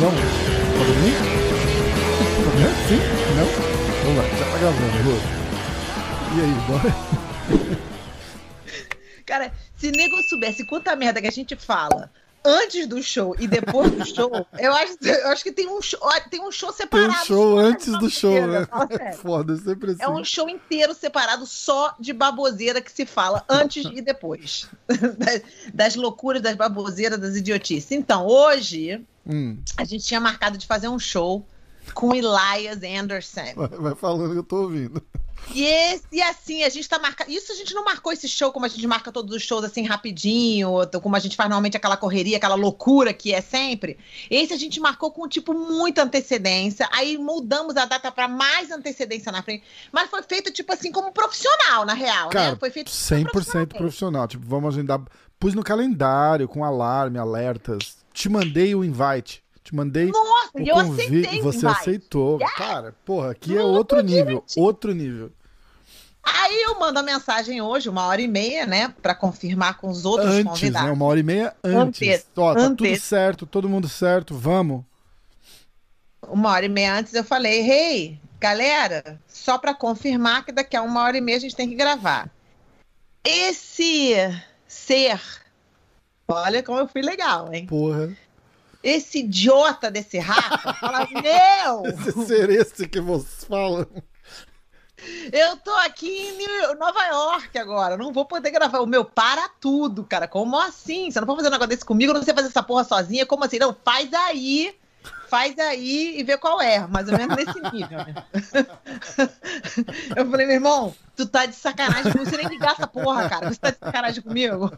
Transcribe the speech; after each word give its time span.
Vamos? 0.00 0.20
Pode? 0.78 0.92
Pode 2.44 2.56
vir? 2.56 2.72
Sim? 2.88 3.00
Não? 3.36 3.46
Vamos 4.04 4.16
lá, 4.16 4.24
já 4.38 4.44
tá 4.50 4.56
gravando, 4.58 4.96
Rô. 5.04 5.16
E 6.34 6.40
aí, 6.40 6.54
bora? 6.66 6.90
Cara, 9.26 9.52
se 9.76 9.90
nego 9.90 10.22
soubesse 10.22 10.64
quanta 10.64 10.96
merda 10.96 11.20
que 11.20 11.26
a 11.26 11.32
gente 11.32 11.54
fala 11.54 12.10
antes 12.44 12.86
do 12.86 13.02
show 13.02 13.34
e 13.38 13.46
depois 13.46 13.90
do 13.90 14.04
show, 14.06 14.30
eu 14.58 14.72
acho, 14.72 14.96
eu 15.02 15.28
acho 15.28 15.42
que 15.42 15.52
tem 15.52 15.68
um 15.68 15.80
show, 15.82 16.00
tem 16.30 16.40
um 16.40 16.50
show 16.50 16.68
Tem 16.72 16.78
separado. 16.78 17.12
um 17.12 17.24
show 17.24 17.56
só 17.56 17.58
antes 17.58 17.98
do 17.98 18.10
show, 18.10 18.46
né? 18.46 18.66
É 19.00 19.12
foda, 19.12 19.56
sempre 19.56 19.92
assim. 19.92 20.02
É 20.02 20.08
um 20.08 20.24
show 20.24 20.48
inteiro 20.48 20.94
separado 20.94 21.46
só 21.46 21.94
de 21.98 22.12
baboseira 22.12 22.80
que 22.80 22.90
se 22.92 23.04
fala 23.06 23.44
antes 23.48 23.84
e 23.92 24.00
depois. 24.00 24.68
Das, 25.18 25.42
das 25.72 25.94
loucuras, 25.96 26.40
das 26.42 26.54
baboseiras, 26.54 27.18
das 27.18 27.36
idiotices. 27.36 27.90
Então, 27.92 28.26
hoje, 28.26 29.04
Hum, 29.26 29.58
a 29.76 29.84
gente 29.84 30.04
tinha 30.06 30.18
marcado 30.20 30.56
de 30.56 30.66
fazer 30.66 30.88
um 30.88 30.98
show 30.98 31.46
com 31.92 32.14
Elias 32.14 32.78
Anderson. 32.82 33.52
vai, 33.54 33.68
vai 33.68 33.94
falando 33.94 34.32
que 34.32 34.38
eu 34.38 34.42
tô 34.44 34.62
ouvindo. 34.62 35.02
E 35.54 35.64
esse, 35.64 36.04
e 36.12 36.20
assim, 36.20 36.62
a 36.62 36.68
gente 36.68 36.88
tá 36.88 36.98
marcando. 36.98 37.30
Isso 37.30 37.52
a 37.52 37.54
gente 37.54 37.74
não 37.74 37.84
marcou 37.84 38.12
esse 38.12 38.28
show 38.28 38.52
como 38.52 38.66
a 38.66 38.68
gente 38.68 38.86
marca 38.86 39.10
todos 39.10 39.34
os 39.34 39.42
shows 39.42 39.64
assim 39.64 39.82
rapidinho, 39.84 40.70
como 41.02 41.16
a 41.16 41.18
gente 41.18 41.36
faz 41.36 41.48
normalmente 41.48 41.76
aquela 41.76 41.96
correria, 41.96 42.36
aquela 42.36 42.54
loucura 42.54 43.12
que 43.12 43.32
é 43.32 43.40
sempre. 43.40 43.98
Esse 44.30 44.52
a 44.52 44.56
gente 44.56 44.78
marcou 44.78 45.10
com 45.10 45.26
tipo 45.28 45.54
muita 45.54 46.02
antecedência. 46.02 46.88
Aí 46.92 47.16
mudamos 47.16 47.76
a 47.76 47.84
data 47.84 48.12
pra 48.12 48.28
mais 48.28 48.70
antecedência 48.70 49.32
na 49.32 49.42
frente. 49.42 49.64
Mas 49.90 50.10
foi 50.10 50.22
feito 50.22 50.52
tipo 50.52 50.72
assim 50.72 50.92
como 50.92 51.12
profissional, 51.12 51.84
na 51.86 51.94
real, 51.94 52.28
Cara, 52.28 52.52
né? 52.52 52.56
Foi 52.58 52.70
feito 52.70 52.90
100% 52.90 53.76
profissional. 53.76 54.28
Tipo, 54.28 54.46
vamos 54.46 54.74
agendar. 54.74 55.00
Pus 55.38 55.54
no 55.54 55.62
calendário, 55.62 56.48
com 56.48 56.64
alarme, 56.64 57.16
alertas. 57.16 57.98
Te 58.12 58.28
mandei 58.28 58.74
o 58.74 58.84
invite. 58.84 59.42
Te 59.68 59.74
mandei 59.74 60.06
Nossa, 60.06 60.50
o 60.54 60.60
e 60.60 60.68
eu 60.68 60.74
convite. 60.76 61.18
aceitei. 61.26 61.42
Você 61.42 61.66
aceitou. 61.66 62.38
Cara, 62.56 62.94
porra, 63.04 63.32
aqui 63.32 63.52
é 63.54 63.60
Muito 63.60 63.68
outro 63.76 64.00
nível. 64.00 64.24
divertido. 64.26 64.62
Outro 64.64 64.94
nível. 64.94 65.30
Aí 66.22 66.62
eu 66.62 66.78
mando 66.80 66.98
a 66.98 67.02
mensagem 67.02 67.60
hoje, 67.60 67.86
uma 67.90 68.06
hora 68.06 68.22
e 68.22 68.26
meia, 68.28 68.64
né? 68.64 68.94
Pra 69.02 69.14
confirmar 69.14 69.76
com 69.76 69.90
os 69.90 70.06
outros 70.06 70.30
Antes, 70.30 70.44
convidados. 70.44 70.88
né? 70.88 70.92
Uma 70.94 71.04
hora 71.04 71.20
e 71.20 71.22
meia 71.22 71.54
antes. 71.62 72.08
Antes, 72.08 72.26
Ó, 72.34 72.54
tá 72.54 72.60
tudo 72.70 72.84
antes. 72.86 73.02
certo, 73.02 73.44
todo 73.44 73.68
mundo 73.68 73.86
certo, 73.90 74.34
vamos. 74.34 74.82
uma 76.26 76.50
hora 76.50 76.64
e 76.64 76.68
meia 76.70 76.94
antes 76.94 77.12
eu 77.12 77.24
falei, 77.24 77.60
hey, 77.70 78.20
galera, 78.40 79.20
só 79.28 79.58
para 79.58 79.74
confirmar 79.74 80.46
que 80.46 80.52
daqui 80.52 80.76
a 80.78 80.82
uma 80.82 81.02
hora 81.02 81.18
e 81.18 81.20
meia 81.20 81.36
a 81.36 81.40
gente 81.40 81.54
tem 81.56 81.68
que 81.68 81.74
gravar. 81.74 82.30
Esse 83.22 84.14
ser, 84.66 85.20
olha 86.26 86.62
como 86.62 86.78
eu 86.78 86.88
fui 86.88 87.02
legal, 87.02 87.52
hein? 87.52 87.66
Porra. 87.66 88.10
Esse 88.82 89.20
idiota 89.20 89.90
desse 89.90 90.18
Rafa 90.18 90.74
fala, 90.74 91.06
meu, 91.10 91.86
Esse 92.08 92.26
ser 92.26 92.50
esse 92.50 92.86
que 92.88 93.00
vocês 93.00 93.44
falam. 93.44 93.86
eu 95.32 95.56
tô 95.58 95.72
aqui 95.76 96.08
em 96.08 96.76
Nova 96.76 97.04
York 97.06 97.58
agora, 97.58 97.96
não 97.96 98.12
vou 98.12 98.24
poder 98.24 98.50
gravar. 98.50 98.80
O 98.80 98.86
meu, 98.86 99.04
para 99.04 99.48
tudo, 99.60 100.04
cara, 100.04 100.28
como 100.28 100.58
assim? 100.58 101.10
Você 101.10 101.20
não 101.20 101.26
pode 101.26 101.38
fazer 101.38 101.48
um 101.48 101.52
negócio 101.52 101.70
desse 101.70 101.84
comigo, 101.84 102.12
eu 102.12 102.14
não 102.14 102.22
sei 102.22 102.34
fazer 102.34 102.48
essa 102.48 102.62
porra 102.62 102.84
sozinha, 102.84 103.26
como 103.26 103.44
assim? 103.44 103.58
Não, 103.58 103.76
faz 103.84 104.12
aí, 104.12 104.74
faz 105.28 105.58
aí 105.58 106.18
e 106.18 106.22
vê 106.22 106.36
qual 106.36 106.60
é, 106.60 106.86
mais 106.86 107.08
ou 107.08 107.16
menos 107.16 107.36
nesse 107.36 107.60
nível. 107.72 107.98
né? 107.98 108.14
Eu 110.16 110.30
falei, 110.30 110.46
meu 110.46 110.56
irmão, 110.56 110.94
tu 111.16 111.26
tá 111.26 111.46
de 111.46 111.54
sacanagem 111.54 112.12
comigo, 112.12 112.30
você 112.30 112.36
nem 112.36 112.48
ligar 112.48 112.72
essa 112.72 112.86
porra, 112.86 113.28
cara, 113.28 113.48
você 113.48 113.58
tá 113.60 113.70
de 113.70 113.78
sacanagem 113.78 114.22
comigo? 114.22 114.70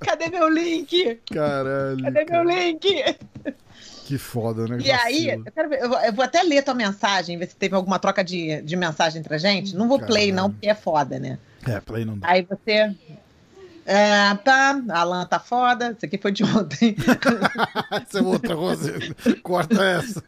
Cadê 0.00 0.28
meu 0.28 0.48
link? 0.48 1.20
Caralho. 1.32 2.02
Cadê 2.02 2.24
cara. 2.24 2.44
meu 2.44 2.54
link? 2.54 3.16
Que 4.06 4.18
foda, 4.18 4.66
né? 4.66 4.78
E 4.82 4.90
aí, 4.90 5.26
Vacilo. 5.26 5.44
eu, 5.46 5.52
quero 5.52 5.68
ver, 5.68 5.80
eu 5.82 6.12
vou- 6.12 6.24
até 6.24 6.42
ler 6.42 6.62
tua 6.64 6.74
mensagem, 6.74 7.38
ver 7.38 7.46
se 7.48 7.54
teve 7.56 7.74
alguma 7.74 7.98
troca 7.98 8.24
de, 8.24 8.60
de 8.62 8.76
mensagem 8.76 9.20
entre 9.20 9.34
a 9.34 9.38
gente. 9.38 9.76
Não 9.76 9.86
vou 9.88 9.98
play, 9.98 10.30
Caralho. 10.30 10.34
não, 10.34 10.50
porque 10.50 10.68
é 10.68 10.74
foda, 10.74 11.18
né? 11.18 11.38
É, 11.66 11.80
play 11.80 12.04
não 12.04 12.18
dá. 12.18 12.28
Aí 12.28 12.42
você. 12.42 12.94
É, 13.86 14.12
a 14.12 15.00
Alan 15.00 15.26
tá 15.26 15.38
foda. 15.38 15.92
Isso 15.96 16.06
aqui 16.06 16.18
foi 16.18 16.32
de 16.32 16.44
ontem. 16.44 16.96
Essa 17.90 18.18
é 18.18 18.22
outra 18.22 18.54
coisa. 18.54 18.94
Corta 19.42 19.82
essa. 19.82 20.22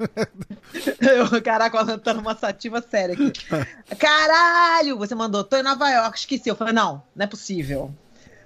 Eu, 1.01 1.43
caraca, 1.43 1.77
o 1.77 1.81
Alan 1.81 1.99
tá 1.99 2.15
numa 2.15 2.35
sativa 2.35 2.83
séria 2.83 3.15
aqui. 3.15 3.33
Caralho! 3.99 4.99
Você 4.99 5.15
mandou, 5.15 5.45
tô 5.45 5.57
em 5.57 5.63
Nova 5.63 5.89
York, 5.89 6.19
esqueci. 6.19 6.49
Eu 6.49 6.57
falei, 6.57 6.73
não, 6.73 7.03
não 7.15 7.25
é 7.25 7.27
possível. 7.27 7.95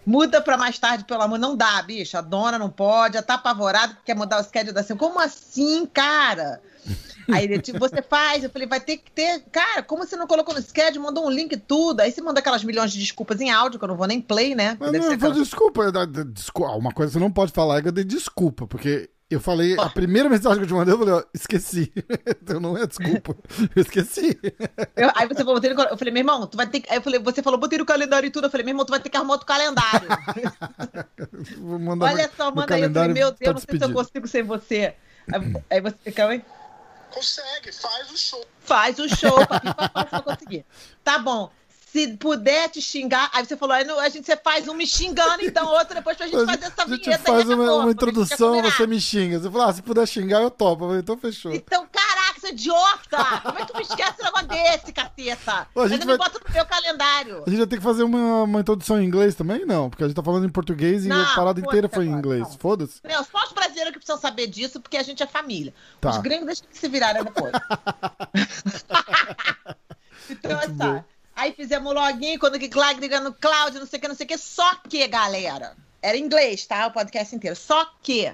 Muda 0.05 0.41
pra 0.41 0.56
mais 0.56 0.78
tarde, 0.78 1.05
pelo 1.05 1.22
amor. 1.22 1.39
Não 1.39 1.56
dá, 1.56 1.83
bicho. 1.83 2.16
A 2.16 2.21
dona 2.21 2.59
não 2.59 2.71
pode, 2.71 3.15
já 3.15 3.22
tá 3.22 3.34
apavorada 3.34 3.89
porque 3.89 4.06
quer 4.06 4.16
mudar 4.16 4.41
o 4.41 4.45
schedule 4.45 4.72
da 4.72 4.83
semana. 4.83 5.09
Como 5.09 5.21
assim, 5.21 5.87
cara? 5.87 6.61
Aí 7.32 7.44
ele, 7.44 7.58
tipo, 7.60 7.78
você 7.78 8.00
faz. 8.02 8.44
Eu 8.44 8.50
falei, 8.50 8.69
vai 8.69 8.80
ter 8.80 8.98
que 8.98 9.10
ter. 9.10 9.42
Cara, 9.50 9.82
como 9.82 10.06
você 10.06 10.16
não 10.16 10.26
colocou 10.26 10.54
no 10.54 10.62
schedule? 10.62 11.02
Mandou 11.02 11.26
um 11.26 11.30
link 11.30 11.56
tudo. 11.56 12.00
Aí 12.00 12.12
você 12.12 12.20
manda 12.22 12.38
aquelas 12.41 12.62
milhões 12.62 12.92
de 12.92 12.98
desculpas 13.00 13.41
em 13.41 13.50
áudio, 13.50 13.78
que 13.78 13.84
eu 13.84 13.88
não 13.88 13.97
vou 13.97 14.06
nem 14.06 14.20
play, 14.20 14.54
né? 14.54 14.76
Mas 14.78 14.92
não, 14.92 15.10
aquela- 15.10 15.34
desculpa, 15.34 15.92
desculpa. 16.24 16.70
Uma 16.72 16.92
coisa 16.92 17.10
que 17.10 17.19
você 17.19 17.24
não 17.24 17.30
pode 17.32 17.52
falar 17.52 17.78
é 17.78 17.82
que 17.82 17.88
eu 17.88 17.92
dei 17.92 18.04
desculpa, 18.04 18.66
porque 18.66 19.10
eu 19.28 19.41
falei, 19.41 19.74
a 19.76 19.88
primeira 19.88 20.28
mensagem 20.28 20.58
que 20.58 20.64
eu 20.64 20.69
te 20.69 20.72
mandei, 20.74 20.94
eu 20.94 20.98
falei, 20.98 21.14
ó, 21.14 21.22
esqueci. 21.34 21.92
então 22.41 22.60
não 22.60 22.78
é 22.78 22.86
desculpa. 22.86 23.36
Eu 23.74 23.82
esqueci. 23.82 24.38
Eu- 24.94 25.10
aí 25.16 25.26
você 25.26 25.44
falou, 25.44 25.60
eu 25.60 25.98
falei, 25.98 26.12
meu 26.12 26.20
irmão, 26.20 26.47
tu 26.47 26.56
vai 26.56 26.66
ter 26.68 26.78
que. 26.80 26.91
Aí 26.91 26.98
eu 26.98 27.03
falei, 27.03 27.18
você 27.18 27.42
falou, 27.42 27.58
botei 27.58 27.76
no 27.78 27.84
calendário 27.84 28.28
e 28.28 28.30
tudo. 28.30 28.47
Eu 28.47 28.50
falei, 28.50 28.64
meu 28.64 28.72
irmão, 28.72 28.86
tu 28.86 28.91
vai 28.91 29.00
ter 29.00 29.08
que 29.10 29.16
arrumar 29.16 29.34
outro 29.34 29.47
calendário. 29.48 30.08
Vou 31.58 31.78
mandar 31.78 32.06
Olha 32.06 32.30
só, 32.36 32.54
manda 32.54 32.74
aí. 32.74 32.82
Eu 32.82 32.92
falei, 32.92 33.12
meu 33.12 33.32
Deus, 33.32 33.54
não 33.54 33.60
sei 33.60 33.78
se 33.78 33.84
eu 33.84 33.92
consigo 33.92 34.28
sem 34.28 34.42
você. 34.44 34.94
Aí, 35.32 35.54
aí 35.70 35.80
você, 35.80 36.12
calma 36.12 36.34
aí. 36.34 36.42
Consegue, 37.11 37.72
faz 37.72 38.11
o 38.11 38.17
show. 38.17 38.44
Faz 38.61 38.99
o 38.99 39.09
show, 39.09 39.47
papi, 39.47 39.75
papai, 39.75 40.06
se 40.09 40.17
eu 40.17 40.22
conseguir. 40.25 40.65
Tá 41.03 41.19
bom. 41.19 41.50
Se 41.93 42.09
puder 42.19 42.69
te 42.69 42.83
xingar, 42.83 43.31
aí 43.33 43.47
você 43.47 43.56
falou, 43.56 43.75
aí 43.75 43.89
a 43.89 44.09
gente 44.11 44.27
você 44.27 44.37
faz 44.37 44.69
um 44.69 44.75
me 44.75 44.87
xingando, 44.87 45.43
então 45.43 45.66
outro 45.69 45.95
depois 45.95 46.15
pra 46.16 46.27
gente 46.27 46.37
fazer 46.45 46.65
essa 46.66 46.83
a 46.83 46.87
gente 46.87 47.05
vinheta. 47.05 47.25
faz 47.25 47.49
aí, 47.49 47.55
uma, 47.55 47.72
uma 47.75 47.91
introdução, 47.91 48.61
você 48.61 48.87
me 48.87 49.00
xinga. 49.00 49.39
Você 49.39 49.50
fala, 49.50 49.71
ah, 49.71 49.72
se 49.72 49.81
puder 49.83 50.06
xingar, 50.06 50.43
eu 50.43 50.50
topo. 50.50 50.95
Então 50.95 51.16
fechou. 51.16 51.55
Então, 51.55 51.87
caraca, 51.91 52.06
seu 52.41 52.50
idiota! 52.50 53.41
Como 53.42 53.58
é 53.58 53.64
que 53.64 53.72
tu 53.72 53.76
me 53.76 53.82
esquece 53.82 54.20
um 54.20 54.24
negócio 54.24 54.48
desse, 54.48 54.92
caceta? 54.92 55.69
Ô, 55.74 55.80
a 55.80 55.88
gente 55.88 56.02
Ainda 56.02 56.12
me 56.12 56.19
vai- 56.19 56.28
bota 56.28 56.41
no 56.47 56.54
meu 56.54 56.66
calendário. 56.66 57.42
A 57.47 57.50
gente 57.50 57.58
vai 57.58 57.66
ter 57.66 57.76
que 57.76 57.82
fazer 57.82 58.02
uma, 58.02 58.42
uma 58.42 58.60
introdução 58.60 59.00
em 59.00 59.04
inglês 59.04 59.34
também? 59.34 59.64
Não, 59.66 59.91
porque 59.91 60.04
a 60.04 60.06
gente 60.06 60.16
tá 60.16 60.22
falando 60.22 60.47
em 60.47 60.50
português 60.50 61.04
e 61.04 61.08
Não, 61.08 61.22
a 61.22 61.34
parada 61.34 61.60
inteira 61.60 61.88
foi 61.88 62.06
em 62.06 62.08
agora, 62.08 62.20
inglês. 62.26 62.42
não. 62.42 62.58
Foda-se. 62.58 63.00
Meu, 63.04 63.22
só 63.24 63.44
os 63.44 63.52
brasileiros 63.52 63.92
que 63.92 63.98
precisam 63.98 64.20
saber 64.20 64.47
disso, 64.47 64.80
porque 64.80 64.97
a 64.97 65.02
gente 65.02 65.22
é 65.22 65.26
família. 65.26 65.72
Tá. 66.00 66.10
Os 66.10 66.19
gringos 66.19 66.47
deixam 66.47 66.66
que 66.70 66.78
se 66.78 66.88
virarem 66.88 67.24
depois. 67.24 67.52
então, 70.30 70.56
Muito 70.58 70.72
bom. 70.72 71.04
Aí 71.34 71.53
fizemos 71.53 71.92
login, 71.94 72.38
quando 72.38 72.58
que 72.58 72.70
lá 72.74 72.92
ligando 72.94 73.32
Cláudio, 73.34 73.80
não 73.80 73.86
sei 73.86 73.98
o 73.98 74.03
que, 74.03 74.08
não 74.08 74.14
sei 74.14 74.24
o 74.24 74.28
que. 74.28 74.38
Só 74.38 74.74
que, 74.88 75.06
galera, 75.06 75.74
era 76.00 76.16
em 76.16 76.22
inglês, 76.24 76.64
tá? 76.66 76.86
O 76.86 76.92
podcast 76.92 77.34
inteiro. 77.36 77.54
Só 77.54 77.86
que 78.03 78.32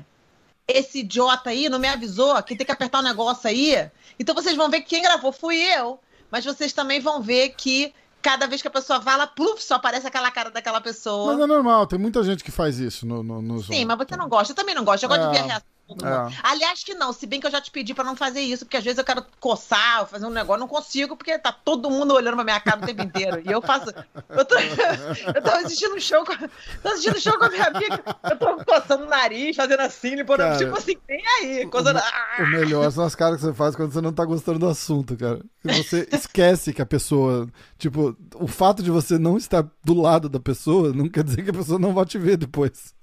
esse 0.66 1.00
idiota 1.00 1.50
aí 1.50 1.68
não 1.68 1.78
me 1.78 1.88
avisou 1.88 2.40
que 2.42 2.56
tem 2.56 2.64
que 2.64 2.72
apertar 2.72 3.00
um 3.00 3.02
negócio 3.02 3.48
aí. 3.48 3.90
Então 4.18 4.34
vocês 4.34 4.56
vão 4.56 4.70
ver 4.70 4.80
que 4.82 4.90
quem 4.90 5.02
gravou 5.02 5.32
fui 5.32 5.56
eu. 5.56 5.98
Mas 6.30 6.44
vocês 6.44 6.72
também 6.72 6.98
vão 7.00 7.20
ver 7.20 7.50
que 7.50 7.92
cada 8.22 8.46
vez 8.46 8.62
que 8.62 8.68
a 8.68 8.70
pessoa 8.70 9.00
fala, 9.02 9.26
pluf, 9.26 9.62
só 9.62 9.74
aparece 9.74 10.06
aquela 10.06 10.30
cara 10.30 10.50
daquela 10.50 10.80
pessoa. 10.80 11.34
Mas 11.34 11.42
é 11.42 11.46
normal, 11.46 11.86
tem 11.86 11.98
muita 11.98 12.22
gente 12.22 12.42
que 12.42 12.50
faz 12.50 12.78
isso 12.78 13.04
no, 13.04 13.22
no, 13.22 13.42
no. 13.42 13.62
Sim, 13.62 13.84
mas 13.84 13.98
você 13.98 14.16
não 14.16 14.28
gosta. 14.28 14.52
Eu 14.52 14.56
também 14.56 14.74
não 14.74 14.84
gosto. 14.84 15.02
Eu 15.02 15.08
gosto 15.08 15.24
É, 15.24 15.26
de 15.26 15.32
ver 15.32 15.40
a 15.40 15.46
reação. 15.46 15.66
É. 16.02 16.40
Aliás, 16.42 16.82
que 16.84 16.94
não. 16.94 17.12
Se 17.12 17.26
bem 17.26 17.40
que 17.40 17.46
eu 17.46 17.50
já 17.50 17.60
te 17.60 17.70
pedi 17.70 17.94
pra 17.94 18.04
não 18.04 18.16
fazer 18.16 18.40
isso, 18.40 18.64
porque 18.64 18.76
às 18.76 18.84
vezes 18.84 18.98
eu 18.98 19.04
quero 19.04 19.24
coçar, 19.40 20.06
fazer 20.06 20.26
um 20.26 20.30
negócio, 20.30 20.60
não 20.60 20.68
consigo, 20.68 21.16
porque 21.16 21.38
tá 21.38 21.52
todo 21.52 21.90
mundo 21.90 22.14
olhando 22.14 22.34
pra 22.34 22.44
minha 22.44 22.60
cara 22.60 22.80
o 22.80 22.86
tempo 22.86 23.02
inteiro. 23.02 23.42
E 23.44 23.50
eu 23.50 23.60
faço. 23.60 23.92
Eu, 24.28 24.44
tô, 24.44 24.54
eu 25.34 25.42
tava 25.42 25.58
assistindo 25.58 25.94
um 25.94 26.00
show 26.00 26.24
com. 26.24 26.36
Tô 26.82 26.88
assistindo 26.88 27.16
um 27.16 27.20
show 27.20 27.38
com 27.38 27.44
a 27.44 27.50
minha 27.50 27.66
amiga. 27.66 28.02
Eu 28.30 28.38
tô 28.38 28.64
coçando 28.64 29.04
o 29.04 29.08
nariz, 29.08 29.56
fazendo 29.56 29.80
assim, 29.80 30.14
limpando. 30.14 30.38
Cara, 30.38 30.58
tipo 30.58 30.76
assim, 30.76 30.96
nem 31.08 31.22
aí. 31.26 31.66
Coçando, 31.66 32.00
O 32.38 32.46
melhor 32.46 32.90
são 32.90 33.04
as 33.04 33.14
caras 33.14 33.36
que 33.36 33.46
você 33.46 33.52
faz 33.52 33.76
quando 33.76 33.92
você 33.92 34.00
não 34.00 34.12
tá 34.12 34.24
gostando 34.24 34.58
do 34.58 34.68
assunto, 34.68 35.16
cara. 35.16 35.40
Você 35.64 36.08
esquece 36.12 36.72
que 36.72 36.82
a 36.82 36.86
pessoa. 36.86 37.48
Tipo, 37.78 38.16
o 38.36 38.46
fato 38.46 38.82
de 38.82 38.90
você 38.90 39.18
não 39.18 39.36
estar 39.36 39.66
do 39.84 39.94
lado 39.94 40.28
da 40.28 40.40
pessoa 40.40 40.92
não 40.92 41.08
quer 41.08 41.24
dizer 41.24 41.42
que 41.42 41.50
a 41.50 41.54
pessoa 41.54 41.78
não 41.78 41.92
vai 41.92 42.04
te 42.04 42.18
ver 42.18 42.36
depois. 42.36 42.94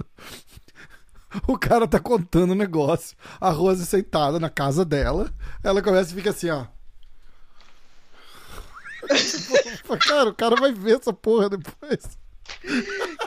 O 1.47 1.57
cara 1.57 1.87
tá 1.87 1.99
contando 1.99 2.51
o 2.51 2.55
negócio. 2.55 3.15
A 3.39 3.49
Rose 3.49 3.85
sentada 3.85 4.39
na 4.39 4.49
casa 4.49 4.83
dela. 4.83 5.31
Ela 5.63 5.81
começa 5.81 6.11
e 6.11 6.15
fica 6.15 6.31
assim, 6.31 6.49
ó. 6.49 6.65
cara, 10.07 10.29
o 10.29 10.33
cara 10.33 10.55
vai 10.55 10.71
ver 10.71 10.97
essa 10.99 11.13
porra 11.13 11.49
depois. 11.49 12.17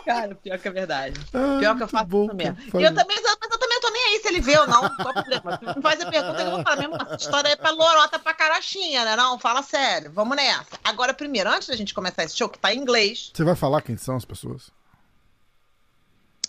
Cara, 0.04 0.34
pior 0.34 0.58
que 0.58 0.66
é 0.68 0.70
verdade. 0.70 1.20
Ah, 1.32 1.58
pior 1.60 1.76
que 1.76 1.82
eu 1.84 1.88
faço 1.88 2.06
bom, 2.06 2.26
isso 2.26 2.34
mesmo. 2.34 2.56
E 2.60 2.70
Faz- 2.70 2.84
eu 2.84 2.94
também, 2.94 3.16
mas 3.22 3.32
eu 3.52 3.58
também 3.58 3.80
tô 3.80 3.90
nem 3.90 4.04
aí 4.06 4.20
se 4.20 4.28
ele 4.28 4.40
vê 4.40 4.58
ou 4.58 4.66
não. 4.66 4.80
Qual 4.96 5.10
o 5.10 5.12
problema? 5.12 5.58
Tu 5.58 5.76
me 5.76 5.82
faz 5.82 6.00
a 6.00 6.10
pergunta 6.10 6.34
que 6.36 6.42
eu 6.42 6.50
vou 6.50 6.62
falar 6.62 6.76
mesmo. 6.76 6.96
Essa 6.96 7.14
história 7.16 7.48
é 7.48 7.56
pra 7.56 7.70
lorota 7.70 8.18
pra 8.18 8.34
carachinha, 8.34 9.04
né? 9.04 9.14
Não, 9.16 9.38
fala 9.38 9.62
sério. 9.62 10.10
Vamos 10.12 10.36
nessa. 10.36 10.66
Agora, 10.82 11.14
primeiro, 11.14 11.48
antes 11.50 11.68
da 11.68 11.76
gente 11.76 11.94
começar 11.94 12.24
esse 12.24 12.36
show, 12.36 12.48
que 12.48 12.58
tá 12.58 12.74
em 12.74 12.78
inglês. 12.78 13.30
Você 13.32 13.44
vai 13.44 13.54
falar 13.54 13.80
quem 13.80 13.96
são 13.96 14.16
as 14.16 14.24
pessoas? 14.24 14.70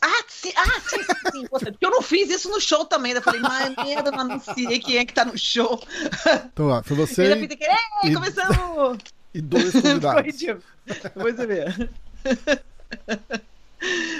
Ah, 0.05 0.23
sim, 0.27 0.51
ah, 0.57 0.81
sim, 0.81 0.97
sim, 1.01 1.31
sim. 1.31 1.47
Porque 1.47 1.85
eu 1.85 1.89
não 1.89 2.01
fiz 2.01 2.29
isso 2.29 2.49
no 2.49 2.59
show 2.59 2.83
também. 2.83 3.13
Eu 3.13 3.21
falei, 3.21 3.39
mas 3.39 3.73
merda, 3.77 4.11
não 4.11 4.19
anunciei 4.19 4.77
quem 4.79 4.97
é 4.97 5.05
que 5.05 5.13
tá 5.13 5.23
no 5.23 5.37
show. 5.37 5.81
Então, 6.51 6.67
ó, 6.67 6.83
foi 6.83 6.97
você 6.97 7.23
E 7.23 7.31
eu 7.31 7.37
fiz 7.37 7.51
aquele, 7.51 7.71
ei, 7.71 8.09
e- 8.11 8.13
começamos! 8.13 8.97
e 9.33 9.41
dois 9.41 9.71
Foi 9.71 9.81
convidados. 9.81 10.25
ridículo. 10.25 10.61
Depois 10.85 11.35
você 11.37 11.47
vê. 11.47 11.65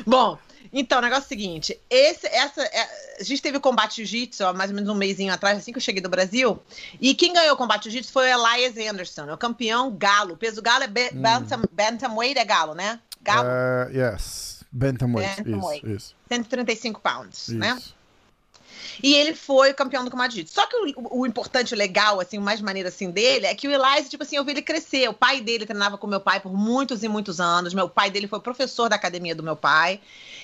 Bom, 0.06 0.38
então, 0.72 1.00
o 1.00 1.02
negócio 1.02 1.24
é 1.24 1.26
o 1.26 1.30
seguinte: 1.30 1.80
esse, 1.90 2.28
essa, 2.28 2.62
é- 2.64 2.90
a 3.20 3.24
gente 3.24 3.42
teve 3.42 3.58
o 3.58 3.62
combate 3.62 3.98
jiu-jitsu 3.98 4.46
há 4.46 4.54
mais 4.54 4.70
ou 4.72 4.76
menos 4.76 4.90
um 4.90 4.96
mêsinho 4.96 5.34
atrás, 5.34 5.58
assim 5.58 5.72
que 5.72 5.78
eu 5.78 5.82
cheguei 5.84 6.02
do 6.02 6.10
Brasil. 6.10 6.62
E 7.00 7.14
quem 7.14 7.34
ganhou 7.34 7.54
o 7.54 7.58
combate 7.58 7.84
jiu-jitsu 7.84 8.12
foi 8.12 8.34
o 8.34 8.48
Elias 8.48 8.76
Anderson, 8.90 9.30
é 9.30 9.34
o 9.34 9.38
campeão 9.38 9.92
galo. 9.96 10.34
O 10.34 10.38
peso 10.38 10.62
galo 10.62 10.84
é 10.84 10.88
be- 10.88 11.12
bantam, 11.14 11.62
bantamweight, 11.72 12.40
é 12.40 12.46
galo, 12.46 12.74
né? 12.74 13.00
Galo, 13.22 13.48
Uh, 13.48 13.92
yes. 13.98 14.53
Bantamweight. 14.74 15.44
Bantamweight. 15.44 15.86
Isso, 15.86 15.96
isso. 15.96 16.16
135 16.30 17.00
pounds, 17.00 17.50
né? 17.50 17.80
E 19.02 19.14
ele 19.14 19.34
foi 19.34 19.74
campeão 19.74 20.04
do 20.06 20.12
jiu-jitsu. 20.12 20.54
Só 20.54 20.66
que 20.68 20.76
o, 20.76 21.22
o 21.22 21.26
importante, 21.26 21.74
o 21.74 21.78
legal, 21.78 22.20
assim, 22.20 22.38
o 22.38 22.42
mais 22.42 22.62
maneiro 22.62 22.90
assim 22.90 23.10
dele 23.10 23.46
é 23.46 23.56
que 23.56 23.68
o 23.68 23.72
Elias, 23.72 24.10
tipo 24.10 24.24
assim, 24.24 24.36
eu 24.36 24.44
vi 24.44 24.52
ele 24.52 24.62
crescer. 24.62 25.10
O 25.10 25.14
pai 25.14 25.42
dele 25.42 25.66
treinava 25.66 25.98
com 25.98 26.08
meu 26.08 26.20
pai 26.20 26.40
por 26.40 26.54
muitos 26.54 27.04
e 27.04 27.08
muitos 27.08 27.40
anos. 27.40 27.74
Meu 27.74 27.90
pai 27.90 28.12
dele 28.12 28.28
foi 28.28 28.40
professor 28.40 28.90
da 28.90 28.96
academia 28.96 29.36
do 29.36 29.44
meu 29.44 29.56
pai. 29.56 30.00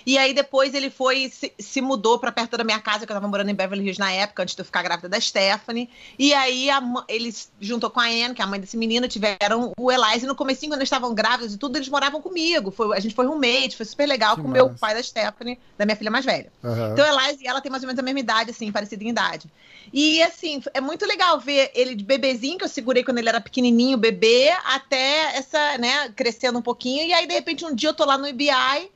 E 0.05 0.17
aí 0.17 0.33
depois 0.33 0.73
ele 0.73 0.89
foi 0.89 1.29
se, 1.29 1.53
se 1.59 1.81
mudou 1.81 2.19
pra 2.19 2.31
perto 2.31 2.57
da 2.57 2.63
minha 2.63 2.79
casa, 2.79 3.05
que 3.05 3.11
eu 3.11 3.15
tava 3.15 3.27
morando 3.27 3.49
em 3.49 3.53
Beverly 3.53 3.83
Hills 3.83 3.99
na 3.99 4.11
época, 4.11 4.43
antes 4.43 4.55
de 4.55 4.61
eu 4.61 4.65
ficar 4.65 4.81
grávida 4.81 5.09
da 5.09 5.19
Stephanie. 5.19 5.89
E 6.17 6.33
aí 6.33 6.69
a 6.69 6.81
eles, 7.07 7.51
junto 7.59 7.89
com 7.89 7.99
a 7.99 8.05
Anne, 8.05 8.33
que 8.33 8.41
é 8.41 8.45
a 8.45 8.47
mãe 8.47 8.59
desse 8.59 8.77
menino, 8.77 9.07
tiveram 9.07 9.73
o 9.77 9.91
Elias. 9.91 10.23
E 10.23 10.25
no 10.25 10.35
comecinho, 10.35 10.71
quando 10.71 10.79
eles 10.79 10.87
estavam 10.87 11.13
grávidos 11.13 11.53
e 11.53 11.57
tudo, 11.57 11.77
eles 11.77 11.89
moravam 11.89 12.21
comigo. 12.21 12.71
Foi, 12.71 12.95
a 12.95 12.99
gente 12.99 13.13
foi 13.13 13.25
roommate, 13.25 13.75
foi 13.75 13.85
super 13.85 14.07
legal 14.07 14.35
Que 14.35 14.41
com 14.41 14.47
o 14.47 14.51
meu 14.51 14.69
pai 14.69 14.93
da 14.93 15.03
Stephanie, 15.03 15.59
da 15.77 15.85
minha 15.85 15.95
filha 15.95 16.11
mais 16.11 16.25
velha. 16.25 16.51
Aham. 16.63 16.91
Então, 16.93 17.05
Elias 17.05 17.41
e 17.41 17.47
ela 17.47 17.61
tem 17.61 17.71
mais 17.71 17.83
ou 17.83 17.87
menos 17.87 17.99
a 17.99 18.03
mesma 18.03 18.19
idade, 18.19 18.38
assim, 18.47 18.71
parecida 18.71 19.03
em 19.03 19.09
idade. 19.09 19.49
E, 19.91 20.21
assim, 20.21 20.61
é 20.73 20.79
muito 20.79 21.05
legal 21.05 21.39
ver 21.39 21.71
ele 21.73 21.95
de 21.95 22.03
bebezinho, 22.03 22.57
que 22.57 22.63
eu 22.63 22.69
segurei 22.69 23.03
quando 23.03 23.17
ele 23.17 23.29
era 23.29 23.41
pequenininho, 23.41 23.97
bebê, 23.97 24.49
até 24.65 25.35
essa, 25.35 25.77
né, 25.77 26.09
crescendo 26.15 26.59
um 26.59 26.61
pouquinho. 26.61 27.05
E 27.05 27.13
aí, 27.13 27.27
de 27.27 27.33
repente, 27.33 27.65
um 27.65 27.73
dia 27.73 27.89
eu 27.89 27.93
tô 27.93 28.05
lá 28.05 28.17
no 28.17 28.27
IBI, 28.27 28.91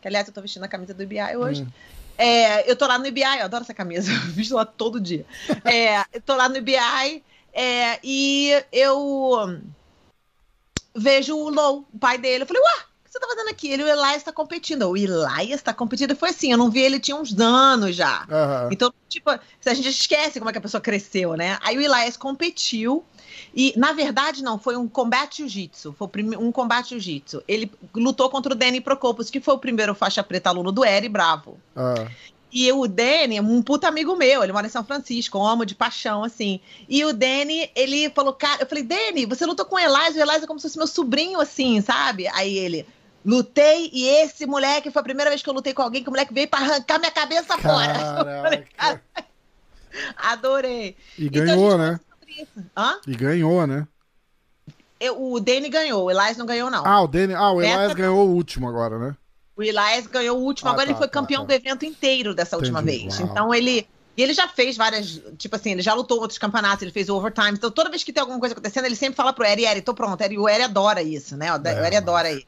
que, 0.00 0.08
aliás, 0.08 0.26
eu 0.26 0.34
tô 0.34 0.40
vestindo 0.40 0.64
a 0.64 0.68
camisa 0.68 0.94
do 0.94 1.02
IBI 1.02 1.36
hoje. 1.36 1.66
É, 2.16 2.68
eu 2.68 2.74
tô 2.74 2.86
lá 2.86 2.98
no 2.98 3.06
IBI, 3.06 3.38
eu 3.38 3.44
adoro 3.44 3.62
essa 3.62 3.74
camisa, 3.74 4.10
eu 4.12 4.20
visto 4.32 4.54
lá 4.54 4.64
todo 4.64 5.00
dia. 5.00 5.24
É, 5.64 6.04
eu 6.12 6.20
tô 6.20 6.34
lá 6.34 6.48
no 6.48 6.56
IBI 6.56 7.22
é, 7.52 7.98
e 8.02 8.52
eu 8.72 9.60
vejo 10.94 11.36
o 11.36 11.48
Low, 11.48 11.86
o 11.92 11.98
pai 11.98 12.18
dele. 12.18 12.42
Eu 12.42 12.46
falei, 12.46 12.62
que 12.62 12.87
você 13.18 13.20
tá 13.20 13.26
fazendo 13.28 13.50
aqui? 13.50 13.68
Ele, 13.68 13.82
o 13.82 13.88
Elias 13.88 14.22
tá 14.22 14.32
competindo. 14.32 14.88
O 14.88 14.96
Elias 14.96 15.60
tá 15.60 15.74
competindo. 15.74 16.14
Foi 16.14 16.30
assim, 16.30 16.52
eu 16.52 16.58
não 16.58 16.70
vi 16.70 16.80
ele 16.80 17.00
tinha 17.00 17.16
uns 17.16 17.38
anos 17.38 17.94
já. 17.94 18.26
Aham. 18.30 18.68
Então, 18.70 18.92
tipo, 19.08 19.30
a 19.30 19.74
gente 19.74 19.88
esquece 19.88 20.38
como 20.38 20.48
é 20.48 20.52
que 20.52 20.58
a 20.58 20.62
pessoa 20.62 20.80
cresceu, 20.80 21.34
né? 21.34 21.58
Aí 21.62 21.76
o 21.76 21.80
Elias 21.80 22.16
competiu. 22.16 23.04
E, 23.54 23.74
na 23.76 23.92
verdade, 23.92 24.42
não, 24.42 24.58
foi 24.58 24.76
um 24.76 24.88
combate 24.88 25.38
jiu-jitsu. 25.38 25.94
Foi 25.98 26.08
um 26.38 26.52
combate 26.52 26.90
jiu-jitsu. 26.90 27.42
Ele 27.48 27.70
lutou 27.94 28.30
contra 28.30 28.52
o 28.52 28.56
Danny 28.56 28.80
Procopos, 28.80 29.30
que 29.30 29.40
foi 29.40 29.54
o 29.54 29.58
primeiro 29.58 29.94
faixa 29.94 30.22
preta 30.22 30.50
aluno 30.50 30.70
do 30.70 30.84
Eri 30.84 31.08
Bravo. 31.08 31.58
Ah, 31.74 32.06
E 32.50 32.70
o 32.72 32.86
Danny 32.86 33.36
é 33.36 33.42
um 33.42 33.60
puta 33.60 33.88
amigo 33.88 34.16
meu, 34.16 34.42
ele 34.42 34.52
mora 34.52 34.66
em 34.66 34.70
São 34.70 34.82
Francisco, 34.82 35.38
um 35.38 35.46
amo 35.46 35.66
de 35.66 35.74
paixão, 35.74 36.24
assim. 36.24 36.60
E 36.88 37.04
o 37.04 37.12
Danny, 37.12 37.70
ele 37.76 38.08
falou, 38.10 38.32
cara, 38.32 38.62
eu 38.62 38.66
falei, 38.66 38.84
Danny, 38.84 39.26
você 39.26 39.44
lutou 39.44 39.66
com 39.66 39.76
o 39.76 39.78
Elias, 39.78 40.16
o 40.16 40.20
Elias 40.20 40.42
é 40.42 40.46
como 40.46 40.58
se 40.58 40.66
fosse 40.66 40.78
meu 40.78 40.86
sobrinho, 40.86 41.40
assim, 41.40 41.80
sabe? 41.82 42.26
Aí 42.28 42.56
ele, 42.56 42.86
lutei 43.24 43.90
e 43.92 44.06
esse 44.08 44.46
moleque, 44.46 44.90
foi 44.90 45.00
a 45.00 45.04
primeira 45.04 45.30
vez 45.30 45.42
que 45.42 45.48
eu 45.48 45.54
lutei 45.54 45.72
com 45.74 45.82
alguém, 45.82 46.02
que 46.02 46.08
o 46.08 46.12
moleque 46.12 46.32
veio 46.32 46.48
pra 46.48 46.60
arrancar 46.60 46.98
minha 46.98 47.10
cabeça 47.10 47.58
fora. 47.58 47.94
Falei, 48.42 48.64
cara, 48.76 49.02
adorei. 50.16 50.96
E 51.18 51.26
Então, 51.26 51.44
ganhou, 51.44 51.70
gente 51.72 51.78
né? 51.80 52.00
E 53.06 53.14
ganhou, 53.16 53.66
né? 53.66 53.86
Eu- 55.00 55.20
o 55.32 55.40
Danny 55.40 55.68
ganhou, 55.68 56.04
o 56.04 56.10
Elias 56.10 56.36
não 56.36 56.46
ganhou, 56.46 56.70
não. 56.70 56.84
Ah, 56.86 57.02
o 57.02 57.06
Danny. 57.06 57.34
Ah, 57.34 57.52
o 57.52 57.60
Elias 57.62 57.80
Essa- 57.82 57.94
ganhou 57.94 58.26
o 58.28 58.32
último 58.34 58.68
agora, 58.68 58.98
né? 58.98 59.16
O 59.56 59.62
Elias 59.62 60.06
ganhou 60.06 60.38
o 60.38 60.42
último, 60.42 60.68
Ah, 60.68 60.72
agora 60.72 60.86
tá, 60.86 60.92
ele 60.92 60.98
foi 60.98 61.08
tá, 61.08 61.12
campeão 61.12 61.42
tá. 61.42 61.46
do 61.48 61.52
evento 61.52 61.84
inteiro 61.84 62.34
dessa 62.34 62.56
última 62.56 62.80
Entendi, 62.80 63.04
vez. 63.08 63.18
uau. 63.20 63.28
Então 63.28 63.54
ele. 63.54 63.86
E 64.16 64.22
ele 64.22 64.32
já 64.34 64.48
fez 64.48 64.76
várias. 64.76 65.20
Tipo 65.36 65.54
assim, 65.54 65.70
ele 65.72 65.82
já 65.82 65.94
lutou 65.94 66.18
outros 66.20 66.38
campeonatos, 66.38 66.82
ele 66.82 66.90
fez 66.90 67.08
overtime. 67.08 67.52
Então 67.52 67.70
toda 67.70 67.88
vez 67.90 68.02
que 68.02 68.12
tem 68.12 68.20
alguma 68.20 68.40
coisa 68.40 68.52
acontecendo, 68.52 68.84
ele 68.86 68.96
sempre 68.96 69.14
fala 69.16 69.32
pro 69.32 69.44
Eri, 69.44 69.64
Eri, 69.64 69.80
tô 69.80 69.94
pronto. 69.94 70.20
Eri, 70.20 70.36
o 70.36 70.48
Eri 70.48 70.64
adora 70.64 71.02
isso, 71.02 71.36
né? 71.36 71.52
O 71.56 71.60
É, 71.64 71.86
Eri 71.86 71.96
adora 71.96 72.30
isso. 72.32 72.46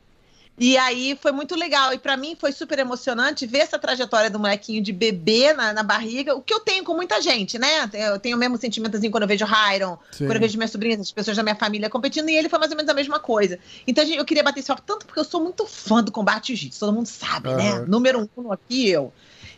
E 0.60 0.76
aí 0.76 1.18
foi 1.18 1.32
muito 1.32 1.56
legal. 1.56 1.94
E 1.94 1.98
pra 1.98 2.18
mim 2.18 2.36
foi 2.38 2.52
super 2.52 2.78
emocionante 2.78 3.46
ver 3.46 3.60
essa 3.60 3.78
trajetória 3.78 4.28
do 4.28 4.38
molequinho 4.38 4.82
de 4.82 4.92
bebê 4.92 5.54
na, 5.54 5.72
na 5.72 5.82
barriga, 5.82 6.34
o 6.34 6.42
que 6.42 6.52
eu 6.52 6.60
tenho 6.60 6.84
com 6.84 6.94
muita 6.94 7.18
gente, 7.22 7.58
né? 7.58 7.88
Eu 7.94 8.18
tenho 8.18 8.36
o 8.36 8.38
mesmo 8.38 8.58
sentimentozinho 8.58 9.10
quando 9.10 9.22
eu 9.22 9.28
vejo 9.28 9.46
Hiron, 9.46 9.96
Sim. 10.12 10.26
quando 10.26 10.36
eu 10.36 10.40
vejo 10.40 10.58
minhas 10.58 10.70
sobrinhas, 10.70 11.00
as 11.00 11.10
pessoas 11.10 11.34
da 11.34 11.42
minha 11.42 11.56
família 11.56 11.88
competindo, 11.88 12.28
e 12.28 12.36
ele 12.36 12.50
foi 12.50 12.58
mais 12.58 12.70
ou 12.70 12.76
menos 12.76 12.90
a 12.90 12.94
mesma 12.94 13.18
coisa. 13.18 13.58
Então 13.86 14.04
gente, 14.04 14.18
eu 14.18 14.24
queria 14.24 14.42
bater 14.42 14.60
esse 14.60 14.68
papo 14.68 14.82
tanto 14.84 15.06
porque 15.06 15.18
eu 15.18 15.24
sou 15.24 15.42
muito 15.42 15.66
fã 15.66 16.04
do 16.04 16.12
combate 16.12 16.48
jiu-jitsu, 16.48 16.78
todo 16.78 16.92
mundo 16.92 17.06
sabe, 17.06 17.54
né? 17.54 17.80
Número 17.88 18.28
um 18.36 18.52
aqui, 18.52 18.90
eu. 18.90 19.10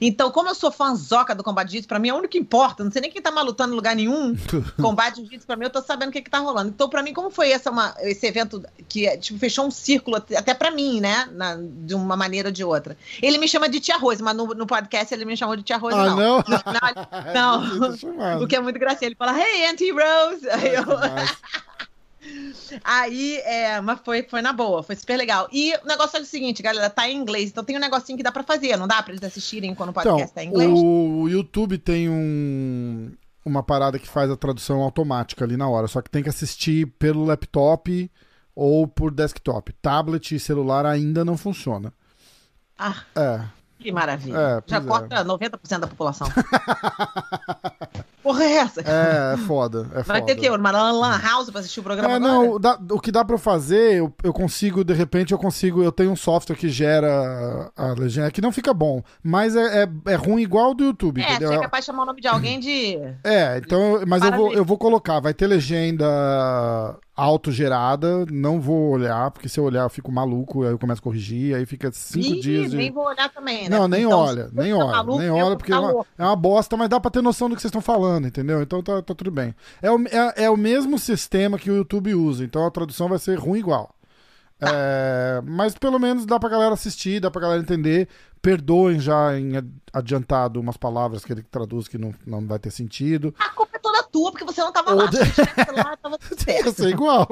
Então, 0.05 0.31
como 0.31 0.49
eu 0.49 0.55
sou 0.55 0.71
fãzoca 0.73 1.35
do 1.35 1.45
combate 1.45 1.69
jiu-jitsu, 1.69 1.89
pra 1.89 1.99
mim 1.99 2.09
é 2.09 2.13
o 2.15 2.17
único 2.17 2.33
que 2.33 2.39
importa, 2.39 2.83
não 2.83 2.91
sei 2.91 3.03
nem 3.03 3.11
quem 3.11 3.23
tá 3.23 3.31
mais 3.31 3.47
lutando 3.47 3.73
em 3.73 3.77
lugar 3.77 3.95
nenhum. 3.95 4.35
combate 4.81 5.17
jiu-jitsu, 5.17 5.47
pra 5.47 5.55
mim, 5.57 5.65
eu 5.65 5.71
tô 5.71 5.81
sabendo 5.81 6.09
o 6.09 6.13
que 6.13 6.21
que 6.23 6.31
tá 6.31 6.39
rolando. 6.39 6.71
Então, 6.71 6.89
pra 6.89 7.03
mim, 7.03 7.13
como 7.13 7.31
foi 7.31 7.51
essa 7.51 7.71
uma, 7.71 7.95
esse 8.01 8.27
evento 8.27 8.63
que 8.89 9.07
é, 9.07 9.17
tipo, 9.17 9.39
fechou 9.39 9.65
um 9.67 9.71
círculo, 9.71 10.17
até 10.17 10.53
pra 10.55 10.71
mim, 10.71 11.01
né? 11.01 11.29
Na- 11.33 11.57
de 11.61 11.95
uma 11.95 12.17
maneira 12.17 12.49
ou 12.49 12.53
de 12.53 12.65
outra. 12.65 12.97
Ele 13.23 13.39
me 13.39 13.47
chama 13.49 13.69
de 13.69 13.79
Tia 13.81 13.97
Rose, 13.97 14.23
mas 14.23 14.35
no, 14.37 14.47
no 14.47 14.67
podcast 14.67 15.15
ele 15.15 15.25
me 15.25 15.37
chamou 15.37 15.55
de 15.57 15.63
Tia 15.63 15.77
Rose, 15.77 15.97
Ah, 15.97 16.07
não. 16.11 16.17
não? 16.17 16.43
Não, 17.35 17.91
ter 17.93 17.99
chamado. 17.99 18.45
O 18.45 18.49
que 18.49 18.57
é 18.57 18.61
muito 18.61 18.79
gracinha. 18.79 19.09
Ele 19.09 19.15
fala, 19.15 19.39
hey, 19.39 19.67
Auntie 19.67 19.91
Rose. 19.93 20.49
Aí, 20.51 20.75
eu- 20.75 20.85
Mas- 20.87 21.37
aí, 22.85 23.37
é, 23.45 23.81
mas 23.81 24.01
foi, 24.05 24.23
foi 24.23 24.41
na 24.43 24.53
boa, 24.53 24.83
foi 24.83 24.95
super 24.97 25.17
legal. 25.17 25.49
E 25.53 25.75
o 25.83 25.87
negócio 25.87 26.17
é 26.19 26.21
o 26.21 26.25
seguinte, 26.25 26.63
galera, 26.63 26.89
tá 26.91 27.09
em 27.09 27.17
inglês, 27.17 27.51
então 27.51 27.65
tem 27.65 27.77
um 27.77 27.81
negocinho 27.81 28.17
que 28.17 28.23
dá 28.23 28.31
pra 28.33 28.43
fazer, 28.43 28.77
não 28.77 28.87
dá 28.89 29.03
pra 29.03 29.13
eles 29.13 29.25
assistirem 29.25 29.75
quando 29.75 29.89
o 29.89 29.93
Então, 29.93 30.03
podcast 30.05 30.35
tá 30.35 30.43
em 30.45 30.49
inglês? 30.49 30.71
o 30.73 31.29
YouTube 31.29 31.79
tem 31.79 32.09
um, 32.09 33.13
uma 33.45 33.63
parada 33.63 33.99
que 33.99 34.09
faz 34.09 34.31
a 34.31 34.37
tradução 34.37 34.81
automática 34.83 35.45
ali 35.45 35.57
na 35.57 35.69
hora, 35.69 35.89
só 35.89 36.01
que 36.01 36.11
tem 36.11 36.23
que 36.23 36.29
assistir 36.29 36.87
pelo 36.99 37.25
laptop 37.25 38.11
ou 38.55 38.87
por 38.87 39.11
desktop. 39.11 39.73
Tablet 39.81 40.35
e 40.35 40.39
celular 40.41 40.85
ainda 40.87 41.25
não 41.25 41.37
funciona. 41.37 41.93
Ah, 42.79 43.03
É. 43.17 43.41
que 43.79 43.91
maravilha. 43.91 44.37
É, 44.37 44.63
Já 44.67 44.77
é. 44.77 44.81
corta 44.81 45.25
90% 45.25 45.79
da 45.81 45.87
população. 45.87 46.29
Porra 48.23 48.45
é 48.45 48.53
essa? 48.59 48.81
É, 48.83 49.35
é 49.35 49.37
foda. 49.47 49.87
É 49.93 50.03
Vai 50.03 50.21
foda. 50.21 50.27
ter 50.27 50.39
o 50.39 50.41
quê? 50.41 50.49
Uma 50.51 50.71
lan 50.71 51.19
house 51.19 51.51
pra 51.51 51.61
assistir 51.61 51.81
o 51.81 51.83
programa 51.83 52.15
É, 52.15 52.19
não, 52.19 52.59
dá- 52.61 52.79
o 52.91 53.01
que 53.01 53.11
dá 53.11 53.25
pra 53.25 53.37
fazer, 53.37 53.95
eu, 53.97 54.13
eu 54.23 54.33
consigo, 54.33 54.85
de 54.85 54.93
repente, 54.95 55.33
eu 55.33 55.39
consigo, 55.39 55.83
eu 55.83 55.91
tenho 55.91 56.11
um 56.13 56.17
software 56.17 56.55
que 56.57 56.69
gera 56.69 57.71
a 57.77 57.93
legenda, 57.99 58.31
que 58.31 58.41
não 58.41 58.53
fica 58.53 58.73
bom, 58.73 59.03
mas 59.23 59.57
é, 59.57 59.83
é, 59.85 59.89
é 60.13 60.15
ruim 60.15 60.43
igual 60.43 60.73
do 60.75 60.85
YouTube, 60.85 61.21
É, 61.21 61.31
entendeu? 61.31 61.49
você 61.49 61.55
é 61.57 61.61
capaz 61.61 61.85
de 61.85 61.87
chamar 61.87 62.05
o 62.05 62.07
nome 62.07 62.21
de 62.21 62.29
alguém 62.29 62.61
de... 62.61 62.97
É, 63.25 63.59
então, 63.59 64.01
mas 64.07 64.23
eu 64.23 64.33
vou, 64.33 64.53
eu 64.53 64.65
vou 64.65 64.79
colocar, 64.79 65.19
vai 65.21 65.35
ter 65.35 65.47
legenda 65.47 66.97
autogerada, 67.15 68.25
não 68.31 68.61
vou 68.61 68.91
olhar, 68.91 69.31
porque 69.31 69.49
se 69.49 69.61
eu 69.61 69.65
olhar 69.65 69.83
eu 69.83 69.91
fico 69.91 70.11
maluco, 70.11 70.65
aí 70.65 70.71
eu 70.71 70.79
começo 70.79 71.01
a 71.01 71.03
corrigir, 71.03 71.55
aí 71.55 71.67
fica 71.67 71.91
cinco 71.93 72.37
Ih, 72.37 72.41
dias 72.41 72.71
de... 72.71 72.77
nem 72.77 72.91
vou 72.91 73.05
olhar 73.05 73.29
também, 73.29 73.69
né? 73.69 73.77
Não, 73.77 73.87
nem 73.87 74.05
Então, 74.05 74.19
olha, 74.19 74.51
nem 74.53 74.73
tá 74.73 74.79
olha, 74.79 74.93
maluco, 74.93 75.19
nem 75.19 75.31
olha, 75.31 75.57
porque 75.57 75.73
é 75.73 75.79
uma, 75.79 76.07
é 76.19 76.25
uma 76.25 76.37
bosta, 76.37 76.77
mas 76.77 76.89
dá 76.89 76.99
pra 76.99 77.11
ter 77.11 77.23
noção 77.23 77.49
do 77.49 77.55
que 77.55 77.61
vocês 77.61 77.69
estão 77.69 77.83
falando, 77.83 78.27
entendeu? 78.27 78.63
Então 78.63 78.83
tá, 78.83 79.03
tá 79.03 79.15
tudo 79.15 79.31
bem. 79.31 79.55
É 79.83 79.91
o, 79.91 80.01
é, 80.09 80.45
é 80.45 80.51
o 80.51 80.57
mesmo 80.57 80.99
sistema 80.99 81.59
que 81.59 81.71
o 81.71 81.77
YouTube 81.77 82.15
usa, 82.15 82.45
então 82.45 82.67
a 82.67 82.71
tradução 82.71 83.09
vai 83.09 83.19
ser 83.19 83.39
ruim 83.39 83.59
igual. 83.59 83.95
Tá. 84.63 84.71
É, 84.73 85.41
mas 85.45 85.75
pelo 85.75 85.99
menos 85.99 86.25
dá 86.25 86.39
pra 86.39 86.49
galera 86.49 86.75
assistir, 86.75 87.19
dá 87.21 87.31
pra 87.31 87.41
galera 87.41 87.61
entender. 87.63 88.09
Perdoem 88.41 88.99
já 88.99 89.39
em 89.39 89.57
ad- 89.57 89.71
adiantado 89.93 90.59
umas 90.61 90.77
palavras 90.77 91.25
que 91.25 91.33
ele 91.33 91.43
traduz 91.43 91.87
que 91.87 91.97
não, 91.97 92.13
não 92.27 92.45
vai 92.47 92.59
ter 92.59 92.71
sentido. 92.73 93.33
A 93.39 93.51
culpa 93.51 93.77
é 93.77 93.79
toda 93.79 93.99
da 93.99 94.03
tua, 94.05 94.33
porque 94.33 94.45
você 94.45 94.61
não 94.61 94.73
tava 94.73 94.95
lá. 94.95 95.07
de- 95.07 95.17
você 95.19 95.43
lá, 95.77 95.97
tava 95.97 96.19
tudo 96.19 96.41
certo. 96.41 96.89
igual. 96.89 97.29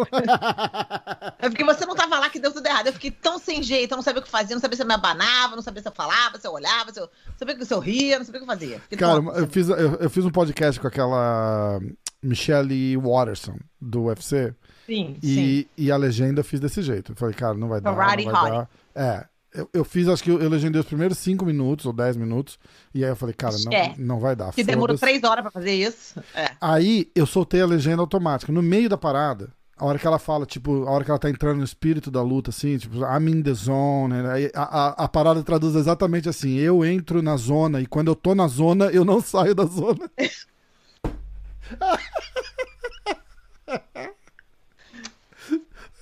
É 1.39 1.49
porque 1.49 1.65
você 1.65 1.85
não 1.87 1.95
tava 1.95 2.19
lá 2.19 2.29
que 2.31 2.39
deu 2.39 2.53
tudo 2.53 2.67
errado. 2.67 2.87
Eu 2.89 2.93
fiquei 2.93 3.11
tão 3.11 3.39
sem 3.39 3.63
jeito, 3.63 3.93
eu 3.93 3.97
não 3.97 4.03
sabia 4.03 4.21
o 4.21 4.25
que 4.25 4.31
fazer, 4.31 4.55
não 4.55 4.61
sabia 4.61 4.77
se 4.77 4.83
eu 4.83 4.87
me 4.87 4.95
abanava, 4.95 5.57
não 5.57 5.63
sabia 5.63 5.83
se 5.83 5.89
eu 5.89 5.93
falava, 5.93 6.39
se 6.39 6.47
eu 6.47 6.53
olhava, 6.53 6.93
se 6.93 7.01
eu 7.01 7.05
não 7.27 7.37
sabia 7.39 7.65
se 7.65 7.75
eu 7.75 7.79
ria, 7.81 8.19
não 8.19 8.25
sabia 8.25 8.41
o 8.41 8.45
que 8.45 8.51
fazer. 8.53 8.81
Fiquei 8.83 8.99
Cara, 8.99 9.21
eu 9.37 9.47
fiz, 9.49 9.69
eu, 9.69 9.95
eu 9.95 10.11
fiz 10.11 10.25
um 10.25 10.31
podcast 10.31 10.81
com 10.81 10.87
aquela 10.87 11.81
Michelle 12.23 12.97
Watterson, 12.97 13.57
do 13.81 14.05
UFC, 14.05 14.55
Sim, 14.91 15.17
sim. 15.23 15.41
e, 15.41 15.69
e 15.77 15.93
a 15.93 15.97
legenda 15.97 16.41
eu 16.41 16.45
fiz 16.45 16.59
desse 16.59 16.83
jeito. 16.83 17.13
Eu 17.13 17.17
falei, 17.17 17.35
cara, 17.35 17.55
não 17.55 17.69
vai 17.69 17.81
dar. 17.81 17.95
Karate 17.95 18.25
Não 18.25 18.33
vai 18.33 18.51
dar. 18.51 18.69
É. 18.95 19.25
Eu, 19.53 19.69
eu 19.73 19.85
fiz, 19.85 20.07
acho 20.09 20.23
que 20.23 20.31
eu, 20.31 20.41
eu 20.41 20.49
legendei 20.49 20.81
os 20.81 20.87
primeiros 20.87 21.19
5 21.19 21.45
minutos 21.45 21.85
ou 21.85 21.93
10 21.93 22.17
minutos, 22.17 22.57
e 22.95 23.03
aí 23.05 23.11
eu 23.11 23.17
falei, 23.17 23.35
cara, 23.35 23.57
não, 23.65 23.73
É. 23.73 23.95
não 23.99 24.21
vai 24.21 24.37
dar. 24.37 24.53
Que 24.53 24.63
demorou 24.63 24.97
foda-se. 24.97 25.13
três 25.13 25.25
horas 25.29 25.43
pra 25.43 25.51
fazer 25.51 25.73
isso. 25.75 26.21
É. 26.35 26.53
Aí 26.61 27.11
eu 27.17 27.27
soltei 27.27 27.61
a 27.61 27.67
legenda 27.67 28.01
automática. 28.01 28.53
No 28.53 28.63
meio 28.63 28.89
da 28.89 28.97
parada, 28.97 29.49
a 29.77 29.85
hora 29.85 29.99
que 29.99 30.07
ela 30.07 30.21
fala, 30.21 30.47
tipo, 30.47 30.85
a 30.87 30.91
hora 30.93 31.05
que 31.05 31.11
ela 31.11 31.19
tá 31.19 31.29
entrando 31.29 31.59
no 31.59 31.65
espírito 31.65 32.13
da 32.13 32.23
luta, 32.23 32.51
assim, 32.51 32.79
tipo, 32.79 32.97
I'm 32.99 33.29
in 33.29 33.43
the 33.43 33.53
zone. 33.55 34.15
né? 34.23 34.51
A, 34.55 34.63
a, 34.63 34.89
a 35.05 35.09
parada 35.09 35.43
traduz 35.43 35.75
exatamente 35.75 36.29
assim: 36.29 36.55
eu 36.57 36.85
entro 36.85 37.21
na 37.21 37.37
zona 37.37 37.81
e 37.81 37.87
quando 37.87 38.07
eu 38.09 38.15
tô 38.15 38.37
na 38.37 38.47
zona, 38.47 38.85
eu 38.87 39.05
não 39.05 39.21
saio 39.21 39.55
da 39.55 39.65
zona. 39.65 40.09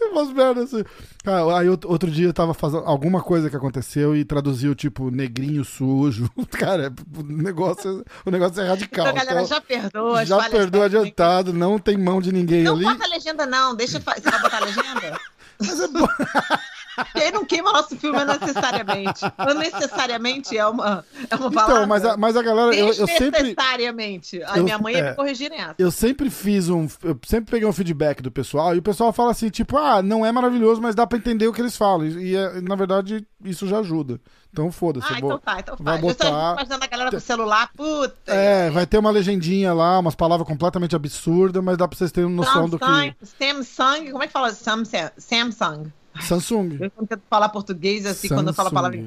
Umas 0.00 0.32
merdas 0.32 0.72
assim. 0.72 0.84
Cara, 1.24 1.58
aí 1.58 1.68
outro 1.68 2.10
dia 2.10 2.26
eu 2.26 2.32
tava 2.32 2.54
fazendo 2.54 2.84
alguma 2.84 3.20
coisa 3.22 3.50
que 3.50 3.56
aconteceu 3.56 4.14
e 4.16 4.24
traduziu, 4.24 4.74
tipo, 4.74 5.10
negrinho 5.10 5.64
sujo. 5.64 6.30
Cara, 6.58 6.92
o 7.16 7.22
negócio, 7.22 8.04
o 8.24 8.30
negócio 8.30 8.60
é 8.62 8.68
radical. 8.68 9.06
Então, 9.08 9.16
galera, 9.16 9.42
Então, 9.42 9.46
já 9.46 9.60
perdoa. 9.60 10.24
já 10.24 10.38
técnicas. 10.38 10.82
adiantado, 10.84 11.52
não 11.52 11.78
tem 11.78 11.96
mão 11.98 12.20
de 12.20 12.32
ninguém 12.32 12.62
Não 12.62 12.74
ali. 12.74 12.84
bota 12.84 13.04
a 13.04 13.08
legenda, 13.08 13.44
não. 13.46 13.74
Deixa 13.74 13.98
Você 14.00 14.20
vai 14.30 14.40
botar 14.40 14.58
a 14.58 14.64
legenda? 14.64 15.20
Mas 15.60 15.80
é 15.80 15.88
bom. 15.88 16.06
Aí 17.14 17.30
não 17.30 17.44
queima 17.44 17.72
nosso 17.72 17.96
filme 17.96 18.18
necessariamente. 18.24 19.20
Não 19.38 19.54
necessariamente 19.54 20.56
é 20.56 20.66
uma, 20.66 21.04
é 21.30 21.34
uma 21.36 21.50
palavra. 21.50 21.74
Então, 21.76 21.86
mas 21.86 22.04
a, 22.04 22.16
mas 22.16 22.36
a 22.36 22.42
galera, 22.42 22.74
eu, 22.74 22.86
eu 22.88 23.06
sempre. 23.06 23.30
Desnecessariamente. 23.30 24.42
A 24.44 24.56
eu- 24.58 24.64
minha 24.64 24.78
mãe 24.78 24.94
ia 24.94 25.00
é. 25.00 25.10
me 25.10 25.16
corrigir 25.16 25.50
nessa. 25.50 25.74
Eu 25.78 25.90
sempre 25.90 26.30
fiz 26.30 26.68
um. 26.68 26.86
Eu 27.02 27.18
sempre 27.26 27.50
peguei 27.50 27.68
um 27.68 27.72
feedback 27.72 28.22
do 28.22 28.30
pessoal 28.30 28.74
e 28.74 28.78
o 28.78 28.82
pessoal 28.82 29.12
fala 29.12 29.30
assim, 29.30 29.48
tipo, 29.48 29.76
ah, 29.76 30.02
não 30.02 30.24
é 30.24 30.32
maravilhoso, 30.32 30.80
mas 30.80 30.94
dá 30.94 31.06
pra 31.06 31.18
entender 31.18 31.46
o 31.46 31.52
que 31.52 31.60
eles 31.60 31.76
falam. 31.76 32.06
E, 32.06 32.34
é- 32.36 32.60
na 32.60 32.74
verdade, 32.76 33.26
isso 33.44 33.66
já 33.66 33.78
ajuda. 33.78 34.20
Então 34.50 34.72
foda-se. 34.72 35.06
Ah, 35.08 35.18
eu 35.20 35.26
então 35.26 35.38
tá, 35.38 35.56
então 35.60 35.76
vai 35.78 35.94
faz. 36.00 36.02
Eu 36.02 36.08
botar- 36.08 36.24
fico 36.26 36.52
imaginando 36.54 36.84
a 36.84 36.86
galera 36.86 37.10
com 37.10 37.16
o 37.16 37.20
celular, 37.20 37.70
puta. 37.76 38.32
É, 38.32 38.70
vai 38.70 38.86
ter 38.86 38.96
uma 38.98 39.10
legendinha 39.10 39.74
lá, 39.74 39.98
umas 39.98 40.14
palavras 40.14 40.48
completamente 40.48 40.96
absurdas, 40.96 41.62
mas 41.62 41.76
dá 41.76 41.86
pra 41.86 41.96
vocês 41.96 42.10
terem 42.10 42.30
noção 42.30 42.68
do 42.68 42.78
que. 42.78 42.84
Samsung, 42.84 43.14
Samsung, 43.62 44.10
como 44.10 44.22
é 44.22 44.26
que 44.26 44.32
fala? 44.32 44.50
Samsung. 44.52 45.10
Samsung. 45.18 45.92
Samsung. 46.20 46.78
Eu 46.80 46.90
tento 46.90 47.22
falar 47.28 47.48
português 47.50 48.04
assim 48.06 48.28
quando 48.28 48.48
eu 48.48 48.54
falo 48.54 48.68
a 48.68 48.72
palavra. 48.72 48.98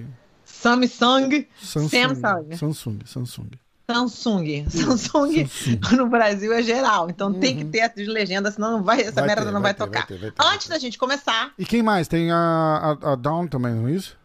Samsung. 0.46 1.48
Samsung. 1.62 1.90
Samsung. 1.90 2.56
Samsung. 2.56 3.00
Samsung. 3.06 3.50
Samsung. 3.88 4.66
Samsung. 4.70 5.48
Samsung 5.48 5.96
no 5.98 6.08
Brasil 6.08 6.54
é 6.54 6.62
geral. 6.62 7.10
Então 7.10 7.34
tem 7.34 7.58
que 7.58 7.66
ter 7.66 7.94
de 7.94 8.06
legenda, 8.06 8.50
senão 8.52 8.72
não 8.78 8.84
vai, 8.84 9.02
essa 9.02 9.10
Uhum. 9.10 9.16
Vai 9.16 9.28
merda 9.28 9.46
ter, 9.46 9.52
não 9.52 9.62
vai 9.62 9.74
vai, 9.74 9.88
tocar. 9.88 10.08
ter, 10.08 10.18
vai 10.18 10.32
ter, 10.32 10.46
Antes 10.46 10.68
da 10.68 10.78
gente 10.80 10.98
começar, 10.98 11.52
E 11.58 11.66
quem 11.66 11.84
mais? 11.84 12.08
Tem 12.08 12.32
a, 12.32 12.98
a, 13.02 13.12
a 13.12 13.16
Down 13.16 13.48
também, 13.48 13.74
não 13.74 13.88
é 13.88 13.92
isso? 13.92 14.18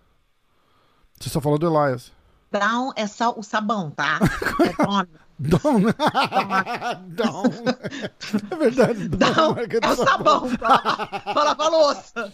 Você 1.18 1.28
só 1.30 1.40
falou 1.40 1.58
do 1.58 1.66
Elias. 1.66 2.12
Down 2.52 2.92
é 2.94 3.06
só 3.06 3.34
o 3.36 3.42
sabão, 3.42 3.90
tá? 3.90 4.20
É 4.62 4.72
Down. 5.38 5.82
Down. 7.08 7.44
É 8.50 8.54
verdade. 8.56 9.10
Marca 9.18 9.80
de 9.80 9.86
é 9.86 9.90
o 9.90 9.96
sabão 9.96 10.56
pra, 10.56 10.78
pra 10.78 11.42
lavar 11.44 11.70
louça. 11.70 12.32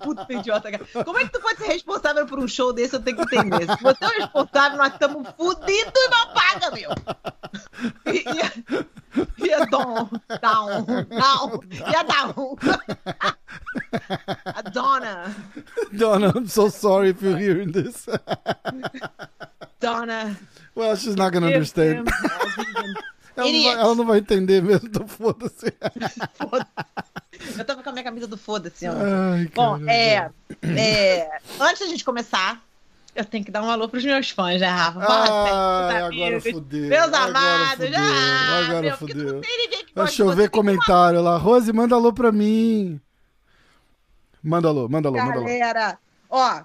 Puta 0.00 0.32
idiota, 0.32 0.70
cara. 0.70 1.04
Como 1.04 1.18
é 1.18 1.24
que 1.24 1.32
tu 1.32 1.40
pode 1.40 1.58
ser 1.58 1.66
responsável 1.66 2.26
por 2.26 2.38
um 2.38 2.46
show 2.46 2.72
desse? 2.72 2.94
Eu 2.96 3.00
tenho 3.02 3.16
que 3.16 3.36
entender. 3.36 3.66
Se 3.76 3.82
você 3.82 4.04
é 4.04 4.06
o 4.06 4.20
responsável, 4.20 4.78
nós 4.78 4.92
estamos 4.92 5.28
fodidos 5.36 5.92
e 5.96 6.08
não 6.08 6.32
paga, 6.32 6.70
meu. 6.70 6.90
E, 8.06 8.24
e, 8.24 8.42
a- 8.42 8.52
e 9.38 9.52
a 9.54 9.64
Down, 9.66 10.08
Down, 10.40 10.84
Down, 10.84 11.60
e 11.70 11.96
a 11.96 12.02
Down. 12.04 12.56
A 14.46 14.62
Donna, 14.62 15.34
Donna, 15.92 16.32
I'm 16.36 16.46
so 16.48 16.68
sorry 16.70 17.10
if 17.10 17.22
you're 17.22 17.36
hearing 17.38 17.72
this. 17.72 18.06
Donna. 19.80 20.36
Well, 20.76 20.96
she's 20.96 21.14
not 21.14 21.32
gonna 21.32 21.46
understand. 21.46 22.08
Ela 23.36 23.50
não, 23.50 23.62
vai, 23.64 23.72
ela 23.72 23.94
não 23.96 24.06
vai 24.06 24.18
entender 24.20 24.62
mesmo, 24.62 24.86
então 24.86 25.08
foda-se. 25.08 25.66
Eu 27.58 27.64
tava 27.64 27.82
com 27.82 27.88
a 27.90 27.92
minha 27.92 28.04
camisa 28.04 28.28
do 28.28 28.38
foda-se, 28.38 28.86
Bom, 29.52 29.76
é, 29.88 30.30
é, 30.62 31.38
Antes 31.58 31.80
da 31.80 31.86
gente 31.88 32.04
começar, 32.04 32.62
eu 33.14 33.24
tenho 33.24 33.44
que 33.44 33.50
dar 33.50 33.62
um 33.62 33.70
alô 33.70 33.88
pros 33.88 34.04
meus 34.04 34.30
fãs, 34.30 34.60
né, 34.60 34.68
Rafa? 34.68 35.00
Ai, 35.00 36.10
meus 36.10 36.14
agora 36.14 36.40
fudeu. 36.40 36.88
Meus 36.88 37.12
agora 37.12 37.24
amados, 37.28 37.84
fudeu, 37.86 38.00
ah, 38.00 38.58
Agora 38.64 38.82
meu, 38.82 38.96
fudeu. 38.96 39.40
Vai 39.94 40.06
chover 40.08 40.34
você, 40.34 40.42
tem 40.42 40.50
comentário 40.50 41.22
lá. 41.22 41.36
Rose, 41.36 41.72
manda 41.72 41.94
alô 41.94 42.12
pra 42.12 42.32
mim. 42.32 43.00
Manda 44.42 44.68
alô, 44.68 44.88
manda 44.88 45.08
alô, 45.08 45.16
uma 45.16 45.24
manda 45.24 45.38
alô. 45.38 45.46
Galera, 45.46 45.98
ó, 46.30 46.62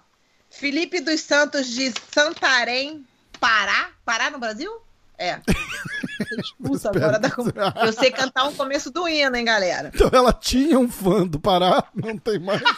Felipe 0.49 1.01
dos 1.01 1.21
Santos 1.21 1.67
de 1.67 1.93
Santarém, 2.11 3.05
Pará. 3.39 3.89
Pará 4.05 4.29
no 4.29 4.39
Brasil? 4.39 4.71
É. 5.17 5.39
Expulsa 6.39 6.89
agora 6.89 7.19
da... 7.19 7.29
com- 7.29 7.43
Eu 7.85 7.91
sei 7.93 8.09
cantar 8.11 8.45
um 8.47 8.53
começo 8.55 8.89
do 8.89 9.07
hino, 9.07 9.35
hein, 9.35 9.43
galera? 9.43 9.91
Então 9.93 10.09
ela 10.13 10.31
tinha 10.31 10.79
um 10.79 10.87
fã 10.89 11.27
do 11.27 11.39
Pará, 11.39 11.83
não 11.93 12.17
tem 12.17 12.39
mais. 12.39 12.61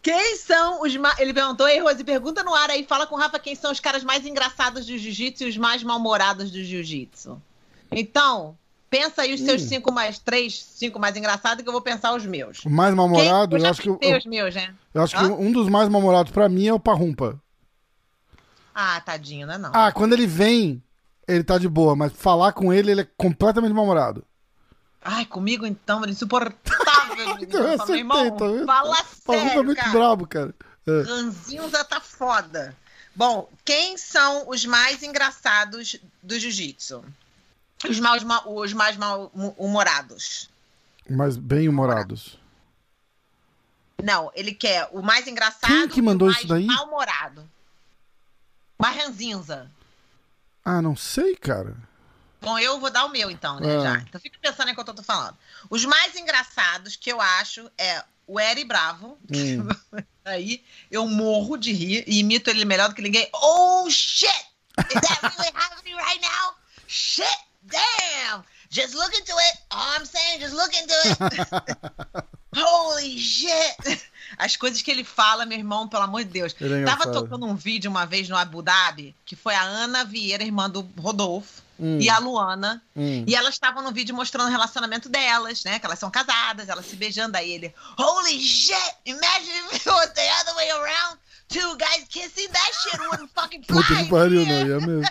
Quem 0.00 0.36
são 0.36 0.82
os 0.82 0.96
mais. 0.96 1.18
Ele 1.18 1.32
perguntou, 1.34 1.66
ei, 1.66 1.80
Rose, 1.80 2.04
pergunta 2.04 2.42
no 2.44 2.54
ar 2.54 2.70
aí, 2.70 2.84
fala 2.84 3.06
com 3.06 3.16
o 3.16 3.18
Rafa 3.18 3.38
quem 3.38 3.54
são 3.54 3.72
os 3.72 3.80
caras 3.80 4.04
mais 4.04 4.24
engraçados 4.24 4.86
do 4.86 4.96
jiu-jitsu 4.96 5.44
e 5.44 5.48
os 5.48 5.56
mais 5.56 5.82
mal-humorados 5.82 6.50
do 6.50 6.62
jiu-jitsu. 6.62 7.40
Então, 7.90 8.56
pensa 8.94 9.22
aí 9.22 9.34
os 9.34 9.40
seus 9.40 9.62
Hum. 9.62 9.68
cinco 9.68 9.90
mais. 9.92 10.18
Três, 10.20 10.62
cinco 10.62 11.00
mais 11.00 11.16
engraçados, 11.16 11.62
que 11.64 11.68
eu 11.68 11.72
vou 11.72 11.82
pensar 11.82 12.14
os 12.14 12.24
meus. 12.24 12.64
O 12.64 12.70
mais 12.70 12.94
mal-humorado, 12.94 13.56
eu 13.56 13.60
já 13.60 13.70
acho 13.70 13.82
que, 13.82 13.88
eu, 13.88 13.98
os 14.16 14.24
meus, 14.24 14.54
né? 14.54 14.72
eu 14.94 15.02
acho 15.02 15.16
que 15.16 15.22
Hã? 15.22 15.32
um 15.32 15.50
dos 15.50 15.68
mais 15.68 15.88
mal-humorados 15.88 16.30
pra 16.30 16.48
mim 16.48 16.68
é 16.68 16.72
o 16.72 16.78
Parrumpa. 16.78 17.40
Ah, 18.72 19.00
tadinho, 19.00 19.46
né? 19.48 19.58
Não. 19.58 19.70
Ah, 19.74 19.90
quando 19.92 20.12
ele 20.12 20.26
vem, 20.26 20.80
ele 21.26 21.42
tá 21.42 21.58
de 21.58 21.68
boa, 21.68 21.96
mas 21.96 22.12
falar 22.12 22.52
com 22.52 22.72
ele, 22.72 22.92
ele 22.92 23.00
é 23.00 23.08
completamente 23.16 23.72
mal-humorado. 23.72 24.24
Ai, 25.02 25.24
comigo 25.26 25.66
então, 25.66 26.00
ele 26.02 26.10
é 26.10 26.14
insuportável. 26.14 26.74
Então 27.40 27.60
eu 27.60 27.74
acertei, 27.74 27.98
irmão, 27.98 28.36
tá 28.36 28.46
vendo? 28.46 28.66
fala 28.66 28.96
Parrumpa 29.24 29.34
é 29.34 29.38
sério, 29.48 29.64
muito 29.64 29.78
cara. 29.78 29.90
brabo, 29.90 30.26
cara. 30.26 30.54
É. 30.86 31.02
Ranzinza 31.02 31.84
tá 31.84 32.00
foda. 32.00 32.76
Bom, 33.14 33.48
quem 33.64 33.96
são 33.96 34.48
os 34.48 34.64
mais 34.64 35.02
engraçados 35.02 35.96
do 36.22 36.38
jiu-jitsu? 36.38 37.04
Os 37.88 38.00
mais, 38.00 38.22
ma- 38.22 38.42
os 38.46 38.72
mais 38.72 38.96
mal-humorados. 38.96 40.48
Mas 41.08 41.36
bem 41.36 41.68
humorados. 41.68 42.38
Não, 44.02 44.30
ele 44.34 44.52
quer 44.54 44.88
o 44.92 45.02
mais 45.02 45.26
engraçado 45.26 45.66
Quem 45.70 45.88
que 45.88 45.98
e 45.98 46.02
o 46.02 46.04
mandou 46.04 46.26
mais 46.28 46.38
isso 46.38 46.48
daí? 46.48 46.66
mal-humorado. 46.66 47.48
Mais 48.78 48.96
ranzinza. 48.96 49.70
Ah, 50.64 50.82
não 50.82 50.96
sei, 50.96 51.36
cara. 51.36 51.76
Bom, 52.40 52.58
eu 52.58 52.78
vou 52.80 52.90
dar 52.90 53.04
o 53.06 53.08
meu 53.10 53.30
então, 53.30 53.58
né, 53.60 53.76
Ah. 53.76 53.80
já. 53.80 53.96
Então 54.00 54.20
fica 54.20 54.38
pensando 54.40 54.70
enquanto 54.70 54.88
eu 54.88 54.94
tô 54.94 55.02
falando. 55.02 55.36
Os 55.70 55.84
mais 55.84 56.14
engraçados 56.16 56.96
que 56.96 57.10
eu 57.10 57.20
acho 57.20 57.70
é 57.78 58.04
o 58.26 58.38
Eri 58.40 58.64
Bravo. 58.64 59.18
Hum. 59.32 59.68
Aí 60.24 60.62
eu 60.90 61.06
morro 61.06 61.56
de 61.56 61.72
rir 61.72 62.04
e 62.06 62.18
imito 62.20 62.50
ele 62.50 62.64
melhor 62.64 62.88
do 62.88 62.94
que 62.94 63.02
ninguém. 63.02 63.28
Oh, 63.34 63.88
shit! 63.90 64.26
Is 64.78 65.00
that 65.00 65.20
really 65.36 65.52
happening 65.54 65.94
right 65.96 66.20
now? 66.20 66.54
Shit! 66.86 67.38
Damn! 67.66 68.42
Just 68.70 68.94
look 68.94 69.12
into 69.16 69.32
it. 69.32 69.58
All 69.70 69.96
I'm 69.98 70.04
saying, 70.04 70.40
just 70.40 70.54
look 70.54 70.72
into 70.74 70.94
it. 71.04 72.24
Holy 72.56 73.18
shit! 73.18 74.02
As 74.38 74.56
coisas 74.56 74.82
que 74.82 74.90
ele 74.90 75.04
fala, 75.04 75.44
meu 75.44 75.58
irmão, 75.58 75.88
pelo 75.88 76.02
amor 76.04 76.24
de 76.24 76.30
Deus. 76.30 76.54
Ele 76.60 76.82
é 76.82 76.84
Tava 76.84 77.10
tocando 77.10 77.46
um 77.46 77.54
vídeo 77.54 77.90
uma 77.90 78.04
vez 78.06 78.28
no 78.28 78.36
Abu 78.36 78.62
Dhabi, 78.62 79.14
que 79.24 79.36
foi 79.36 79.54
a 79.54 79.62
Ana 79.62 80.04
Vieira, 80.04 80.42
irmã 80.42 80.68
do 80.68 80.80
Rodolfo, 80.98 81.62
Hum. 81.78 81.98
e 82.00 82.08
a 82.08 82.18
Luana. 82.18 82.80
Hum. 82.94 83.24
E 83.26 83.34
elas 83.34 83.54
estavam 83.54 83.82
no 83.82 83.90
vídeo 83.90 84.14
mostrando 84.14 84.46
o 84.46 84.50
relacionamento 84.50 85.08
delas, 85.08 85.64
né? 85.64 85.80
Que 85.80 85.86
elas 85.86 85.98
são 85.98 86.08
casadas, 86.10 86.68
elas 86.68 86.86
se 86.86 86.94
beijando. 86.94 87.36
Aí 87.36 87.50
ele, 87.50 87.74
Holy 87.98 88.40
shit! 88.40 88.94
Imagine 89.06 89.58
if 89.72 89.74
it 89.86 89.88
was 89.90 90.10
the 90.10 90.30
other 90.40 90.54
way 90.54 90.70
around. 90.70 91.18
Two 91.48 91.76
guys 91.76 92.04
kissing, 92.08 92.48
that 92.48 92.72
shit 92.82 93.00
wouldn't 93.10 93.30
fucking 93.34 93.62
fly. 93.64 93.82
Puta 93.82 93.96
que 93.96 94.08
pariu, 94.08 94.46
não 94.46 94.66
ia 94.66 94.80
mesmo. 94.80 95.02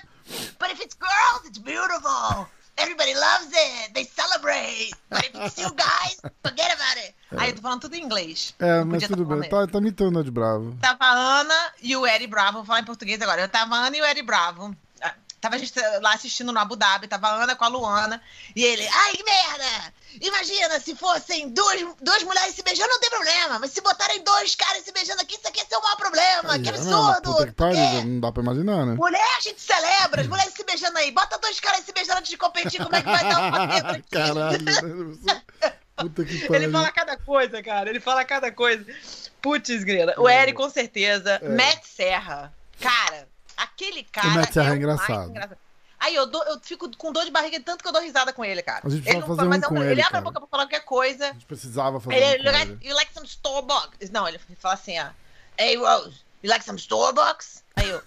But 0.60 0.72
if 0.72 0.82
it's 0.82 0.96
girls, 0.96 1.46
it's 1.46 1.60
beautiful. 1.60 2.48
everybody 2.78 3.14
loves 3.14 3.52
it, 3.52 3.94
they 3.94 4.04
celebrate. 4.04 4.92
But 5.10 5.26
if 5.26 5.36
it's 5.36 5.58
you 5.58 5.70
guys, 5.76 6.20
forget 6.44 6.74
about 6.74 6.98
it. 6.98 7.16
Aí 7.38 7.50
eu 7.50 7.56
tô 7.56 7.62
falando 7.62 7.82
tudo 7.82 7.96
em 7.96 8.04
inglês. 8.04 8.54
É, 8.60 8.84
mas 8.84 9.08
tudo 9.08 9.26
tá 9.26 9.36
bem. 9.36 9.50
Tá, 9.50 9.68
tá 9.68 9.78
imitando 9.80 10.20
a 10.20 10.24
de 10.24 10.32
Bravo. 10.32 10.78
Tava 10.82 10.98
a 11.04 11.40
Ana 11.40 11.74
e 11.82 11.96
o 11.96 12.06
Eri 12.06 12.28
Bravo, 12.28 12.60
vou 12.60 12.66
falar 12.66 12.82
em 12.82 12.86
português 12.86 13.22
agora. 13.22 13.42
Eu 13.42 13.50
tava 13.50 13.76
a 13.76 13.88
Ana 13.88 13.98
e 13.98 14.02
o 14.02 14.06
Eri 14.06 14.22
Bravo. 14.22 14.76
Tava 15.44 15.56
a 15.56 15.58
gente 15.58 15.74
lá 16.02 16.14
assistindo 16.14 16.54
no 16.54 16.60
Abu 16.60 16.78
Dhabi, 16.78 17.06
tava 17.06 17.28
a 17.28 17.44
Ana 17.44 17.54
com 17.54 17.66
a 17.66 17.68
Luana. 17.68 18.22
E 18.56 18.64
ele, 18.64 18.88
ai 18.88 19.12
que 19.12 19.24
merda! 19.26 19.94
Imagina 20.22 20.80
se 20.80 20.96
fossem 20.96 21.50
duas, 21.50 21.82
duas 22.02 22.24
mulheres 22.24 22.56
se 22.56 22.64
beijando, 22.64 22.88
não 22.88 23.00
tem 23.02 23.10
problema. 23.10 23.60
Mas 23.60 23.72
se 23.72 23.82
botarem 23.82 24.24
dois 24.24 24.56
caras 24.56 24.86
se 24.86 24.94
beijando 24.94 25.22
aqui, 25.22 25.36
isso 25.36 25.46
aqui 25.46 25.60
ia 25.60 25.66
ser 25.66 25.76
o 25.76 25.82
maior 25.82 25.98
problema. 25.98 26.60
que 26.60 26.62
Aí, 26.62 26.66
é, 26.66 26.70
absurdo! 26.70 27.32
Puta 27.34 27.46
que 27.48 27.52
pariu, 27.52 27.76
não 27.78 27.92
quê. 27.92 28.04
não 28.06 28.20
dá 28.22 28.32
pra 28.32 28.42
imaginar, 28.42 28.86
né? 28.86 28.94
Mulher 28.94 29.36
a 29.38 29.42
gente 29.42 29.60
celebra, 29.62 30.22
as 30.22 30.28
mulheres 30.28 30.54
se 30.54 30.64
beijando 30.64 30.98
aí. 30.98 31.12
Bota 31.12 31.38
dois 31.40 31.60
caras 31.60 31.84
se 31.84 31.92
beijando 31.92 32.20
antes 32.20 32.32
de 32.32 32.38
competir, 32.38 32.82
como 32.82 32.96
é 32.96 33.02
que 33.02 33.10
vai 33.10 33.24
dar 33.30 33.40
uma 33.42 33.68
zebra 33.76 33.92
aqui? 33.98 34.10
Caralho. 34.10 35.20
Puta 35.98 36.24
que 36.26 36.34
Ele 36.36 36.48
pariu. 36.48 36.72
fala 36.72 36.92
cada 36.94 37.18
coisa, 37.18 37.62
cara. 37.62 37.90
Ele 37.90 38.00
fala 38.00 38.24
cada 38.24 38.50
coisa. 38.50 38.86
Putz, 39.42 39.84
grila. 39.84 40.14
O 40.18 40.30
Eri, 40.30 40.54
com 40.54 40.70
certeza. 40.70 41.42
Matt 41.44 41.84
Serra. 41.84 42.54
Cara, 42.80 43.28
aquele 43.58 44.04
cara. 44.04 44.28
Matt 44.30 44.54
Serra 44.54 44.66
é 44.66 44.68
o 44.68 44.70
mais 44.70 44.80
engraçado. 44.80 45.58
Aí 46.00 46.16
eu, 46.16 46.26
dou- 46.26 46.44
eu 46.44 46.60
fico 46.62 46.90
com 46.98 47.14
dor 47.14 47.24
de 47.24 47.32
barriga 47.32 47.62
tanto 47.62 47.82
que 47.82 47.88
eu 47.88 47.94
dou 47.94 48.02
risada 48.02 48.34
com 48.34 48.44
ele, 48.44 48.62
cara. 48.62 48.82
A 48.84 48.90
gente 48.90 49.08
ele 49.08 49.20
não 49.20 49.28
fazer 49.28 49.38
fala, 49.38 49.48
um 49.48 49.50
mas 49.50 49.66
com 49.66 49.76
é 49.78 49.80
um- 49.80 49.84
ele, 49.84 49.92
ele 49.94 50.02
abre 50.02 50.18
a 50.18 50.22
boca 50.22 50.40
pra 50.42 50.50
falar 50.50 50.64
qualquer 50.64 50.84
coisa. 50.84 51.30
A 51.30 51.34
gente 51.34 51.46
precisava 51.46 52.00
fazer 52.02 52.18
Ele, 52.18 52.44
um 52.44 52.46
you, 52.46 52.52
like, 52.52 52.88
you 52.90 52.96
like 52.96 53.14
some 53.14 53.26
Starbucks? 53.26 54.10
Não, 54.10 54.28
ele 54.28 54.38
fala 54.60 54.74
assim, 54.74 55.00
ó. 55.00 55.06
Hey, 55.58 55.78
Rose, 55.78 56.18
you 56.44 56.50
like 56.50 56.66
some 56.66 56.78
Starbucks? 56.78 57.64
Aí 57.78 57.90
eu, 57.90 58.02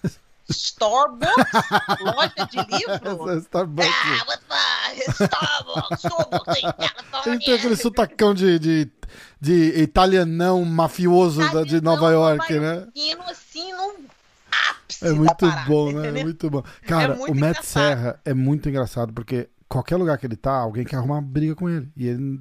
Starbucks? 0.47 1.53
Loja 2.01 2.47
de 2.49 2.57
livro? 2.77 3.29
Essa 3.31 3.39
Starbucks. 3.41 3.91
Ah, 3.91 4.25
what's 4.27 4.43
my 4.47 5.25
Starbucks? 5.25 5.99
Starbucks 6.03 6.57
in 6.57 6.61
California. 6.61 7.23
Ele 7.33 7.39
tem 7.45 7.53
aquele 7.55 7.75
sotacão 7.75 8.33
de, 8.33 8.59
de, 8.59 8.91
de 9.41 9.81
italianão 9.81 10.63
mafioso 10.65 11.39
da- 11.51 11.63
de 11.63 11.81
Nova 11.81 12.11
York, 12.11 12.53
né? 12.59 12.87
Indo 12.95 13.23
assim 13.23 13.73
ápice 13.73 14.07
É 15.01 15.09
da 15.09 15.15
muito 15.15 15.35
parada, 15.35 15.69
bom, 15.69 15.91
né? 15.91 15.97
É 15.97 16.01
entendeu? 16.09 16.23
muito 16.23 16.49
bom. 16.49 16.63
Cara, 16.87 17.15
muito 17.15 17.31
o 17.31 17.35
Matt 17.35 17.49
engraçado. 17.57 17.63
Serra 17.65 18.19
é 18.25 18.33
muito 18.33 18.69
engraçado, 18.69 19.13
porque 19.13 19.49
qualquer 19.69 19.95
lugar 19.97 20.17
que 20.17 20.25
ele 20.25 20.35
tá, 20.35 20.53
alguém 20.57 20.83
quer 20.85 20.95
arrumar 20.97 21.15
uma 21.15 21.21
briga 21.21 21.55
com 21.55 21.69
ele. 21.69 21.89
E 21.95 22.07
ele. 22.07 22.39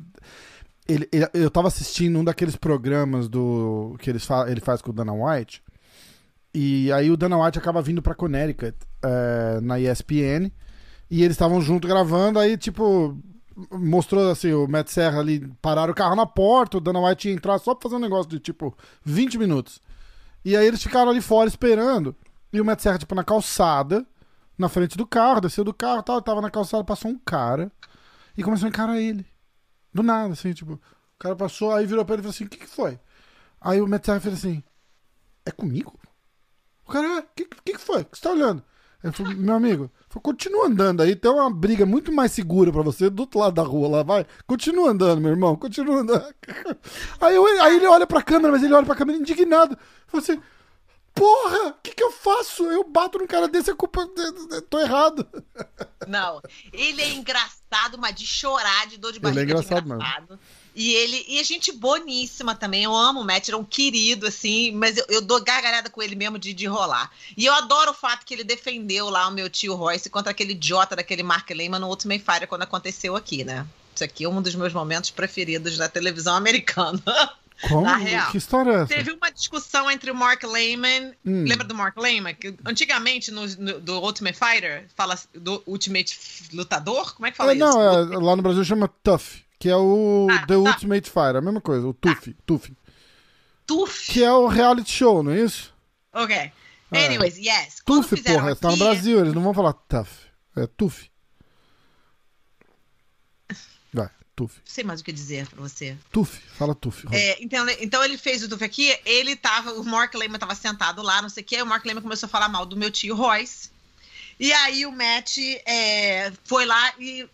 ele- 0.88 1.08
ele- 1.12 1.28
eu 1.34 1.50
tava 1.50 1.68
assistindo 1.68 2.18
um 2.18 2.24
daqueles 2.24 2.56
programas 2.56 3.28
do 3.28 3.96
que 3.98 4.08
eles 4.08 4.24
fa- 4.24 4.48
ele 4.50 4.60
faz 4.60 4.80
com 4.80 4.90
o 4.90 4.94
Dana 4.94 5.12
White. 5.12 5.62
E 6.54 6.90
aí 6.92 7.10
o 7.10 7.16
Dana 7.16 7.36
White 7.42 7.58
acaba 7.58 7.82
vindo 7.82 8.00
pra 8.00 8.14
Connecticut 8.14 8.74
é, 9.04 9.60
na 9.60 9.78
ESPN. 9.78 10.50
E 11.10 11.22
eles 11.22 11.34
estavam 11.34 11.60
junto 11.60 11.86
gravando, 11.86 12.38
aí, 12.38 12.56
tipo, 12.56 13.16
mostrou 13.70 14.30
assim, 14.30 14.52
o 14.52 14.66
Matt 14.66 14.88
Serra 14.88 15.20
ali, 15.20 15.46
pararam 15.62 15.92
o 15.92 15.94
carro 15.94 16.16
na 16.16 16.26
porta, 16.26 16.78
o 16.78 16.80
Dana 16.80 17.00
White 17.00 17.28
ia 17.28 17.34
entrar 17.34 17.58
só 17.58 17.74
pra 17.74 17.82
fazer 17.88 17.96
um 17.96 18.04
negócio 18.04 18.28
de, 18.30 18.40
tipo, 18.40 18.76
20 19.04 19.38
minutos. 19.38 19.80
E 20.44 20.56
aí 20.56 20.66
eles 20.66 20.82
ficaram 20.82 21.10
ali 21.10 21.20
fora 21.20 21.48
esperando. 21.48 22.14
E 22.52 22.60
o 22.60 22.64
Matt 22.64 22.80
Serra, 22.80 22.98
tipo, 22.98 23.14
na 23.14 23.24
calçada, 23.24 24.06
na 24.56 24.68
frente 24.68 24.96
do 24.96 25.06
carro, 25.06 25.40
desceu 25.40 25.64
do 25.64 25.74
carro 25.74 26.02
tal, 26.02 26.22
tava 26.22 26.40
na 26.40 26.50
calçada, 26.50 26.84
passou 26.84 27.10
um 27.10 27.18
cara 27.18 27.70
e 28.36 28.42
começou 28.42 28.66
a 28.66 28.68
encarar 28.70 29.00
ele. 29.00 29.26
Do 29.92 30.02
nada, 30.02 30.32
assim, 30.32 30.52
tipo, 30.52 30.74
o 30.74 30.80
cara 31.18 31.36
passou, 31.36 31.72
aí 31.72 31.86
virou 31.86 32.04
pra 32.04 32.14
ele 32.14 32.20
e 32.20 32.24
falou 32.24 32.34
assim, 32.34 32.44
o 32.44 32.48
que 32.48 32.58
que 32.58 32.66
foi? 32.66 32.98
Aí 33.60 33.80
o 33.80 33.88
Matt 33.88 34.04
Serra 34.06 34.20
fez 34.20 34.34
assim, 34.34 34.62
é 35.44 35.50
comigo? 35.50 35.98
O 36.86 36.90
cara, 36.92 37.06
é, 37.06 37.18
o 37.20 37.24
que, 37.34 37.44
que 37.44 37.72
que 37.72 37.78
foi? 37.78 38.02
O 38.02 38.04
que 38.04 38.16
você 38.16 38.22
tá 38.22 38.30
olhando? 38.30 38.62
Ele 39.04 39.12
falou, 39.12 39.34
meu 39.34 39.54
amigo, 39.54 39.90
continua 40.22 40.66
andando 40.66 41.02
aí, 41.02 41.14
tem 41.14 41.30
uma 41.30 41.50
briga 41.52 41.84
muito 41.84 42.10
mais 42.12 42.32
segura 42.32 42.72
pra 42.72 42.82
você 42.82 43.10
do 43.10 43.20
outro 43.20 43.38
lado 43.38 43.54
da 43.54 43.62
rua 43.62 43.88
lá, 43.88 44.02
vai. 44.02 44.26
Continua 44.46 44.90
andando, 44.90 45.20
meu 45.20 45.30
irmão, 45.30 45.54
continua 45.56 46.00
andando. 46.00 46.34
Aí, 47.20 47.34
eu- 47.36 47.62
aí 47.62 47.76
ele 47.76 47.86
olha 47.86 48.06
pra 48.06 48.22
câmera, 48.22 48.52
mas 48.52 48.62
ele 48.62 48.72
olha 48.74 48.86
pra 48.86 48.94
câmera 48.96 49.18
indignado. 49.18 49.76
Falou 50.06 50.22
assim, 50.22 50.40
porra, 51.16 51.68
o 51.70 51.72
que 51.82 51.94
que 51.94 52.02
eu 52.02 52.12
faço? 52.12 52.64
Eu 52.64 52.84
bato 52.84 53.18
num 53.18 53.26
cara 53.26 53.48
desse, 53.48 53.70
é 53.70 53.74
culpa, 53.74 54.06
tô 54.68 54.78
errado. 54.78 55.26
Não, 56.06 56.40
ele 56.72 57.02
é 57.02 57.10
engraçado, 57.14 57.98
mas 57.98 58.14
de 58.14 58.26
chorar, 58.26 58.86
de 58.86 58.98
dor 58.98 59.12
de 59.12 59.18
barriga. 59.18 59.40
Ele 59.40 59.50
é 59.50 59.54
engraçado 59.54 59.86
engraçado. 59.86 60.38
E 60.74 60.92
ele 60.92 61.24
e 61.26 61.40
a 61.40 61.42
gente 61.42 61.72
boníssima 61.72 62.54
também. 62.54 62.84
Eu 62.84 62.94
amo 62.94 63.20
o 63.20 63.24
Matt, 63.24 63.48
ele 63.48 63.56
é 63.56 63.58
um 63.58 63.64
querido, 63.64 64.26
assim, 64.26 64.72
mas 64.72 64.98
eu, 64.98 65.06
eu 65.08 65.22
dou 65.22 65.42
gargalhada 65.42 65.88
com 65.88 66.02
ele 66.02 66.14
mesmo 66.14 66.38
de, 66.38 66.52
de 66.52 66.66
rolar. 66.66 67.10
E 67.34 67.46
eu 67.46 67.54
adoro 67.54 67.92
o 67.92 67.94
fato 67.94 68.26
que 68.26 68.34
ele 68.34 68.44
defendeu 68.44 69.08
lá 69.08 69.26
o 69.26 69.32
meu 69.32 69.48
tio 69.48 69.74
Royce 69.74 70.10
contra 70.10 70.32
aquele 70.32 70.52
idiota 70.52 70.94
daquele 70.94 71.22
Mark 71.22 71.48
Lehman 71.48 71.80
no 71.80 71.88
Ultimate 71.88 72.22
Fighter 72.22 72.46
quando 72.46 72.62
aconteceu 72.62 73.16
aqui, 73.16 73.42
né? 73.42 73.66
Isso 73.94 74.04
aqui 74.04 74.24
é 74.24 74.28
um 74.28 74.42
dos 74.42 74.54
meus 74.54 74.74
momentos 74.74 75.10
preferidos 75.10 75.78
da 75.78 75.88
televisão 75.88 76.36
americana. 76.36 77.02
Como? 77.62 77.82
Na 77.82 77.96
real. 77.96 78.30
Que 78.30 78.38
história 78.38 78.70
é 78.70 78.74
essa? 78.82 78.86
Teve 78.88 79.12
uma 79.12 79.30
discussão 79.30 79.90
entre 79.90 80.10
o 80.10 80.14
Mark 80.14 80.42
Lehman. 80.44 81.12
Hum. 81.24 81.44
Lembra 81.46 81.66
do 81.66 81.74
Mark 81.74 81.96
Lehman? 81.96 82.34
Que 82.34 82.54
antigamente, 82.64 83.30
no, 83.30 83.46
no- 83.46 83.80
do 83.80 83.98
Ultimate 84.00 84.38
Fighter, 84.38 84.86
fala 84.94 85.18
do 85.34 85.62
Ultimate 85.66 86.16
Lutador? 86.52 87.14
Como 87.14 87.26
é 87.26 87.30
que 87.30 87.36
fala 87.36 87.52
É, 87.52 87.54
isso? 87.56 87.64
não, 87.64 87.80
é, 87.80 88.16
lá 88.18 88.36
no 88.36 88.42
Brasil 88.42 88.64
chama 88.64 88.88
Tough, 89.02 89.22
que 89.58 89.68
é 89.68 89.76
o 89.76 90.26
Ah, 90.30 90.38
The 90.40 90.54
tá. 90.54 90.58
Ultimate 90.58 91.08
Fighter, 91.08 91.36
a 91.36 91.40
mesma 91.40 91.60
coisa, 91.60 91.86
o 91.86 91.94
Tuff, 91.94 92.34
Tuff. 92.44 92.72
Tuf. 93.66 94.12
Que 94.12 94.22
é 94.22 94.30
o 94.32 94.46
reality 94.46 94.90
show, 94.92 95.22
não 95.22 95.32
é 95.32 95.40
isso? 95.40 95.72
Ok. 96.12 96.52
Anyways, 96.92 97.36
yes. 97.36 97.82
Tuff, 97.84 98.22
porra, 98.22 98.54
tá 98.54 98.68
no 98.68 98.74
aqui- 98.74 98.84
Brasil, 98.84 99.20
eles 99.20 99.34
não 99.34 99.42
vão 99.42 99.52
falar 99.52 99.72
Tough. 99.72 100.06
É 100.56 100.66
Tuff. 100.66 101.10
Tuff. 104.36 104.58
Não 104.58 104.62
sei 104.66 104.84
mais 104.84 105.00
o 105.00 105.04
que 105.04 105.10
dizer 105.10 105.48
pra 105.48 105.62
você. 105.62 105.96
Tuff, 106.12 106.38
fala. 106.56 106.76
Rob. 107.04 107.16
É, 107.16 107.42
então, 107.42 107.66
então 107.80 108.04
ele 108.04 108.18
fez 108.18 108.42
o 108.42 108.48
Tuf 108.48 108.62
aqui, 108.62 108.94
ele 109.06 109.34
tava, 109.34 109.72
o 109.72 109.84
Mark 109.84 110.14
Lehman 110.14 110.38
tava 110.38 110.54
sentado 110.54 111.00
lá, 111.02 111.22
não 111.22 111.30
sei 111.30 111.42
o 111.42 111.46
que, 111.46 111.56
aí 111.56 111.62
o 111.62 111.66
Mark 111.66 111.84
Lehman 111.84 112.02
começou 112.02 112.26
a 112.26 112.30
falar 112.30 112.48
mal 112.48 112.66
do 112.66 112.76
meu 112.76 112.90
tio 112.90 113.16
Royce. 113.16 113.70
E 114.38 114.52
aí 114.52 114.84
o 114.84 114.92
Matt 114.92 115.38
é, 115.64 116.30
foi 116.44 116.66
lá 116.66 116.92
e 117.00 117.26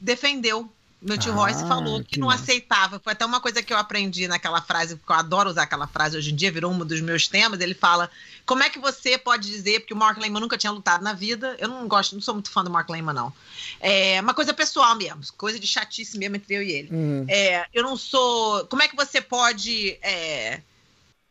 defendeu. 0.00 0.70
Meu 1.04 1.18
tio 1.18 1.32
Ah, 1.32 1.36
Royce 1.36 1.66
falou 1.68 1.98
que, 2.00 2.12
que 2.12 2.18
não 2.18 2.28
massa. 2.28 2.42
aceitava. 2.42 2.98
Foi 2.98 3.12
até 3.12 3.26
uma 3.26 3.38
coisa 3.40 3.62
que 3.62 3.72
eu 3.72 3.76
aprendi 3.76 4.26
naquela 4.26 4.62
frase, 4.62 4.96
porque 4.96 5.12
eu 5.12 5.16
adoro 5.16 5.50
usar 5.50 5.64
aquela 5.64 5.86
frase 5.86 6.16
hoje 6.16 6.32
em 6.32 6.34
dia, 6.34 6.50
virou 6.50 6.72
um 6.72 6.78
dos 6.78 7.00
meus 7.02 7.28
temas. 7.28 7.60
Ele 7.60 7.74
fala: 7.74 8.10
Como 8.46 8.62
é 8.62 8.70
que 8.70 8.78
você 8.78 9.18
pode 9.18 9.48
dizer, 9.48 9.80
porque 9.80 9.92
o 9.92 9.96
Mark 9.96 10.16
Lehman 10.18 10.40
nunca 10.40 10.56
tinha 10.56 10.72
lutado 10.72 11.04
na 11.04 11.12
vida, 11.12 11.54
eu 11.58 11.68
não 11.68 11.86
gosto, 11.86 12.14
não 12.14 12.22
sou 12.22 12.34
muito 12.34 12.50
fã 12.50 12.64
do 12.64 12.70
Mark 12.70 12.88
Lehman, 12.88 13.14
não. 13.14 13.32
É 13.80 14.20
uma 14.20 14.32
coisa 14.32 14.54
pessoal 14.54 14.96
mesmo, 14.96 15.20
coisa 15.36 15.58
de 15.60 15.66
chatice 15.66 16.16
mesmo 16.16 16.36
entre 16.36 16.54
eu 16.54 16.62
e 16.62 16.70
ele. 16.70 16.88
Uhum. 16.90 17.26
É, 17.28 17.66
eu 17.74 17.82
não 17.82 17.96
sou. 17.96 18.66
Como 18.66 18.82
é 18.82 18.88
que 18.88 18.96
você 18.96 19.20
pode 19.20 19.98
é, 20.00 20.62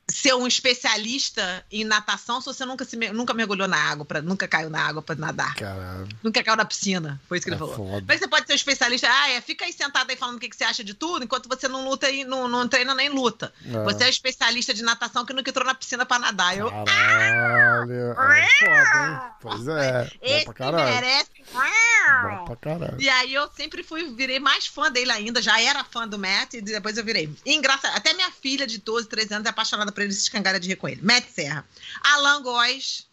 ser 0.09 0.33
um 0.35 0.45
especialista 0.45 1.65
em 1.71 1.83
natação 1.83 2.39
se 2.41 2.45
você 2.47 2.65
nunca, 2.65 2.83
se, 2.85 2.95
nunca 3.13 3.33
mergulhou 3.33 3.67
na 3.67 3.77
água, 3.77 4.05
pra, 4.05 4.21
nunca 4.21 4.47
caiu 4.47 4.69
na 4.69 4.81
água 4.81 5.01
para 5.01 5.15
nadar? 5.15 5.55
Caralho. 5.55 6.07
Nunca 6.21 6.43
caiu 6.43 6.57
na 6.57 6.65
piscina. 6.65 7.21
Foi 7.27 7.37
isso 7.37 7.45
que 7.45 7.49
ele 7.49 7.55
É 7.55 7.59
falou. 7.59 7.75
foda. 7.75 8.13
Que 8.13 8.19
você 8.19 8.27
pode 8.27 8.45
ser 8.45 8.53
um 8.53 8.55
especialista? 8.55 9.07
Ah, 9.09 9.29
é, 9.31 9.41
fica 9.41 9.65
aí 9.65 9.71
sentado 9.73 10.09
aí 10.09 10.15
falando 10.17 10.35
o 10.35 10.39
que, 10.39 10.49
que 10.49 10.55
você 10.55 10.63
acha 10.65 10.83
de 10.83 10.93
tudo, 10.93 11.23
enquanto 11.23 11.47
você 11.47 11.67
não 11.67 11.87
luta 11.87 12.09
e 12.09 12.23
não, 12.25 12.47
não 12.47 12.67
treina 12.67 12.93
nem 12.93 13.09
luta. 13.09 13.53
É. 13.65 13.83
Você 13.83 14.03
é 14.03 14.09
especialista 14.09 14.73
de 14.73 14.83
natação 14.83 15.25
que 15.25 15.33
nunca 15.33 15.49
entrou 15.49 15.65
na 15.65 15.73
piscina 15.73 16.05
para 16.05 16.19
nadar. 16.19 16.57
Eu, 16.57 16.69
Caralho. 16.85 17.93
É 18.11 18.47
foda, 18.59 18.99
hein? 18.99 19.33
Pois 19.41 19.67
é. 19.67 20.03
Bom 20.03 20.09
esse 20.21 20.45
pra 20.45 20.53
caralho. 20.53 20.93
merece. 20.93 21.29
Bom 21.53 22.45
pra 22.45 22.55
caralho. 22.57 23.01
E 23.01 23.09
aí 23.09 23.33
eu 23.33 23.49
sempre 23.55 23.83
fui, 23.83 24.13
virei 24.13 24.39
mais 24.39 24.67
fã 24.67 24.91
dele 24.91 25.11
ainda, 25.11 25.41
já 25.41 25.61
era 25.61 25.83
fã 25.83 26.07
do 26.07 26.17
Matt, 26.19 26.53
e 26.55 26.61
depois 26.61 26.97
eu 26.97 27.03
virei. 27.03 27.33
E 27.45 27.53
engraçado, 27.53 27.95
até 27.95 28.13
minha 28.13 28.31
filha 28.31 28.65
de 28.67 28.79
12, 28.79 29.07
13 29.07 29.33
anos 29.35 29.45
é 29.45 29.49
apaixonada 29.49 29.91
por 29.93 30.03
ele 30.03 30.11
se 30.13 30.21
escangalha 30.21 30.59
de 30.59 30.67
rir 30.67 30.75
com 30.75 30.87
ele. 30.89 31.01
Matt 31.01 31.25
Serra. 31.29 31.65
Alan 32.03 32.41
Góes, 32.41 33.07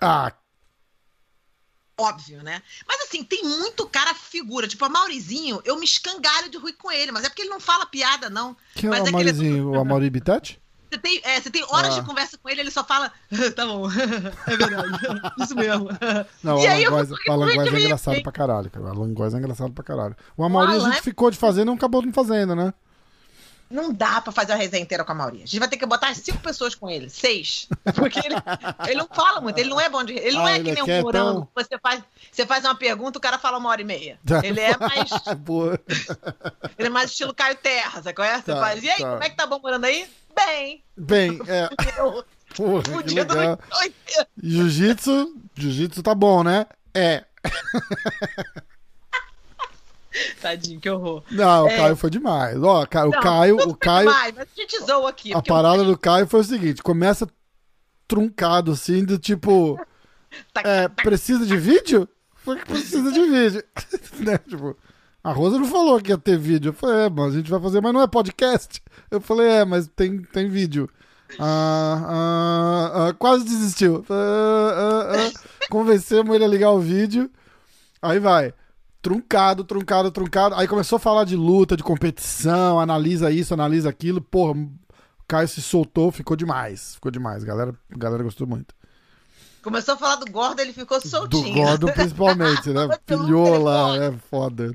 Ah, 0.00 0.32
óbvio, 1.98 2.42
né? 2.42 2.62
Mas 2.86 3.00
assim, 3.02 3.24
tem 3.24 3.42
muito 3.42 3.86
cara 3.88 4.14
figura. 4.14 4.68
Tipo, 4.68 4.84
a 4.84 4.88
Maurizinho, 4.88 5.60
eu 5.64 5.76
me 5.78 5.84
escangalho 5.84 6.48
de 6.48 6.58
rir 6.58 6.74
com 6.74 6.90
ele, 6.92 7.10
mas 7.10 7.24
é 7.24 7.28
porque 7.28 7.42
ele 7.42 7.50
não 7.50 7.60
fala 7.60 7.86
piada, 7.86 8.30
não. 8.30 8.56
que 8.74 8.86
é 8.86 8.90
mas 8.90 9.00
o 9.00 9.02
é 9.02 9.08
ele- 9.08 9.16
Amauryzinho? 9.16 9.70
O 9.70 9.80
Amaury 9.80 10.10
Bittet? 10.10 10.60
Você 10.90 10.96
tem, 10.98 11.20
é, 11.22 11.38
você 11.38 11.50
tem 11.50 11.62
horas 11.68 11.94
Ah. 11.96 12.00
de 12.00 12.06
conversa 12.06 12.38
com 12.38 12.48
ele, 12.48 12.62
ele 12.62 12.70
só 12.70 12.82
fala, 12.82 13.12
tá 13.54 13.66
bom, 13.66 13.84
é 14.46 14.56
verdade, 14.56 14.88
isso 15.42 15.54
mesmo. 15.54 15.88
Não, 16.42 16.56
o 16.56 16.62
E 16.62 16.66
aí 16.66 16.84
Alan 16.86 16.96
eu 17.00 17.06
Góes, 17.06 17.18
fico 17.18 17.30
o 17.30 17.32
Alan 17.34 17.54
Góes 17.54 17.74
é 17.74 17.80
engraçado 17.80 18.22
pra 18.22 18.32
caralho, 18.32 18.70
cara. 18.70 18.86
O 18.86 18.88
Alan 18.88 19.12
Góes 19.12 19.34
é 19.34 19.36
engraçado 19.38 19.72
pra 19.72 19.84
caralho. 19.84 20.16
O 20.36 20.44
Amaury 20.44 20.72
a 20.76 20.78
gente 20.78 20.98
é- 20.98 21.02
ficou 21.02 21.30
de 21.30 21.36
fazer 21.36 21.60
e 21.62 21.64
não 21.66 21.74
acabou 21.74 22.00
não 22.00 22.10
fazendo, 22.12 22.54
né? 22.56 22.72
Não 23.70 23.92
dá 23.92 24.20
pra 24.20 24.32
fazer 24.32 24.52
a 24.52 24.56
resenha 24.56 24.82
inteira 24.82 25.04
com 25.04 25.12
a 25.12 25.14
Mauri. 25.14 25.38
A 25.42 25.46
gente 25.46 25.58
vai 25.58 25.68
ter 25.68 25.76
que 25.76 25.84
botar 25.84 26.14
cinco 26.14 26.38
pessoas 26.38 26.74
com 26.74 26.88
ele, 26.88 27.10
seis. 27.10 27.68
Porque 27.94 28.18
ele, 28.18 28.34
ele 28.86 28.94
não 28.94 29.06
fala 29.06 29.40
muito, 29.42 29.58
ele 29.58 29.68
não 29.68 29.78
é 29.80 29.88
bom 29.90 30.02
de. 30.02 30.14
Ele 30.14 30.36
não 30.36 30.46
Ah, 30.46 30.52
é 30.52 30.54
ele 30.56 30.64
que 30.64 30.70
é 30.70 30.74
nem 30.74 30.82
um 30.82 30.86
quietão. 30.86 31.02
morango. 31.02 31.50
Você 31.54 31.78
faz, 31.78 32.02
você 32.32 32.46
faz 32.46 32.64
uma 32.64 32.74
pergunta, 32.74 33.18
o 33.18 33.20
cara 33.20 33.38
fala 33.38 33.58
uma 33.58 33.68
hora 33.68 33.80
e 33.80 33.84
meia. 33.84 34.18
Ele 34.42 34.60
é 34.60 34.74
mais. 34.78 35.10
Boa. 35.38 35.78
Ele 36.78 36.88
é 36.88 36.90
mais 36.90 37.10
estilo 37.10 37.34
Caio 37.34 37.56
Terra, 37.56 38.02
sabe 38.02 38.14
qual 38.14 38.26
é? 38.26 38.36
Você 38.36 38.52
Tá, 38.52 38.56
faz. 38.60 38.82
E 38.82 38.88
aí, 38.90 38.96
tá. 38.98 39.10
como 39.10 39.22
é 39.24 39.28
que 39.30 39.36
tá 39.36 39.46
bom 39.46 39.60
morando 39.60 39.84
aí? 39.84 40.08
Bem. 40.34 40.82
Bem, 40.96 41.38
é. 41.46 41.68
Porra, 42.56 43.02
que 43.02 43.14
legal. 43.14 43.58
Jiu-jitsu, 44.42 45.36
jiu-jitsu 45.54 46.02
tá 46.02 46.14
bom, 46.14 46.42
né? 46.42 46.64
É. 46.94 47.24
Tadinho, 50.40 50.80
que 50.80 50.88
horror. 50.90 51.22
Não, 51.30 51.64
o 51.64 51.68
É. 51.68 51.76
Caio 51.76 51.96
foi 51.96 52.10
demais. 52.10 52.62
Ó, 52.62 52.86
ca- 52.86 53.06
o 53.06 53.10
Não, 53.10 53.20
Caio, 53.20 53.56
tudo 53.58 53.70
o 53.72 53.76
Caio, 53.76 54.08
demais, 54.08 54.34
mas 54.36 54.48
a 54.56 54.60
gente 54.60 54.84
zoa 54.84 55.10
aqui. 55.10 55.32
a 55.34 55.42
parada 55.42 55.82
o- 55.82 55.86
do 55.86 55.98
Caio 55.98 56.26
foi 56.26 56.40
o 56.40 56.44
seguinte, 56.44 56.82
começa 56.82 57.28
truncado 58.06 58.72
assim, 58.72 59.04
do 59.04 59.18
tipo, 59.18 59.78
é, 60.64 60.88
precisa 60.88 61.44
de 61.44 61.56
vídeo? 61.56 62.08
Foi 62.36 62.56
que 62.58 62.64
precisa 62.66 63.12
de 63.12 63.20
vídeo. 63.20 63.62
né? 64.20 64.38
Tipo, 64.38 64.76
a 65.22 65.32
Rosa 65.32 65.58
não 65.58 65.66
falou 65.66 66.00
que 66.00 66.10
ia 66.10 66.16
ter 66.16 66.38
vídeo. 66.38 66.70
Eu 66.70 66.72
falei, 66.72 67.06
é, 67.06 67.10
mas 67.10 67.34
a 67.34 67.36
gente 67.36 67.50
vai 67.50 67.60
fazer, 67.60 67.80
mas 67.82 67.92
não 67.92 68.00
é 68.00 68.06
podcast. 68.06 68.80
Eu 69.10 69.20
falei, 69.20 69.46
é, 69.48 69.64
mas 69.64 69.86
tem, 69.88 70.22
tem 70.22 70.48
vídeo. 70.48 70.88
Ah, 71.38 72.04
ah, 72.08 73.08
ah, 73.08 73.12
quase 73.12 73.44
desistiu. 73.44 74.02
Ah, 74.08 75.12
ah, 75.12 75.12
ah. 75.28 75.66
Convencemos 75.68 76.34
ele 76.34 76.44
a 76.44 76.48
ligar 76.48 76.70
o 76.70 76.80
vídeo. 76.80 77.30
Aí 78.00 78.18
vai. 78.18 78.54
Truncado, 79.00 79.64
truncado, 79.64 80.10
truncado. 80.10 80.54
Aí 80.56 80.66
começou 80.66 80.96
a 80.96 81.00
falar 81.00 81.24
de 81.24 81.36
luta, 81.36 81.76
de 81.76 81.82
competição, 81.82 82.80
analisa 82.80 83.30
isso, 83.30 83.54
analisa 83.54 83.88
aquilo. 83.88 84.20
Porra, 84.20 84.58
o 84.58 84.68
Caio 85.26 85.46
se 85.48 85.62
soltou, 85.62 86.10
ficou 86.10 86.36
demais. 86.36 86.94
Ficou 86.94 87.10
demais. 87.10 87.44
Galera, 87.44 87.72
galera 87.90 88.22
gostou 88.22 88.46
muito. 88.46 88.74
Começou 89.62 89.94
a 89.94 89.96
falar 89.96 90.16
do 90.16 90.30
Gordo, 90.30 90.60
ele 90.60 90.72
ficou 90.72 91.00
Do 91.00 91.08
soltinho. 91.08 91.54
Gordon, 91.54 91.92
principalmente, 91.92 92.70
né? 92.70 92.88
Pilhou 93.06 93.62
lá, 93.62 93.96
é 93.96 94.12
foda. 94.30 94.74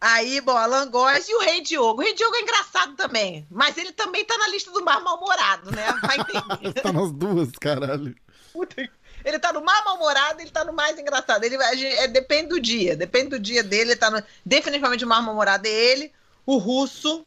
Aí, 0.00 0.40
bom, 0.40 0.56
Alan 0.56 0.88
Góes 0.90 1.28
e 1.28 1.34
o 1.34 1.40
Rei 1.40 1.60
Diogo. 1.62 2.00
O 2.00 2.04
Rei 2.04 2.14
Diogo 2.14 2.34
é 2.36 2.40
engraçado 2.40 2.94
também, 2.96 3.46
mas 3.50 3.76
ele 3.76 3.92
também 3.92 4.24
tá 4.24 4.36
na 4.38 4.48
lista 4.48 4.70
do 4.70 4.82
mais 4.82 5.02
mal-humorado, 5.02 5.70
né? 5.72 5.84
Vai 6.00 6.16
entender. 6.20 6.72
Tá 6.80 6.90
nas 6.92 7.12
duas, 7.12 7.50
caralho. 7.60 8.14
Puta 8.52 8.76
que- 8.76 8.90
Ele 9.24 9.38
tá 9.38 9.52
no 9.52 9.62
mais 9.62 9.84
mal-humorado, 9.84 10.40
ele 10.40 10.50
tá 10.50 10.64
no 10.64 10.72
mais 10.72 10.98
engraçado. 10.98 11.44
Ele, 11.44 11.56
é, 11.56 12.08
depende 12.08 12.48
do 12.48 12.60
dia, 12.60 12.96
depende 12.96 13.30
do 13.30 13.38
dia 13.38 13.62
dele. 13.62 13.90
Ele 13.90 13.96
tá 13.96 14.10
no, 14.10 14.22
definitivamente 14.44 15.04
o 15.04 15.08
mais 15.08 15.24
mal-humorado 15.24 15.66
é 15.66 15.70
ele. 15.70 16.12
O 16.46 16.56
russo. 16.56 17.24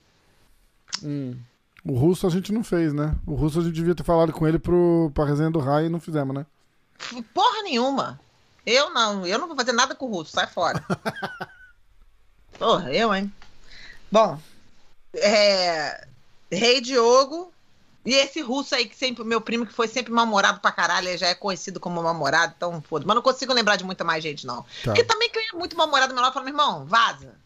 O 1.86 1.93
russo 1.93 2.25
a 2.25 2.29
gente 2.29 2.51
não 2.51 2.63
fez, 2.63 2.93
né? 2.93 3.15
O 3.27 3.36
russo 3.36 3.60
a 3.60 3.63
gente 3.63 3.73
devia 3.73 3.95
ter 3.95 4.03
falado 4.03 4.32
com 4.32 4.47
ele 4.47 4.58
pro, 4.58 5.12
pra 5.13 5.25
resenha 5.25 5.51
do 5.51 5.60
Rai 5.60 5.86
e 5.86 5.89
não 5.89 5.99
fizemos, 5.99 6.36
né? 6.36 6.45
Porra 7.34 7.63
nenhuma. 7.63 8.19
Eu 8.65 8.89
não, 8.91 9.25
eu 9.25 9.38
não 9.38 9.47
vou 9.47 9.56
fazer 9.58 9.73
nada 9.73 9.93
com 9.93 10.06
o 10.06 10.10
russo, 10.10 10.32
sai 10.32 10.47
fora. 10.47 10.84
Porra, 12.58 12.93
eu, 12.93 13.13
hein? 13.13 13.32
Bom, 14.10 14.39
é, 15.15 16.08
Rei 16.51 16.79
Diogo 16.79 17.52
e 18.05 18.13
esse 18.13 18.41
russo 18.41 18.75
aí 18.75 18.85
que 18.85 18.95
sempre, 18.95 19.23
meu 19.23 19.39
primo 19.41 19.65
que 19.65 19.73
foi 19.73 19.87
sempre 19.87 20.11
mal-humorado 20.11 20.59
pra 20.59 20.71
caralho, 20.71 21.07
ele 21.07 21.17
já 21.17 21.27
é 21.27 21.35
conhecido 21.35 21.79
como 21.79 22.01
mal-humorado, 22.03 22.53
então 22.57 22.81
foda. 22.81 23.05
Mas 23.07 23.15
não 23.15 23.21
consigo 23.21 23.53
lembrar 23.53 23.75
de 23.77 23.83
muita 23.83 24.03
mais 24.03 24.21
gente, 24.23 24.45
não. 24.45 24.57
Tá. 24.61 24.65
Porque 24.85 25.03
também 25.03 25.29
quem 25.29 25.41
é 25.53 25.57
muito 25.57 25.75
mal-humorado, 25.77 26.13
meu 26.13 26.21
lado 26.21 26.33
fala, 26.33 26.45
meu 26.45 26.53
irmão, 26.53 26.85
vaza. 26.85 27.41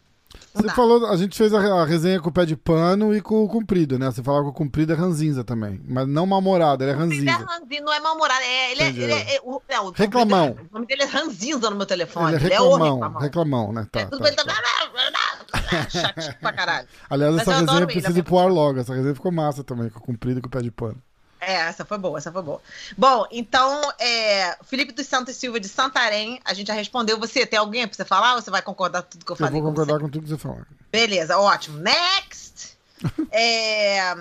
Não 0.54 0.62
Você 0.62 0.68
dá. 0.68 0.74
falou, 0.74 1.06
a 1.08 1.16
gente 1.16 1.38
fez 1.38 1.54
a, 1.54 1.86
resenha 1.86 2.20
com 2.20 2.30
o 2.30 2.32
pé 2.32 2.46
de 2.46 2.56
pano 2.56 3.16
e 3.16 3.22
com 3.22 3.44
o 3.44 3.48
comprido, 3.48 3.98
né? 4.00 4.08
Você 4.12 4.22
falava 4.24 4.46
que 4.46 4.50
o 4.50 4.54
comprido 4.54 4.92
é 4.92 4.96
ranzinza 4.96 5.44
também. 5.44 5.80
Mas 5.88 6.08
não 6.08 6.26
mal-humorado, 6.26 6.84
ele 6.84 6.92
é 6.92 6.94
Ele 6.94 7.00
é 7.02 7.04
ranzinza. 7.04 7.46
não 7.84 7.94
é 7.94 8.00
mal-humorado, 8.00 8.42
é, 8.42 8.72
ele, 8.72 8.82
é, 8.84 8.88
ele 8.90 9.12
é, 9.14 9.36
é, 9.36 9.42
o, 9.44 9.62
é, 9.68 9.80
o 9.80 9.92
Reclamão. 9.92 10.58
O 10.70 10.74
nome 10.74 10.88
dele 10.88 11.04
é 11.04 11.06
Ranzinza 11.06 11.70
no 11.70 11.76
meu 11.76 11.86
telefone. 11.86 12.36
Ele 12.36 12.44
é 12.44 12.48
Ele 12.48 12.54
é 12.56 12.62
o 12.62 12.64
reclamão, 12.72 12.94
reclamão. 12.96 13.22
reclamão, 13.22 13.74
né? 13.74 13.88
Tá, 13.92 14.00
É 14.02 14.06
tudo 14.06 14.22
tá, 14.24 14.28
ele 14.28 14.36
tá... 14.36 14.44
Chatinho 15.90 16.36
pra 16.40 16.54
caralho. 16.54 16.88
Aliás, 17.10 17.36
Mas 17.36 17.42
essa 17.48 17.52
eu 17.52 17.66
resenha 17.66 17.88
precisa 17.88 18.18
é 18.18 18.20
ir 18.20 18.24
pro 18.24 18.40
ar 18.40 18.50
logo. 18.50 18.80
Essa 18.80 18.94
resenha 18.94 19.16
ficou 19.16 19.32
massa 19.32 19.64
também, 19.64 19.90
com 19.90 20.00
comprido 20.00 20.40
e 20.40 20.42
com 20.42 20.48
o 20.48 20.52
pé 20.52 20.62
de 20.62 20.72
pano. 20.72 21.02
É, 21.40 21.54
essa 21.54 21.86
foi 21.86 21.98
boa, 21.98 22.18
essa 22.18 22.32
foi 22.32 22.42
boa. 22.42 22.60
Bom, 22.98 23.26
então, 23.32 23.82
é, 24.00 24.58
Felipe 24.64 24.92
dos 24.92 25.06
Santos 25.06 25.36
Silva 25.36 25.60
de 25.60 25.68
Santarém, 25.70 26.42
a 26.44 26.54
gente 26.54 26.68
já 26.68 26.74
respondeu. 26.74 27.20
Você 27.20 27.46
tem 27.46 27.60
alguém 27.60 27.88
pra 27.88 27.96
você 27.96 28.04
falar 28.04 28.36
ou 28.36 28.42
você 28.42 28.50
vai 28.50 28.62
concordar 28.62 29.04
com 29.04 29.10
tudo 29.10 29.26
que 29.26 29.32
eu 29.32 29.36
Eu 29.36 29.38
falei? 29.38 29.54
vou 29.54 29.62
com 29.62 29.68
concordar 29.70 30.00
com 30.00 30.10
tudo 30.10 30.24
que 30.24 30.30
você 30.30 30.38
falou. 30.38 30.62
Beleza, 30.92 31.38
ótimo. 31.38 31.78
Next! 31.80 32.76
É, 33.32 34.16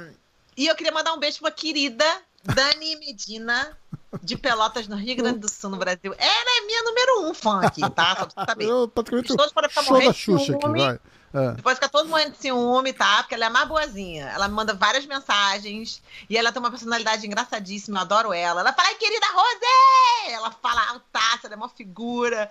e 0.54 0.66
eu 0.66 0.76
queria 0.76 0.92
mandar 0.92 1.14
um 1.14 1.18
beijo 1.18 1.38
pra 1.40 1.50
querida 1.50 2.04
Dani 2.44 2.96
Medina, 2.96 3.76
de 4.22 4.36
Pelotas, 4.36 4.86
no 4.88 4.96
Rio 4.96 5.16
Grande 5.16 5.38
do 5.38 5.50
Sul, 5.50 5.70
no 5.70 5.76
Brasil. 5.76 6.14
Ela 6.18 6.58
é 6.58 6.66
minha 6.66 6.82
número 6.82 7.28
um 7.28 7.34
fã 7.34 7.60
aqui, 7.62 7.80
tá? 7.90 8.16
Só 8.16 8.26
pra 8.26 8.44
você 8.44 8.50
saber. 8.50 8.64
Eu, 8.68 8.88
praticamente, 8.88 9.36
Todos 9.36 9.52
podem 9.52 9.70
ficar 9.70 9.82
morrendo 9.82 10.12
de 10.12 10.18
Xuxa 10.18 10.52
aqui, 10.52 10.60
ciúme. 10.62 10.80
vai. 10.80 11.00
É. 11.34 11.50
Depois 11.52 11.74
fica 11.74 11.88
todo 11.88 12.08
mundo 12.08 12.30
de 12.30 12.38
ciúme, 12.38 12.94
tá? 12.94 13.18
Porque 13.18 13.34
ela 13.34 13.46
é 13.46 13.48
mais 13.50 13.68
boazinha. 13.68 14.26
Ela 14.34 14.48
me 14.48 14.54
manda 14.54 14.72
várias 14.72 15.04
mensagens 15.04 16.02
e 16.30 16.36
ela 16.38 16.50
tem 16.50 16.60
uma 16.60 16.70
personalidade 16.70 17.26
engraçadíssima, 17.26 17.98
eu 17.98 18.02
adoro 18.02 18.32
ela. 18.32 18.60
Ela 18.62 18.72
fala, 18.72 18.88
ai, 18.88 18.94
querida 18.94 19.26
Rosé! 19.34 20.32
Ela 20.32 20.50
fala 20.50 20.88
altaça, 20.90 21.40
ela 21.44 21.54
é 21.54 21.56
uma 21.56 21.68
figura. 21.68 22.50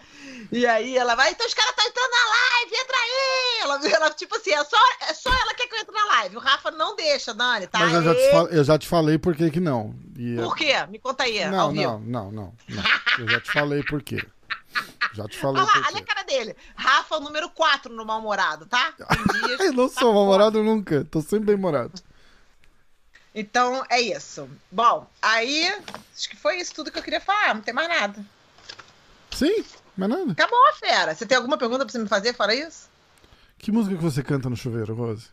E 0.52 0.68
aí 0.68 0.96
ela 0.98 1.16
vai, 1.16 1.32
então 1.32 1.48
os 1.48 1.54
caras 1.54 1.72
estão 1.72 1.86
entrando 1.88 2.12
na 2.12 2.30
live, 2.30 2.76
entra 2.76 2.98
aí! 2.98 3.62
Ela, 3.62 3.96
ela, 4.06 4.10
tipo 4.14 4.36
assim, 4.36 4.52
é 4.52 4.64
só, 4.64 4.78
é 5.10 5.14
só 5.14 5.30
ela 5.32 5.54
que 5.56 5.64
quer 5.64 5.68
que 5.68 5.76
eu 5.76 5.80
entre 5.80 5.96
na 5.96 6.06
live. 6.06 6.38
O 6.38 6.40
Rafa 6.40 6.70
não 6.70 6.96
deixa, 6.96 7.34
Dani, 7.34 7.66
tá? 7.68 7.80
Mas 7.80 7.94
eu 7.94 8.04
já, 8.04 8.14
te 8.16 8.32
fal- 8.32 8.48
eu 8.50 8.64
já 8.64 8.78
te 8.78 8.88
falei 8.88 9.18
por 9.18 9.36
que 9.36 9.50
que 9.50 9.60
não. 9.60 9.96
E- 10.18 10.36
Por 10.36 10.56
quê? 10.56 10.74
Me 10.90 11.00
conta 11.00 11.24
aí, 11.24 11.44
Não. 11.50 11.55
Não, 11.56 12.00
não, 12.00 12.00
não, 12.00 12.32
não. 12.32 12.84
Eu 13.20 13.30
já 13.30 13.40
te 13.42 13.52
falei 13.52 13.84
por 13.84 14.02
quê. 14.02 14.26
Já 15.14 15.28
te 15.28 15.38
falei 15.38 15.62
Olha 15.62 15.72
lá, 15.82 15.88
olha 15.88 16.00
a 16.00 16.06
cara 16.06 16.24
dele. 16.24 16.56
Rafa, 16.76 17.16
é 17.16 17.18
o 17.18 17.22
número 17.22 17.50
4 17.50 17.94
no 17.94 18.06
mal-humorado, 18.06 18.66
tá? 18.66 18.94
Eu 19.60 19.74
não 19.74 19.88
sou 19.88 20.14
mal-humorado 20.14 20.62
nunca. 20.62 21.06
Tô 21.06 21.22
sempre 21.22 21.48
bem-humorado. 21.48 21.94
Então 23.34 23.84
é 23.90 24.00
isso. 24.00 24.50
Bom, 24.72 25.10
aí 25.22 25.68
acho 26.16 26.30
que 26.30 26.38
foi 26.38 26.58
isso 26.58 26.74
tudo 26.74 26.90
que 26.90 26.98
eu 26.98 27.04
queria 27.04 27.20
falar, 27.20 27.54
não 27.54 27.62
tem 27.62 27.74
mais 27.74 27.90
nada. 27.90 28.26
Sim, 29.32 29.66
mas 29.98 30.10
nada. 30.10 30.32
Acabou, 30.32 30.74
fera. 30.80 31.14
Você 31.14 31.26
tem 31.26 31.36
alguma 31.38 31.58
pergunta 31.58 31.86
pra 31.86 31.92
você 31.92 32.00
me 32.00 32.08
fazer 32.08 32.34
fora 32.34 32.56
isso? 32.56 32.90
Que 33.58 33.72
música 33.72 33.98
que 33.98 34.02
você 34.04 34.24
canta 34.24 34.50
no 34.50 34.56
chuveiro, 34.56 34.96
Rose? 34.96 35.28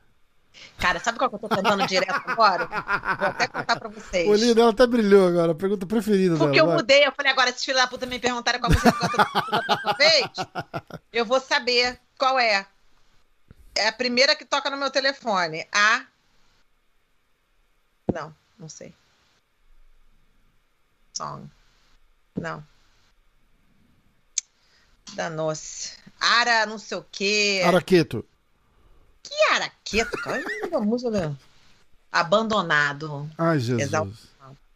Cara, 0.78 1.00
sabe 1.00 1.18
qual 1.18 1.30
que 1.30 1.36
eu 1.36 1.40
tô 1.40 1.48
cantando 1.48 1.86
direto 1.86 2.22
agora? 2.26 2.66
Vou 2.66 3.28
até 3.28 3.46
contar 3.46 3.78
pra 3.78 3.88
vocês. 3.88 4.28
O 4.28 4.32
olhinho 4.32 4.54
dela 4.54 4.70
até 4.70 4.86
brilhou 4.86 5.28
agora. 5.28 5.52
A 5.52 5.54
pergunta 5.54 5.86
preferida 5.86 6.36
Porque 6.36 6.60
eu 6.60 6.64
dela. 6.64 6.66
vai. 6.68 6.76
mudei, 6.76 7.06
eu 7.06 7.12
falei, 7.12 7.32
agora, 7.32 7.50
se 7.50 7.58
os 7.58 7.64
filhos 7.64 7.80
da 7.80 7.86
puta 7.86 8.06
me 8.06 8.18
perguntarem 8.18 8.60
qual 8.60 8.70
música 8.72 8.92
que 8.92 9.04
eu 9.04 9.10
tô 9.10 9.96
vez, 9.96 10.26
eu 11.12 11.24
vou 11.24 11.40
saber 11.40 11.98
qual 12.18 12.38
é. 12.38 12.66
É 13.74 13.88
a 13.88 13.92
primeira 13.92 14.36
que 14.36 14.44
toca 14.44 14.68
no 14.70 14.76
meu 14.76 14.90
telefone. 14.90 15.66
A. 15.72 16.04
Não, 18.12 18.34
não 18.58 18.68
sei. 18.68 18.94
Song. 21.14 21.48
Não. 22.38 22.62
Danou-se. 25.14 25.96
Ara, 26.20 26.66
não 26.66 26.78
sei 26.78 26.98
o 26.98 27.06
quê. 27.10 27.62
Araqueto. 27.64 28.26
Que 29.22 29.34
araqueto, 29.52 30.16
cara? 30.18 30.42
Uma 30.70 30.80
música, 30.80 31.10
né? 31.10 31.36
Abandonado. 32.10 33.30
Ai, 33.38 33.58
Jesus. 33.58 33.82
Exalta. 33.82 34.12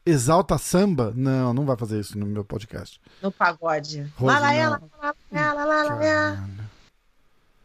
Exalta 0.07 0.57
samba? 0.59 1.13
Não, 1.17 1.53
não 1.53 1.67
vai 1.67 1.77
fazer 1.77 1.99
isso 1.99 2.17
no 2.17 2.25
meu 2.27 2.45
podcast. 2.45 3.01
No 3.21 3.33
pagode. 3.33 4.03
Rose, 4.17 4.33
lá, 4.35 4.39
lá, 4.39 4.47
não. 4.47 4.55
ela, 4.55 4.81
lá, 5.03 5.15
lá, 5.33 5.53
lá, 5.53 5.65
lá, 5.65 5.83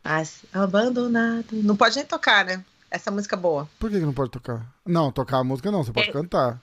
lá, 0.03 0.33
Abandonado. 0.51 1.53
Não 1.53 1.75
pode 1.75 1.95
nem 1.97 2.05
tocar, 2.05 2.43
né? 2.43 2.65
Essa 2.89 3.11
música 3.11 3.35
é 3.35 3.39
boa. 3.39 3.69
Por 3.79 3.91
que, 3.91 3.99
que 3.99 4.05
não 4.05 4.13
pode 4.13 4.31
tocar? 4.31 4.65
Não, 4.85 5.11
tocar 5.11 5.37
a 5.37 5.43
música 5.43 5.71
não, 5.71 5.83
você 5.83 5.93
pode 5.93 6.09
É. 6.09 6.11
cantar. 6.11 6.59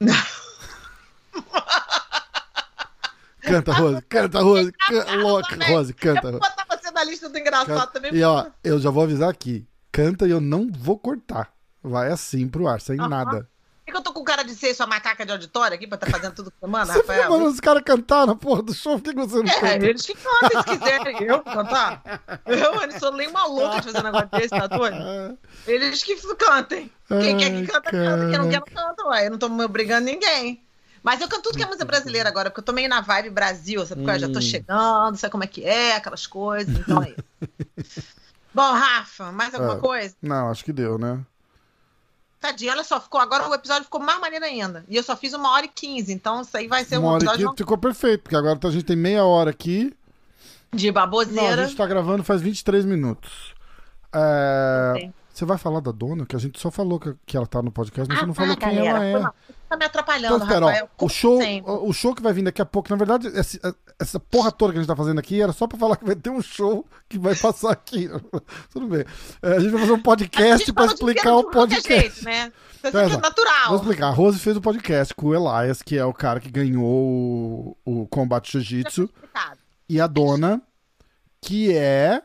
canta, 3.40 3.72
Rose, 3.72 4.02
canta, 4.02 4.42
Rose, 4.42 4.70
can... 4.72 5.16
louca, 5.22 5.56
Rose, 5.66 5.94
canta. 5.94 6.30
Rose. 6.30 6.55
Você 7.00 7.04
na 7.04 7.10
lista 7.10 7.28
do 7.28 7.38
engraçado 7.38 7.66
Canta. 7.68 7.86
também. 7.92 8.14
E 8.14 8.22
ó, 8.22 8.46
eu 8.64 8.78
já 8.78 8.90
vou 8.90 9.02
avisar 9.02 9.28
aqui. 9.30 9.66
Canta 9.92 10.26
e 10.26 10.30
eu 10.30 10.40
não 10.40 10.70
vou 10.70 10.98
cortar. 10.98 11.52
Vai 11.82 12.10
assim 12.10 12.48
pro 12.48 12.66
ar, 12.66 12.80
sem 12.80 12.96
nada. 12.96 13.48
Por 13.84 13.92
que 13.92 13.98
eu 13.98 14.02
tô 14.02 14.12
com 14.12 14.24
cara 14.24 14.42
de 14.42 14.52
ser 14.56 14.74
sua 14.74 14.84
macaca 14.88 15.24
de 15.24 15.30
auditório 15.30 15.76
aqui 15.76 15.86
pra 15.86 15.94
estar 15.94 16.10
fazendo 16.10 16.34
tudo 16.34 16.52
semana, 16.58 16.92
Você 16.92 16.98
Rafael? 16.98 17.30
mandando 17.30 17.50
os 17.50 17.60
caras 17.60 17.82
cantar 17.84 18.26
na 18.26 18.34
porra 18.34 18.60
do 18.64 18.74
show, 18.74 18.98
por 18.98 19.14
que 19.14 19.20
você 19.20 19.36
não 19.36 19.44
É, 19.48 19.60
canta? 19.60 19.86
eles 19.86 20.02
que 20.04 20.14
cantem 20.14 20.58
se 20.62 20.64
quiserem. 20.78 21.22
Eu 21.22 21.40
cantar? 21.40 22.02
Eu, 22.44 22.56
eu 22.56 22.98
sou 22.98 23.12
nem 23.12 23.30
maluca 23.30 23.76
de 23.78 23.84
fazer 23.84 24.00
um 24.00 24.02
negócio 24.02 24.28
desse, 24.32 24.48
tá 24.48 24.66
doido? 24.66 25.38
Eles 25.68 26.02
que 26.02 26.16
cantem. 26.34 26.90
Quem 27.06 27.36
quer 27.36 27.44
Ai, 27.52 27.60
que 27.60 27.66
canta, 27.68 27.90
canta. 27.92 28.28
Quem 28.28 28.38
não 28.38 28.48
quer, 28.50 28.58
não 28.58 28.66
canta. 28.66 29.06
Ué, 29.06 29.26
eu 29.26 29.30
não 29.30 29.38
tô 29.38 29.48
me 29.48 29.64
obrigando 29.64 30.06
ninguém. 30.06 30.65
Mas 31.06 31.20
eu 31.20 31.28
canto 31.28 31.42
tudo 31.44 31.56
que 31.56 31.62
é 31.62 31.66
música 31.66 31.84
brasileira 31.84 32.28
agora, 32.28 32.50
porque 32.50 32.58
eu 32.58 32.64
tô 32.64 32.72
meio 32.72 32.88
na 32.88 33.00
vibe 33.00 33.30
Brasil, 33.30 33.86
sabe? 33.86 34.00
Porque 34.02 34.16
eu 34.16 34.18
já 34.18 34.28
tô 34.28 34.40
Hum. 34.40 34.42
chegando, 34.42 35.16
sabe 35.16 35.30
como 35.30 35.44
é 35.44 35.46
que 35.46 35.62
é, 35.64 35.94
aquelas 35.94 36.26
coisas, 36.26 36.76
então 36.76 37.00
é 37.00 37.10
isso. 37.10 37.24
Bom, 38.52 38.72
Rafa, 38.72 39.30
mais 39.30 39.54
alguma 39.54 39.74
Ah. 39.74 39.78
coisa? 39.78 40.16
Não, 40.20 40.50
acho 40.50 40.64
que 40.64 40.72
deu, 40.72 40.98
né? 40.98 41.20
Tadinho, 42.40 42.72
olha 42.72 42.82
só, 42.82 43.00
ficou, 43.00 43.20
agora 43.20 43.48
o 43.48 43.54
episódio 43.54 43.84
ficou 43.84 44.00
mais 44.00 44.18
maneiro 44.18 44.44
ainda. 44.44 44.84
E 44.88 44.96
eu 44.96 45.02
só 45.04 45.16
fiz 45.16 45.32
uma 45.32 45.52
hora 45.52 45.66
e 45.66 45.68
quinze, 45.68 46.12
então 46.12 46.40
isso 46.40 46.56
aí 46.56 46.66
vai 46.66 46.84
ser 46.84 46.98
Uma 46.98 47.06
um 47.06 47.10
hora 47.12 47.22
episódio 47.24 47.48
aqui 47.50 47.58
ficou 47.58 47.78
perfeito, 47.78 48.22
porque 48.24 48.34
agora 48.34 48.58
a 48.60 48.70
gente 48.70 48.84
tem 48.84 48.96
meia 48.96 49.24
hora 49.24 49.50
aqui. 49.50 49.94
de 50.74 50.86
Não, 50.90 51.00
a 51.02 51.06
baboseira. 51.06 51.66
gente 51.66 51.76
tá 51.76 51.86
gravando 51.86 52.24
faz 52.24 52.42
23 52.42 52.84
minutos. 52.84 53.54
É, 54.12 54.92
Sim. 54.98 55.14
Você 55.36 55.44
vai 55.44 55.58
falar 55.58 55.80
da 55.80 55.92
dona? 55.92 56.24
Que 56.24 56.34
a 56.34 56.38
gente 56.38 56.58
só 56.58 56.70
falou 56.70 56.98
que, 56.98 57.14
que 57.26 57.36
ela 57.36 57.46
tá 57.46 57.60
no 57.60 57.70
podcast, 57.70 58.08
mas 58.08 58.20
você 58.20 58.26
não 58.26 58.32
tá, 58.32 58.40
falou 58.40 58.56
quem 58.56 58.74
galera, 58.74 58.88
ela 58.88 58.98
foi 59.00 59.20
é. 59.20 59.22
mal. 59.22 59.34
Tá 59.68 59.76
me 59.76 59.84
atrapalhando, 59.84 60.34
Então, 60.36 60.46
espera, 60.46 60.66
Rafael. 60.66 60.90
o 60.98 61.08
show, 61.10 61.36
sempre. 61.42 61.70
o 61.70 61.92
show 61.92 62.14
que 62.14 62.22
vai 62.22 62.32
vir 62.32 62.42
daqui 62.44 62.62
a 62.62 62.64
pouco, 62.64 62.88
na 62.88 62.96
verdade, 62.96 63.26
esse- 63.28 63.60
essa 63.98 64.18
porra 64.18 64.50
toda 64.50 64.72
que 64.72 64.78
a 64.78 64.80
gente 64.80 64.88
tá 64.88 64.96
fazendo 64.96 65.18
aqui 65.18 65.42
era 65.42 65.52
só 65.52 65.66
pra 65.66 65.76
falar 65.78 65.96
que 65.96 66.06
vai 66.06 66.16
ter 66.16 66.30
um 66.30 66.40
show 66.40 66.86
que 67.06 67.18
vai 67.18 67.34
passar 67.34 67.70
aqui. 67.70 68.08
Tudo 68.72 68.88
bem. 68.88 69.04
É, 69.42 69.56
a 69.56 69.60
gente 69.60 69.72
vai 69.72 69.80
fazer 69.82 69.92
um 69.92 70.00
podcast 70.00 70.72
pra 70.72 70.86
explicar 70.86 71.36
o 71.36 71.44
podcast. 71.50 71.86
jeito, 71.86 72.24
né? 72.24 72.50
Então, 72.82 73.00
é 73.02 73.08
natural. 73.18 73.66
Vou 73.68 73.76
explicar. 73.76 74.06
A 74.06 74.12
Rose 74.12 74.38
fez 74.38 74.56
o 74.56 74.60
podcast 74.62 75.14
com 75.14 75.26
o 75.26 75.34
Elias, 75.34 75.82
que 75.82 75.98
é 75.98 76.04
o 76.06 76.14
cara 76.14 76.40
que 76.40 76.50
ganhou 76.50 77.76
o, 77.84 78.02
o 78.02 78.06
combate 78.06 78.52
jiu-jitsu, 78.58 79.10
e 79.86 80.00
a 80.00 80.06
dona, 80.06 80.62
que 81.42 81.76
é. 81.76 82.22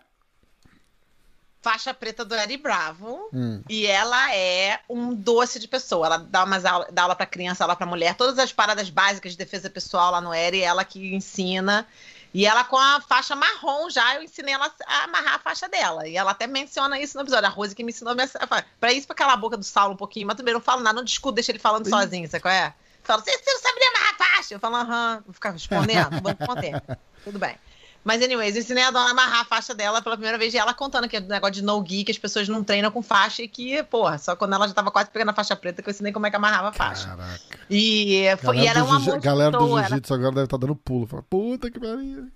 Faixa 1.62 1.94
preta 1.94 2.26
do 2.26 2.34
Eri 2.34 2.58
Bravo. 2.58 3.30
Hum. 3.32 3.62
E 3.70 3.86
ela 3.86 4.34
é 4.36 4.80
um 4.90 5.14
doce 5.14 5.60
de 5.60 5.68
pessoa. 5.68 6.08
Ela 6.08 6.18
dá 6.18 6.44
umas 6.44 6.66
aula, 6.66 6.88
dá 6.92 7.04
aula 7.04 7.16
pra 7.16 7.26
criança, 7.26 7.64
aula 7.64 7.76
pra 7.76 7.86
mulher. 7.86 8.16
Todas 8.16 8.40
as 8.40 8.52
paradas 8.52 8.90
básicas 8.90 9.34
de 9.34 9.38
defesa 9.38 9.70
pessoal 9.70 10.12
lá 10.12 10.20
no 10.20 10.34
Eri, 10.34 10.62
ela 10.62 10.84
que 10.84 11.14
ensina. 11.14 11.88
E 12.34 12.46
ela 12.46 12.64
com 12.64 12.78
a 12.78 13.02
faixa 13.02 13.36
marrom 13.36 13.90
já, 13.90 14.16
eu 14.16 14.24
ensinei 14.24 14.54
ela 14.54 14.74
a 14.88 15.04
amarrar 15.04 15.36
a 15.36 15.40
faixa 15.40 15.68
dela. 15.68 16.08
E 16.08 16.18
ela 16.18 16.32
até 16.32 16.48
menciona 16.48 17.00
isso 17.00 17.16
no 17.16 17.24
episódio. 17.24 17.46
A 17.46 17.50
Rose 17.50 17.76
que 17.76 17.84
me 17.84 17.92
ensinou 17.92 18.14
a 18.14 18.64
pra 18.80 18.94
isso, 18.94 19.06
pra 19.06 19.16
calar 19.16 19.34
a 19.34 19.38
boca 19.38 19.58
do 19.58 19.64
Saulo 19.64 19.94
um 19.94 19.98
pouquinho. 19.98 20.26
Mas 20.26 20.38
também 20.38 20.54
não 20.54 20.62
falo 20.62 20.82
nada, 20.82 20.96
não 20.96 21.04
discuto, 21.04 21.36
deixa 21.36 21.52
ele 21.52 21.60
falando 21.60 21.88
sozinho, 21.88 22.28
sabe 22.28 22.42
qual 22.42 22.54
é? 22.54 22.74
Fala, 23.04 23.22
você, 23.22 23.32
você 23.38 23.52
não 23.52 23.60
sabe 23.60 23.80
nem 23.80 23.90
amarrar 23.90 24.14
a 24.14 24.18
faixa? 24.18 24.54
Eu 24.54 24.60
falo, 24.60 24.76
aham, 24.78 25.24
vou 25.26 25.34
ficar 25.34 25.52
respondendo? 25.52 26.22
Vou 26.22 26.34
responder. 26.34 26.82
Tudo 27.24 27.38
bem. 27.38 27.56
Mas, 28.04 28.22
anyways, 28.22 28.56
eu 28.56 28.62
ensinei 28.62 28.84
a 28.84 28.90
dona 28.90 29.10
a 29.10 29.12
amarrar 29.12 29.42
a 29.42 29.46
faixa 29.46 29.76
dela 29.76 30.02
pela 30.02 30.16
primeira 30.16 30.38
vez 30.38 30.54
e 30.54 30.58
ela 30.58 30.74
contando 30.74 31.08
que 31.08 31.16
é 31.18 31.20
um 31.20 31.28
negócio 31.28 31.54
de 31.54 31.62
no-gi, 31.62 32.04
que 32.04 32.12
as 32.12 32.18
pessoas 32.18 32.48
não 32.48 32.64
treinam 32.64 32.90
com 32.90 33.02
faixa 33.04 33.44
e 33.44 33.48
que, 33.48 33.84
porra, 33.84 34.18
só 34.18 34.36
quando 34.36 34.54
ela 34.56 34.68
já 34.68 34.74
tava 34.74 34.90
quase 34.90 35.12
pegando 35.12 35.30
a 35.30 35.34
faixa 35.34 35.56
preta 35.56 35.84
que 35.84 35.90
eu 35.90 35.92
ensinei 35.92 36.12
como 36.12 36.26
é 36.26 36.30
que 36.32 36.36
amarrava 36.36 36.70
a 36.70 36.74
faixa. 36.74 37.08
Caraca. 37.08 37.40
E, 37.70 38.24
foi, 38.42 38.58
e 38.58 38.68
era 38.68 38.84
um 38.84 38.88
jiu- 38.88 38.96
amor 38.96 39.20
de 39.20 39.26
galera 39.26 39.52
do 39.52 39.78
jiu-jitsu 39.78 40.14
agora 40.16 40.32
deve 40.32 40.46
estar 40.46 40.58
dando 40.58 40.76
pulo. 40.76 41.06
Fala, 41.06 41.22
puta 41.24 41.70
que 41.70 41.80
pariu. 41.80 42.28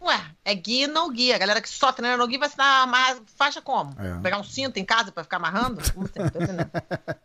Ué, 0.00 0.24
é 0.44 0.54
gui 0.54 0.86
no 0.86 1.10
gui. 1.10 1.32
A 1.32 1.38
galera 1.38 1.60
que 1.60 1.68
só 1.68 1.92
treina 1.92 2.16
no 2.16 2.26
gui 2.26 2.38
vai 2.38 2.48
ensinar 2.48 2.64
a 2.64 2.82
amarrar 2.84 3.18
faixa 3.36 3.60
como? 3.60 3.94
É. 4.00 4.20
Pegar 4.22 4.38
um 4.38 4.44
cinto 4.44 4.78
em 4.78 4.84
casa 4.84 5.10
pra 5.12 5.24
ficar 5.24 5.36
amarrando? 5.38 5.82
Como 5.92 6.06
assim? 6.06 6.30
Tô 6.30 6.38
entendendo. 6.42 6.70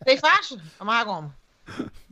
Tem 0.03 0.17
faixa? 0.17 0.57
Amarra 0.79 1.05
como? 1.05 1.33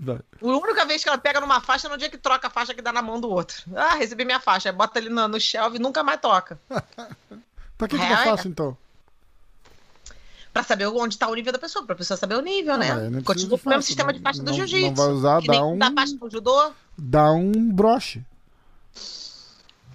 A 0.08 0.46
única 0.46 0.86
vez 0.86 1.04
que 1.04 1.10
ela 1.10 1.18
pega 1.18 1.40
numa 1.42 1.60
faixa 1.62 1.88
é 1.88 1.90
no 1.90 1.98
dia 1.98 2.10
que 2.10 2.18
troca 2.18 2.48
a 2.48 2.50
faixa 2.50 2.74
que 2.74 2.82
dá 2.82 2.92
na 2.92 3.02
mão 3.02 3.20
do 3.20 3.30
outro. 3.30 3.64
Ah, 3.76 3.96
recebi 3.96 4.24
minha 4.26 4.40
faixa. 4.40 4.72
Bota 4.72 4.98
ali 5.00 5.10
no, 5.10 5.28
no 5.28 5.40
shelf 5.40 5.76
e 5.76 5.80
nunca 5.80 6.02
mais 6.04 6.20
toca. 6.22 6.60
Pra 7.78 7.88
que, 7.88 7.98
que 7.98 8.04
É, 8.04 8.18
fácil, 8.24 8.50
então? 8.50 8.78
Pra 10.54 10.64
saber 10.64 10.86
onde 10.88 11.18
tá 11.18 11.28
o 11.30 11.34
nível 11.36 11.52
da 11.54 11.60
pessoa, 11.60 11.86
pra 11.86 11.96
pessoa 11.96 12.18
saber 12.18 12.36
o 12.36 12.42
nível, 12.42 12.74
Ah, 12.74 12.78
né? 12.78 12.88
é, 13.20 13.22
Continua 13.24 13.58
o 13.64 13.70
mesmo 13.70 13.82
sistema 13.84 14.12
de 14.14 14.20
faixa 14.20 14.40
do 14.44 14.46
não- 14.48 14.54
jiu-jitsu. 14.54 14.88
não 14.88 14.96
vai 14.96 15.08
usar, 15.14 15.42
dá 15.42 15.66
um- 15.66 15.78
Dá 16.98 17.32
um 17.32 17.72
broche. 17.72 18.22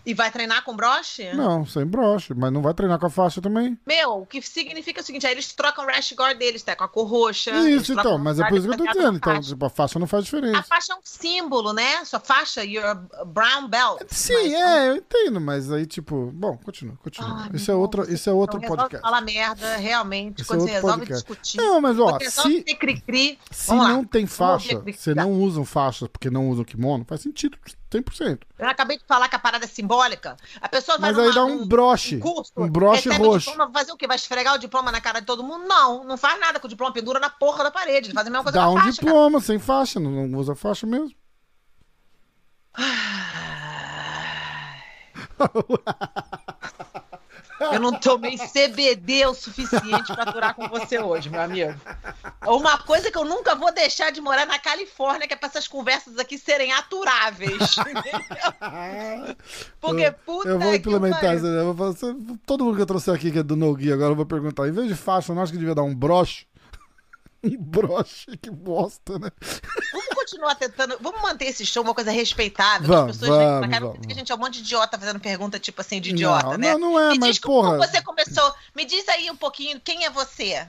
E 0.06 0.14
vai 0.14 0.30
treinar 0.30 0.62
com 0.64 0.74
broche? 0.76 1.32
Não, 1.34 1.66
sem 1.66 1.84
broche. 1.84 2.32
Mas 2.34 2.52
não 2.52 2.62
vai 2.62 2.72
treinar 2.72 2.98
com 2.98 3.06
a 3.06 3.10
faixa 3.10 3.42
também. 3.42 3.76
Meu, 3.86 4.20
o 4.22 4.26
que 4.26 4.40
significa 4.40 5.00
o 5.00 5.04
seguinte, 5.04 5.26
aí 5.26 5.32
eles 5.32 5.52
trocam 5.52 5.84
o 5.84 5.88
rash 5.88 6.12
guard 6.16 6.38
deles, 6.38 6.62
tá? 6.62 6.76
Com 6.76 6.84
a 6.84 6.88
cor 6.88 7.06
roxa. 7.06 7.50
Isso, 7.68 7.92
então. 7.92 8.14
o 8.16 8.18
Mas 8.18 8.38
é 8.38 8.48
por 8.48 8.56
isso 8.56 8.68
que 8.68 8.74
eu 8.74 8.78
tô 8.78 8.92
dizendo. 8.92 9.16
Então, 9.16 9.40
tipo, 9.40 9.66
a 9.66 9.70
faixa 9.70 9.98
não 9.98 10.06
faz 10.06 10.22
A 10.22 10.24
diferença. 10.24 10.62
faixa 10.62 10.92
é 10.92 10.96
um 10.96 11.00
símbolo, 11.02 11.72
né? 11.72 12.04
Sua 12.04 12.20
faixa, 12.20 12.64
you're 12.64 12.86
a 13.18 13.24
brown 13.24 13.68
belt. 13.68 14.00
Sim, 14.08 14.32
Mas- 14.34 14.52
é, 14.52 14.88
eu 14.90 14.96
entendo, 14.96 15.40
mas 15.40 15.72
aí, 15.72 15.84
tipo, 15.86 16.30
bom, 16.32 16.56
continua, 16.58 16.96
continua. 17.02 17.42
Ai, 17.44 17.50
isso 17.54 17.70
é 17.70 17.74
outro, 17.74 18.10
isso 18.12 18.30
é 18.30 18.32
outro 18.32 18.58
Então, 18.58 18.76
podcast. 18.76 19.02
falar 19.02 19.20
merda, 19.20 19.76
realmente, 19.76 20.40
Esse 20.42 20.48
quando 20.48 20.60
é 20.62 20.66
você 20.66 20.72
resolve 20.72 20.98
podcast. 20.98 21.26
discutir. 21.26 21.56
Não, 21.58 21.80
mas 21.80 21.98
ó, 21.98 22.18
se, 22.20 22.62
ter 22.62 22.74
cri-cri, 22.76 23.38
se 23.50 23.66
vamos 23.68 23.84
lá. 23.84 23.92
não 23.92 24.04
tem 24.04 24.26
faixa, 24.26 24.82
se 24.96 25.14
não 25.14 25.32
usam 25.32 25.64
faixa 25.64 26.08
porque 26.08 26.30
não 26.30 26.48
usam 26.48 26.64
kimono, 26.64 27.04
faz 27.08 27.20
sentido, 27.22 27.58
100%. 27.90 28.40
Eu 28.58 28.68
acabei 28.68 28.98
de 28.98 29.04
falar 29.06 29.28
que 29.28 29.36
a 29.36 29.38
parada 29.38 29.64
é 29.64 29.68
simbólica. 29.68 30.36
A 30.60 30.68
pessoa 30.68 30.98
vai 30.98 31.10
Mas 31.12 31.18
aí 31.20 31.24
numa- 31.26 31.34
dá 31.34 31.44
um 31.44 31.58
num- 31.60 31.68
broche, 31.68 32.18
curso, 32.18 32.52
um 32.56 32.68
broche 32.68 33.08
roxo. 33.10 33.50
diploma, 33.50 33.70
vai 33.70 33.82
fazer 33.82 33.92
o 33.92 33.96
quê? 33.96 34.06
Vai 34.06 34.16
esfregar 34.16 34.54
o 34.54 34.58
diploma 34.58 34.90
na 34.90 35.00
cara 35.00 35.20
de 35.20 35.26
todo 35.26 35.42
mundo? 35.44 35.66
Não, 35.66 36.02
não 36.04 36.16
faz 36.18 36.38
nada 36.40 36.58
com 36.58 36.66
o 36.66 36.70
diploma, 36.70 36.92
pendura 36.92 37.20
na 37.20 37.30
porra 37.30 37.64
da 37.64 37.70
parede. 37.70 38.08
Ele 38.08 38.14
faz 38.14 38.26
a 38.26 38.30
mesma 38.30 38.42
coisa 38.42 38.58
Dá 38.58 38.64
com 38.64 38.70
a 38.70 38.72
um 38.72 38.76
faixa, 38.76 39.00
cara. 39.00 39.06
diploma 39.12 39.40
sem 39.40 39.58
faixa, 39.58 40.00
não, 40.00 40.26
não 40.26 40.38
usa 40.38 40.54
faixa 40.54 40.86
mesmo. 40.86 41.14
Eu 47.58 47.80
não 47.80 47.92
tomei 47.92 48.36
CBD 48.36 49.26
o 49.26 49.34
suficiente 49.34 50.12
pra 50.14 50.24
aturar 50.24 50.54
com 50.54 50.68
você 50.68 50.98
hoje, 50.98 51.30
meu 51.30 51.40
amigo. 51.40 51.74
Uma 52.46 52.76
coisa 52.78 53.10
que 53.10 53.16
eu 53.16 53.24
nunca 53.24 53.54
vou 53.54 53.72
deixar 53.72 54.12
de 54.12 54.20
morar 54.20 54.46
na 54.46 54.58
Califórnia, 54.58 55.26
que 55.26 55.32
é 55.32 55.36
pra 55.36 55.48
essas 55.48 55.66
conversas 55.66 56.18
aqui 56.18 56.36
serem 56.38 56.72
aturáveis. 56.72 57.76
Porque 59.80 60.10
puta 60.24 60.48
eu 60.48 60.58
vou 60.58 60.74
implementar 60.74 61.36
isso. 61.36 61.46
eu 61.46 61.72
vou 61.74 61.92
fazer- 61.94 62.16
todo 62.44 62.64
mundo 62.64 62.76
que 62.76 62.82
eu 62.82 62.86
trouxe 62.86 63.10
aqui 63.10 63.30
que 63.30 63.38
é 63.38 63.42
do 63.42 63.56
Nogi 63.56 63.92
agora 63.92 64.12
eu 64.12 64.16
vou 64.16 64.26
perguntar. 64.26 64.68
Em 64.68 64.72
vez 64.72 64.88
de 64.88 64.94
faixa, 64.94 65.32
eu 65.32 65.36
não 65.36 65.42
acho 65.42 65.52
que 65.52 65.58
devia 65.58 65.74
dar 65.74 65.82
um 65.82 65.94
broche. 65.94 66.46
Um 67.44 67.56
broche, 67.62 68.36
que 68.38 68.50
bosta, 68.50 69.20
né? 69.20 69.30
Vamos 70.26 70.30
continuar 70.30 70.54
tentando. 70.56 70.98
Vamos 71.00 71.22
manter 71.22 71.46
esse 71.46 71.64
show 71.64 71.82
uma 71.82 71.94
coisa 71.94 72.10
respeitável. 72.10 72.86
Vamos, 72.86 73.10
as 73.12 73.16
pessoas 73.18 73.38
veem 73.38 73.58
pra 73.60 73.68
cá, 73.68 73.80
vamos. 73.80 74.06
que 74.06 74.12
a 74.12 74.16
gente 74.16 74.32
é 74.32 74.34
um 74.34 74.38
monte 74.38 74.54
de 74.54 74.60
idiota 74.60 74.98
fazendo 74.98 75.20
pergunta, 75.20 75.58
tipo 75.58 75.80
assim, 75.80 76.00
de 76.00 76.10
idiota, 76.10 76.50
não, 76.50 76.58
né? 76.58 76.72
não, 76.72 76.78
não 76.78 77.00
é, 77.00 77.10
Me 77.12 77.18
mas 77.18 77.30
diz 77.30 77.38
como 77.38 77.62
porra. 77.62 77.78
você 77.78 78.02
começou. 78.02 78.54
Me 78.74 78.84
diz 78.84 79.08
aí 79.08 79.30
um 79.30 79.36
pouquinho 79.36 79.80
quem 79.80 80.04
é 80.04 80.10
você. 80.10 80.66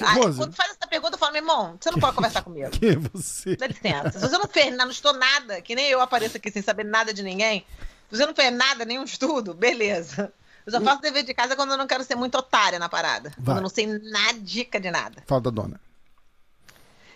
Rose, 0.00 0.38
quando 0.38 0.54
faz 0.54 0.70
essa 0.70 0.86
pergunta, 0.88 1.14
eu 1.14 1.18
falo, 1.18 1.32
meu 1.32 1.42
irmão, 1.42 1.76
você 1.80 1.90
não 1.90 1.98
pode 1.98 2.14
conversar 2.14 2.42
comigo. 2.42 2.70
quem 2.78 2.90
é 2.90 2.96
você? 2.96 3.56
Dá 3.56 3.66
licença. 3.66 4.12
Se 4.12 4.28
você 4.28 4.38
não 4.38 4.46
fez 4.46 4.70
nada, 4.70 4.84
não 4.84 4.92
estou 4.92 5.12
nada, 5.12 5.60
que 5.60 5.74
nem 5.74 5.86
eu 5.86 6.00
apareço 6.00 6.36
aqui 6.36 6.50
sem 6.50 6.62
saber 6.62 6.84
nada 6.84 7.12
de 7.12 7.22
ninguém. 7.22 7.64
Se 8.10 8.16
você 8.16 8.26
não 8.26 8.34
fez 8.34 8.52
nada, 8.52 8.84
nenhum 8.84 9.04
estudo, 9.04 9.54
beleza. 9.54 10.32
Eu 10.64 10.72
só 10.72 10.80
faço 10.80 11.00
dever 11.00 11.24
de 11.24 11.34
casa 11.34 11.56
quando 11.56 11.70
eu 11.70 11.78
não 11.78 11.86
quero 11.86 12.04
ser 12.04 12.14
muito 12.14 12.36
otária 12.36 12.78
na 12.78 12.88
parada. 12.88 13.30
Vai. 13.38 13.46
Quando 13.46 13.56
eu 13.56 13.62
não 13.62 13.68
sei 13.70 13.86
nada 13.86 14.38
dica 14.38 14.78
de 14.78 14.90
nada. 14.90 15.22
Fala 15.26 15.40
da 15.40 15.50
dona. 15.50 15.80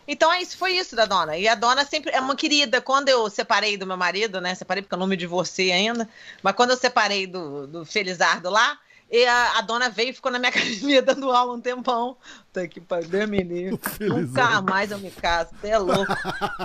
Então 0.07 0.33
é 0.33 0.43
isso, 0.43 0.57
foi 0.57 0.73
isso 0.73 0.97
da 0.97 1.07
dona. 1.07 1.37
E 1.37 1.47
a 1.47 1.55
dona 1.55 1.85
sempre 1.85 2.11
é 2.11 2.21
uma 2.21 2.37
querida. 2.37 2.81
Quando 2.81 3.09
eu 3.09 3.29
separei 3.31 3.77
do 3.77 3.87
meu 3.87 3.97
marido, 3.97 4.41
né? 4.41 4.55
Separei 4.55 4.83
porque 4.83 4.95
eu 4.95 4.99
não 4.99 5.07
me 5.07 5.17
divorciei 5.17 5.73
ainda. 5.73 6.09
Mas 6.43 6.55
quando 6.55 6.71
eu 6.71 6.77
separei 6.77 7.27
do, 7.27 7.67
do 7.67 7.85
Felizardo 7.85 8.51
lá, 8.51 8.79
e 9.13 9.27
a, 9.27 9.59
a 9.59 9.61
dona 9.61 9.91
veio 9.91 10.09
e 10.09 10.13
ficou 10.15 10.33
na 10.33 10.39
minha 10.39 10.49
academia 10.51 11.03
dando 11.03 11.31
aula 11.31 11.53
um 11.53 11.61
tempão. 11.61 12.17
Tá 12.51 12.63
aqui 12.63 12.81
pra 12.81 13.03
menino. 13.27 13.79
Nunca 14.01 14.63
mais 14.63 14.91
eu 14.91 14.99
me 14.99 15.11
caso, 15.11 15.51
você 15.61 15.69
é 15.69 15.79
louco. 15.79 16.15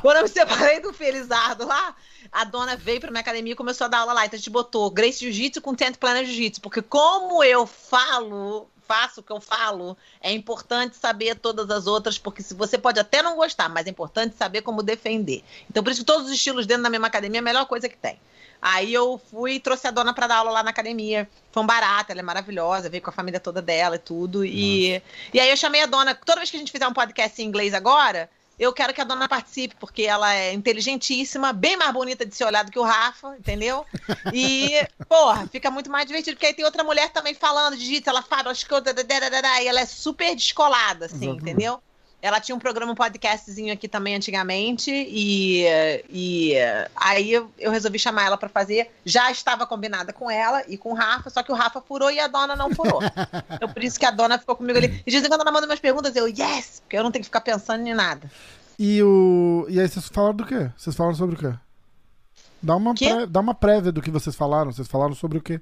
Quando 0.01 0.17
eu 0.17 0.23
me 0.23 0.29
separei 0.29 0.79
do 0.79 0.93
Felizardo 0.93 1.67
lá, 1.67 1.93
a 2.31 2.45
dona 2.45 2.77
veio 2.77 3.01
pra 3.01 3.11
minha 3.11 3.19
academia 3.19 3.51
e 3.51 3.55
começou 3.55 3.85
a 3.85 3.87
dar 3.89 3.99
aula 3.99 4.13
lá. 4.13 4.25
Então 4.25 4.37
a 4.37 4.39
gente 4.39 4.49
botou 4.49 4.89
Grace 4.89 5.19
Jiu-Jitsu 5.19 5.61
com 5.61 5.75
Tent 5.75 5.97
Planner 5.97 6.25
Jiu-Jitsu. 6.25 6.61
Porque 6.61 6.81
como 6.81 7.43
eu 7.43 7.67
falo, 7.67 8.69
faço 8.87 9.19
o 9.19 9.23
que 9.23 9.31
eu 9.31 9.41
falo, 9.41 9.97
é 10.21 10.31
importante 10.31 10.95
saber 10.95 11.35
todas 11.35 11.69
as 11.69 11.87
outras, 11.87 12.17
porque 12.17 12.41
se 12.41 12.53
você 12.53 12.77
pode 12.77 12.99
até 12.99 13.21
não 13.21 13.35
gostar, 13.35 13.69
mas 13.69 13.85
é 13.87 13.89
importante 13.89 14.35
saber 14.35 14.61
como 14.61 14.81
defender. 14.81 15.43
Então 15.69 15.83
por 15.83 15.91
isso 15.91 16.01
que 16.01 16.05
todos 16.05 16.27
os 16.27 16.31
estilos 16.31 16.65
dentro 16.65 16.83
da 16.83 16.89
mesma 16.89 17.07
academia 17.07 17.39
é 17.39 17.41
a 17.41 17.43
melhor 17.43 17.65
coisa 17.65 17.89
que 17.89 17.97
tem. 17.97 18.19
Aí 18.61 18.91
eu 18.91 19.21
fui 19.29 19.53
e 19.53 19.59
trouxe 19.59 19.87
a 19.87 19.91
dona 19.91 20.13
pra 20.13 20.27
dar 20.27 20.37
aula 20.37 20.51
lá 20.51 20.63
na 20.63 20.71
academia. 20.71 21.29
Foi 21.51 21.61
um 21.61 21.65
barato, 21.65 22.11
ela 22.11 22.21
é 22.21 22.23
maravilhosa, 22.23 22.89
veio 22.89 23.03
com 23.03 23.09
a 23.09 23.13
família 23.13 23.39
toda 23.39 23.61
dela 23.61 23.97
e 23.97 23.99
tudo. 23.99 24.43
E, 24.43 25.01
e 25.33 25.39
aí 25.39 25.49
eu 25.49 25.57
chamei 25.57 25.83
a 25.83 25.85
dona. 25.85 26.15
Toda 26.15 26.39
vez 26.39 26.49
que 26.49 26.57
a 26.57 26.59
gente 26.59 26.71
fizer 26.71 26.87
um 26.87 26.93
podcast 26.93 27.39
em 27.41 27.45
inglês 27.45 27.73
agora, 27.73 28.29
eu 28.59 28.73
quero 28.73 28.93
que 28.93 29.01
a 29.01 29.03
dona 29.03 29.27
participe, 29.27 29.75
porque 29.75 30.03
ela 30.03 30.33
é 30.33 30.53
inteligentíssima, 30.53 31.53
bem 31.53 31.77
mais 31.77 31.93
bonita 31.93 32.25
de 32.25 32.35
ser 32.35 32.45
olhada 32.45 32.71
que 32.71 32.79
o 32.79 32.83
Rafa, 32.83 33.35
entendeu? 33.37 33.85
E, 34.33 34.73
porra, 35.07 35.47
fica 35.47 35.69
muito 35.69 35.91
mais 35.91 36.07
divertido, 36.07 36.35
porque 36.35 36.47
aí 36.47 36.53
tem 36.53 36.65
outra 36.65 36.83
mulher 36.83 37.11
também 37.11 37.33
falando 37.35 37.75
de 37.77 37.85
jiu-jitsu, 37.85 38.09
ela 38.09 38.23
fala, 38.23 38.49
acho 38.49 38.65
que 38.65 38.73
eu, 38.73 38.79
e 38.79 39.67
ela 39.67 39.79
é 39.79 39.85
super 39.85 40.35
descolada, 40.35 41.05
assim, 41.05 41.15
Exatamente. 41.15 41.41
entendeu? 41.41 41.81
Ela 42.19 42.39
tinha 42.39 42.55
um 42.55 42.59
programa, 42.59 42.91
um 42.91 42.95
podcastzinho 42.95 43.71
aqui 43.71 43.87
também 43.87 44.15
antigamente, 44.15 44.89
e, 44.91 45.63
e 46.09 46.55
aí 46.95 47.31
eu, 47.31 47.51
resolvi 47.71 47.99
chamar 47.99 48.25
ela 48.25 48.37
pra 48.37 48.49
fazer. 48.49 48.89
Já 49.05 49.29
estava 49.31 49.67
combinada 49.67 50.11
com 50.11 50.29
ela 50.29 50.63
e 50.67 50.77
com 50.77 50.91
o 50.91 50.95
Rafa, 50.95 51.29
só 51.29 51.43
que 51.43 51.51
o 51.51 51.55
Rafa 51.55 51.79
furou 51.79 52.09
e 52.09 52.19
a 52.19 52.27
dona 52.27 52.55
não 52.55 52.73
furou. 52.73 52.99
então 53.53 53.69
por 53.69 53.83
isso 53.83 53.99
que 53.99 54.05
a 54.05 54.11
dona 54.11 54.39
ficou 54.39 54.55
comigo 54.55 54.77
ali. 54.79 54.87
E 55.05 55.11
de 55.11 55.17
vez 55.17 55.23
em 55.23 55.27
quando 55.29 55.41
ela 55.41 55.51
manda 55.51 55.67
umas 55.67 55.79
perguntas, 55.79 56.15
eu, 56.15 56.27
yes! 56.27 56.81
Porque 56.81 56.97
eu 56.97 57.03
não 57.03 57.11
tenho 57.11 57.21
que 57.21 57.27
ficar 57.29 57.41
pensando 57.41 57.85
em 57.87 57.93
nada. 57.93 58.29
E, 58.79 59.01
o... 59.03 59.65
e 59.69 59.79
aí 59.79 59.87
vocês 59.87 60.07
falaram 60.07 60.35
do 60.35 60.45
quê? 60.45 60.69
Vocês 60.75 60.95
falaram 60.95 61.15
sobre 61.15 61.35
o 61.35 61.39
quê? 61.39 61.53
Dá 62.61 62.75
uma, 62.75 62.95
pré- 63.13 63.25
Dá 63.27 63.39
uma 63.39 63.53
prévia 63.53 63.91
do 63.91 64.01
que 64.01 64.09
vocês 64.09 64.35
falaram. 64.35 64.71
Vocês 64.71 64.87
falaram 64.87 65.13
sobre 65.13 65.37
o 65.37 65.41
quê? 65.41 65.61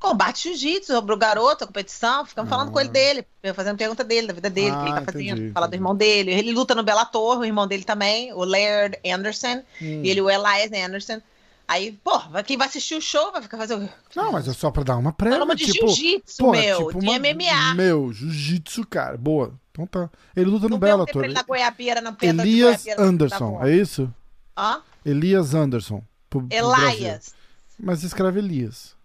Combate 0.00 0.48
jiu-jitsu, 0.48 0.94
sobre 0.94 1.14
o 1.14 1.16
garoto, 1.18 1.62
a 1.64 1.66
competição, 1.66 2.24
ficamos 2.24 2.48
falando 2.48 2.72
com 2.72 2.80
ele 2.80 2.88
dele, 2.88 3.26
fazendo 3.54 3.76
pergunta 3.76 4.02
dele, 4.02 4.26
da 4.28 4.32
vida 4.32 4.48
dele, 4.48 4.70
o 4.70 4.78
que 4.78 4.82
ele 4.86 4.90
Ah, 4.92 4.94
tá 5.00 5.12
fazendo, 5.12 5.36
entendi, 5.38 5.52
falar 5.52 5.66
do 5.66 5.74
irmão 5.74 5.94
dele. 5.94 6.32
Ele 6.32 6.52
luta 6.52 6.74
no 6.74 6.82
Bellator, 6.82 7.38
o 7.38 7.44
irmão 7.44 7.66
dele 7.68 7.84
também, 7.84 8.32
o 8.32 8.42
Laird 8.42 8.98
Anderson, 9.06 9.58
Hum. 9.80 10.00
e 10.02 10.08
ele, 10.10 10.22
o 10.22 10.30
Elias 10.30 10.72
Anderson. 10.72 11.20
Aí, 11.68 11.92
pô, 12.02 12.18
quem 12.46 12.56
vai 12.56 12.66
assistir 12.66 12.94
o 12.96 13.00
show 13.00 13.30
vai 13.30 13.42
ficar 13.42 13.58
fazendo. 13.58 13.88
Não, 14.16 14.32
mas 14.32 14.48
é 14.48 14.52
só 14.54 14.70
pra 14.70 14.82
dar 14.82 14.96
uma 14.96 15.12
prévia, 15.12 15.38
de 15.54 15.66
tipo... 15.66 15.86
jiu-jitsu, 15.88 16.50
meu, 16.50 16.78
tipo 16.88 16.98
de 17.00 17.06
uma- 17.06 17.18
MMA. 17.18 17.74
Meu, 17.76 18.12
jiu-jitsu, 18.12 18.84
cara. 18.86 19.16
Boa. 19.16 19.52
Então 19.70 19.86
tá. 19.86 20.10
Ele 20.34 20.46
luta 20.50 20.68
no 20.68 20.80
perguntei 20.80 20.88
Bellator. 21.14 21.24
ele 21.24 21.34
Goiabeira, 21.44 22.00
não 22.00 22.12
pedra 22.14 22.42
de 22.42 22.50
Elias 22.50 22.84
tá 22.84 22.94
Anderson, 22.98 23.60
é 23.64 23.70
isso? 23.76 24.12
Hã? 24.58 24.80
Elias 25.06 25.54
Anderson. 25.54 26.02
pro- 26.28 26.40
pro. 26.48 27.02
Elias. 27.02 27.34
Mas 27.78 28.02
escreve 28.02 28.40
Elias. 28.40 28.98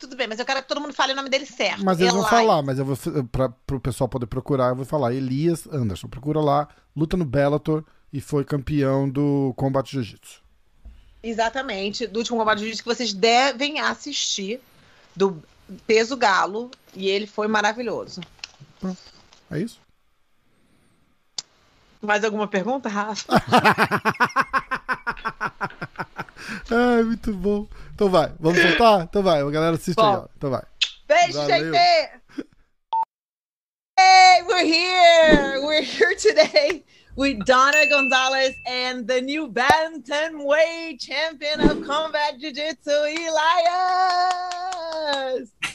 Tudo 0.00 0.16
bem, 0.16 0.26
mas 0.26 0.38
eu 0.38 0.46
quero 0.46 0.62
que 0.62 0.68
todo 0.68 0.80
mundo 0.80 0.94
fale 0.94 1.12
o 1.12 1.16
nome 1.16 1.28
dele 1.28 1.44
certo. 1.44 1.84
Mas 1.84 2.00
eles 2.00 2.10
vão 2.10 2.22
Elias. 2.22 2.30
falar, 2.30 2.62
mas 2.62 2.78
eu 2.78 2.86
vou 2.86 2.96
para 3.24 3.50
pro 3.50 3.78
pessoal 3.78 4.08
poder 4.08 4.24
procurar, 4.24 4.70
eu 4.70 4.76
vou 4.76 4.86
falar 4.86 5.12
Elias 5.12 5.68
Anderson. 5.70 6.08
Procura 6.08 6.40
lá, 6.40 6.66
luta 6.96 7.18
no 7.18 7.24
Bellator 7.26 7.84
e 8.10 8.18
foi 8.18 8.42
campeão 8.42 9.06
do 9.06 9.52
combate 9.58 9.92
jiu-jitsu. 9.92 10.42
Exatamente, 11.22 12.06
do 12.06 12.18
último 12.18 12.38
combate 12.38 12.60
jiu-jitsu 12.60 12.82
que 12.82 12.88
vocês 12.88 13.12
devem 13.12 13.78
assistir, 13.78 14.62
do 15.14 15.42
peso 15.86 16.16
galo, 16.16 16.70
e 16.94 17.06
ele 17.06 17.26
foi 17.26 17.46
maravilhoso. 17.46 18.22
É 19.50 19.60
isso? 19.60 19.82
Mais 22.00 22.24
alguma 22.24 22.48
pergunta, 22.48 22.88
Rafa? 22.88 23.32
Ai, 26.70 27.02
muito 27.02 27.32
bom. 27.32 27.66
Então 27.94 28.08
vai, 28.08 28.32
vamos 28.38 28.60
soltar? 28.62 29.02
Então 29.02 29.22
vai, 29.22 29.40
a 29.40 29.50
galera 29.50 29.74
assiste 29.74 29.98
aí, 29.98 30.06
Bom. 30.06 30.22
ó. 30.22 30.28
Então 30.36 30.50
vai. 30.50 30.62
Beijo, 31.08 31.38
Valeu. 31.38 31.72
gente! 31.72 31.76
Hey, 33.98 34.42
we're 34.46 34.64
here! 34.64 35.60
We're 35.62 35.82
here 35.82 36.14
today 36.14 36.84
with 37.16 37.44
Donna 37.44 37.86
Gonzalez 37.86 38.54
and 38.66 39.06
the 39.06 39.20
new 39.20 39.48
bantamweight 39.48 41.00
champion 41.00 41.60
of 41.60 41.84
combat 41.84 42.38
jiu-jitsu, 42.38 42.90
Elias! 42.90 43.40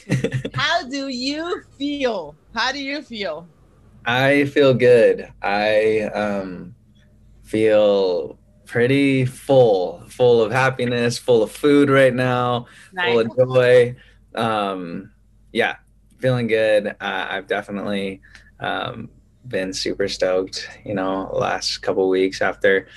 How 0.54 0.82
do 0.88 1.08
you 1.08 1.62
feel? 1.78 2.34
How 2.54 2.72
do 2.72 2.78
you 2.78 3.02
feel? 3.02 3.46
I 4.06 4.46
feel 4.46 4.72
good. 4.72 5.30
I 5.42 6.10
um, 6.14 6.74
feel 7.42 8.38
pretty 8.66 9.24
full, 9.24 10.02
full 10.08 10.42
of 10.42 10.52
happiness, 10.52 11.18
full 11.18 11.42
of 11.42 11.50
food 11.52 11.88
right 11.88 12.14
now, 12.14 12.66
full 13.04 13.20
of 13.20 13.36
joy. 13.36 13.96
Um, 14.34 15.10
yeah, 15.52 15.76
feeling 16.18 16.46
good. 16.46 16.88
Uh, 16.88 17.26
I've 17.30 17.46
definitely 17.46 18.20
um, 18.60 19.08
been 19.48 19.72
super 19.72 20.08
stoked, 20.08 20.68
you 20.84 20.94
know, 20.94 21.30
last 21.32 21.78
couple 21.78 22.08
weeks 22.08 22.42
after 22.42 22.88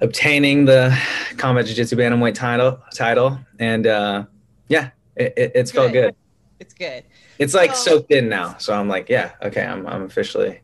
obtaining 0.00 0.64
the 0.64 0.96
combat 1.36 1.66
jiu-jitsu 1.66 1.96
bantamweight 1.96 2.34
title 2.34 2.82
title 2.92 3.38
and 3.60 3.86
uh 3.86 4.24
yeah 4.68 4.90
it, 5.14 5.32
it, 5.36 5.52
it's 5.54 5.70
felt 5.70 5.92
Good. 5.92 6.06
good 6.08 6.16
It's 6.58 6.74
good. 6.74 7.04
it's 7.38 7.54
like 7.54 7.74
So- 7.76 7.98
soaked 7.98 8.10
in 8.10 8.28
now 8.28 8.56
so 8.58 8.74
i'm 8.74 8.88
like 8.88 9.08
yeah 9.08 9.30
okay 9.40 9.64
i'm, 9.64 9.86
I'm 9.86 10.02
officially 10.02 10.60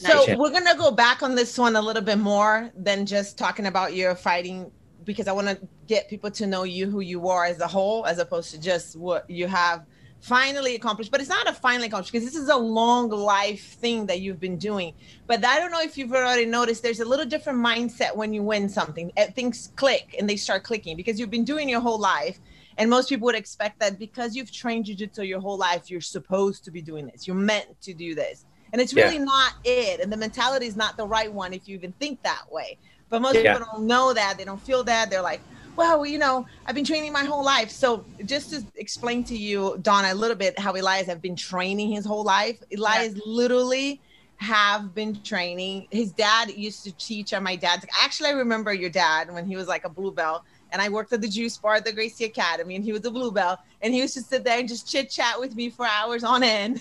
So 0.00 0.24
Nice. 0.24 0.38
we're 0.38 0.50
gonna 0.50 0.76
go 0.78 0.90
back 0.90 1.22
on 1.22 1.34
this 1.34 1.58
one 1.58 1.76
a 1.76 1.82
little 1.82 2.02
bit 2.02 2.18
more 2.18 2.70
than 2.74 3.04
just 3.04 3.36
talking 3.36 3.66
about 3.66 3.94
your 3.94 4.14
fighting 4.14 4.72
because 5.04 5.28
I 5.28 5.32
want 5.32 5.48
to 5.48 5.60
get 5.86 6.08
people 6.08 6.30
to 6.30 6.46
know 6.46 6.62
you, 6.62 6.88
who 6.88 7.00
you 7.00 7.28
are 7.28 7.44
as 7.44 7.60
a 7.60 7.66
whole, 7.66 8.06
as 8.06 8.18
opposed 8.18 8.50
to 8.52 8.58
just 8.60 8.96
what 8.96 9.28
you 9.28 9.46
have 9.46 9.84
finally 10.20 10.74
accomplished. 10.74 11.10
But 11.10 11.20
it's 11.20 11.28
not 11.28 11.46
a 11.48 11.52
finally 11.52 11.88
accomplished 11.88 12.12
because 12.12 12.24
this 12.24 12.34
is 12.34 12.48
a 12.48 12.56
long 12.56 13.10
life 13.10 13.74
thing 13.74 14.06
that 14.06 14.20
you've 14.22 14.40
been 14.40 14.56
doing. 14.56 14.94
But 15.26 15.44
I 15.44 15.58
don't 15.58 15.70
know 15.70 15.82
if 15.82 15.98
you've 15.98 16.12
already 16.12 16.46
noticed 16.46 16.82
there's 16.82 17.00
a 17.00 17.04
little 17.04 17.26
different 17.26 17.58
mindset 17.58 18.16
when 18.16 18.32
you 18.32 18.42
win 18.42 18.70
something. 18.70 19.12
Uh, 19.18 19.26
Things 19.26 19.70
click 19.76 20.14
and 20.18 20.28
they 20.30 20.36
start 20.36 20.62
clicking 20.64 20.96
because 20.96 21.20
you've 21.20 21.30
been 21.30 21.44
doing 21.44 21.68
your 21.68 21.80
whole 21.80 21.98
life. 22.00 22.40
And 22.78 22.88
most 22.88 23.10
people 23.10 23.26
would 23.26 23.34
expect 23.34 23.80
that 23.80 23.98
because 23.98 24.34
you've 24.34 24.50
trained 24.50 24.86
jujitsu 24.86 25.28
your 25.28 25.40
whole 25.40 25.58
life, 25.58 25.90
you're 25.90 26.00
supposed 26.00 26.64
to 26.64 26.70
be 26.70 26.80
doing 26.80 27.06
this. 27.06 27.26
You're 27.26 27.36
meant 27.36 27.78
to 27.82 27.92
do 27.92 28.14
this. 28.14 28.46
And 28.72 28.80
it's 28.80 28.94
Yeah. 28.94 29.04
really 29.04 29.18
not 29.18 29.52
it. 29.64 30.00
And 30.00 30.12
the 30.12 30.16
mentality 30.16 30.66
is 30.66 30.76
not 30.76 30.96
the 30.96 31.06
right 31.06 31.32
one 31.32 31.52
if 31.52 31.66
you 31.66 31.76
even 31.76 31.92
think 31.94 32.22
that 32.22 32.42
way. 32.50 32.78
But 33.08 33.22
most 33.22 33.36
Yeah. 33.36 33.54
people 33.54 33.66
don't 33.72 33.86
know 33.86 34.12
that. 34.12 34.38
They 34.38 34.44
don't 34.44 34.60
feel 34.62 34.84
that. 34.84 35.10
They're 35.10 35.22
like, 35.22 35.42
well, 35.76 36.04
you 36.04 36.18
know, 36.18 36.44
I've 36.66 36.74
been 36.74 36.84
training 36.84 37.12
my 37.12 37.24
whole 37.24 37.44
life. 37.44 37.70
So 37.70 38.06
just 38.24 38.50
to 38.50 38.62
explain 38.76 39.24
to 39.24 39.36
you, 39.36 39.78
Donna, 39.80 40.12
a 40.12 40.14
little 40.14 40.36
bit 40.36 40.58
how 40.58 40.72
Elias 40.74 41.06
have 41.06 41.22
been 41.22 41.36
training 41.36 41.90
his 41.90 42.04
whole 42.04 42.24
life. 42.24 42.58
Elias 42.76 43.14
literally 43.24 44.00
have 44.36 44.94
been 44.94 45.22
training. 45.22 45.86
His 45.90 46.12
dad 46.12 46.50
used 46.50 46.84
to 46.84 46.96
teach 46.96 47.32
at 47.32 47.42
my 47.42 47.56
dad's. 47.56 47.84
Actually, 48.02 48.30
I 48.30 48.32
remember 48.32 48.72
your 48.72 48.90
dad 48.90 49.32
when 49.32 49.46
he 49.46 49.56
was 49.56 49.68
like 49.68 49.84
a 49.84 49.90
blue 49.90 50.12
belt. 50.12 50.42
And 50.72 50.80
I 50.80 50.88
worked 50.88 51.12
at 51.12 51.20
the 51.20 51.28
Juice 51.28 51.58
Bar 51.58 51.74
at 51.74 51.84
the 51.84 51.92
Gracie 51.92 52.24
Academy, 52.24 52.76
and 52.76 52.84
he 52.84 52.92
was 52.92 53.04
a 53.04 53.10
blue 53.10 53.32
belt. 53.32 53.58
And 53.80 53.92
he 53.92 54.00
used 54.00 54.14
to 54.14 54.22
sit 54.22 54.44
there 54.44 54.58
and 54.58 54.68
just 54.68 54.86
chit 54.86 55.10
chat 55.10 55.38
with 55.40 55.54
me 55.56 55.68
for 55.68 55.84
hours 55.84 56.22
on 56.22 56.42
end. 56.42 56.80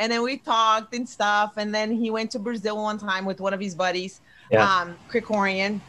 And 0.00 0.10
then 0.10 0.22
we 0.22 0.38
talked 0.38 0.94
and 0.94 1.08
stuff. 1.08 1.52
And 1.58 1.72
then 1.72 1.92
he 1.92 2.10
went 2.10 2.30
to 2.32 2.38
Brazil 2.38 2.82
one 2.82 2.98
time 2.98 3.24
with 3.24 3.40
one 3.40 3.54
of 3.54 3.60
his 3.60 3.74
buddies, 3.74 4.20
Yeah. 4.50 4.64
um, 4.64 4.96
Krikorian. 5.10 5.80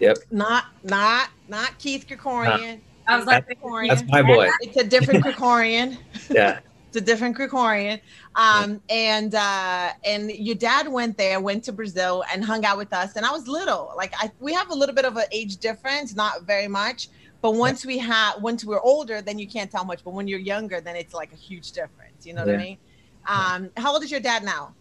Yep. 0.00 0.18
Not, 0.30 0.64
not, 0.82 1.30
not 1.48 1.78
Keith 1.78 2.06
Krikorian. 2.08 2.80
I 3.06 3.16
was 3.16 3.26
like, 3.26 3.46
Krikorian. 3.48 3.88
that's 3.88 4.02
my 4.08 4.22
boy 4.22 4.48
It's 4.60 4.76
a 4.76 4.84
different 4.84 5.24
Krikorian. 5.24 5.98
yeah 6.30 6.60
It's 6.88 6.96
a 6.96 7.00
different 7.00 7.36
Krikorian. 7.36 8.00
Um, 8.34 8.80
and 8.88 9.34
uh, 9.34 9.90
and 10.04 10.30
your 10.30 10.54
dad 10.54 10.88
went 10.88 11.16
there, 11.16 11.40
went 11.40 11.64
to 11.64 11.72
Brazil, 11.72 12.24
and 12.32 12.44
hung 12.44 12.64
out 12.64 12.78
with 12.78 12.92
us. 12.92 13.16
And 13.16 13.24
I 13.26 13.30
was 13.30 13.46
little. 13.46 13.92
Like 13.96 14.12
I, 14.18 14.30
we 14.40 14.52
have 14.54 14.70
a 14.70 14.74
little 14.74 14.94
bit 14.94 15.04
of 15.04 15.16
an 15.16 15.24
age 15.32 15.56
difference, 15.58 16.14
not 16.14 16.42
very 16.44 16.68
much. 16.68 17.08
But 17.42 17.54
once 17.54 17.86
we 17.86 17.96
have, 17.98 18.42
once 18.42 18.64
we're 18.64 18.82
older, 18.82 19.22
then 19.22 19.38
you 19.38 19.48
can't 19.48 19.70
tell 19.70 19.84
much. 19.84 20.04
But 20.04 20.12
when 20.14 20.28
you're 20.28 20.38
younger, 20.54 20.80
then 20.80 20.94
it's 20.96 21.14
like 21.14 21.32
a 21.32 21.36
huge 21.36 21.72
difference. 21.72 22.26
You 22.26 22.34
know 22.34 22.44
what 22.44 22.54
I 22.54 22.58
mean? 22.58 22.78
Um, 23.26 23.70
how 23.76 23.92
old 23.92 24.02
is 24.02 24.10
your 24.10 24.20
dad 24.20 24.44
now? 24.44 24.74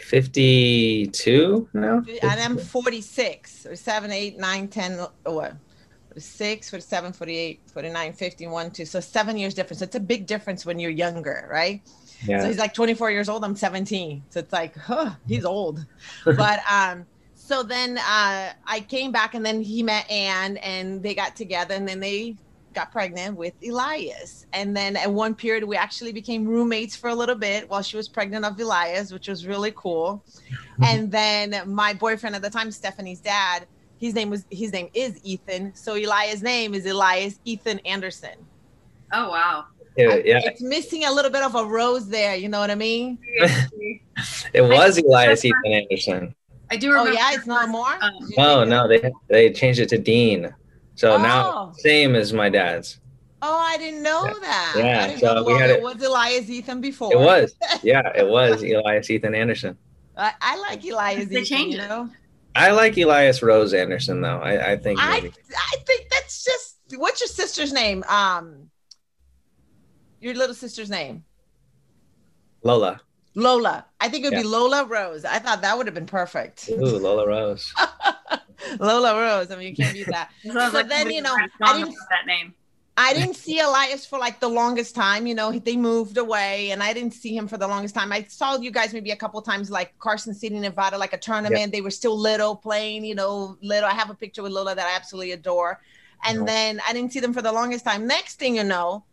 52 0.00 1.68
now 1.74 2.02
And 2.22 2.40
I'm 2.40 2.56
46 2.56 3.66
or 3.66 3.76
7, 3.76 4.10
8, 4.10 4.38
9, 4.38 4.68
10, 4.68 5.06
or 5.26 5.34
what? 5.34 5.56
46, 6.08 6.70
47, 6.70 7.12
48, 7.12 7.60
49, 7.72 8.12
51, 8.12 8.70
2. 8.70 8.84
So 8.84 9.00
seven 9.00 9.36
years 9.36 9.54
difference. 9.54 9.78
So 9.78 9.84
it's 9.84 9.94
a 9.94 10.00
big 10.00 10.26
difference 10.26 10.66
when 10.66 10.78
you're 10.78 10.90
younger, 10.90 11.48
right? 11.50 11.82
Yeah. 12.26 12.40
So 12.40 12.48
he's 12.48 12.58
like 12.58 12.74
24 12.74 13.10
years 13.12 13.28
old. 13.28 13.44
I'm 13.44 13.54
17. 13.54 14.22
So 14.30 14.40
it's 14.40 14.52
like, 14.52 14.76
huh, 14.76 15.12
he's 15.28 15.44
old. 15.44 15.86
but 16.24 16.60
um, 16.70 17.06
so 17.34 17.62
then 17.62 17.98
uh, 17.98 18.52
I 18.66 18.84
came 18.88 19.12
back 19.12 19.34
and 19.34 19.44
then 19.46 19.62
he 19.62 19.82
met 19.82 20.10
Anne 20.10 20.56
and 20.58 21.02
they 21.02 21.14
got 21.14 21.36
together 21.36 21.74
and 21.74 21.86
then 21.86 22.00
they 22.00 22.36
got 22.74 22.92
pregnant 22.92 23.36
with 23.36 23.54
Elias. 23.66 24.46
And 24.52 24.76
then 24.76 24.96
at 24.96 25.10
one 25.10 25.34
period, 25.34 25.64
we 25.64 25.76
actually 25.76 26.12
became 26.12 26.46
roommates 26.46 26.96
for 26.96 27.10
a 27.10 27.14
little 27.14 27.34
bit 27.34 27.68
while 27.68 27.82
she 27.82 27.96
was 27.96 28.08
pregnant 28.08 28.44
of 28.44 28.58
Elias, 28.58 29.12
which 29.12 29.28
was 29.28 29.46
really 29.46 29.72
cool. 29.74 30.24
and 30.84 31.10
then 31.10 31.62
my 31.66 31.92
boyfriend 31.94 32.36
at 32.36 32.42
the 32.42 32.50
time, 32.50 32.70
Stephanie's 32.70 33.20
dad, 33.20 33.66
his 33.98 34.14
name 34.14 34.30
was 34.30 34.46
his 34.50 34.72
name 34.72 34.88
is 34.94 35.20
Ethan. 35.22 35.74
So 35.74 35.94
Elias' 35.94 36.42
name 36.42 36.74
is 36.74 36.86
Elias 36.86 37.38
Ethan 37.44 37.80
Anderson. 37.80 38.36
oh 39.12 39.30
wow. 39.30 39.66
yeah, 39.96 40.14
yeah. 40.24 40.40
It's 40.44 40.62
missing 40.62 41.04
a 41.04 41.12
little 41.12 41.30
bit 41.30 41.42
of 41.42 41.54
a 41.54 41.64
rose 41.64 42.08
there, 42.08 42.34
you 42.34 42.48
know 42.48 42.60
what 42.60 42.70
I 42.70 42.76
mean? 42.76 43.18
it 44.52 44.62
was 44.62 44.98
elias 44.98 45.44
ethan 45.44 45.72
anderson 45.72 46.34
I 46.70 46.76
do 46.76 46.94
Oh 46.96 47.06
yeah, 47.06 47.32
it's 47.32 47.46
not 47.46 47.68
more. 47.68 47.98
Um, 48.00 48.12
Did 48.28 48.38
no 48.38 48.64
no 48.64 48.86
they 48.86 49.10
they 49.28 49.52
changed 49.52 49.80
it 49.80 49.88
to 49.88 49.98
dean 49.98 50.54
so 51.00 51.12
Oh. 51.14 51.22
now 51.22 51.72
same 51.78 52.14
as 52.14 52.32
my 52.32 52.48
dad's 52.48 52.98
Oh, 53.42 53.56
I 53.72 53.78
didn't 53.78 54.02
know 54.02 54.26
that. 54.48 54.74
Yeah, 54.76 55.02
I 55.02 55.06
didn't 55.08 55.20
so 55.20 55.34
know 55.34 55.44
we 55.44 55.52
well, 55.54 55.60
had 55.62 55.70
it 55.70 55.76
it- 55.78 55.82
was 55.82 56.02
Elias 56.02 56.50
Ethan 56.50 56.80
before. 56.82 57.10
it 57.14 57.18
was 57.18 57.54
yeah 57.82 58.06
it 58.14 58.26
was 58.36 58.62
elias 58.62 59.08
ethan 59.10 59.34
anderson 59.34 59.76
I, 60.16 60.32
I 60.42 60.54
like 60.66 60.84
Elias 60.84 61.28
They 61.28 61.36
Ethan. 61.40 61.44
changed 61.52 61.76
You 61.78 61.84
it. 61.84 61.88
know, 61.88 62.10
i 62.54 62.70
like 62.80 62.98
elias 62.98 63.38
rose 63.42 63.72
anderson 63.72 64.20
though 64.20 64.40
i, 64.50 64.72
I 64.72 64.76
think 64.76 64.98
I 65.00 65.20
maybe 65.20 65.32
I 65.72 65.76
think 65.86 66.02
that's 66.10 66.44
just 66.44 66.76
what's 67.02 67.20
your 67.22 67.28
sister's 67.28 67.72
name? 67.72 68.02
Um, 68.08 68.68
your 70.20 70.34
little 70.34 70.54
sister's 70.64 70.90
name, 70.90 71.24
lola 72.62 73.00
Lola. 73.36 73.86
I 74.00 74.08
think 74.08 74.24
it 74.24 74.30
would 74.32 74.42
be 74.42 74.48
Lola 74.56 74.84
Rose. 74.84 75.24
I 75.24 75.38
thought 75.38 75.62
that 75.62 75.76
would 75.78 75.86
have 75.86 75.94
been 75.94 76.04
perfect. 76.20 76.68
Ooh, 76.68 76.98
lola 77.06 77.26
rose 77.28 77.72
Lola 78.78 79.14
Rose. 79.20 79.50
I 79.50 79.56
mean, 79.56 79.68
you 79.68 79.76
can't 79.76 79.94
beat 79.94 80.06
that. 80.08 80.30
so 80.44 80.52
So 80.52 80.70
like, 80.78 80.88
then, 80.88 81.10
you 81.10 81.22
know, 81.22 81.34
I 81.34 81.48
I 81.62 81.78
didn't- 81.78 81.94
that 82.10 82.26
name. 82.26 82.54
I 82.96 83.14
didn't 83.14 83.36
see 83.36 83.60
Elias 83.60 84.04
for 84.04 84.18
like 84.18 84.40
the 84.40 84.48
longest 84.48 84.94
time. 84.94 85.26
You 85.26 85.34
know, 85.34 85.50
they 85.58 85.74
moved 85.76 86.18
away 86.18 86.70
and 86.70 86.82
I 86.82 86.92
didn't 86.92 87.14
see 87.14 87.34
him 87.34 87.48
for 87.48 87.56
the 87.56 87.66
longest 87.66 87.94
time. 87.94 88.12
I 88.12 88.24
saw 88.28 88.58
you 88.58 88.70
guys 88.70 88.92
maybe 88.92 89.10
a 89.10 89.16
couple 89.16 89.40
times, 89.40 89.70
like 89.70 89.98
Carson 89.98 90.34
City, 90.34 90.58
Nevada, 90.58 90.98
like 90.98 91.14
a 91.14 91.18
tournament. 91.18 91.72
They 91.72 91.80
were 91.80 91.90
still 91.90 92.14
little 92.18 92.54
playing, 92.54 93.06
you 93.06 93.14
know, 93.14 93.56
little. 93.62 93.88
I 93.88 93.94
have 93.94 94.10
a 94.10 94.14
picture 94.14 94.42
with 94.42 94.52
Lola 94.52 94.74
that 94.74 94.86
I 94.86 94.94
absolutely 94.96 95.32
adore. 95.32 95.80
And 96.26 96.40
No. 96.40 96.44
then 96.44 96.80
I 96.86 96.92
didn't 96.92 97.12
see 97.14 97.20
them 97.20 97.32
for 97.32 97.40
the 97.40 97.52
longest 97.52 97.86
time. 97.86 98.06
Next 98.06 98.38
thing 98.38 98.56
you 98.56 98.64
know, 98.64 99.04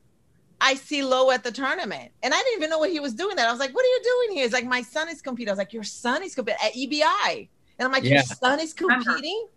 I 0.60 0.74
see 0.76 1.02
Lo 1.02 1.32
at 1.32 1.46
the 1.46 1.52
tournament. 1.52 2.12
And 2.24 2.34
I 2.34 2.38
didn't 2.38 2.58
even 2.58 2.70
know 2.70 2.80
what 2.80 2.90
he 2.90 3.00
was 3.00 3.14
doing 3.14 3.38
that. 3.38 3.48
I 3.48 3.52
was 3.52 3.60
like, 3.60 3.74
what 3.74 3.86
are 3.86 3.88
you 3.88 4.02
doing 4.04 4.36
here? 4.38 4.44
He's 4.44 4.54
like, 4.54 4.66
my 4.66 4.82
son 4.82 5.08
is 5.08 5.22
competing. 5.22 5.50
I 5.50 5.54
was 5.54 5.60
like, 5.60 5.72
your 5.72 5.84
son 5.84 6.24
is 6.24 6.36
competing 6.36 6.60
at 6.62 6.74
EBI. 6.74 7.48
And 7.80 7.86
I'm 7.86 7.92
like, 7.92 8.04
your 8.04 8.22
son 8.22 8.60
is 8.60 8.74
uh-huh. 8.74 9.04
competing? 9.04 9.48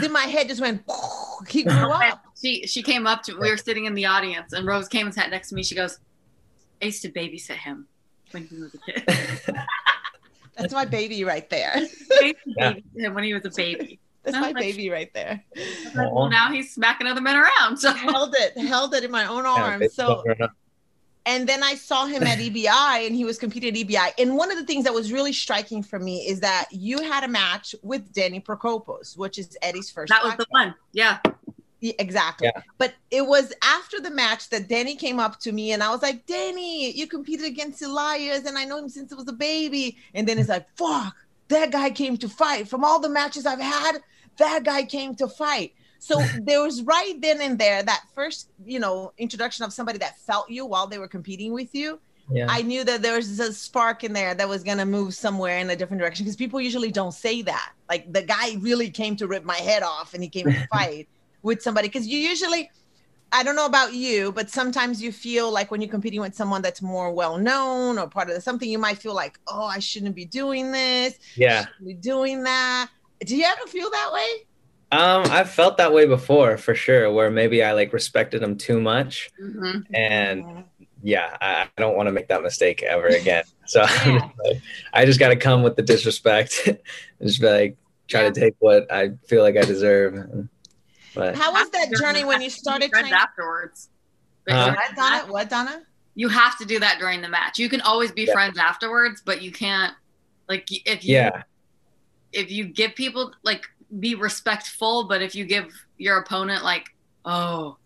then 0.00 0.12
my 0.12 0.22
head 0.22 0.48
just 0.48 0.60
went, 0.60 0.82
he 1.48 1.64
uh-huh. 1.64 1.84
grew 1.84 1.90
up. 1.92 2.24
She 2.40 2.66
she 2.66 2.82
came 2.82 3.06
up 3.06 3.22
to 3.24 3.34
we 3.38 3.50
were 3.50 3.56
sitting 3.56 3.86
in 3.86 3.94
the 3.94 4.06
audience 4.06 4.52
and 4.52 4.66
Rose 4.66 4.88
came 4.88 5.06
and 5.06 5.14
sat 5.14 5.30
next 5.30 5.48
to 5.50 5.54
me. 5.54 5.62
She 5.62 5.74
goes, 5.74 5.98
I 6.80 6.86
used 6.86 7.02
to 7.02 7.10
babysit 7.10 7.56
him 7.56 7.86
when 8.30 8.46
he 8.46 8.60
was 8.60 8.74
a 8.74 8.78
kid. 8.78 9.04
That's 10.56 10.72
my 10.72 10.84
baby 10.84 11.22
right 11.24 11.48
there. 11.50 11.72
I 11.74 11.80
used 11.80 12.08
to 12.08 12.34
Yeah. 12.56 12.74
him 12.96 13.14
when 13.14 13.24
he 13.24 13.34
was 13.34 13.44
a 13.44 13.50
baby. 13.50 13.98
That's 14.22 14.36
my 14.36 14.52
my- 14.52 14.60
baby 14.60 14.90
right 14.90 15.12
there. 15.14 15.42
Well, 15.94 16.28
now 16.28 16.50
he's 16.52 16.72
smacking 16.74 17.06
other 17.06 17.20
men 17.20 17.36
around. 17.36 17.78
So 17.78 17.92
held 17.92 18.34
it, 18.38 18.56
held 18.58 18.94
it 18.94 19.04
in 19.04 19.10
my 19.10 19.26
own 19.26 19.44
Yeah, 19.44 19.50
arms. 19.50 19.86
it's 19.86 19.96
so 19.96 20.22
growing 20.22 20.42
up. 20.42 20.52
And 21.28 21.46
then 21.46 21.62
I 21.62 21.74
saw 21.74 22.06
him 22.06 22.22
at 22.22 22.38
EBI 22.38 23.06
and 23.06 23.14
he 23.14 23.26
was 23.26 23.38
competing 23.38 23.68
at 23.68 23.86
EBI. 23.86 24.12
And 24.18 24.34
one 24.34 24.50
of 24.50 24.56
the 24.56 24.64
things 24.64 24.84
that 24.84 24.94
was 24.94 25.12
really 25.12 25.34
striking 25.34 25.82
for 25.82 25.98
me 25.98 26.26
is 26.26 26.40
that 26.40 26.68
you 26.70 27.02
had 27.02 27.22
a 27.22 27.28
match 27.28 27.74
with 27.82 28.12
Danny 28.14 28.40
Prokopos, 28.40 29.16
which 29.16 29.38
is 29.38 29.56
Eddie's 29.60 29.90
first. 29.90 30.08
that 30.08 30.24
was 30.24 30.34
the 30.36 30.46
one. 30.48 30.74
Yeah. 30.92 31.18
Yeah, 31.80 31.92
exactly. 31.98 32.50
Yeah. 32.52 32.62
But 32.78 32.94
it 33.10 33.26
was 33.26 33.52
after 33.62 34.00
the 34.00 34.10
match 34.10 34.48
that 34.48 34.68
Danny 34.68 34.96
came 34.96 35.20
up 35.20 35.38
to 35.40 35.52
me 35.52 35.72
and 35.72 35.82
I 35.82 35.90
was 35.90 36.00
like, 36.02 36.24
Danny, 36.26 36.90
you 36.92 37.06
competed 37.06 37.44
against 37.46 37.82
Elias 37.82 38.46
and 38.46 38.56
I 38.56 38.64
know 38.64 38.78
him 38.78 38.88
since 38.88 39.12
it 39.12 39.18
was 39.18 39.28
a 39.28 39.32
baby. 39.32 39.98
And 40.14 40.26
then 40.26 40.38
he's 40.38 40.48
like, 40.48 40.66
fuck, 40.76 41.14
that 41.48 41.70
guy 41.70 41.90
came 41.90 42.16
to 42.16 42.28
fight. 42.28 42.68
From 42.68 42.84
all 42.84 43.00
the 43.00 43.08
matches 43.10 43.44
I've 43.44 43.60
had, 43.60 43.98
that 44.38 44.64
guy 44.64 44.82
came 44.84 45.14
to 45.16 45.28
fight. 45.28 45.74
So 45.98 46.22
there 46.42 46.62
was 46.62 46.82
right 46.82 47.14
then 47.20 47.40
and 47.40 47.58
there 47.58 47.82
that 47.82 48.04
first, 48.14 48.50
you 48.64 48.78
know, 48.78 49.12
introduction 49.18 49.64
of 49.64 49.72
somebody 49.72 49.98
that 49.98 50.18
felt 50.20 50.50
you 50.50 50.64
while 50.66 50.86
they 50.86 50.98
were 50.98 51.08
competing 51.08 51.52
with 51.52 51.74
you. 51.74 51.98
Yeah. 52.30 52.46
I 52.48 52.60
knew 52.62 52.84
that 52.84 53.00
there 53.00 53.16
was 53.16 53.40
a 53.40 53.52
spark 53.52 54.04
in 54.04 54.12
there 54.12 54.34
that 54.34 54.48
was 54.48 54.62
gonna 54.62 54.84
move 54.84 55.14
somewhere 55.14 55.58
in 55.58 55.70
a 55.70 55.76
different 55.76 56.00
direction 56.00 56.24
because 56.24 56.36
people 56.36 56.60
usually 56.60 56.90
don't 56.90 57.12
say 57.12 57.42
that. 57.42 57.72
Like 57.88 58.12
the 58.12 58.22
guy 58.22 58.56
really 58.60 58.90
came 58.90 59.16
to 59.16 59.26
rip 59.26 59.44
my 59.44 59.56
head 59.56 59.82
off 59.82 60.14
and 60.14 60.22
he 60.22 60.28
came 60.28 60.44
to 60.46 60.66
fight 60.72 61.08
with 61.42 61.62
somebody 61.62 61.88
because 61.88 62.06
you 62.06 62.18
usually 62.18 62.70
I 63.30 63.42
don't 63.42 63.56
know 63.56 63.66
about 63.66 63.92
you, 63.92 64.32
but 64.32 64.48
sometimes 64.48 65.02
you 65.02 65.12
feel 65.12 65.52
like 65.52 65.70
when 65.70 65.82
you're 65.82 65.90
competing 65.90 66.20
with 66.20 66.34
someone 66.34 66.62
that's 66.62 66.80
more 66.80 67.12
well 67.12 67.36
known 67.36 67.98
or 67.98 68.08
part 68.08 68.28
of 68.28 68.34
the, 68.34 68.40
something, 68.40 68.68
you 68.68 68.78
might 68.78 68.98
feel 68.98 69.14
like, 69.14 69.38
oh, 69.46 69.64
I 69.64 69.80
shouldn't 69.80 70.14
be 70.14 70.24
doing 70.24 70.72
this. 70.72 71.18
yeah. 71.36 71.66
be 71.84 71.92
doing 71.92 72.42
that. 72.44 72.88
Do 73.20 73.36
you 73.36 73.44
ever 73.44 73.66
feel 73.66 73.90
that 73.90 74.10
way? 74.12 74.46
Um, 74.90 75.24
I've 75.30 75.50
felt 75.50 75.76
that 75.76 75.92
way 75.92 76.06
before 76.06 76.56
for 76.56 76.74
sure, 76.74 77.12
where 77.12 77.30
maybe 77.30 77.62
I 77.62 77.72
like 77.72 77.92
respected 77.92 78.42
him 78.42 78.56
too 78.56 78.80
much. 78.80 79.30
hmm 79.38 79.78
And 79.92 80.44
yeah, 81.02 81.36
I, 81.40 81.62
I 81.62 81.68
don't 81.76 81.96
want 81.96 82.06
to 82.06 82.12
make 82.12 82.28
that 82.28 82.42
mistake 82.42 82.82
ever 82.82 83.06
again. 83.08 83.44
So 83.68 83.82
I'm 83.82 84.14
Yeah. 84.14 84.20
just 84.20 84.32
like, 84.46 84.62
I 84.94 85.04
just 85.04 85.20
got 85.20 85.28
to 85.28 85.36
come 85.36 85.62
with 85.62 85.76
the 85.76 85.82
disrespect 85.82 86.62
and 86.66 86.78
just 87.22 87.38
be 87.38 87.46
like, 87.50 87.76
try 88.06 88.22
Yeah. 88.22 88.30
to 88.30 88.40
take 88.40 88.54
what 88.60 88.90
I 88.90 89.10
feel 89.26 89.42
like 89.42 89.58
I 89.58 89.60
deserve. 89.60 90.48
But 91.14 91.36
How 91.36 91.52
was 91.52 91.68
that 91.70 91.92
journey 91.94 92.24
when 92.24 92.40
you 92.40 92.48
started 92.48 92.88
friends 92.88 93.08
training? 93.10 93.12
afterwards. 93.12 93.90
Uh, 94.48 94.72
What, 94.74 94.96
Donna? 94.96 95.30
What, 95.30 95.50
Donna? 95.50 95.82
you 96.14 96.28
have 96.28 96.56
to 96.58 96.64
do 96.64 96.80
that 96.80 96.98
during 96.98 97.20
the 97.20 97.28
match. 97.28 97.58
You 97.58 97.68
can 97.68 97.82
always 97.82 98.10
be 98.10 98.24
Yeah. 98.24 98.32
friends 98.32 98.58
afterwards, 98.58 99.22
but 99.24 99.42
you 99.42 99.52
can't 99.52 99.92
like 100.48 100.66
if 100.70 101.04
you 101.04 101.12
yeah, 101.14 101.42
if 102.32 102.50
you 102.50 102.64
give 102.64 102.94
people 102.94 103.32
like 103.44 103.66
be 104.00 104.14
respectful, 104.14 105.04
but 105.04 105.22
if 105.22 105.34
you 105.34 105.44
give 105.44 105.72
your 105.96 106.18
opponent 106.18 106.62
like 106.64 106.94
oh, 107.24 107.76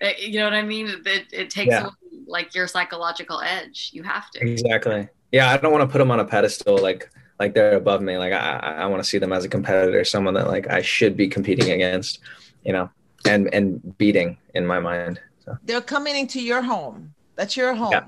eh, 0.00 0.12
you 0.18 0.38
know 0.38 0.44
what 0.44 0.54
I 0.54 0.62
mean? 0.62 0.88
It 1.06 1.26
it 1.32 1.50
takes 1.50 1.70
Yeah. 1.70 1.84
away, 1.84 1.92
like 2.26 2.54
your 2.54 2.66
psychological 2.66 3.40
edge. 3.40 3.90
You 3.92 4.02
have 4.02 4.30
to. 4.32 4.40
exactly. 4.40 5.08
Yeah, 5.32 5.50
I 5.50 5.56
don't 5.56 5.72
want 5.72 5.82
to 5.82 5.90
put 5.90 5.98
them 5.98 6.10
on 6.10 6.20
a 6.20 6.24
pedestal 6.24 6.78
like 6.78 7.10
like 7.40 7.54
they're 7.54 7.76
above 7.76 8.02
me. 8.02 8.18
Like 8.18 8.32
I, 8.32 8.58
I 8.82 8.86
want 8.86 9.02
to 9.02 9.08
see 9.08 9.18
them 9.18 9.32
as 9.32 9.44
a 9.44 9.48
competitor, 9.48 10.04
someone 10.04 10.34
that 10.34 10.46
like 10.48 10.68
I 10.68 10.82
should 10.82 11.16
be 11.16 11.28
competing 11.28 11.70
against, 11.72 12.20
you 12.64 12.72
know, 12.72 12.90
and 13.24 13.52
and 13.54 13.96
beating 13.98 14.36
in 14.54 14.66
my 14.66 14.78
mind. 14.80 15.20
So 15.44 15.56
They're 15.64 15.80
coming 15.80 16.14
into 16.16 16.40
your 16.40 16.62
home. 16.62 17.14
That's 17.34 17.56
your 17.56 17.74
home. 17.74 17.90
Yeah. 17.92 18.04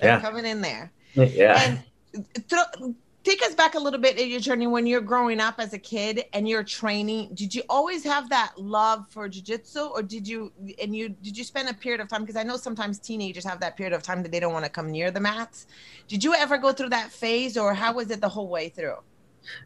They're 0.00 0.10
Yeah. 0.16 0.20
coming 0.20 0.44
in 0.44 0.60
there. 0.60 0.90
yeah. 1.14 1.78
And 2.14 2.26
thro- 2.48 2.94
take 3.24 3.42
us 3.42 3.54
back 3.54 3.74
a 3.74 3.78
little 3.78 3.98
bit 3.98 4.18
in 4.18 4.28
your 4.28 4.38
journey 4.38 4.66
when 4.66 4.86
you're 4.86 5.00
growing 5.00 5.40
up 5.40 5.54
as 5.58 5.72
a 5.72 5.78
kid 5.78 6.24
and 6.34 6.46
you're 6.46 6.62
training. 6.62 7.30
Did 7.34 7.54
you 7.54 7.62
always 7.68 8.04
have 8.04 8.28
that 8.28 8.52
love 8.56 9.06
for 9.08 9.28
jujitsu, 9.28 9.90
or 9.90 10.02
did 10.02 10.28
you 10.28 10.52
and 10.80 10.94
you 10.94 11.08
did 11.08 11.36
you 11.36 11.42
spend 11.42 11.68
a 11.68 11.74
period 11.74 12.00
of 12.00 12.08
time? 12.08 12.20
Because 12.22 12.36
I 12.36 12.42
know 12.42 12.56
sometimes 12.56 12.98
teenagers 12.98 13.44
have 13.44 13.60
that 13.60 13.76
period 13.76 13.94
of 13.94 14.02
time 14.02 14.22
that 14.22 14.30
they 14.30 14.40
don't 14.40 14.52
want 14.52 14.66
to 14.66 14.70
come 14.70 14.90
near 14.90 15.10
the 15.10 15.20
mats. 15.20 15.66
Did 16.06 16.22
you 16.22 16.34
ever 16.34 16.58
go 16.58 16.72
through 16.72 16.90
that 16.90 17.10
phase, 17.10 17.56
or 17.56 17.74
how 17.74 17.94
was 17.94 18.10
it 18.10 18.20
the 18.20 18.28
whole 18.28 18.48
way 18.48 18.68
through? 18.68 18.98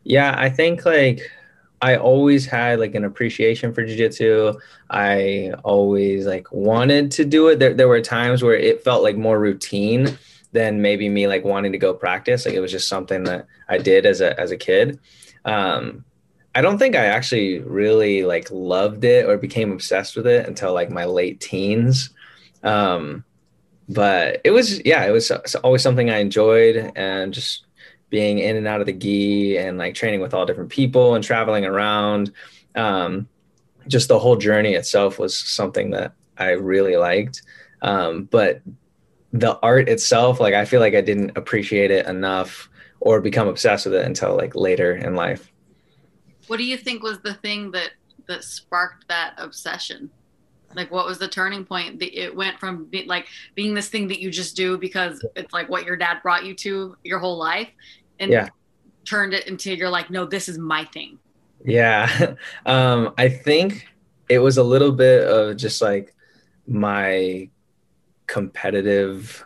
Yeah, 0.04 0.34
I 0.36 0.48
think 0.48 0.84
like 0.84 1.28
I 1.82 1.96
always 1.96 2.46
had 2.46 2.78
like 2.78 2.94
an 2.94 3.04
appreciation 3.04 3.72
for 3.72 3.84
jujitsu. 3.84 4.56
I 4.90 5.52
always 5.64 6.26
like 6.26 6.50
wanted 6.52 7.10
to 7.12 7.24
do 7.24 7.48
it. 7.48 7.58
There, 7.58 7.74
there 7.74 7.88
were 7.88 8.00
times 8.00 8.42
where 8.42 8.56
it 8.56 8.82
felt 8.82 9.02
like 9.02 9.16
more 9.16 9.38
routine 9.38 10.16
than 10.52 10.82
maybe 10.82 11.08
me 11.08 11.26
like 11.26 11.44
wanting 11.44 11.72
to 11.72 11.78
go 11.78 11.94
practice. 11.94 12.46
Like 12.46 12.54
it 12.54 12.60
was 12.60 12.72
just 12.72 12.88
something 12.88 13.24
that 13.24 13.46
I 13.68 13.78
did 13.78 14.06
as 14.06 14.20
a 14.20 14.38
as 14.38 14.50
a 14.50 14.56
kid. 14.56 14.98
Um, 15.44 16.04
I 16.54 16.62
don't 16.62 16.78
think 16.78 16.96
I 16.96 17.06
actually 17.06 17.60
really 17.60 18.24
like 18.24 18.50
loved 18.50 19.04
it 19.04 19.26
or 19.26 19.36
became 19.36 19.72
obsessed 19.72 20.16
with 20.16 20.26
it 20.26 20.46
until 20.46 20.72
like 20.72 20.90
my 20.90 21.04
late 21.04 21.40
teens. 21.40 22.10
Um, 22.62 23.24
but 23.88 24.40
it 24.44 24.50
was 24.50 24.84
yeah, 24.84 25.04
it 25.04 25.10
was 25.10 25.30
always 25.62 25.82
something 25.82 26.10
I 26.10 26.18
enjoyed 26.18 26.92
and 26.96 27.32
just 27.32 27.66
being 28.10 28.38
in 28.38 28.56
and 28.56 28.66
out 28.66 28.80
of 28.80 28.86
the 28.86 28.92
gi 28.92 29.58
and 29.58 29.78
like 29.78 29.94
training 29.94 30.20
with 30.20 30.34
all 30.34 30.46
different 30.46 30.70
people 30.70 31.14
and 31.14 31.22
traveling 31.22 31.64
around. 31.64 32.32
Um, 32.74 33.28
just 33.86 34.08
the 34.08 34.18
whole 34.18 34.36
journey 34.36 34.74
itself 34.74 35.18
was 35.18 35.36
something 35.36 35.90
that 35.90 36.12
I 36.36 36.50
really 36.50 36.96
liked. 36.96 37.42
Um, 37.82 38.24
but 38.24 38.62
the 39.32 39.58
art 39.62 39.88
itself, 39.88 40.40
like 40.40 40.54
I 40.54 40.64
feel 40.64 40.80
like 40.80 40.94
I 40.94 41.00
didn't 41.00 41.36
appreciate 41.36 41.90
it 41.90 42.06
enough 42.06 42.68
or 43.00 43.20
become 43.20 43.48
obsessed 43.48 43.86
with 43.86 43.94
it 43.94 44.04
until 44.04 44.36
like 44.36 44.54
later 44.54 44.94
in 44.96 45.14
life. 45.14 45.52
What 46.46 46.56
do 46.56 46.64
you 46.64 46.76
think 46.76 47.02
was 47.02 47.20
the 47.20 47.34
thing 47.34 47.70
that 47.72 47.90
that 48.26 48.44
sparked 48.44 49.06
that 49.08 49.34
obsession? 49.38 50.10
Like, 50.74 50.90
what 50.90 51.06
was 51.06 51.18
the 51.18 51.28
turning 51.28 51.64
point? 51.64 51.98
that 52.00 52.18
It 52.18 52.34
went 52.34 52.58
from 52.58 52.84
be, 52.86 53.04
like 53.04 53.26
being 53.54 53.74
this 53.74 53.88
thing 53.88 54.08
that 54.08 54.20
you 54.20 54.30
just 54.30 54.56
do 54.56 54.76
because 54.76 55.24
it's 55.34 55.52
like 55.52 55.68
what 55.68 55.84
your 55.84 55.96
dad 55.96 56.18
brought 56.22 56.44
you 56.44 56.54
to 56.56 56.96
your 57.04 57.18
whole 57.18 57.38
life, 57.38 57.68
and 58.18 58.30
Yeah. 58.30 58.48
turned 59.06 59.32
it 59.34 59.46
into 59.46 59.74
you're 59.74 59.88
like, 59.88 60.10
no, 60.10 60.26
this 60.26 60.48
is 60.48 60.58
my 60.58 60.84
thing. 60.86 61.18
Yeah. 61.64 62.34
Um, 62.66 63.14
I 63.16 63.28
think 63.28 63.86
it 64.28 64.38
was 64.40 64.58
a 64.58 64.62
little 64.62 64.92
bit 64.92 65.26
of 65.26 65.56
just 65.56 65.80
like 65.80 66.14
my 66.66 67.48
competitive 68.28 69.44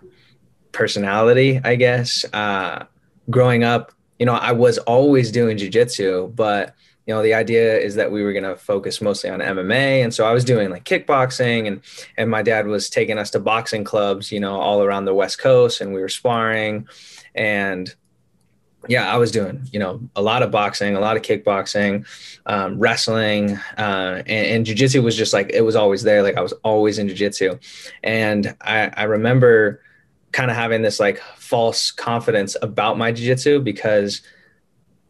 personality, 0.73 1.61
I 1.65 1.77
guess. 1.77 2.25
Uh, 2.33 2.85
growing 3.31 3.65
up, 3.65 3.93
you 4.19 4.27
know, 4.27 4.35
I 4.35 4.53
was 4.53 4.79
always 4.79 5.33
doing 5.33 5.57
jujitsu, 5.57 6.35
but 6.37 6.75
you 7.07 7.15
know, 7.15 7.23
the 7.23 7.35
idea 7.35 7.79
is 7.79 7.97
that 7.97 8.13
we 8.13 8.23
were 8.23 8.33
going 8.33 8.45
to 8.45 8.55
focus 8.55 9.01
mostly 9.01 9.29
on 9.29 9.41
MMA. 9.41 10.05
And 10.05 10.15
so 10.15 10.25
I 10.25 10.33
was 10.33 10.45
doing 10.45 10.71
like 10.71 10.85
kickboxing 10.85 11.67
and, 11.67 11.81
and 12.17 12.31
my 12.31 12.43
dad 12.43 12.67
was 12.67 12.89
taking 12.89 13.19
us 13.19 13.31
to 13.31 13.41
boxing 13.41 13.83
clubs, 13.83 14.31
you 14.31 14.39
know, 14.39 14.61
all 14.61 14.83
around 14.83 15.07
the 15.07 15.15
West 15.15 15.39
coast 15.41 15.81
and 15.81 15.93
we 15.93 16.01
were 16.01 16.09
sparring 16.09 16.87
and 17.35 17.93
yeah, 18.89 19.13
I 19.13 19.17
was 19.17 19.31
doing, 19.31 19.63
you 19.73 19.79
know, 19.79 20.01
a 20.17 20.23
lot 20.23 20.43
of 20.43 20.51
boxing, 20.51 20.97
a 20.97 21.01
lot 21.01 21.17
of 21.17 21.23
kickboxing, 21.23 22.07
um, 22.47 22.79
wrestling, 22.79 23.57
uh, 23.79 24.23
and, 24.27 24.29
and 24.29 24.67
jujitsu 24.67 25.03
was 25.03 25.17
just 25.17 25.33
like, 25.33 25.51
it 25.51 25.63
was 25.63 25.77
always 25.77 26.03
there. 26.03 26.23
Like 26.23 26.37
I 26.37 26.41
was 26.41 26.53
always 26.65 26.99
in 26.99 27.09
jujitsu. 27.09 27.61
And 28.03 28.55
I, 28.61 28.91
I 28.97 29.05
remember 29.05 29.81
kind 30.33 30.51
of 30.51 30.57
having 30.57 30.83
this 30.83 30.99
like 30.99 31.19
false 31.37 31.91
confidence 31.91 32.57
about 32.63 32.99
my 32.99 33.13
jujitsu 33.13 33.63
because 33.63 34.23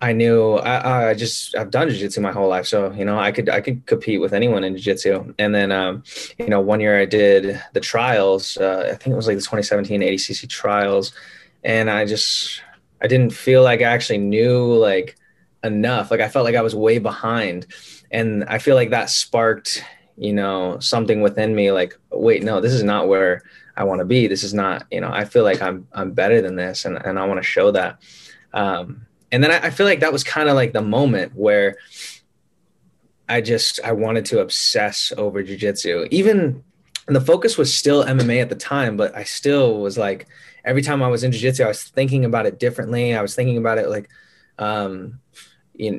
I 0.02 0.12
knew 0.12 0.54
I, 0.54 1.10
I 1.10 1.14
just 1.14 1.56
I've 1.56 1.70
done 1.70 1.88
jiu-jitsu 1.88 2.20
my 2.20 2.32
whole 2.32 2.48
life, 2.48 2.66
so 2.66 2.90
you 2.90 3.04
know 3.04 3.16
I 3.16 3.30
could 3.30 3.48
I 3.48 3.60
could 3.60 3.86
compete 3.86 4.20
with 4.20 4.34
anyone 4.34 4.64
in 4.64 4.76
jiu-jitsu. 4.76 5.32
And 5.38 5.54
then 5.54 5.70
um, 5.70 6.02
you 6.40 6.48
know 6.48 6.60
one 6.60 6.80
year 6.80 6.98
I 6.98 7.04
did 7.04 7.62
the 7.72 7.78
trials. 7.78 8.56
Uh, 8.56 8.88
I 8.90 8.96
think 8.96 9.12
it 9.12 9.16
was 9.16 9.28
like 9.28 9.36
the 9.36 9.42
2017 9.42 10.00
ADCC 10.00 10.48
trials, 10.48 11.12
and 11.62 11.88
I 11.88 12.04
just 12.04 12.60
I 13.02 13.08
didn't 13.08 13.32
feel 13.32 13.62
like 13.62 13.80
I 13.80 13.84
actually 13.84 14.18
knew 14.18 14.74
like 14.74 15.16
enough. 15.64 16.10
Like 16.10 16.20
I 16.20 16.28
felt 16.28 16.44
like 16.44 16.54
I 16.54 16.62
was 16.62 16.74
way 16.74 16.98
behind, 16.98 17.66
and 18.10 18.44
I 18.44 18.58
feel 18.58 18.76
like 18.76 18.90
that 18.90 19.10
sparked 19.10 19.84
you 20.16 20.32
know 20.32 20.78
something 20.78 21.20
within 21.20 21.54
me. 21.54 21.72
Like 21.72 21.98
wait, 22.10 22.42
no, 22.42 22.60
this 22.60 22.72
is 22.72 22.82
not 22.82 23.08
where 23.08 23.42
I 23.76 23.84
want 23.84 24.00
to 24.00 24.04
be. 24.04 24.26
This 24.26 24.44
is 24.44 24.54
not 24.54 24.86
you 24.90 25.00
know 25.00 25.10
I 25.10 25.24
feel 25.24 25.44
like 25.44 25.60
I'm 25.60 25.86
I'm 25.92 26.12
better 26.12 26.40
than 26.40 26.56
this, 26.56 26.84
and 26.84 26.96
and 27.04 27.18
I 27.18 27.26
want 27.26 27.38
to 27.38 27.44
show 27.44 27.72
that. 27.72 28.00
Um, 28.54 29.06
and 29.32 29.42
then 29.42 29.50
I, 29.50 29.66
I 29.66 29.70
feel 29.70 29.86
like 29.86 30.00
that 30.00 30.12
was 30.12 30.22
kind 30.22 30.48
of 30.48 30.54
like 30.54 30.72
the 30.72 30.82
moment 30.82 31.34
where 31.34 31.76
I 33.28 33.40
just 33.40 33.80
I 33.82 33.92
wanted 33.92 34.26
to 34.26 34.40
obsess 34.40 35.12
over 35.16 35.42
jujitsu. 35.42 36.06
Even 36.10 36.62
the 37.06 37.20
focus 37.20 37.58
was 37.58 37.74
still 37.74 38.04
MMA 38.04 38.42
at 38.42 38.48
the 38.48 38.54
time, 38.54 38.96
but 38.96 39.16
I 39.16 39.24
still 39.24 39.80
was 39.80 39.98
like 39.98 40.28
every 40.64 40.82
time 40.82 41.02
I 41.02 41.08
was 41.08 41.24
in 41.24 41.32
jujitsu, 41.32 41.64
I 41.64 41.68
was 41.68 41.82
thinking 41.82 42.24
about 42.24 42.46
it 42.46 42.58
differently. 42.58 43.14
I 43.14 43.22
was 43.22 43.34
thinking 43.34 43.58
about 43.58 43.78
it 43.78 43.88
like 43.88 44.08
um 44.58 45.20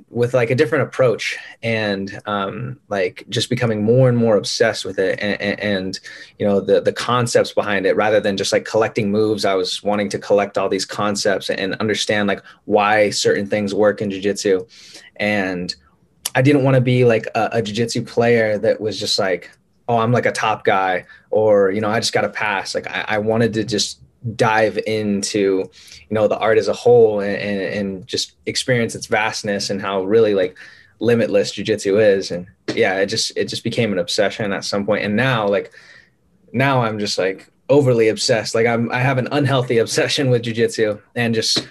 with 0.10 0.34
like 0.34 0.50
a 0.52 0.56
different 0.56 0.84
approach 0.84 1.38
and 1.62 2.20
um, 2.26 2.80
like 2.90 3.26
just 3.30 3.50
becoming 3.50 3.84
more 3.84 4.08
and 4.08 4.18
more 4.18 4.38
obsessed 4.38 4.86
with 4.86 5.00
it 5.00 5.20
and, 5.20 5.42
and, 5.42 5.60
and, 5.60 6.00
you 6.40 6.46
know 6.46 6.62
the 6.62 6.80
the 6.80 6.94
concepts 6.94 7.54
behind 7.54 7.86
it 7.86 7.96
rather 7.96 8.20
than 8.20 8.38
just 8.38 8.52
like 8.52 8.66
collecting 8.66 9.12
moves. 9.12 9.46
I 9.46 9.56
was 9.56 9.84
wanting 9.84 10.10
to 10.10 10.20
collect 10.20 10.58
all 10.58 10.70
these 10.70 10.86
concepts 10.86 11.50
and 11.50 11.74
understand 11.76 12.28
like 12.28 12.44
why 12.66 13.10
certain 13.10 13.48
things 13.48 13.74
work 13.74 14.02
in 14.02 14.12
jiu-jitsu. 14.12 14.66
And 15.18 15.74
i 16.36 16.42
didn't 16.42 16.64
want 16.64 16.76
to 16.76 16.82
be 16.82 17.06
like 17.06 17.28
a, 17.36 17.50
a 17.54 17.62
jiu-jitsu 17.62 18.04
player 18.04 18.58
that 18.58 18.82
was 18.82 19.00
just 19.00 19.20
like 19.20 19.52
oh 19.88 20.00
i'm 20.00 20.12
like 20.12 20.26
a 20.26 20.32
top 20.32 20.64
guy 20.64 21.06
or 21.30 21.70
you 21.70 21.80
know 21.80 21.90
i 21.90 22.00
just 22.00 22.14
got 22.14 22.22
to 22.22 22.30
pass. 22.30 22.74
Like 22.74 22.88
I, 22.88 23.06
I 23.08 23.18
wanted 23.20 23.54
to 23.54 23.64
just 23.64 24.03
dive 24.36 24.78
into 24.88 25.70
you 26.10 26.12
know 26.12 26.28
the 26.28 26.38
art 26.38 26.58
as 26.58 26.68
a 26.68 26.74
whole 26.74 27.20
and, 27.20 27.36
and, 27.36 27.62
and 27.62 28.08
just 28.08 28.36
experience 28.46 28.96
its 28.96 29.08
vastness 29.08 29.70
and 29.70 29.82
how 29.82 30.04
really 30.04 30.34
like 30.34 30.58
limitless 31.00 31.52
jiu-jitsu 31.52 32.00
is. 32.00 32.32
And 32.32 32.48
yeah 32.74 33.00
it 33.00 33.08
just 33.08 33.36
it 33.38 33.46
just 33.46 33.64
became 33.64 33.92
an 33.92 34.00
obsession 34.00 34.54
at 34.54 34.64
some 34.64 34.86
point. 34.86 35.04
And 35.04 35.16
now 35.16 35.48
like 35.48 35.74
now 36.54 36.82
i'm 36.82 37.00
just 37.00 37.18
like 37.18 37.52
overly 37.70 38.08
obsessed. 38.10 38.56
Like 38.56 38.68
i'm 38.68 38.92
i 38.92 39.00
have 39.00 39.18
an 39.18 39.28
unhealthy 39.32 39.78
obsession 39.80 40.30
with 40.30 40.44
jiu-jitsu 40.44 41.00
and 41.16 41.36
just 41.36 41.68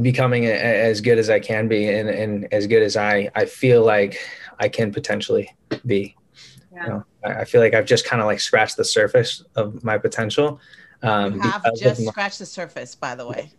becoming 0.00 0.44
a, 0.44 0.50
as 0.50 1.00
good 1.00 1.18
as 1.18 1.30
i 1.30 1.38
can 1.38 1.68
be 1.68 1.88
and, 1.88 2.08
and 2.08 2.52
as 2.52 2.66
good 2.66 2.82
as 2.82 2.96
i 2.96 3.30
i 3.36 3.44
feel 3.44 3.84
like 3.84 4.18
i 4.58 4.68
can 4.68 4.92
potentially 4.92 5.48
be. 5.86 6.16
Yeah. 6.72 6.82
you 6.82 6.88
know 6.88 7.04
I, 7.24 7.32
I 7.32 7.44
feel 7.44 7.60
like 7.60 7.74
i've 7.74 7.86
just 7.86 8.04
kind 8.04 8.20
of 8.20 8.26
like 8.26 8.40
scratched 8.40 8.76
the 8.76 8.84
surface 8.84 9.44
of 9.54 9.84
my 9.84 9.96
potential 9.98 10.60
um, 11.04 11.34
you 11.34 11.40
have 11.40 11.62
just 11.76 12.00
my, 12.00 12.10
scratched 12.10 12.38
the 12.38 12.46
surface, 12.46 12.94
by 12.94 13.14
the 13.14 13.26
way. 13.26 13.50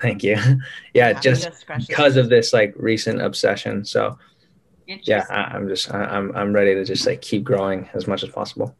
Thank 0.00 0.22
you. 0.22 0.36
yeah, 0.94 1.12
just, 1.12 1.44
just 1.44 1.88
because 1.88 2.16
of 2.16 2.28
this 2.28 2.52
like 2.52 2.74
recent 2.76 3.22
obsession. 3.22 3.84
So 3.84 4.18
yeah, 4.86 5.24
I, 5.30 5.56
am 5.56 5.68
just 5.68 5.92
I, 5.92 6.04
I'm 6.04 6.34
I'm 6.36 6.52
ready 6.52 6.74
to 6.74 6.84
just 6.84 7.06
like 7.06 7.22
keep 7.22 7.44
growing 7.44 7.88
as 7.94 8.06
much 8.06 8.22
as 8.22 8.30
possible. 8.30 8.76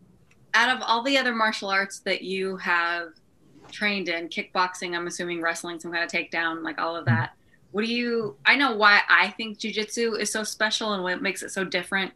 Out 0.54 0.76
of 0.76 0.82
all 0.82 1.02
the 1.02 1.16
other 1.16 1.34
martial 1.34 1.70
arts 1.70 2.00
that 2.00 2.22
you 2.22 2.56
have 2.58 3.10
trained 3.70 4.08
in, 4.08 4.28
kickboxing, 4.28 4.94
I'm 4.96 5.06
assuming 5.06 5.40
wrestling, 5.40 5.80
some 5.80 5.92
kind 5.92 6.04
of 6.04 6.10
takedown, 6.10 6.62
like 6.62 6.78
all 6.80 6.96
of 6.96 7.06
that. 7.06 7.32
What 7.70 7.84
do 7.84 7.90
you? 7.92 8.36
I 8.44 8.56
know 8.56 8.76
why 8.76 9.00
I 9.08 9.30
think 9.30 9.58
jujitsu 9.58 10.18
is 10.18 10.30
so 10.30 10.44
special 10.44 10.92
and 10.92 11.02
what 11.02 11.22
makes 11.22 11.42
it 11.42 11.50
so 11.50 11.64
different 11.64 12.12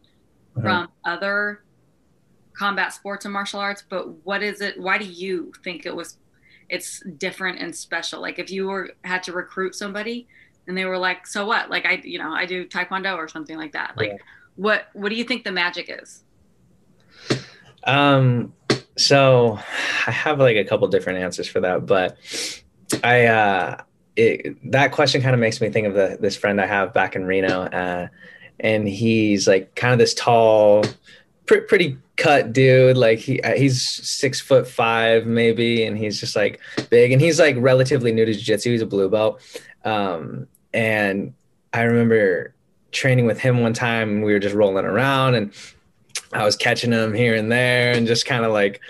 uh-huh. 0.55 0.61
from 0.61 0.89
other 1.05 1.63
combat 2.57 2.93
sports 2.93 3.25
and 3.25 3.33
martial 3.33 3.59
arts, 3.59 3.83
but 3.87 4.25
what 4.25 4.41
is 4.41 4.61
it? 4.61 4.79
Why 4.79 4.97
do 4.97 5.05
you 5.05 5.51
think 5.63 5.85
it 5.85 5.95
was? 5.95 6.17
It's 6.69 7.01
different 7.17 7.59
and 7.59 7.75
special. 7.75 8.21
Like 8.21 8.39
if 8.39 8.51
you 8.51 8.67
were 8.67 8.91
had 9.03 9.23
to 9.23 9.33
recruit 9.33 9.75
somebody, 9.75 10.27
and 10.67 10.77
they 10.77 10.85
were 10.85 10.97
like, 10.97 11.27
"So 11.27 11.45
what? 11.45 11.69
Like 11.69 11.85
I, 11.85 12.01
you 12.03 12.19
know, 12.19 12.33
I 12.33 12.45
do 12.45 12.65
taekwondo 12.65 13.15
or 13.15 13.27
something 13.27 13.57
like 13.57 13.73
that." 13.73 13.95
Like, 13.95 14.09
yeah. 14.09 14.17
what 14.55 14.87
what 14.93 15.09
do 15.09 15.15
you 15.15 15.23
think 15.23 15.43
the 15.43 15.51
magic 15.51 15.89
is? 15.89 16.23
Um. 17.83 18.53
So 18.97 19.59
I 20.07 20.11
have 20.11 20.39
like 20.39 20.57
a 20.57 20.65
couple 20.65 20.87
different 20.87 21.19
answers 21.19 21.47
for 21.47 21.59
that, 21.61 21.85
but 21.85 22.17
I 23.03 23.25
uh, 23.25 23.81
it, 24.15 24.71
that 24.71 24.91
question 24.91 25.21
kind 25.21 25.33
of 25.33 25.39
makes 25.39 25.61
me 25.61 25.69
think 25.69 25.87
of 25.87 25.93
the 25.93 26.17
this 26.19 26.35
friend 26.35 26.59
I 26.59 26.65
have 26.65 26.93
back 26.93 27.15
in 27.15 27.25
Reno, 27.25 27.61
uh, 27.61 28.07
and 28.59 28.87
he's 28.87 29.47
like 29.47 29.75
kind 29.75 29.93
of 29.93 29.99
this 29.99 30.15
tall, 30.15 30.83
pr- 31.47 31.61
pretty 31.61 31.97
cut 32.17 32.53
dude. 32.53 32.97
Like 32.97 33.19
he 33.19 33.41
uh, 33.41 33.55
he's 33.55 33.81
six 33.81 34.39
foot 34.39 34.67
five 34.67 35.25
maybe, 35.25 35.83
and 35.83 35.97
he's 35.97 36.19
just 36.19 36.35
like 36.35 36.59
big, 36.89 37.11
and 37.11 37.21
he's 37.21 37.39
like 37.39 37.55
relatively 37.57 38.11
new 38.11 38.25
to 38.25 38.33
jiu-jitsu. 38.33 38.71
He's 38.71 38.81
a 38.81 38.85
blue 38.85 39.09
belt, 39.09 39.41
um, 39.83 40.47
and 40.73 41.33
I 41.73 41.81
remember 41.83 42.53
training 42.91 43.25
with 43.25 43.39
him 43.39 43.61
one 43.61 43.73
time, 43.73 44.09
and 44.09 44.23
we 44.23 44.33
were 44.33 44.39
just 44.39 44.55
rolling 44.55 44.85
around, 44.85 45.35
and 45.35 45.53
I 46.33 46.43
was 46.43 46.55
catching 46.55 46.91
him 46.91 47.13
here 47.13 47.35
and 47.35 47.51
there, 47.51 47.93
and 47.93 48.05
just 48.05 48.25
kind 48.25 48.45
of 48.45 48.51
like 48.51 48.81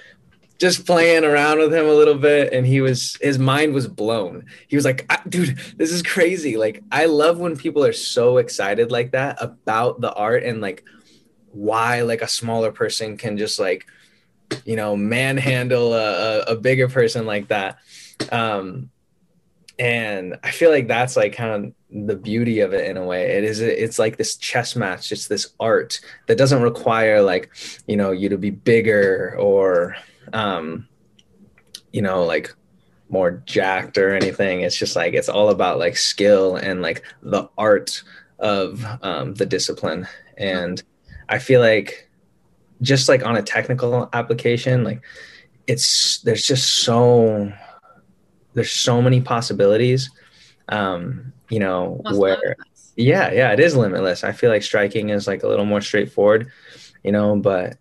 just 0.60 0.88
playing 0.88 1.24
around 1.24 1.60
with 1.60 1.72
him 1.72 1.86
a 1.86 1.94
little 1.94 2.16
bit 2.16 2.52
and 2.52 2.66
he 2.66 2.82
was 2.82 3.16
his 3.22 3.38
mind 3.38 3.76
was 3.76 3.88
blown 3.88 4.44
he 4.68 4.76
was 4.76 4.86
like 4.86 5.08
dude 5.30 5.56
this 5.78 5.92
is 5.92 6.02
crazy 6.02 6.58
like 6.58 6.84
i 6.92 7.06
love 7.06 7.38
when 7.38 7.56
people 7.56 7.86
are 7.86 7.94
so 7.94 8.38
excited 8.38 8.92
like 8.92 9.12
that 9.12 9.38
about 9.40 10.02
the 10.02 10.12
art 10.14 10.42
and 10.42 10.60
like 10.60 10.84
why 11.52 12.02
like 12.02 12.22
a 12.22 12.28
smaller 12.28 12.72
person 12.72 13.18
can 13.18 13.38
just 13.38 13.60
like 13.60 13.86
you 14.66 14.76
know 14.76 14.96
manhandle 14.96 15.94
a, 15.94 16.42
a, 16.44 16.56
bigger 16.56 16.88
person 16.88 17.26
like 17.26 17.50
that. 17.50 17.78
Um 18.32 18.90
and 19.80 20.40
i 20.44 20.50
feel 20.50 20.72
like 20.72 20.88
that's 20.88 21.16
like 21.16 21.34
kind 21.34 21.66
of 21.66 21.74
the 21.90 22.16
beauty 22.16 22.60
of 22.60 22.74
it 22.74 22.90
in 22.90 22.98
a 22.98 23.06
way. 23.06 23.38
It 23.38 23.44
is 23.44 23.62
it's 23.62 23.98
like 23.98 24.18
this 24.18 24.36
chess 24.36 24.76
match. 24.76 25.12
It's 25.12 25.28
this 25.28 25.54
art 25.60 26.00
that 26.28 26.38
doesn't 26.38 26.62
require 26.62 27.22
like 27.22 27.50
you 27.88 27.96
know 27.96 28.12
you 28.12 28.30
to 28.30 28.38
be 28.38 28.50
bigger 28.50 29.36
or 29.40 29.96
um 30.34 30.88
you 31.94 32.02
know 32.02 32.26
like 32.26 32.54
more 33.10 33.42
jacked 33.46 33.98
or 33.98 34.14
anything. 34.14 34.62
It's 34.62 34.78
just 34.78 34.96
like 34.96 35.14
it's 35.14 35.30
all 35.30 35.50
about 35.50 35.80
like 35.80 35.96
skill 35.96 36.58
and 36.58 36.82
like 36.82 37.04
the 37.22 37.50
art 37.58 38.04
of 38.40 38.86
um 39.02 39.36
the 39.36 39.46
discipline. 39.46 40.08
And 40.38 40.84
I 41.30 41.40
feel 41.40 41.62
like 41.62 42.10
just 42.82 43.10
like 43.10 43.26
on 43.26 43.36
a 43.36 43.42
technical 43.42 44.10
application, 44.14 44.84
like 44.84 45.02
it's 45.66 46.22
there's 46.22 46.46
just 46.46 46.84
so 46.84 47.52
there's 48.54 48.72
so 48.72 49.02
many 49.02 49.22
possibilities. 49.22 50.10
Um, 50.70 51.34
you 51.50 51.60
know, 51.60 52.02
where 52.12 52.36
limitless. 52.36 52.94
yeah, 52.98 53.32
yeah, 53.32 53.54
it 53.54 53.60
is 53.60 53.76
limitless. 53.76 54.24
I 54.24 54.34
feel 54.34 54.50
like 54.50 54.64
striking 54.64 55.10
is 55.10 55.28
like 55.28 55.44
a 55.44 55.48
little 55.48 55.66
more 55.66 55.82
straightforward, 55.82 56.52
you 57.04 57.12
know, 57.12 57.38
but 57.38 57.78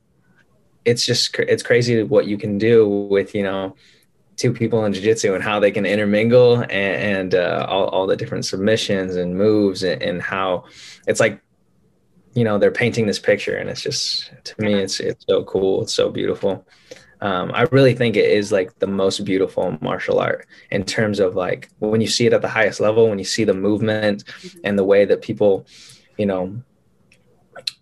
it's 0.84 1.04
just 1.04 1.36
it's 1.38 1.62
crazy 1.64 2.02
what 2.04 2.26
you 2.26 2.38
can 2.38 2.58
do 2.58 2.88
with, 2.88 3.34
you 3.34 3.42
know, 3.42 3.74
two 4.36 4.52
people 4.52 4.84
in 4.84 4.92
jiu-jitsu 4.92 5.34
and 5.34 5.42
how 5.42 5.58
they 5.58 5.70
can 5.70 5.84
intermingle 5.84 6.58
and, 6.58 6.70
and 6.72 7.34
uh, 7.34 7.66
all, 7.68 7.86
all 7.88 8.06
the 8.06 8.16
different 8.16 8.44
submissions 8.44 9.16
and 9.16 9.36
moves 9.36 9.82
and, 9.82 10.00
and 10.02 10.22
how 10.22 10.64
it's 11.08 11.18
like 11.20 11.40
you 12.36 12.44
know 12.44 12.58
they're 12.58 12.70
painting 12.70 13.06
this 13.06 13.18
picture 13.18 13.56
and 13.56 13.68
it's 13.70 13.82
just 13.82 14.30
to 14.44 14.54
me 14.62 14.74
it's 14.74 15.00
it's 15.00 15.24
so 15.26 15.42
cool. 15.44 15.82
It's 15.82 15.94
so 15.94 16.10
beautiful. 16.10 16.66
Um, 17.22 17.50
i 17.54 17.62
really 17.72 17.94
think 17.94 18.14
it 18.14 18.30
is 18.30 18.52
like 18.52 18.78
the 18.78 18.86
most 18.86 19.24
beautiful 19.24 19.78
martial 19.80 20.18
art 20.18 20.46
in 20.70 20.84
terms 20.84 21.18
of 21.18 21.34
like 21.34 21.70
when 21.78 22.02
you 22.02 22.06
see 22.06 22.26
it 22.26 22.34
at 22.34 22.42
the 22.42 22.48
highest 22.48 22.78
level 22.78 23.08
when 23.08 23.18
you 23.18 23.24
see 23.24 23.44
the 23.44 23.54
movement 23.54 24.26
mm-hmm. 24.26 24.58
and 24.64 24.78
the 24.78 24.84
way 24.84 25.06
that 25.06 25.22
people 25.22 25.66
you 26.18 26.26
know 26.26 26.62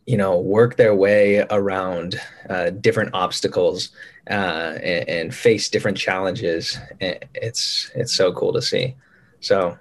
you 0.06 0.16
know 0.16 0.38
work 0.38 0.76
their 0.76 0.94
way 0.94 1.44
around 1.50 2.20
uh, 2.50 2.70
different 2.70 3.10
obstacles 3.14 3.90
uh, 4.30 4.78
and, 4.82 5.08
and, 5.08 5.34
face 5.34 5.68
different 5.68 5.98
challenges 5.98 6.78
it's 7.00 7.90
it's 7.94 8.14
so 8.14 8.32
cool 8.32 8.52
to 8.52 8.62
see. 8.62 8.94
So 9.40 9.78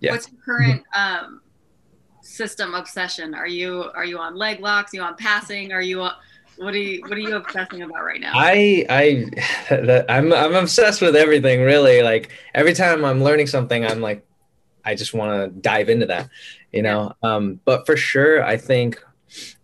yeah. 0.00 0.12
What's 0.12 0.30
your 0.30 0.40
current 0.42 0.82
um 0.96 1.40
system 2.38 2.74
obsession? 2.74 3.34
Are 3.34 3.48
you 3.48 3.90
are 3.94 4.04
you 4.04 4.18
on 4.18 4.36
leg 4.36 4.60
locks? 4.60 4.94
Are 4.94 4.98
you 4.98 5.02
on 5.02 5.16
passing? 5.16 5.72
Are 5.72 5.82
you 5.82 5.98
what 5.98 6.74
are 6.74 6.78
you 6.78 7.02
what 7.02 7.12
are 7.12 7.18
you 7.18 7.36
obsessing 7.36 7.82
about 7.82 8.04
right 8.04 8.20
now? 8.20 8.32
I 8.34 8.86
I 8.88 10.04
I'm 10.08 10.32
I'm 10.32 10.54
obsessed 10.54 11.02
with 11.02 11.16
everything 11.16 11.60
really. 11.62 12.02
Like 12.02 12.30
every 12.54 12.72
time 12.72 13.04
I'm 13.04 13.22
learning 13.22 13.48
something, 13.48 13.84
I'm 13.84 14.00
like, 14.00 14.24
I 14.84 14.94
just 14.94 15.12
want 15.12 15.52
to 15.52 15.60
dive 15.60 15.88
into 15.90 16.06
that, 16.06 16.30
you 16.72 16.82
know. 16.82 17.12
Um, 17.22 17.60
but 17.64 17.84
for 17.84 17.96
sure, 17.96 18.42
I 18.42 18.56
think 18.56 19.04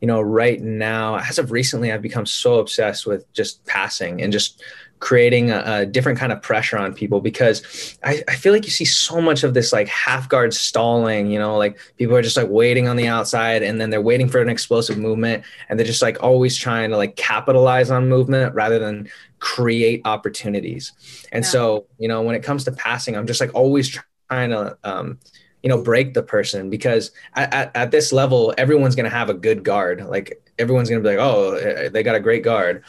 you 0.00 0.08
know 0.08 0.20
right 0.20 0.60
now, 0.60 1.16
as 1.16 1.38
of 1.38 1.52
recently, 1.52 1.92
I've 1.92 2.02
become 2.02 2.26
so 2.26 2.58
obsessed 2.58 3.06
with 3.06 3.32
just 3.32 3.64
passing 3.64 4.20
and 4.20 4.32
just 4.32 4.62
creating 5.04 5.50
a, 5.50 5.62
a, 5.66 5.84
different 5.84 6.18
kind 6.18 6.32
of 6.32 6.40
pressure 6.40 6.78
on 6.78 6.94
people 6.94 7.20
because 7.20 7.98
I, 8.02 8.24
I, 8.26 8.36
feel 8.36 8.54
like 8.54 8.64
you 8.64 8.70
see 8.70 8.86
so 8.86 9.20
much 9.20 9.44
of 9.44 9.52
this 9.52 9.70
like 9.70 9.86
half 9.86 10.30
guard 10.30 10.54
stalling, 10.54 11.30
you 11.30 11.38
know, 11.38 11.58
like 11.58 11.78
people 11.98 12.16
are 12.16 12.22
just 12.22 12.38
like 12.38 12.48
waiting 12.48 12.88
on 12.88 12.96
the 12.96 13.06
outside 13.06 13.62
and 13.62 13.78
then 13.78 13.90
they're 13.90 14.00
waiting 14.00 14.30
for 14.30 14.40
an 14.40 14.48
explosive 14.48 14.96
movement 14.96 15.44
and 15.68 15.78
they're 15.78 15.86
just 15.86 16.00
like 16.00 16.22
always 16.22 16.56
trying 16.56 16.88
to 16.88 16.96
like 16.96 17.16
capitalize 17.16 17.90
on 17.90 18.08
movement 18.08 18.54
rather 18.54 18.78
than 18.78 19.06
create 19.40 20.00
opportunities. 20.06 20.92
And 21.32 21.44
yeah. 21.44 21.50
so, 21.50 21.86
you 21.98 22.08
know, 22.08 22.22
when 22.22 22.34
it 22.34 22.42
comes 22.42 22.64
to 22.64 22.72
passing, 22.72 23.14
I'm 23.14 23.26
just 23.26 23.42
like 23.42 23.54
always 23.54 24.00
trying 24.30 24.50
to, 24.50 24.78
um, 24.84 25.18
you 25.62 25.68
know, 25.68 25.82
break 25.82 26.14
the 26.14 26.22
person 26.22 26.70
because 26.70 27.10
at, 27.34 27.52
at, 27.52 27.76
at 27.76 27.90
this 27.90 28.10
level, 28.10 28.54
everyone's 28.56 28.96
going 28.96 29.10
to 29.10 29.14
have 29.14 29.28
a 29.28 29.34
good 29.34 29.64
guard. 29.64 30.02
Like 30.06 30.50
everyone's 30.58 30.88
going 30.88 31.02
to 31.02 31.06
be 31.06 31.14
like, 31.14 31.22
oh, 31.22 31.56
eh, 31.56 31.90
they 31.90 32.02
got 32.02 32.16
a 32.16 32.20
great 32.20 32.42
guard. 32.42 32.84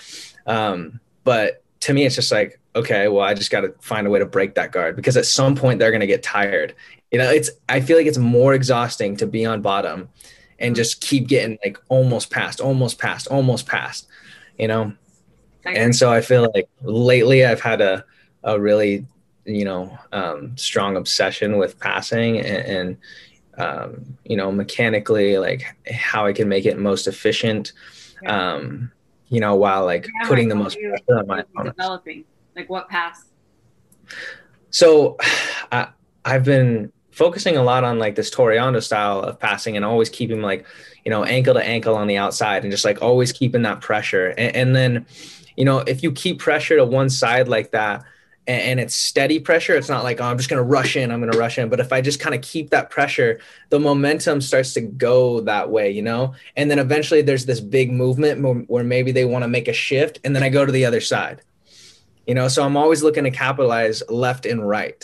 Um, 0.48 1.02
but 1.26 1.65
to 1.86 1.94
me, 1.94 2.04
it's 2.04 2.16
just 2.16 2.32
like, 2.32 2.60
okay, 2.76 3.08
well, 3.08 3.24
I 3.24 3.36
just 3.36 3.52
got 3.52 3.62
to 3.62 3.76
find 3.80 4.08
a 4.08 4.10
way 4.10 4.18
to 4.18 4.26
break 4.26 4.56
that 4.56 4.72
guard 4.72 4.96
because 4.96 5.16
at 5.18 5.28
some 5.28 5.56
point 5.56 5.78
they're 5.78 5.92
going 5.92 6.02
to 6.02 6.08
get 6.08 6.24
tired. 6.24 6.74
You 7.12 7.20
know, 7.20 7.30
it's, 7.30 7.52
I 7.70 7.80
feel 7.80 7.96
like 7.96 8.08
it's 8.08 8.18
more 8.18 8.56
exhausting 8.56 9.16
to 9.18 9.28
be 9.28 9.46
on 9.46 9.62
bottom 9.62 10.10
and 10.58 10.76
just 10.76 11.00
keep 11.00 11.28
getting 11.28 11.60
like 11.64 11.78
almost 11.90 12.32
past, 12.32 12.60
almost 12.60 12.98
past, 12.98 13.28
almost 13.28 13.68
past, 13.68 14.08
you 14.58 14.68
know? 14.68 14.94
And 15.64 15.96
so 15.96 16.12
I 16.12 16.22
feel 16.22 16.50
like 16.56 16.68
lately 16.82 17.46
I've 17.46 17.62
had 17.62 17.82
a, 17.82 18.04
a 18.44 18.60
really, 18.60 19.06
you 19.46 19.64
know, 19.64 19.96
um, 20.12 20.58
strong 20.58 20.98
obsession 20.98 21.58
with 21.58 21.80
passing 21.80 22.40
and, 22.40 22.66
and 22.66 22.98
um, 23.60 24.18
you 24.24 24.38
know, 24.38 24.52
mechanically, 24.52 25.38
like 25.38 25.64
how 25.94 26.26
I 26.26 26.34
can 26.34 26.50
make 26.50 26.66
it 26.66 26.80
most 26.80 27.06
efficient. 27.06 27.74
Um, 28.26 28.92
you 29.30 29.40
know, 29.40 29.56
while 29.56 29.86
like 29.86 30.06
Yeah, 30.22 30.28
putting 30.28 30.50
the 30.50 30.56
most 30.56 30.78
pressure 30.80 31.20
on 31.20 31.28
my 31.28 31.36
are 31.36 31.40
you 31.40 31.46
opponent. 31.54 31.78
developing 31.78 32.26
like 32.56 32.70
what 32.70 32.88
pass 32.90 33.26
So 34.70 35.18
I, 35.72 35.90
I've 36.24 36.44
been 36.44 36.92
focusing 37.12 37.56
a 37.56 37.64
lot 37.64 37.84
on 37.84 37.98
like 37.98 38.16
this 38.16 38.30
Toreando 38.30 38.84
style 38.84 39.22
of 39.22 39.40
passing 39.40 39.76
and 39.78 39.86
always 39.86 40.10
keeping 40.10 40.42
like, 40.42 40.66
you 41.06 41.10
know, 41.10 41.24
ankle 41.24 41.54
to 41.54 41.64
ankle 41.64 41.96
on 41.96 42.08
the 42.08 42.18
outside 42.18 42.64
and 42.64 42.72
just 42.72 42.84
like 42.84 43.02
always 43.02 43.32
keeping 43.32 43.62
that 43.62 43.80
pressure. 43.80 44.30
And, 44.38 44.56
and 44.56 44.76
then, 44.76 45.06
you 45.56 45.64
know, 45.64 45.80
if 45.80 46.04
you 46.04 46.12
keep 46.12 46.40
pressure 46.40 46.76
to 46.76 46.84
one 46.86 47.10
side 47.10 47.48
like 47.48 47.72
that 47.72 48.04
and, 48.48 48.62
and 48.62 48.80
it's 48.80 48.96
steady 48.96 49.40
pressure, 49.40 49.76
it's 49.76 49.90
not 49.90 50.04
like, 50.04 50.22
oh, 50.22 50.26
I'm 50.26 50.38
just 50.38 50.50
going 50.50 50.60
to 50.62 50.64
rush 50.64 50.96
in, 50.96 51.12
I'm 51.12 51.20
going 51.20 51.32
to 51.32 51.38
rush 51.38 51.58
in. 51.58 51.70
But 51.70 51.80
if 51.80 51.92
I 51.94 52.02
just 52.02 52.20
kind 52.20 52.36
of 52.36 52.42
keep 52.42 52.70
that 52.70 52.90
pressure, 52.90 53.40
the 53.70 53.80
momentum 53.80 54.42
starts 54.42 54.74
to 54.74 54.82
go 54.82 55.42
that 55.42 55.70
way, 55.70 55.92
you 55.92 56.02
know? 56.02 56.34
And 56.56 56.70
then 56.70 56.80
eventually 56.80 57.22
there's 57.22 57.46
this 57.46 57.60
big 57.60 57.92
movement 57.92 58.68
where 58.70 58.84
maybe 58.84 59.12
they 59.12 59.26
want 59.26 59.44
to 59.44 59.48
make 59.48 59.68
a 59.68 59.74
shift 59.74 60.20
and 60.24 60.36
then 60.36 60.44
I 60.44 60.50
go 60.50 60.66
to 60.66 60.72
the 60.72 60.86
other 60.86 61.02
side. 61.02 61.42
You 62.26 62.34
know 62.34 62.48
so 62.48 62.64
i'm 62.64 62.78
always 62.78 63.04
looking 63.04 63.24
to 63.26 63.32
capitalize 63.32 64.02
left 64.10 64.46
and 64.46 64.68
right. 64.68 65.04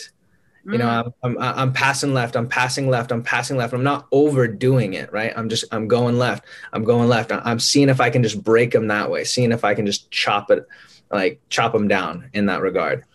You 0.66 0.78
know 0.78 0.86
Mm. 0.86 1.14
I'm, 1.24 1.38
I'm 1.40 1.60
i'm 1.60 1.74
passing 1.74 2.14
left 2.14 2.36
i'm 2.36 2.48
passing 2.48 2.90
left 2.90 3.12
i'm 3.12 3.24
passing 3.24 3.58
left. 3.58 3.74
I'm 3.74 3.84
not 3.84 4.08
overdoing 4.12 4.94
it 4.94 5.12
right? 5.12 5.34
I'm 5.36 5.50
just 5.50 5.66
i'm 5.72 5.88
going 5.88 6.18
left 6.18 6.46
i'm 6.74 6.84
going 6.84 7.10
left. 7.10 7.32
I'm 7.32 7.60
seeing 7.60 7.90
if 7.90 8.02
i 8.02 8.10
can 8.10 8.24
just 8.24 8.44
break 8.44 8.72
them 8.72 8.88
that 8.88 9.10
way 9.10 9.24
seeing 9.24 9.52
if 9.52 9.64
i 9.64 9.74
can 9.74 9.86
just 9.86 10.12
chop 10.12 10.52
it 10.52 10.68
like 11.12 11.42
chop 11.50 11.74
them 11.74 11.88
down 11.88 12.30
in 12.34 12.46
that 12.48 12.62
regard 12.62 13.06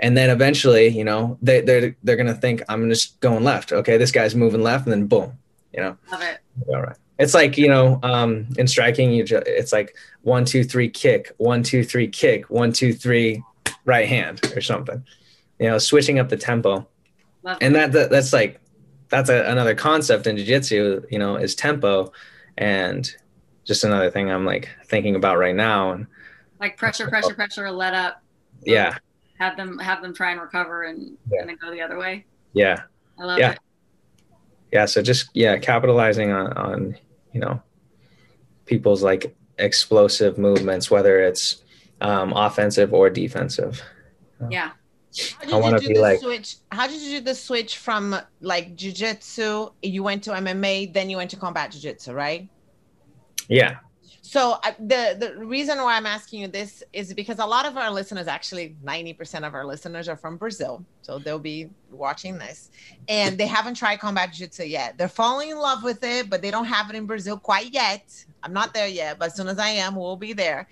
and 0.00 0.16
then 0.16 0.30
eventually 0.30 0.88
you 0.88 1.04
know 1.04 1.38
they, 1.42 1.60
they're 1.60 1.96
they're 2.02 2.16
gonna 2.16 2.34
think 2.34 2.62
i'm 2.68 2.88
just 2.88 3.18
going 3.20 3.44
left 3.44 3.72
okay 3.72 3.96
this 3.96 4.10
guy's 4.10 4.34
moving 4.34 4.62
left 4.62 4.84
and 4.86 4.92
then 4.92 5.06
boom 5.06 5.32
you 5.72 5.80
know 5.80 5.96
love 6.10 6.22
it 6.22 6.40
all 6.68 6.82
right. 6.82 6.96
It's 7.18 7.34
like, 7.34 7.56
you 7.56 7.68
know, 7.68 8.00
um, 8.02 8.48
in 8.58 8.66
striking, 8.66 9.12
you 9.12 9.22
just, 9.22 9.46
it's 9.46 9.72
like 9.72 9.96
one, 10.22 10.44
two, 10.44 10.64
three, 10.64 10.88
kick, 10.88 11.32
one, 11.36 11.62
two, 11.62 11.84
three, 11.84 12.08
kick, 12.08 12.50
one, 12.50 12.72
two, 12.72 12.92
three, 12.92 13.42
right 13.84 14.08
hand 14.08 14.40
or 14.56 14.60
something, 14.60 15.04
you 15.60 15.68
know, 15.68 15.78
switching 15.78 16.18
up 16.18 16.28
the 16.28 16.36
tempo. 16.36 16.86
love 17.42 17.58
And 17.60 17.74
that, 17.76 17.92
that 17.92 18.10
that's 18.10 18.32
like, 18.32 18.60
that's 19.10 19.30
a, 19.30 19.44
another 19.44 19.74
concept 19.76 20.26
in 20.26 20.36
jiu-jitsu, 20.36 21.02
you 21.10 21.18
know, 21.18 21.36
is 21.36 21.54
tempo. 21.54 22.12
And 22.58 23.08
just 23.64 23.84
another 23.84 24.10
thing 24.10 24.30
I'm 24.30 24.44
like 24.44 24.68
thinking 24.86 25.14
about 25.14 25.38
right 25.38 25.54
now. 25.54 25.92
And 25.92 26.06
like 26.58 26.76
pressure 26.76 27.08
pressure 27.08 27.34
pressure 27.34 27.70
let 27.70 27.94
up 27.94 28.22
yeah, 28.64 28.98
have 29.44 29.56
them 29.56 29.78
have 29.78 30.00
them 30.02 30.12
try 30.14 30.30
and 30.32 30.40
recover 30.40 30.84
and, 30.84 31.16
Yeah. 31.30 31.40
and 31.40 31.48
then 31.48 31.56
go 31.60 31.70
the 31.70 31.80
other 31.80 31.98
way 31.98 32.24
yeah, 32.52 32.82
i 33.18 33.24
love 33.24 33.38
Yeah. 33.38 33.52
it 33.52 33.58
yeah. 34.72 34.86
So 34.86 35.02
just, 35.02 35.30
yeah, 35.34 35.56
capitalizing 35.58 36.32
on, 36.32 36.52
on, 36.54 36.96
you 37.32 37.38
know, 37.38 37.62
people's 38.66 39.04
like 39.04 39.36
explosive 39.58 40.36
movements, 40.36 40.90
whether 40.90 41.20
it's 41.20 41.62
um, 42.00 42.32
offensive 42.32 42.92
or 42.92 43.08
defensive. 43.08 43.80
yeah 44.50 44.70
How 44.72 45.42
I 45.42 45.44
did 45.46 45.52
wanna 45.62 45.76
you 45.80 45.80
be 45.80 45.86
do 45.88 45.94
the 45.94 46.00
like- 46.00 46.18
switch? 46.20 46.56
How 46.72 46.88
did 46.88 47.00
you 47.00 47.20
do 47.20 47.24
the 47.24 47.36
switch 47.36 47.78
from 47.78 48.16
like 48.40 48.74
jujitsu? 48.74 49.72
You 49.82 50.02
went 50.02 50.24
to 50.24 50.30
MMA, 50.32 50.92
then 50.92 51.08
you 51.08 51.18
went 51.18 51.30
to 51.30 51.36
combat 51.36 51.70
jujitsu, 51.70 52.12
right? 52.12 52.48
Yeah. 53.48 53.76
So 54.34 54.58
I 54.64 54.74
the 54.80 55.16
the 55.16 55.46
reason 55.46 55.78
why 55.78 55.94
I'm 55.96 56.06
asking 56.06 56.40
you 56.40 56.48
this 56.48 56.82
is 56.92 57.14
because 57.14 57.38
a 57.38 57.46
lot 57.46 57.66
of 57.66 57.76
our 57.76 57.88
listeners, 57.88 58.26
actually 58.26 58.74
90% 58.84 59.46
of 59.46 59.54
our 59.54 59.64
listeners 59.64 60.08
are 60.08 60.16
from 60.16 60.36
Brazil. 60.38 60.84
So 61.02 61.20
they'll 61.20 61.38
be 61.38 61.70
watching 61.92 62.36
this. 62.36 62.72
And 63.08 63.38
they 63.38 63.46
haven't 63.46 63.76
tried 63.76 64.00
combat 64.00 64.32
jiu-jitsu 64.32 64.64
yet. 64.64 64.98
They're 64.98 65.06
falling 65.06 65.50
in 65.50 65.58
love 65.58 65.84
with 65.84 66.02
it, 66.02 66.30
but 66.30 66.42
they 66.42 66.50
don't 66.50 66.64
have 66.64 66.90
it 66.90 66.96
in 66.96 67.06
Brazil 67.06 67.38
quite 67.38 67.72
yet. 67.72 68.24
I'm 68.42 68.52
not 68.52 68.74
there 68.74 68.88
yet, 68.88 69.20
but 69.20 69.26
as 69.26 69.36
soon 69.36 69.46
as 69.46 69.60
I 69.60 69.68
am, 69.68 69.94
we'll 69.94 70.16
be 70.16 70.32
there. 70.32 70.66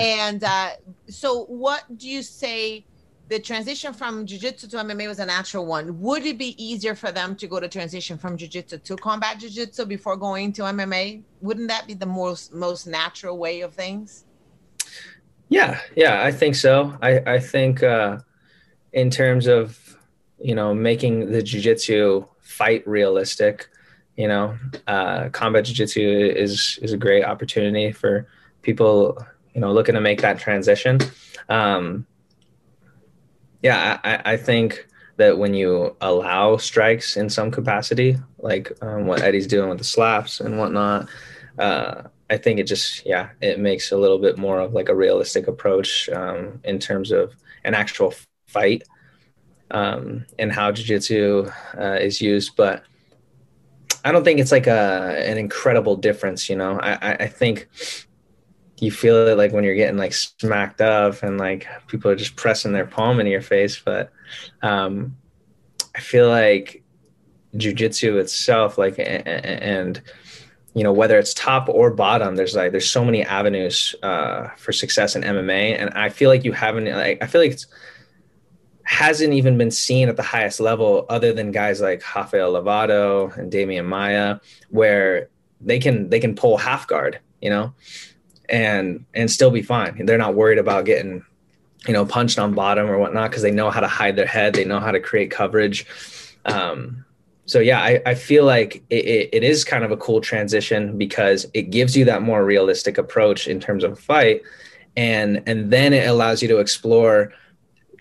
And 0.00 0.44
uh, 0.44 0.70
so, 1.08 1.46
what 1.46 1.82
do 1.98 2.08
you 2.08 2.22
say? 2.22 2.84
The 3.30 3.38
transition 3.38 3.92
from 3.92 4.26
jiu-jitsu 4.26 4.66
to 4.66 4.78
MMA 4.78 5.06
was 5.06 5.20
a 5.20 5.24
natural 5.24 5.64
one. 5.64 6.00
Would 6.00 6.26
it 6.26 6.36
be 6.36 6.60
easier 6.62 6.96
for 6.96 7.12
them 7.12 7.36
to 7.36 7.46
go 7.46 7.60
to 7.60 7.68
transition 7.68 8.18
from 8.18 8.36
jiu-jitsu 8.36 8.78
to 8.78 8.96
combat 8.96 9.38
jiu-jitsu 9.38 9.86
before 9.86 10.16
going 10.16 10.52
to 10.54 10.62
MMA? 10.62 11.22
Wouldn't 11.40 11.68
that 11.68 11.86
be 11.86 11.94
the 11.94 12.06
most 12.06 12.52
most 12.52 12.88
natural 12.88 13.38
way 13.38 13.60
of 13.60 13.72
things? 13.72 14.24
Yeah, 15.48 15.78
yeah, 15.94 16.24
I 16.24 16.32
think 16.32 16.56
so. 16.56 16.98
I 17.02 17.20
I 17.34 17.38
think 17.38 17.84
uh, 17.84 18.18
in 18.92 19.10
terms 19.10 19.46
of 19.46 19.96
you 20.40 20.56
know 20.56 20.74
making 20.74 21.30
the 21.30 21.40
jujitsu 21.40 22.26
fight 22.40 22.82
realistic, 22.84 23.68
you 24.16 24.26
know, 24.26 24.58
uh, 24.88 25.28
combat 25.28 25.66
jujitsu 25.66 26.34
is 26.34 26.80
is 26.82 26.92
a 26.92 26.98
great 26.98 27.22
opportunity 27.22 27.92
for 27.92 28.26
people 28.62 29.24
you 29.54 29.60
know 29.60 29.72
looking 29.72 29.94
to 29.94 30.00
make 30.00 30.20
that 30.20 30.40
transition. 30.40 30.98
Um, 31.48 32.06
yeah, 33.62 34.00
I, 34.04 34.32
I- 34.32 34.36
think 34.36 34.86
that 35.16 35.36
when 35.36 35.52
you 35.52 35.94
allow 36.00 36.56
strikes 36.56 37.16
in 37.16 37.28
some 37.28 37.50
capacity, 37.50 38.16
like 38.38 38.72
um, 38.80 39.06
what 39.06 39.20
Eddie's 39.20 39.46
doing 39.46 39.68
with 39.68 39.78
the 39.78 39.84
slaps 39.84 40.40
and 40.40 40.58
whatnot, 40.58 41.08
uh, 41.58 42.02
I 42.30 42.38
think 42.38 42.58
it 42.58 42.66
just 42.66 43.04
yeah 43.04 43.30
it 43.40 43.58
makes 43.58 43.92
a 43.92 43.98
little 43.98 44.18
bit 44.18 44.38
more 44.38 44.60
of 44.60 44.72
like 44.72 44.88
a 44.88 44.94
realistic 44.94 45.46
approach 45.46 46.08
um, 46.10 46.60
in 46.64 46.78
terms 46.78 47.10
of 47.10 47.34
an 47.64 47.74
actual 47.74 48.14
fight 48.46 48.84
um, 49.72 50.24
and 50.38 50.52
how 50.52 50.72
jiu-jitsu 50.72 51.50
uh, 51.78 51.98
is 52.00 52.20
used. 52.20 52.56
But 52.56 52.84
I 54.04 54.12
don't 54.12 54.24
think 54.24 54.40
it's 54.40 54.52
like 54.52 54.66
a 54.66 55.22
an 55.26 55.36
incredible 55.38 55.96
difference 55.96 56.48
you 56.48 56.56
know? 56.56 56.78
I, 56.80 56.92
I, 56.92 57.12
I 57.20 57.26
think 57.26 57.68
you 58.80 58.90
feel 58.90 59.28
it 59.28 59.36
like 59.36 59.52
when 59.52 59.64
you're 59.64 59.74
getting 59.74 59.98
like 59.98 60.12
smacked 60.12 60.80
up 60.80 61.22
and 61.22 61.38
like 61.38 61.66
people 61.86 62.10
are 62.10 62.16
just 62.16 62.36
pressing 62.36 62.72
their 62.72 62.86
palm 62.86 63.20
into 63.20 63.30
your 63.30 63.42
face 63.42 63.78
but 63.78 64.10
um, 64.62 65.16
I 65.94 66.00
feel 66.00 66.28
like 66.28 66.82
jiu-jitsu 67.56 68.18
itself 68.18 68.78
like 68.78 68.94
and 68.98 70.00
you 70.74 70.84
know 70.84 70.92
whether 70.92 71.18
it's 71.18 71.34
top 71.34 71.68
or 71.68 71.90
bottom 71.90 72.36
there's 72.36 72.54
like 72.54 72.70
there's 72.70 72.88
so 72.88 73.04
many 73.04 73.24
avenues 73.24 73.94
uh, 74.02 74.48
for 74.56 74.72
success 74.72 75.16
in 75.16 75.22
mma 75.22 75.76
and 75.78 75.90
i 75.94 76.08
feel 76.08 76.30
like 76.30 76.44
you 76.44 76.52
haven't 76.52 76.86
like 76.86 77.20
i 77.22 77.26
feel 77.26 77.40
like 77.40 77.50
it's 77.50 77.66
hasn't 78.84 79.32
even 79.32 79.58
been 79.58 79.70
seen 79.70 80.08
at 80.08 80.16
the 80.16 80.22
highest 80.22 80.60
level 80.60 81.06
other 81.08 81.32
than 81.32 81.50
guys 81.50 81.80
like 81.80 82.02
rafael 82.14 82.52
lovato 82.52 83.36
and 83.36 83.52
demian 83.52 83.84
maia 83.84 84.38
where 84.70 85.28
they 85.60 85.78
can 85.78 86.08
they 86.08 86.20
can 86.20 86.34
pull 86.34 86.56
half 86.56 86.86
guard 86.86 87.18
you 87.40 87.50
know 87.50 87.72
and 88.50 89.04
and 89.14 89.30
still 89.30 89.50
be 89.50 89.62
fine. 89.62 90.04
They're 90.04 90.18
not 90.18 90.34
worried 90.34 90.58
about 90.58 90.84
getting 90.84 91.24
you 91.86 91.92
know 91.92 92.04
punched 92.04 92.38
on 92.38 92.54
bottom 92.54 92.90
or 92.90 92.98
whatnot 92.98 93.30
because 93.30 93.42
they 93.42 93.50
know 93.50 93.70
how 93.70 93.80
to 93.80 93.88
hide 93.88 94.16
their 94.16 94.26
head. 94.26 94.54
They 94.54 94.64
know 94.64 94.80
how 94.80 94.90
to 94.90 95.00
create 95.00 95.30
coverage. 95.30 95.86
Um, 96.44 97.04
so 97.46 97.58
yeah 97.58 97.80
I, 97.80 98.00
I 98.06 98.14
feel 98.14 98.44
like 98.44 98.76
it, 98.90 99.04
it, 99.04 99.28
it 99.32 99.44
is 99.44 99.64
kind 99.64 99.84
of 99.84 99.90
a 99.90 99.96
cool 99.96 100.20
transition 100.20 100.96
because 100.96 101.46
it 101.52 101.70
gives 101.70 101.96
you 101.96 102.04
that 102.04 102.22
more 102.22 102.44
realistic 102.44 102.96
approach 102.96 103.48
in 103.48 103.60
terms 103.60 103.84
of 103.84 103.98
fight. 103.98 104.42
And 104.96 105.42
and 105.46 105.70
then 105.70 105.92
it 105.92 106.08
allows 106.08 106.42
you 106.42 106.48
to 106.48 106.58
explore 106.58 107.32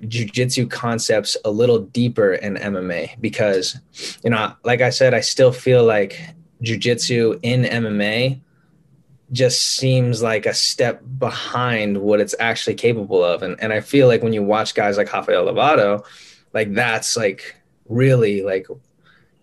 jujitsu 0.03 0.69
concepts 0.69 1.35
a 1.43 1.51
little 1.51 1.79
deeper 1.79 2.33
in 2.35 2.55
mma 2.55 3.19
because 3.19 3.77
you 4.23 4.29
know 4.29 4.53
like 4.63 4.79
i 4.79 4.89
said 4.89 5.13
i 5.13 5.19
still 5.19 5.51
feel 5.51 5.83
like 5.83 6.17
jujitsu 6.63 7.37
in 7.43 7.63
mma 7.63 8.39
just 9.31 9.75
seems 9.75 10.21
like 10.21 10.45
a 10.45 10.53
step 10.53 11.01
behind 11.19 11.97
what 11.97 12.19
it's 12.19 12.35
actually 12.39 12.75
capable 12.75 13.23
of. 13.23 13.43
And, 13.43 13.55
and 13.61 13.71
i 13.71 13.79
feel 13.79 14.07
like 14.07 14.23
when 14.23 14.33
you 14.33 14.43
watch 14.43 14.73
guys 14.73 14.97
like 14.97 15.11
rafael 15.13 15.45
lovato 15.45 16.03
like 16.53 16.73
that's 16.73 17.15
like 17.15 17.55
really 17.87 18.41
like 18.41 18.67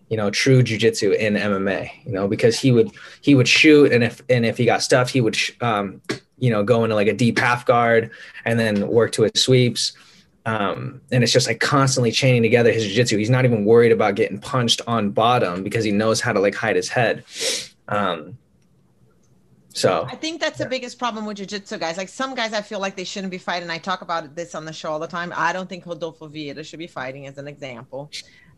you 0.09 0.17
know 0.17 0.29
true 0.29 0.63
jujitsu 0.63 1.15
in 1.15 1.33
MMA 1.33 1.91
you 2.05 2.11
know 2.11 2.27
because 2.27 2.59
he 2.59 2.71
would 2.71 2.91
he 3.21 3.35
would 3.35 3.47
shoot 3.47 3.91
and 3.91 4.03
if 4.03 4.21
and 4.29 4.45
if 4.45 4.57
he 4.57 4.65
got 4.65 4.81
stuffed 4.81 5.11
he 5.11 5.21
would 5.21 5.35
sh- 5.35 5.51
um 5.61 6.01
you 6.39 6.49
know 6.49 6.63
go 6.63 6.83
into 6.83 6.95
like 6.95 7.07
a 7.07 7.13
deep 7.13 7.37
half 7.39 7.65
guard 7.65 8.09
and 8.45 8.59
then 8.59 8.87
work 8.87 9.11
to 9.13 9.23
his 9.23 9.31
sweeps. 9.35 9.93
Um 10.45 11.01
and 11.11 11.23
it's 11.23 11.33
just 11.33 11.47
like 11.47 11.59
constantly 11.59 12.11
chaining 12.11 12.41
together 12.41 12.71
his 12.71 12.85
jiu-jitsu. 12.85 13.17
He's 13.17 13.29
not 13.29 13.43
even 13.43 13.65
worried 13.65 13.91
about 13.91 14.15
getting 14.15 14.39
punched 14.39 14.81
on 14.87 15.11
bottom 15.11 15.63
because 15.63 15.83
he 15.83 15.91
knows 15.91 16.21
how 16.21 16.31
to 16.31 16.39
like 16.39 16.55
hide 16.55 16.77
his 16.77 16.87
head. 16.87 17.25
Um 17.89 18.37
so 19.77 20.07
I 20.09 20.15
think 20.15 20.41
that's 20.41 20.57
the 20.57 20.65
biggest 20.65 20.97
problem 20.97 21.25
with 21.25 21.37
jiu-jitsu 21.37 21.77
guys. 21.77 21.97
Like 21.97 22.09
some 22.09 22.33
guys, 22.33 22.51
I 22.51 22.61
feel 22.61 22.79
like 22.79 22.95
they 22.95 23.03
shouldn't 23.03 23.29
be 23.29 23.37
fighting. 23.37 23.69
I 23.69 23.77
talk 23.77 24.01
about 24.01 24.35
this 24.35 24.55
on 24.55 24.65
the 24.65 24.73
show 24.73 24.91
all 24.91 24.99
the 24.99 25.07
time. 25.07 25.31
I 25.35 25.53
don't 25.53 25.69
think 25.69 25.85
Rodolfo 25.85 26.27
Vieira 26.27 26.65
should 26.65 26.79
be 26.79 26.87
fighting, 26.87 27.27
as 27.27 27.37
an 27.37 27.47
example. 27.47 28.09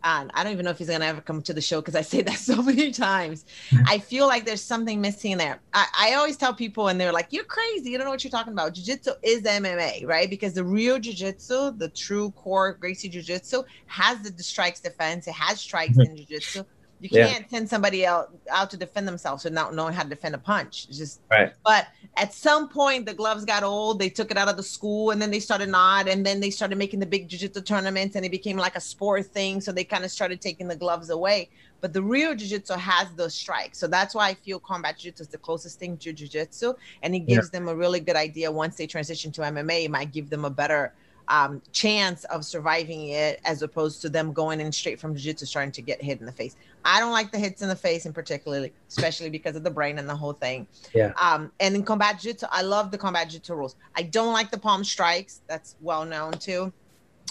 And 0.02 0.32
I 0.34 0.46
don't 0.46 0.54
even 0.54 0.64
know 0.64 0.72
if 0.72 0.78
he's 0.78 0.90
gonna 0.90 1.04
ever 1.04 1.20
come 1.20 1.42
to 1.42 1.54
the 1.54 1.60
show 1.60 1.82
because 1.82 1.96
I 1.96 2.04
say 2.04 2.22
that 2.30 2.38
so 2.38 2.62
many 2.62 2.92
times. 2.92 3.44
Mm-hmm. 3.70 3.84
I 3.88 4.00
feel 4.00 4.28
like 4.28 4.46
there's 4.46 4.64
something 4.64 5.02
missing 5.02 5.38
there. 5.38 5.60
I, 5.74 5.88
I 6.00 6.14
always 6.14 6.38
tell 6.38 6.54
people, 6.54 6.88
and 6.88 7.00
they're 7.00 7.12
like, 7.12 7.28
"You're 7.32 7.44
crazy. 7.44 7.90
You 7.90 7.98
don't 7.98 8.06
know 8.06 8.12
what 8.12 8.24
you're 8.24 8.32
talking 8.32 8.54
about." 8.54 8.74
Jiu-jitsu 8.74 9.12
is 9.22 9.42
MMA, 9.44 10.08
right? 10.08 10.30
Because 10.30 10.54
the 10.54 10.64
real 10.64 11.00
jiu-jitsu, 11.00 11.72
the 11.72 11.90
true 11.90 12.32
core 12.32 12.78
Gracie 12.80 13.10
jiu-jitsu, 13.10 13.64
has 13.88 14.22
the, 14.22 14.30
the 14.32 14.44
strikes 14.44 14.80
defense. 14.80 15.28
It 15.28 15.34
has 15.34 15.60
strikes 15.60 15.98
mm-hmm. 15.98 16.12
in 16.12 16.18
jiu-jitsu 16.18 16.64
You 17.02 17.10
can't 17.10 17.50
send 17.50 17.70
somebody 17.70 18.06
out 18.06 18.30
out 18.52 18.70
to 18.72 18.78
defend 18.78 19.08
themselves 19.08 19.44
without 19.46 19.74
knowing 19.74 19.94
how 19.94 20.04
to 20.04 20.10
defend 20.10 20.36
a 20.36 20.38
punch. 20.38 20.86
It's 20.90 20.98
just 20.98 21.22
Right. 21.32 21.54
but 21.64 21.88
at 22.18 22.34
some 22.34 22.68
point 22.68 23.06
the 23.06 23.14
gloves 23.14 23.46
got 23.46 23.64
old. 23.64 24.00
They 24.00 24.10
took 24.10 24.32
it 24.32 24.38
out 24.38 24.50
of 24.50 24.58
the 24.58 24.64
school 24.64 25.12
and 25.12 25.22
then 25.22 25.32
they 25.32 25.40
started 25.40 25.70
not 25.70 26.08
and 26.10 26.26
then 26.26 26.40
they 26.42 26.50
started 26.50 26.78
making 26.78 27.00
the 27.00 27.06
big 27.06 27.30
jiu-jitsu 27.30 27.62
tournaments 27.62 28.16
and 28.16 28.26
it 28.26 28.32
became 28.32 28.58
like 28.58 28.76
a 28.76 28.82
sport 28.82 29.26
thing. 29.28 29.62
So 29.62 29.72
they 29.72 29.84
kind 29.86 30.04
of 30.04 30.12
started 30.12 30.42
taking 30.42 30.68
the 30.68 30.76
gloves 30.76 31.10
away. 31.10 31.50
But 31.82 31.94
the 31.94 32.02
real 32.02 32.36
jiu-jitsu 32.36 32.74
has 32.74 33.08
those 33.16 33.34
strikes. 33.34 33.78
So 33.78 33.88
that's 33.88 34.14
why 34.14 34.28
I 34.28 34.34
feel 34.34 34.60
combat 34.60 34.98
jiu-jitsu 34.98 35.22
is 35.24 35.30
the 35.30 35.38
closest 35.38 35.80
thing 35.80 35.96
to 36.00 36.12
jiu-jitsu. 36.12 36.74
And 37.04 37.16
it 37.16 37.24
Yeah. 37.26 37.36
gives 37.38 37.50
them 37.50 37.70
a 37.70 37.76
really 37.76 38.02
good 38.02 38.18
idea 38.18 38.52
once 38.52 38.76
they 38.76 38.88
transition 38.88 39.32
to 39.34 39.42
MMA, 39.44 39.86
it 39.86 39.92
might 39.92 40.12
give 40.12 40.30
them 40.30 40.44
a 40.44 40.50
better 40.50 40.94
um, 41.32 41.62
chance 41.72 42.24
of 42.26 42.44
surviving 42.44 43.10
it 43.10 43.40
as 43.46 43.62
opposed 43.62 44.02
to 44.02 44.10
them 44.10 44.34
going 44.34 44.60
in 44.60 44.72
straight 44.72 45.00
from 45.00 45.14
jiu-jitsu 45.16 45.46
starting 45.46 45.72
to 45.72 45.82
get 45.84 46.02
hit 46.02 46.20
in 46.20 46.26
the 46.26 46.32
face. 46.32 46.56
I 46.86 47.00
don't 47.00 47.12
like 47.12 47.32
the 47.32 47.40
hits 47.40 47.62
in 47.62 47.68
the 47.68 47.76
face 47.76 48.06
in 48.06 48.14
particularly, 48.14 48.72
especially 48.88 49.30
because 49.30 49.56
of 49.56 49.64
the 49.64 49.70
brain 49.70 50.00
and 50.00 50.08
the 50.08 50.16
whole 50.16 50.34
thing. 50.34 50.68
Yeah. 50.94 51.14
Um, 51.22 51.52
and 51.60 51.76
in 51.76 51.84
combat 51.84 52.20
jiu-jitsu, 52.20 52.48
I 52.52 52.62
love 52.62 52.92
the 52.92 52.98
combat 52.98 53.30
jiu-jitsu 53.30 53.54
rules. 53.54 53.76
I 53.96 54.04
don't 54.04 54.34
like 54.34 54.50
the 54.52 54.58
palm 54.58 54.84
strikes. 54.84 55.42
That's 55.48 55.76
well 55.82 56.06
known 56.06 56.34
too. 56.34 56.72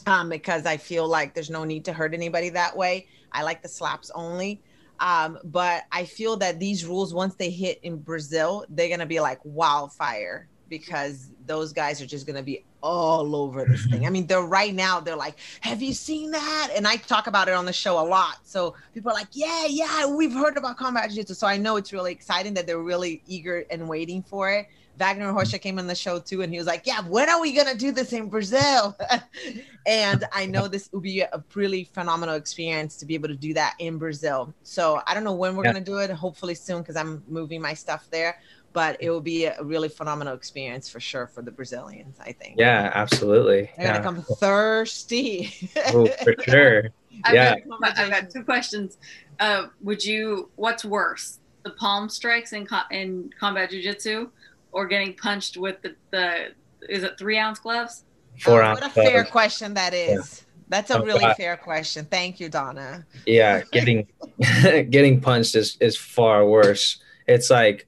Um, 0.06 0.28
because 0.28 0.64
I 0.66 0.76
feel 0.76 1.08
like 1.08 1.34
there's 1.34 1.50
no 1.50 1.64
need 1.64 1.84
to 1.86 1.92
hurt 1.92 2.14
anybody 2.14 2.50
that 2.50 2.76
way. 2.76 3.06
I 3.32 3.42
like 3.42 3.62
the 3.62 3.68
slaps 3.68 4.10
only. 4.14 4.60
Um, 5.00 5.38
but 5.44 5.84
I 5.92 6.04
feel 6.04 6.36
that 6.38 6.58
these 6.58 6.84
rules, 6.84 7.14
once 7.14 7.34
they 7.34 7.50
hit 7.50 7.78
in 7.82 7.98
Brazil, 7.98 8.64
they're 8.68 8.88
gonna 8.88 9.06
be 9.06 9.20
like 9.20 9.38
wildfire 9.44 10.48
because 10.68 11.30
those 11.48 11.72
guys 11.72 12.00
are 12.00 12.06
just 12.06 12.26
gonna 12.26 12.42
be 12.42 12.64
all 12.82 13.34
over 13.34 13.64
this 13.64 13.86
thing. 13.86 14.06
I 14.06 14.10
mean, 14.10 14.26
they're 14.28 14.42
right 14.42 14.74
now, 14.74 15.00
they're 15.00 15.16
like, 15.16 15.38
Have 15.62 15.82
you 15.82 15.92
seen 15.92 16.30
that? 16.30 16.68
And 16.76 16.86
I 16.86 16.96
talk 16.96 17.26
about 17.26 17.48
it 17.48 17.54
on 17.54 17.64
the 17.64 17.72
show 17.72 17.98
a 17.98 18.06
lot. 18.06 18.36
So 18.44 18.76
people 18.94 19.10
are 19.10 19.14
like, 19.14 19.28
Yeah, 19.32 19.66
yeah, 19.68 20.06
we've 20.06 20.32
heard 20.32 20.56
about 20.56 20.76
combat 20.76 21.10
jiu-jitsu. 21.10 21.34
So 21.34 21.46
I 21.48 21.56
know 21.56 21.76
it's 21.76 21.92
really 21.92 22.12
exciting 22.12 22.54
that 22.54 22.66
they're 22.68 22.78
really 22.78 23.22
eager 23.26 23.64
and 23.70 23.88
waiting 23.88 24.22
for 24.22 24.50
it. 24.52 24.66
Wagner 24.96 25.32
Rocha 25.32 25.58
came 25.58 25.78
on 25.78 25.86
the 25.86 25.94
show 25.94 26.18
too, 26.18 26.42
and 26.42 26.52
he 26.52 26.58
was 26.58 26.66
like, 26.66 26.84
"Yeah, 26.84 27.02
when 27.02 27.28
are 27.30 27.40
we 27.40 27.52
gonna 27.52 27.76
do 27.76 27.92
this 27.92 28.12
in 28.12 28.28
Brazil?" 28.28 28.96
and 29.86 30.24
I 30.32 30.46
know 30.46 30.68
this 30.68 30.88
will 30.92 31.00
be 31.00 31.20
a 31.20 31.44
really 31.54 31.84
phenomenal 31.84 32.34
experience 32.34 32.96
to 32.98 33.06
be 33.06 33.14
able 33.14 33.28
to 33.28 33.36
do 33.36 33.54
that 33.54 33.74
in 33.78 33.98
Brazil. 33.98 34.52
So 34.64 35.00
I 35.06 35.14
don't 35.14 35.24
know 35.24 35.34
when 35.34 35.56
we're 35.56 35.64
Yeah. 35.64 35.72
gonna 35.72 35.84
do 35.84 35.98
it. 35.98 36.10
Hopefully 36.10 36.54
soon, 36.56 36.78
because 36.78 36.96
I'm 36.96 37.22
moving 37.28 37.60
my 37.62 37.74
stuff 37.74 38.08
there. 38.10 38.38
But 38.74 38.98
it 39.00 39.10
will 39.10 39.20
be 39.22 39.46
a 39.46 39.62
really 39.62 39.88
phenomenal 39.88 40.34
experience 40.34 40.88
for 40.88 41.00
sure 41.00 41.26
for 41.26 41.42
the 41.42 41.50
Brazilians. 41.50 42.18
I 42.20 42.32
think. 42.32 42.56
Yeah, 42.58 42.90
absolutely. 42.94 43.70
They're 43.76 43.86
Yeah, 43.86 43.92
gonna 44.02 44.04
come 44.04 44.24
thirsty. 44.38 45.52
Ooh, 45.94 46.08
for 46.22 46.34
sure. 46.48 46.84
I've, 47.24 47.34
Yeah. 47.34 47.56
got, 47.80 47.98
I've 47.98 48.10
got 48.10 48.30
two 48.30 48.44
questions. 48.44 48.96
Uh, 49.40 49.66
would 49.82 50.04
you? 50.04 50.50
What's 50.56 50.84
worse, 50.84 51.38
the 51.64 51.70
palm 51.72 52.08
strikes 52.08 52.52
in 52.52 52.66
co- 52.66 52.88
in 52.90 53.30
combat 53.40 53.70
jujitsu, 53.70 54.30
or 54.70 54.86
getting 54.86 55.14
punched 55.14 55.56
with 55.56 55.76
the, 55.82 55.96
the 56.12 56.48
is 56.88 57.02
it 57.02 57.18
three 57.18 57.38
ounce 57.38 57.58
gloves? 57.58 58.04
Four 58.40 58.62
Oh, 58.62 58.66
ounce 58.66 58.80
what 58.80 58.90
a 58.90 58.94
fair 58.94 59.10
gloves. 59.12 59.30
question 59.30 59.74
that 59.74 59.94
is. 59.94 60.44
That's 60.68 60.90
a 60.90 61.00
Oh, 61.00 61.04
really 61.04 61.24
God. 61.24 61.36
fair 61.36 61.56
question. 61.56 62.06
Thank 62.10 62.40
you, 62.40 62.48
Donna. 62.48 63.06
yeah 63.26 63.62
getting 63.72 64.06
getting 64.90 65.20
punched 65.20 65.54
is 65.54 65.76
is 65.80 65.96
far 65.96 66.46
worse 66.46 67.00
it's 67.26 67.50
like 67.50 67.86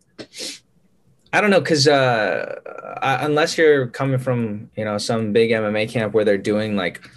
i 1.33 1.41
don't 1.41 1.51
know 1.51 1.61
because 1.61 1.87
uh 1.89 2.59
I- 3.03 3.25
unless 3.25 3.57
you're 3.57 3.87
coming 3.89 4.19
from 4.19 4.71
you 4.77 4.85
know 4.85 4.99
some 4.99 5.33
big 5.33 5.51
mma 5.51 5.89
camp 5.89 6.15
where 6.15 6.25
they're 6.25 6.39
doing 6.39 6.77
like 6.77 7.09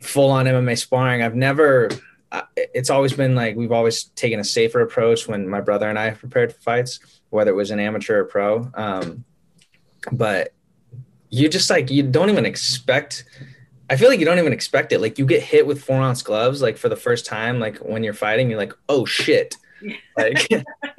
full 0.00 0.30
on 0.30 0.46
mma 0.46 0.78
sparring 0.78 1.22
i've 1.22 1.34
never 1.34 1.90
uh, 2.32 2.42
it's 2.56 2.90
always 2.90 3.12
been 3.12 3.34
like 3.34 3.56
we've 3.56 3.72
always 3.72 4.04
taken 4.04 4.40
a 4.40 4.44
safer 4.44 4.80
approach 4.80 5.28
when 5.28 5.48
my 5.48 5.60
brother 5.60 5.88
and 5.88 5.98
i 5.98 6.06
have 6.06 6.18
prepared 6.18 6.52
for 6.52 6.60
fights 6.60 7.00
whether 7.30 7.50
it 7.50 7.54
was 7.54 7.70
an 7.70 7.80
amateur 7.80 8.20
or 8.20 8.24
pro 8.24 8.70
um 8.74 9.24
but 10.12 10.52
you 11.30 11.48
just 11.48 11.70
like 11.70 11.90
you 11.90 12.02
don't 12.02 12.30
even 12.30 12.46
expect 12.46 13.24
I 13.88 13.96
feel 13.96 14.08
like 14.08 14.18
you 14.18 14.26
don't 14.26 14.38
even 14.38 14.52
expect 14.52 14.92
it. 14.92 15.00
Like 15.00 15.18
you 15.18 15.26
get 15.26 15.42
hit 15.42 15.66
with 15.66 15.82
four 15.82 16.00
ounce 16.00 16.22
gloves, 16.22 16.60
like 16.60 16.76
for 16.76 16.88
the 16.88 16.96
first 16.96 17.24
time, 17.24 17.60
like 17.60 17.78
when 17.78 18.02
you're 18.02 18.14
fighting, 18.14 18.50
you're 18.50 18.58
like, 18.58 18.72
oh 18.88 19.04
shit. 19.04 19.56
Like, 20.16 20.48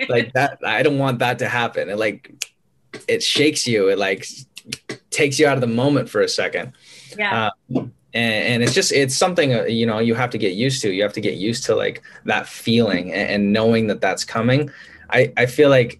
like 0.07 0.33
that, 0.33 0.59
I 0.65 0.83
don't 0.83 0.99
want 0.99 1.19
that 1.19 1.39
to 1.39 1.47
happen. 1.47 1.89
It 1.89 1.97
like, 1.97 2.31
it 3.07 3.23
shakes 3.23 3.65
you. 3.65 3.89
It 3.89 3.97
like 3.97 4.27
takes 5.09 5.39
you 5.39 5.47
out 5.47 5.55
of 5.55 5.61
the 5.61 5.67
moment 5.67 6.09
for 6.09 6.21
a 6.21 6.29
second. 6.29 6.73
Yeah. 7.17 7.49
and, 7.69 7.91
and 8.13 8.63
it's 8.63 8.73
just, 8.73 8.91
it's 8.91 9.15
something, 9.15 9.53
uh, 9.53 9.63
you 9.63 9.85
know, 9.85 9.99
you 9.99 10.13
have 10.13 10.29
to 10.29 10.37
get 10.37 10.53
used 10.53 10.81
to. 10.83 10.91
You 10.91 11.01
have 11.03 11.13
to 11.13 11.21
get 11.21 11.35
used 11.35 11.65
to 11.65 11.75
like 11.75 12.03
that 12.25 12.47
feeling 12.47 13.11
and, 13.11 13.29
and 13.29 13.53
knowing 13.53 13.87
that 13.87 14.01
that's 14.01 14.23
coming. 14.23 14.69
I, 15.09 15.33
I 15.37 15.47
feel 15.47 15.69
like, 15.69 15.99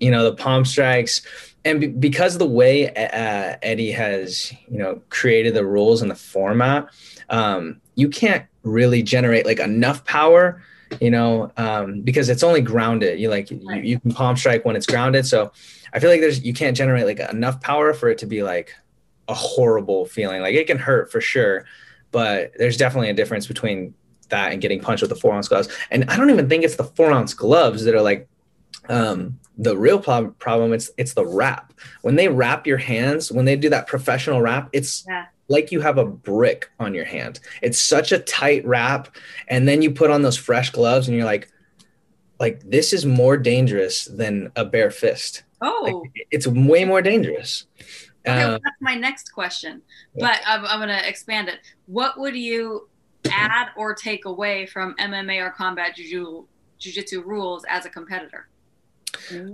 you 0.00 0.10
know, 0.10 0.22
the 0.24 0.34
palm 0.34 0.64
strikes, 0.64 1.22
and 1.64 1.80
be, 1.80 1.86
because 1.88 2.34
of 2.34 2.38
the 2.38 2.46
way 2.46 2.88
uh, 2.94 3.56
Eddie 3.62 3.90
has, 3.90 4.52
you 4.68 4.78
know, 4.78 5.02
created 5.10 5.54
the 5.54 5.66
rules 5.66 6.02
and 6.02 6.10
the 6.10 6.14
format, 6.14 6.88
um, 7.30 7.80
you 7.96 8.08
can't 8.08 8.46
really 8.62 9.02
generate 9.02 9.44
like 9.44 9.58
enough 9.58 10.04
power, 10.04 10.62
you 11.00 11.10
know, 11.10 11.52
um, 11.56 12.00
because 12.02 12.28
it's 12.28 12.42
only 12.42 12.60
grounded. 12.60 13.18
You 13.20 13.30
like 13.30 13.50
you, 13.50 13.60
you 13.82 14.00
can 14.00 14.12
palm 14.12 14.36
strike 14.36 14.64
when 14.64 14.76
it's 14.76 14.86
grounded. 14.86 15.26
So 15.26 15.52
I 15.92 15.98
feel 15.98 16.10
like 16.10 16.20
there's 16.20 16.42
you 16.44 16.52
can't 16.52 16.76
generate 16.76 17.06
like 17.06 17.20
enough 17.30 17.60
power 17.60 17.92
for 17.92 18.08
it 18.08 18.18
to 18.18 18.26
be 18.26 18.42
like 18.42 18.74
a 19.28 19.34
horrible 19.34 20.06
feeling. 20.06 20.42
Like 20.42 20.54
it 20.54 20.66
can 20.66 20.78
hurt 20.78 21.12
for 21.12 21.20
sure, 21.20 21.66
but 22.10 22.52
there's 22.58 22.76
definitely 22.76 23.10
a 23.10 23.14
difference 23.14 23.46
between 23.46 23.94
that 24.28 24.52
and 24.52 24.60
getting 24.60 24.80
punched 24.80 25.02
with 25.02 25.10
the 25.10 25.16
four 25.16 25.34
ounce 25.34 25.48
gloves. 25.48 25.68
And 25.90 26.04
I 26.10 26.16
don't 26.16 26.30
even 26.30 26.48
think 26.48 26.64
it's 26.64 26.76
the 26.76 26.84
four 26.84 27.12
ounce 27.12 27.34
gloves 27.34 27.84
that 27.84 27.94
are 27.94 28.02
like 28.02 28.28
um, 28.88 29.38
the 29.58 29.76
real 29.76 29.98
prob- 29.98 30.38
problem. 30.38 30.72
It's 30.72 30.90
it's 30.96 31.14
the 31.14 31.26
wrap. 31.26 31.72
When 32.02 32.14
they 32.16 32.28
wrap 32.28 32.66
your 32.66 32.78
hands, 32.78 33.30
when 33.32 33.44
they 33.44 33.56
do 33.56 33.68
that 33.70 33.86
professional 33.86 34.40
wrap, 34.40 34.68
it's 34.72 35.04
Yeah. 35.08 35.26
like 35.48 35.72
you 35.72 35.80
have 35.80 35.98
a 35.98 36.04
brick 36.04 36.70
on 36.78 36.94
your 36.94 37.04
hand. 37.04 37.40
It's 37.60 37.78
such 37.80 38.12
a 38.12 38.18
tight 38.20 38.64
wrap, 38.64 39.16
and 39.48 39.66
then 39.68 39.82
you 39.82 39.90
put 39.90 40.10
on 40.10 40.22
those 40.22 40.36
fresh 40.36 40.70
gloves, 40.70 41.08
and 41.08 41.16
you're 41.16 41.26
like, 41.26 41.48
like 42.38 42.60
this 42.62 42.92
is 42.92 43.04
more 43.04 43.36
dangerous 43.36 44.04
than 44.04 44.52
a 44.56 44.64
bare 44.64 44.90
fist. 44.90 45.42
Like, 45.60 45.72
Oh, 45.92 46.04
it's 46.30 46.46
way 46.46 46.84
more 46.84 47.02
dangerous. 47.02 47.66
okay. 47.80 48.38
well, 48.38 48.54
Um, 48.54 48.60
that's 48.62 48.76
my 48.80 48.94
next 48.94 49.32
question, 49.32 49.82
but 50.14 50.40
I'm, 50.46 50.64
I'm 50.66 50.78
going 50.78 50.88
to 50.96 51.08
expand 51.08 51.48
it. 51.48 51.58
What 51.86 52.16
would 52.20 52.36
you 52.36 52.88
add 53.32 53.70
or 53.76 53.92
take 53.92 54.24
away 54.24 54.66
from 54.66 54.94
MMA 55.00 55.44
or 55.44 55.50
combat 55.50 55.96
jiu- 55.96 56.46
jujitsu 56.80 57.24
rules 57.24 57.64
as 57.68 57.86
a 57.86 57.90
competitor? 57.90 58.46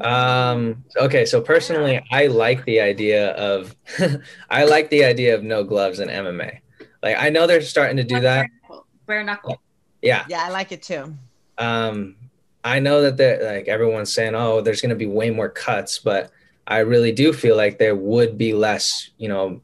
Um, 0.00 0.84
okay, 0.96 1.24
so 1.24 1.40
personally, 1.40 2.04
I 2.10 2.26
like 2.26 2.64
the 2.64 2.80
idea 2.80 3.32
of 3.32 3.74
I 4.50 4.64
like 4.64 4.90
the 4.90 5.04
idea 5.04 5.34
of 5.34 5.42
no 5.42 5.64
gloves 5.64 6.00
in 6.00 6.08
MMA. 6.08 6.60
Like 7.02 7.16
I 7.18 7.30
know 7.30 7.46
they're 7.46 7.60
starting 7.60 7.96
to 7.98 8.04
do 8.04 8.20
that. 8.20 8.46
Bare 8.46 8.68
knuckle. 8.68 8.86
Bare 9.06 9.24
knuckle. 9.24 9.62
Yeah. 10.02 10.24
Yeah, 10.28 10.44
I 10.44 10.50
like 10.50 10.72
it 10.72 10.82
too. 10.82 11.14
Um, 11.58 12.16
I 12.62 12.78
know 12.78 13.02
that 13.02 13.16
they're 13.16 13.54
like 13.54 13.68
everyone's 13.68 14.12
saying, 14.12 14.34
oh, 14.34 14.60
there's 14.60 14.80
going 14.80 14.90
to 14.90 14.96
be 14.96 15.06
way 15.06 15.30
more 15.30 15.48
cuts, 15.48 15.98
but 15.98 16.30
I 16.66 16.78
really 16.78 17.12
do 17.12 17.32
feel 17.32 17.56
like 17.56 17.78
there 17.78 17.94
would 17.94 18.38
be 18.38 18.54
less, 18.54 19.10
you 19.18 19.28
know, 19.28 19.60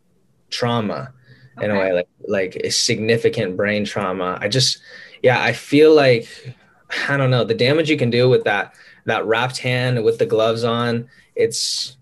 trauma 0.50 1.12
in 1.60 1.70
a 1.70 1.78
way, 1.78 1.92
like 1.92 2.08
like 2.26 2.56
a 2.56 2.70
significant 2.70 3.56
brain 3.56 3.84
trauma. 3.84 4.38
I 4.40 4.48
just, 4.48 4.80
yeah, 5.22 5.42
I 5.42 5.52
feel 5.52 5.94
like 5.94 6.28
I 7.08 7.16
don't 7.16 7.30
know 7.30 7.44
the 7.44 7.54
damage 7.54 7.90
you 7.90 7.96
can 7.96 8.10
do 8.10 8.28
with 8.28 8.44
that 8.44 8.74
that 9.06 9.24
wrapped 9.26 9.58
hand 9.58 10.02
with 10.04 10.18
the 10.18 10.26
gloves 10.26 10.64
on. 10.64 11.08
It's 11.34 11.96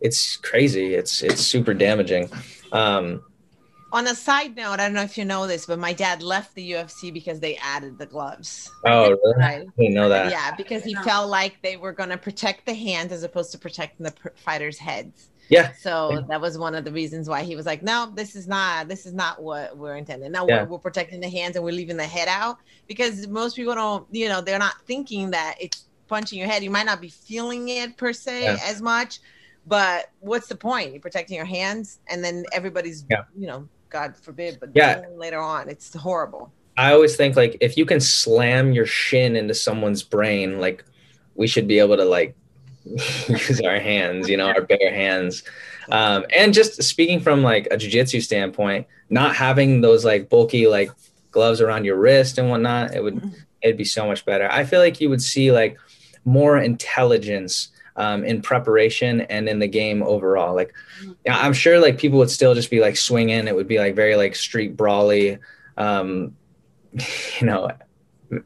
it's 0.00 0.36
crazy. 0.36 0.94
It's 0.94 1.22
it's 1.22 1.40
super 1.40 1.74
damaging. 1.74 2.30
Um, 2.72 3.22
On 3.92 4.06
a 4.08 4.14
side 4.14 4.56
note, 4.56 4.72
I 4.74 4.76
don't 4.78 4.94
know 4.94 5.02
if 5.02 5.16
you 5.16 5.24
know 5.24 5.46
this, 5.46 5.64
but 5.64 5.78
my 5.78 5.92
dad 5.92 6.22
left 6.22 6.54
the 6.54 6.72
UFC 6.72 7.12
because 7.12 7.40
they 7.40 7.56
added 7.56 7.96
the 7.98 8.04
gloves. 8.06 8.70
oh, 8.84 9.10
really? 9.10 9.34
I 9.36 9.38
Right. 9.58 9.66
didn't 9.78 9.94
know 9.94 10.08
that. 10.08 10.30
Yeah, 10.30 10.54
because 10.56 10.84
he 10.84 10.94
felt 10.96 11.30
like 11.30 11.62
they 11.62 11.76
were 11.76 11.92
going 11.92 12.10
to 12.10 12.18
protect 12.18 12.66
the 12.66 12.74
hands 12.74 13.12
as 13.12 13.22
opposed 13.22 13.52
to 13.52 13.58
protecting 13.58 14.04
the 14.04 14.10
pr- 14.12 14.28
fighters' 14.36 14.76
heads. 14.78 15.30
Yeah. 15.48 15.70
So 15.78 16.24
that 16.28 16.40
was 16.40 16.58
one 16.58 16.74
of 16.74 16.84
the 16.84 16.90
reasons 16.90 17.28
why 17.28 17.44
he 17.44 17.54
was 17.54 17.64
like, 17.66 17.80
"No, 17.80 18.10
this 18.12 18.34
is 18.34 18.48
not. 18.48 18.88
This 18.88 19.06
is 19.06 19.14
not 19.14 19.40
what 19.40 19.78
we're 19.78 19.94
intending. 19.96 20.32
Now 20.32 20.44
Yeah. 20.48 20.64
we're, 20.64 20.70
we're 20.70 20.78
protecting 20.78 21.20
the 21.20 21.30
hands 21.30 21.54
and 21.54 21.64
we're 21.64 21.70
leaving 21.72 21.96
the 21.96 22.04
head 22.04 22.26
out 22.28 22.58
because 22.88 23.28
most 23.28 23.54
people 23.54 23.74
don't. 23.76 24.06
You 24.10 24.28
know, 24.28 24.40
they're 24.40 24.58
not 24.58 24.74
thinking 24.86 25.30
that 25.30 25.54
it's 25.60 25.85
punching 26.08 26.38
your 26.38 26.48
head. 26.48 26.62
You 26.62 26.70
might 26.70 26.86
not 26.86 27.00
be 27.00 27.08
feeling 27.08 27.68
it 27.68 27.96
per 27.96 28.12
se 28.12 28.42
Yeah. 28.44 28.58
as 28.64 28.80
much, 28.82 29.20
but 29.66 30.10
what's 30.20 30.46
the 30.48 30.56
point? 30.56 30.92
You're 30.92 31.00
protecting 31.00 31.36
your 31.36 31.44
hands, 31.46 31.98
and 32.08 32.24
then 32.24 32.44
everybody's, 32.52 33.04
Yeah. 33.10 33.22
you 33.38 33.46
know, 33.46 33.68
God 33.90 34.16
forbid, 34.16 34.58
but 34.60 34.70
Yeah. 34.74 35.02
later 35.14 35.38
on, 35.40 35.68
it's 35.68 35.94
horrible. 35.94 36.52
I 36.76 36.92
always 36.92 37.16
think 37.16 37.36
like 37.36 37.56
if 37.60 37.76
you 37.78 37.86
can 37.86 38.00
slam 38.00 38.72
your 38.72 38.86
shin 38.86 39.34
into 39.36 39.54
someone's 39.54 40.02
brain, 40.02 40.60
like 40.60 40.84
we 41.34 41.46
should 41.46 41.66
be 41.66 41.78
able 41.78 41.96
to 41.96 42.04
like 42.04 42.34
use 43.28 43.60
our 43.62 43.78
hands, 43.80 44.28
you 44.28 44.36
know, 44.36 44.46
our 44.48 44.60
bare 44.68 44.92
hands. 44.92 45.42
Um, 45.90 46.24
and 46.36 46.52
just 46.52 46.82
speaking 46.82 47.20
from 47.20 47.42
like 47.42 47.66
a 47.70 47.76
jujitsu 47.76 48.22
standpoint, 48.22 48.86
not 49.10 49.34
having 49.36 49.80
those 49.80 50.04
like 50.04 50.28
bulky 50.28 50.66
like 50.66 50.90
gloves 51.30 51.60
around 51.60 51.84
your 51.84 51.96
wrist 51.96 52.38
and 52.38 52.50
whatnot, 52.50 52.94
it 52.94 53.02
would 53.02 53.20
it'd 53.62 53.76
be 53.76 53.84
so 53.84 54.06
much 54.06 54.24
better. 54.24 54.48
I 54.50 54.64
feel 54.64 54.80
like 54.80 55.00
you 55.00 55.08
would 55.10 55.22
see 55.22 55.50
like 55.50 55.78
more 56.26 56.58
intelligence 56.58 57.68
um, 57.96 58.24
in 58.24 58.42
preparation 58.42 59.22
and 59.22 59.48
in 59.48 59.58
the 59.58 59.66
game 59.66 60.02
overall. 60.02 60.54
Like, 60.54 60.74
I'm 61.28 61.52
sure 61.52 61.80
like 61.80 61.98
people 61.98 62.18
would 62.18 62.30
still 62.30 62.54
just 62.54 62.70
be 62.70 62.80
like 62.80 62.96
swinging. 62.96 63.48
It 63.48 63.54
would 63.54 63.68
be 63.68 63.78
like 63.78 63.94
very 63.94 64.16
like 64.16 64.34
street 64.34 64.76
brawly. 64.76 65.38
Um, 65.78 66.36
you 67.40 67.46
know, 67.46 67.70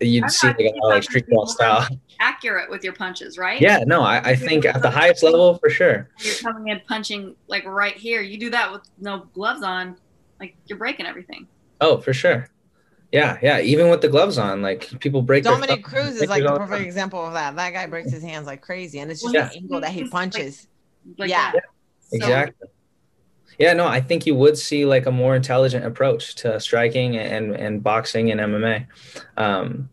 you'd 0.00 0.24
I'm 0.24 0.30
see 0.30 0.46
like, 0.46 0.58
a 0.60 0.72
lot, 0.82 0.88
like 0.88 1.02
street 1.02 1.26
brawl 1.28 1.46
style. 1.46 1.88
Accurate 2.20 2.70
with 2.70 2.84
your 2.84 2.92
punches, 2.92 3.38
right? 3.38 3.60
Yeah, 3.60 3.82
no, 3.86 4.02
I, 4.02 4.18
I 4.18 4.36
think 4.36 4.64
at 4.66 4.82
the 4.82 4.90
highest 4.90 5.22
level 5.22 5.54
for 5.54 5.70
sure. 5.70 6.08
You're 6.18 6.34
coming 6.34 6.68
in 6.68 6.80
punching 6.86 7.34
like 7.48 7.64
right 7.64 7.96
here. 7.96 8.20
You 8.20 8.38
do 8.38 8.50
that 8.50 8.70
with 8.70 8.82
no 8.98 9.26
gloves 9.32 9.62
on, 9.62 9.96
like 10.38 10.54
you're 10.66 10.78
breaking 10.78 11.06
everything. 11.06 11.48
Oh, 11.80 11.98
for 11.98 12.12
sure. 12.12 12.48
Yeah, 13.12 13.38
yeah. 13.42 13.60
Even 13.60 13.90
with 13.90 14.00
the 14.02 14.08
gloves 14.08 14.38
on, 14.38 14.62
like 14.62 15.00
people 15.00 15.20
break. 15.22 15.42
their 15.44 15.52
Dominick 15.52 15.84
thumbs, 15.86 15.92
Cruz 16.10 16.22
is 16.22 16.28
like 16.28 16.42
a 16.42 16.44
the 16.44 16.50
perfect 16.58 16.70
time. 16.78 16.82
example 16.86 17.26
of 17.26 17.32
that. 17.32 17.56
That 17.56 17.72
guy 17.72 17.86
breaks 17.86 18.10
his 18.12 18.22
hands 18.22 18.46
like 18.46 18.60
crazy, 18.60 19.00
and 19.00 19.10
it's 19.10 19.20
just 19.22 19.34
Yeah. 19.34 19.48
the 19.48 19.56
angle 19.56 19.80
that 19.80 19.90
he 19.90 20.08
punches. 20.08 20.68
Like 21.18 21.30
Yeah. 21.30 21.52
that. 21.52 21.64
So- 22.10 22.16
Exactly. 22.16 22.68
Yeah, 23.58 23.74
no, 23.74 23.86
I 23.86 24.00
think 24.00 24.24
you 24.26 24.34
would 24.36 24.56
see 24.56 24.84
like 24.86 25.06
a 25.06 25.10
more 25.10 25.36
intelligent 25.36 25.84
approach 25.84 26.34
to 26.36 26.58
striking 26.60 27.16
and 27.18 27.54
and 27.54 27.82
boxing 27.82 28.30
and 28.30 28.40
MMA. 28.40 28.86
Um, 29.36 29.90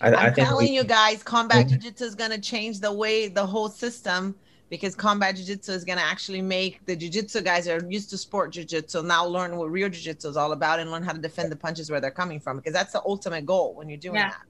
I, 0.00 0.08
I'm 0.08 0.14
I 0.16 0.30
think 0.30 0.48
telling 0.48 0.68
we- 0.70 0.74
you 0.76 0.82
guys, 0.84 1.22
combat 1.22 1.68
jiu-jitsu 1.68 2.04
is 2.04 2.14
going 2.14 2.30
to 2.30 2.40
change 2.40 2.80
the 2.80 2.92
way 2.92 3.28
the 3.28 3.44
whole 3.46 3.68
system 3.68 4.34
because 4.70 4.94
combat 4.94 5.34
jiu-jitsu 5.36 5.72
is 5.72 5.84
going 5.84 5.98
to 5.98 6.04
actually 6.04 6.40
make 6.40 6.80
the 6.86 6.96
jiu-jitsu 6.96 7.42
guys 7.42 7.66
that 7.66 7.82
are 7.82 7.86
used 7.90 8.08
to 8.10 8.16
sport 8.16 8.52
jiu-jitsu 8.52 9.02
now 9.02 9.26
learn 9.26 9.56
what 9.56 9.70
real 9.70 9.88
jiu-jitsu 9.90 10.28
is 10.28 10.36
all 10.36 10.52
about 10.52 10.78
and 10.78 10.90
learn 10.90 11.02
how 11.02 11.12
to 11.12 11.18
defend 11.18 11.50
the 11.52 11.56
punches 11.56 11.90
where 11.90 12.00
they're 12.00 12.10
coming 12.10 12.40
from 12.40 12.56
because 12.56 12.72
that's 12.72 12.92
the 12.92 13.02
ultimate 13.04 13.44
goal 13.44 13.74
when 13.74 13.88
you're 13.88 13.98
doing 13.98 14.14
Yeah. 14.16 14.30
that. 14.30 14.40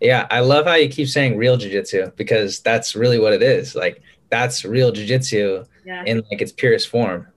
Yeah, 0.00 0.26
I 0.30 0.40
love 0.40 0.66
how 0.66 0.74
you 0.74 0.88
keep 0.88 1.08
saying 1.08 1.36
real 1.38 1.56
jujitsu 1.56 2.14
because 2.16 2.60
that's 2.60 2.96
really 2.96 3.18
what 3.18 3.32
it 3.32 3.42
is. 3.42 3.74
Like 3.74 4.02
that's 4.30 4.64
real 4.64 4.92
jujitsu 4.92 5.66
Yeah. 5.84 6.02
in 6.04 6.22
like 6.30 6.42
its 6.42 6.52
purest 6.52 6.88
form. 6.88 7.28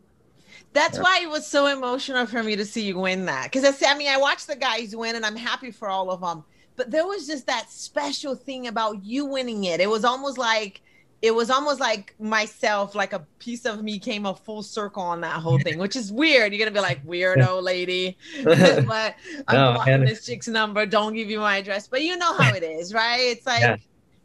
That's 0.74 0.98
Yeah. 0.98 1.04
why 1.04 1.20
it 1.24 1.30
was 1.30 1.48
so 1.48 1.68
emotional 1.68 2.26
for 2.26 2.44
me 2.44 2.56
to 2.56 2.66
see 2.66 2.82
you 2.86 3.00
win 3.00 3.26
that. 3.26 3.46
Because 3.46 3.64
I, 3.64 3.72
see- 3.72 3.86
I 3.86 3.98
mean, 3.98 4.10
I 4.10 4.18
watched 4.18 4.48
the 4.48 4.56
guys 4.56 4.96
win, 4.96 5.16
and 5.16 5.26
I'm 5.26 5.36
happy 5.36 5.72
for 5.72 5.90
all 5.90 6.12
of 6.12 6.22
them. 6.22 6.44
But 6.76 6.92
there 6.92 7.06
was 7.08 7.26
just 7.28 7.48
that 7.48 7.72
special 7.72 8.36
thing 8.36 8.68
about 8.68 9.04
you 9.04 9.26
winning 9.26 9.64
it. 9.66 9.80
It 9.80 9.90
was 9.90 10.06
almost 10.06 10.38
like 10.38 10.82
it 11.22 11.32
was 11.36 11.49
almost 11.49 11.80
like 11.82 12.15
myself, 12.20 12.95
like 12.95 13.13
a 13.13 13.28
piece 13.39 13.65
of 13.65 13.84
me 13.84 13.99
came 13.99 14.26
a 14.26 14.36
full 14.36 14.63
circle 14.63 15.03
on 15.03 15.22
that 15.22 15.41
whole 15.41 15.59
thing, 15.59 15.78
which 15.78 15.95
is 15.95 16.11
weird. 16.11 16.53
You're 16.53 16.59
gonna 16.59 16.72
be 16.76 16.80
like 16.82 17.03
weirdo 17.05 17.61
lady, 17.63 18.17
but 18.86 19.15
I'm 19.47 19.57
No, 19.57 19.72
blocking 19.72 20.03
this 20.05 20.26
chick's 20.26 20.47
number. 20.47 20.86
Don't 20.86 21.13
give 21.13 21.30
you 21.30 21.39
my 21.39 21.57
address. 21.57 21.88
But 21.89 22.03
you 22.03 22.17
know 22.17 22.34
how 22.34 22.53
it 22.53 22.63
is, 22.63 22.93
right? 22.93 23.20
It's 23.22 23.45
like 23.45 23.61
Yeah. 23.61 23.78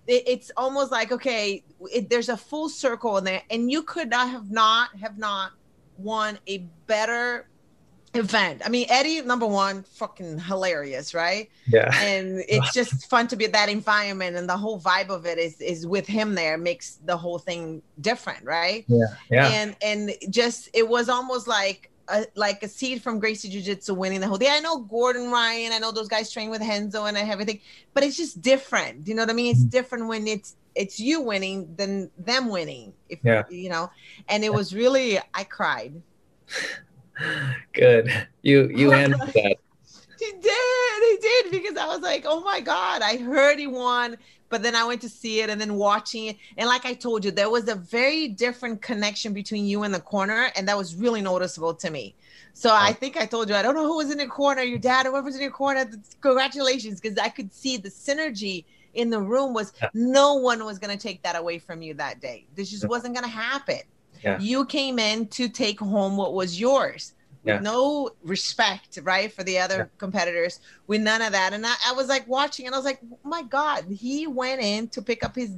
it, 0.07 0.23
it's 0.27 0.51
almost 0.57 0.93
like 0.93 1.13
okay, 1.13 1.65
it, 1.93 2.11
there's 2.11 2.29
a 2.29 2.37
full 2.37 2.69
circle 2.69 3.17
in 3.19 3.25
there, 3.25 3.43
and 3.51 3.71
you 3.71 3.83
could 3.83 4.11
not 4.11 4.29
have 4.31 4.51
not 4.51 4.91
have 5.01 5.19
not 5.19 5.53
won 5.97 6.39
a 6.49 6.59
better 6.87 7.49
event. 8.15 8.63
I 8.65 8.69
mean, 8.69 8.87
Eddie, 8.89 9.23
number 9.23 9.47
one, 9.47 9.83
fucking 9.83 10.39
hilarious, 10.39 11.15
right? 11.15 11.51
yeah. 11.67 11.91
And 12.01 12.45
it's 12.49 12.73
just 12.73 13.07
fun 13.11 13.27
to 13.29 13.37
be 13.37 13.45
at 13.45 13.53
that 13.53 13.69
environment, 13.69 14.37
and 14.37 14.49
the 14.49 14.57
whole 14.57 14.81
vibe 14.81 15.09
of 15.09 15.27
it 15.27 15.39
is 15.39 15.61
is 15.61 15.87
with 15.87 16.07
him 16.07 16.35
there 16.35 16.57
makes 16.57 16.99
the 17.05 17.17
whole 17.17 17.39
thing 17.39 17.83
different, 18.01 18.45
right? 18.45 18.85
Yeah. 18.89 19.07
Yeah. 19.31 19.49
And 19.49 19.77
and 19.83 20.13
just 20.31 20.69
it 20.75 20.89
was 20.89 21.09
almost 21.09 21.49
like. 21.49 21.91
A, 22.09 22.27
like 22.35 22.63
a 22.63 22.69
seed 22.69 23.03
from 23.03 23.19
Gracie 23.19 23.49
Jiu 23.49 23.63
Jitsu 23.63 23.95
winning 23.95 24.21
the 24.21 24.27
whole 24.27 24.37
thing. 24.37 24.51
I 24.53 24.61
know 24.61 24.81
Gordon 24.81 25.31
Ryan, 25.31 25.73
I 25.73 25.79
know 25.79 25.91
those 25.91 26.07
guys 26.07 26.31
train 26.31 26.51
with 26.51 26.61
Renzo 26.61 27.07
and 27.07 27.17
everything, 27.17 27.61
but 27.95 28.03
it's 28.03 28.15
just 28.15 28.43
different. 28.43 29.09
You 29.09 29.15
know 29.15 29.23
what 29.23 29.31
I 29.31 29.33
mean? 29.33 29.53
It's 29.53 29.61
mm-hmm. 29.61 29.71
different 29.71 30.07
when 30.09 30.27
it's 30.27 30.55
it's 30.75 31.01
you 31.01 31.23
winning 31.23 31.75
than 31.77 32.11
them 32.19 32.51
winning. 32.51 32.93
If 33.09 33.21
Yeah. 33.25 33.45
you 33.49 33.71
know, 33.71 33.91
and 34.29 34.45
it 34.45 34.53
was 34.53 34.75
really 34.75 35.19
I 35.33 35.45
cried. 35.45 35.95
Good. 37.75 38.11
You 38.43 38.71
you 38.75 38.93
answered 39.05 39.33
that. 39.35 39.57
He 40.19 40.31
did. 40.41 41.03
He 41.03 41.19
did 41.21 41.51
because 41.51 41.77
I 41.77 41.87
was 41.87 42.01
like, 42.01 42.25
oh 42.27 42.41
my 42.41 42.61
God, 42.61 43.03
I 43.03 43.19
heard 43.19 43.59
he 43.59 43.67
won. 43.67 44.17
But 44.49 44.63
then 44.63 44.77
I 44.77 44.85
went 44.85 45.01
to 45.03 45.09
see 45.09 45.41
it 45.41 45.51
and 45.51 45.61
then 45.61 45.75
watching 45.75 46.27
it. 46.27 46.37
And 46.57 46.69
like 46.69 46.87
I 46.87 46.95
told 46.95 47.25
you, 47.25 47.31
there 47.33 47.51
was 47.51 47.69
a 47.69 47.75
very 47.75 48.29
different 48.29 48.81
connection 48.81 49.33
between 49.33 49.65
you 49.67 49.83
and 49.83 49.93
the 49.93 50.01
corner. 50.01 50.51
And 50.55 50.69
that 50.69 50.77
was 50.79 50.95
really 50.95 51.21
noticeable 51.21 51.75
to 51.75 51.91
me. 51.91 52.15
So 52.53 52.73
I 52.73 52.93
think 52.93 53.17
I 53.17 53.27
told 53.27 53.49
you, 53.49 53.57
I 53.57 53.63
don't 53.63 53.75
know 53.75 53.87
who 53.87 53.97
was 53.97 54.13
in 54.13 54.19
the 54.19 54.29
corner, 54.29 54.63
your 54.63 54.79
dad, 54.79 55.07
whoever's 55.07 55.35
in 55.35 55.43
your 55.43 55.51
corner. 55.51 55.91
Congratulations. 56.21 57.01
Because 57.01 57.19
I 57.19 57.29
could 57.31 57.53
see 57.53 57.77
the 57.79 57.89
synergy 57.91 58.65
in 58.95 59.11
the 59.11 59.21
room 59.21 59.55
was 59.55 59.73
Yeah. 59.83 59.89
no 59.93 60.35
one 60.35 60.65
was 60.65 60.79
going 60.79 60.97
to 60.97 61.03
take 61.03 61.21
that 61.25 61.35
away 61.35 61.59
from 61.59 61.83
you 61.83 61.95
that 61.95 62.21
day. 62.21 62.47
This 62.55 62.71
just 62.71 62.85
Yeah. 62.85 62.91
wasn't 62.91 63.15
going 63.15 63.25
to 63.25 63.31
happen. 63.37 63.81
Yeah. 64.23 64.39
You 64.39 64.65
came 64.67 65.01
in 65.01 65.27
to 65.29 65.49
take 65.49 65.81
home 65.81 66.17
what 66.17 66.33
was 66.33 66.61
yours 66.61 67.15
Yeah. 67.45 67.59
no 67.61 68.11
respect, 68.23 68.99
right, 69.03 69.31
for 69.33 69.43
the 69.45 69.59
other 69.59 69.91
competitors 69.99 70.61
with 70.87 71.01
none 71.03 71.21
of 71.23 71.33
that. 71.33 71.53
And 71.53 71.67
I, 71.67 71.75
I 71.87 71.93
was 71.93 72.09
like 72.09 72.27
watching, 72.27 72.67
and 72.67 72.75
I 72.75 72.79
was 72.79 72.85
like, 72.85 73.01
oh 73.13 73.19
my 73.29 73.43
God, 73.43 73.85
he 73.91 74.27
went 74.27 74.63
in 74.63 74.89
to 74.89 75.03
pick 75.03 75.23
up 75.25 75.35
his 75.37 75.57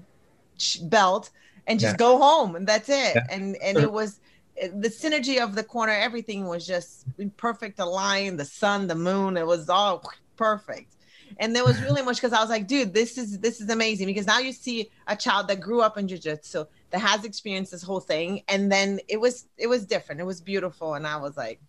belt 0.83 1.31
and 1.67 1.79
just 1.81 1.95
Yeah. 1.95 1.97
go 1.99 2.19
home, 2.19 2.57
and 2.57 2.67
that's 2.67 2.89
it. 2.89 3.15
Yeah. 3.15 3.27
And 3.31 3.57
and 3.57 3.79
it 3.79 3.91
was 3.91 4.21
the 4.57 4.89
synergy 4.89 5.43
of 5.43 5.55
the 5.55 5.63
corner. 5.63 5.93
Everything 5.93 6.47
was 6.47 6.67
just 6.67 7.05
in 7.19 7.31
perfect 7.31 7.79
align. 7.79 8.37
The 8.37 8.45
sun, 8.45 8.87
the 8.87 8.95
moon, 8.95 9.37
it 9.37 9.47
was 9.47 9.69
all 9.69 10.03
perfect. 10.37 10.93
And 11.39 11.55
there 11.55 11.65
was 11.65 11.81
really 11.87 12.03
much 12.03 12.17
because 12.17 12.33
I 12.33 12.41
was 12.41 12.49
like, 12.51 12.67
dude, 12.67 12.95
this 12.95 13.19
is 13.19 13.39
this 13.41 13.61
is 13.61 13.69
amazing 13.69 14.07
because 14.07 14.27
now 14.27 14.39
you 14.39 14.53
see 14.53 14.91
a 15.09 15.17
child 15.17 15.49
that 15.49 15.61
grew 15.61 15.83
up 15.83 15.99
in 15.99 16.09
jiu-jitsu 16.09 16.65
that 16.91 17.01
has 17.01 17.25
experienced 17.25 17.73
this 17.73 17.83
whole 17.83 18.01
thing, 18.01 18.43
and 18.49 18.71
then 18.73 19.01
it 19.09 19.21
was 19.21 19.47
it 19.59 19.67
was 19.67 19.85
different. 19.87 20.21
It 20.21 20.25
was 20.25 20.41
beautiful, 20.41 20.95
and 20.95 21.07
I 21.07 21.17
was 21.17 21.37
like, 21.37 21.61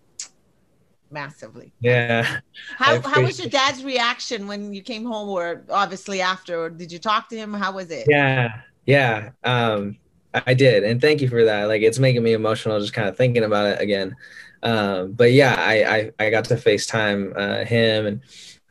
massively. 1.12 1.74
Yeah. 1.80 2.40
How 2.76 3.02
how 3.02 3.22
was 3.22 3.40
your 3.40 3.50
dad's 3.50 3.84
reaction 3.84 4.48
when 4.48 4.74
you 4.74 4.82
came 4.82 5.06
home, 5.06 5.30
or 5.30 5.64
obviously 5.70 6.22
after? 6.22 6.60
Or 6.60 6.70
did 6.70 6.92
you 6.92 7.00
talk 7.00 7.30
to 7.30 7.38
him? 7.38 7.54
How 7.54 7.72
was 7.72 7.92
it? 7.92 8.08
Yeah. 8.10 8.62
Yeah. 8.86 9.32
Um 9.44 9.98
I 10.34 10.54
did. 10.54 10.84
And 10.84 11.02
thank 11.02 11.22
you 11.22 11.30
for 11.30 11.46
that. 11.46 11.66
Like 11.66 11.82
it's 11.82 12.00
making 12.00 12.24
me 12.24 12.34
emotional 12.34 12.80
just 12.80 12.94
kind 12.94 13.08
of 13.08 13.18
thinking 13.18 13.44
about 13.44 13.68
it 13.68 13.82
again. 13.82 14.16
Um 14.64 15.14
but 15.14 15.32
yeah, 15.32 15.56
I 15.58 16.12
I, 16.20 16.26
I 16.26 16.30
got 16.30 16.46
to 16.46 16.56
FaceTime 16.56 17.38
uh 17.38 17.66
him 17.66 18.06
and 18.06 18.22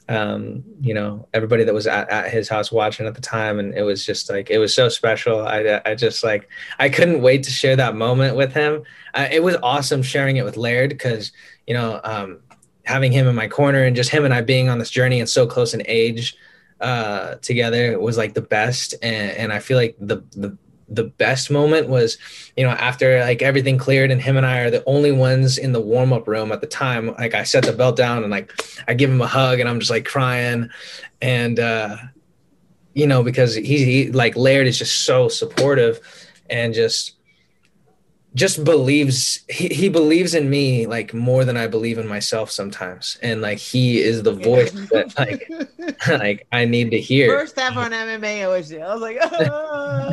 um 0.08 0.62
you 0.80 0.94
know 0.94 1.26
everybody 1.34 1.64
that 1.64 1.74
was 1.74 1.86
at, 1.86 2.08
at 2.10 2.30
his 2.30 2.48
house 2.48 2.70
watching 2.70 3.06
at 3.06 3.14
the 3.14 3.20
time 3.20 3.58
and 3.58 3.74
it 3.74 3.82
was 3.82 4.06
just 4.06 4.30
like 4.30 4.50
it 4.50 4.58
was 4.58 4.72
so 4.72 4.88
special 4.88 5.46
i 5.46 5.80
i 5.84 5.96
just 5.96 6.22
like 6.22 6.48
i 6.78 6.88
couldn't 6.88 7.22
wait 7.22 7.42
to 7.42 7.50
share 7.50 7.74
that 7.74 7.96
moment 7.96 8.36
with 8.36 8.52
him 8.52 8.84
uh, 9.14 9.26
it 9.32 9.42
was 9.42 9.56
awesome 9.64 10.02
sharing 10.02 10.36
it 10.36 10.44
with 10.44 10.56
laird 10.56 10.90
because 10.90 11.32
you 11.66 11.74
know 11.74 12.00
um 12.04 12.40
having 12.84 13.12
him 13.12 13.26
in 13.26 13.34
my 13.34 13.48
corner 13.48 13.82
and 13.82 13.96
just 13.96 14.10
him 14.10 14.24
and 14.24 14.32
i 14.32 14.40
being 14.40 14.68
on 14.68 14.78
this 14.78 14.90
journey 14.90 15.20
and 15.20 15.28
so 15.28 15.46
close 15.46 15.74
in 15.74 15.82
age 15.86 16.36
uh 16.80 17.34
together 17.36 17.98
was 17.98 18.16
like 18.16 18.34
the 18.34 18.42
best. 18.42 18.94
And 19.02 19.30
and 19.36 19.52
i 19.52 19.58
feel 19.58 19.76
like 19.76 19.96
the 19.98 20.22
the 20.32 20.56
the 20.88 21.04
best 21.04 21.50
moment 21.50 21.88
was 21.88 22.16
you 22.56 22.62
know 22.62 22.70
after 22.70 23.18
like 23.20 23.42
everything 23.42 23.76
cleared 23.76 24.12
and 24.12 24.22
him 24.22 24.36
and 24.36 24.46
i 24.46 24.60
are 24.60 24.70
the 24.70 24.84
only 24.86 25.10
ones 25.10 25.58
in 25.58 25.72
the 25.72 25.80
warm-up 25.80 26.28
room 26.28 26.52
at 26.52 26.60
the 26.60 26.66
time 26.66 27.08
like 27.18 27.34
i 27.34 27.42
set 27.42 27.64
the 27.64 27.72
belt 27.72 27.96
down 27.96 28.22
and 28.22 28.30
like 28.30 28.52
i 28.86 28.94
give 28.94 29.10
him 29.10 29.20
a 29.20 29.26
hug 29.26 29.58
and 29.58 29.68
i'm 29.68 29.80
just 29.80 29.90
like 29.90 30.04
crying. 30.04 30.70
And 31.20 31.58
uh 31.58 31.96
you 32.94 33.06
know 33.06 33.22
because 33.22 33.54
he, 33.54 33.84
he 33.84 34.12
like 34.12 34.36
laird 34.36 34.66
is 34.66 34.78
just 34.78 35.04
so 35.04 35.28
supportive 35.28 35.98
and 36.48 36.72
just 36.72 37.15
just 38.36 38.62
believes 38.64 39.40
he, 39.48 39.66
he 39.68 39.88
believes 39.88 40.34
in 40.34 40.48
me 40.48 40.86
like 40.86 41.12
more 41.14 41.42
than 41.44 41.56
i 41.56 41.66
believe 41.66 41.98
in 41.98 42.06
myself 42.06 42.50
sometimes 42.50 43.18
and 43.22 43.40
like 43.40 43.58
he 43.58 43.98
is 43.98 44.22
the 44.22 44.32
voice 44.32 44.70
that 44.92 45.12
like 45.18 45.42
like 46.20 46.46
i 46.52 46.64
need 46.64 46.90
to 46.90 47.00
hear 47.00 47.26
First 47.38 47.58
ever 47.58 47.80
on 47.80 47.90
MMA, 47.90 48.44
I 48.44 48.48
was, 48.48 48.72
I 48.72 48.94
was 48.94 49.00
like, 49.00 49.18
ah. 49.22 50.12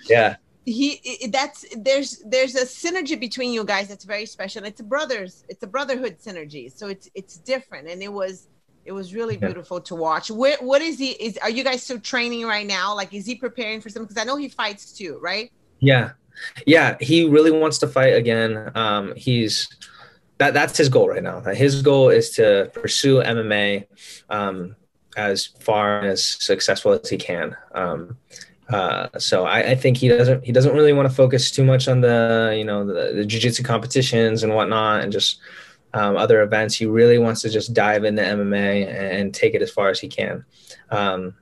yeah 0.08 0.36
he 0.64 1.28
that's 1.32 1.64
there's 1.76 2.22
there's 2.26 2.54
a 2.54 2.64
synergy 2.64 3.18
between 3.18 3.52
you 3.52 3.64
guys 3.64 3.88
that's 3.88 4.04
very 4.04 4.26
special. 4.26 4.64
It's 4.64 4.80
a 4.80 4.84
brothers, 4.84 5.44
it's 5.48 5.62
a 5.62 5.66
brotherhood 5.66 6.18
synergy. 6.18 6.70
So 6.70 6.88
it's 6.88 7.08
it's 7.14 7.38
different, 7.38 7.88
and 7.88 8.02
it 8.02 8.12
was 8.12 8.48
it 8.84 8.92
was 8.92 9.14
really 9.14 9.38
Yeah. 9.40 9.46
beautiful 9.48 9.80
to 9.80 9.94
watch. 9.94 10.30
Where 10.30 10.58
what 10.60 10.82
is 10.82 10.98
he? 10.98 11.12
Is 11.12 11.38
are 11.38 11.48
you 11.50 11.64
guys 11.64 11.82
still 11.82 11.98
training 12.00 12.44
right 12.44 12.66
now? 12.66 12.94
Like, 12.94 13.14
is 13.14 13.24
he 13.24 13.34
preparing 13.34 13.80
for 13.80 13.88
something? 13.88 14.08
Because 14.08 14.20
I 14.20 14.26
know 14.26 14.36
he 14.36 14.48
fights 14.48 14.92
too, 14.92 15.18
right? 15.22 15.50
Yeah. 15.80 16.10
Yeah, 16.66 16.96
he 17.00 17.28
really 17.28 17.50
wants 17.50 17.78
to 17.78 17.88
fight 17.88 18.14
again. 18.14 18.70
Um, 18.74 19.14
he's 19.16 19.68
that 20.38 20.54
that's 20.54 20.78
his 20.78 20.88
goal 20.88 21.08
right 21.08 21.22
now. 21.22 21.40
His 21.40 21.82
goal 21.82 22.10
is 22.10 22.30
to 22.30 22.70
pursue 22.72 23.16
MMA 23.16 23.86
um, 24.30 24.76
as 25.16 25.46
far 25.46 26.00
as 26.00 26.24
successful 26.24 26.92
as 26.92 27.08
he 27.08 27.16
can. 27.16 27.56
Um, 27.72 28.16
uh, 28.68 29.08
so 29.18 29.44
I, 29.44 29.70
I 29.70 29.74
think 29.74 29.96
he 29.96 30.08
doesn't 30.08 30.44
he 30.44 30.52
doesn't 30.52 30.74
really 30.74 30.92
want 30.92 31.08
to 31.08 31.14
focus 31.14 31.50
too 31.50 31.64
much 31.64 31.88
on 31.88 32.00
the 32.02 32.54
you 32.56 32.64
know 32.64 32.86
the, 32.86 33.12
the 33.14 33.24
jiu-jitsu 33.24 33.62
competitions 33.62 34.42
and 34.42 34.54
whatnot 34.54 35.02
and 35.02 35.12
just 35.12 35.40
um, 35.94 36.16
other 36.16 36.42
events. 36.42 36.76
He 36.76 36.86
really 36.86 37.18
wants 37.18 37.40
to 37.42 37.50
just 37.50 37.72
dive 37.72 38.04
into 38.04 38.22
MMA 38.22 38.86
and 38.86 39.34
take 39.34 39.54
it 39.54 39.62
as 39.62 39.70
far 39.70 39.88
as 39.88 39.98
he 39.98 40.08
can, 40.08 40.44
um, 40.90 41.34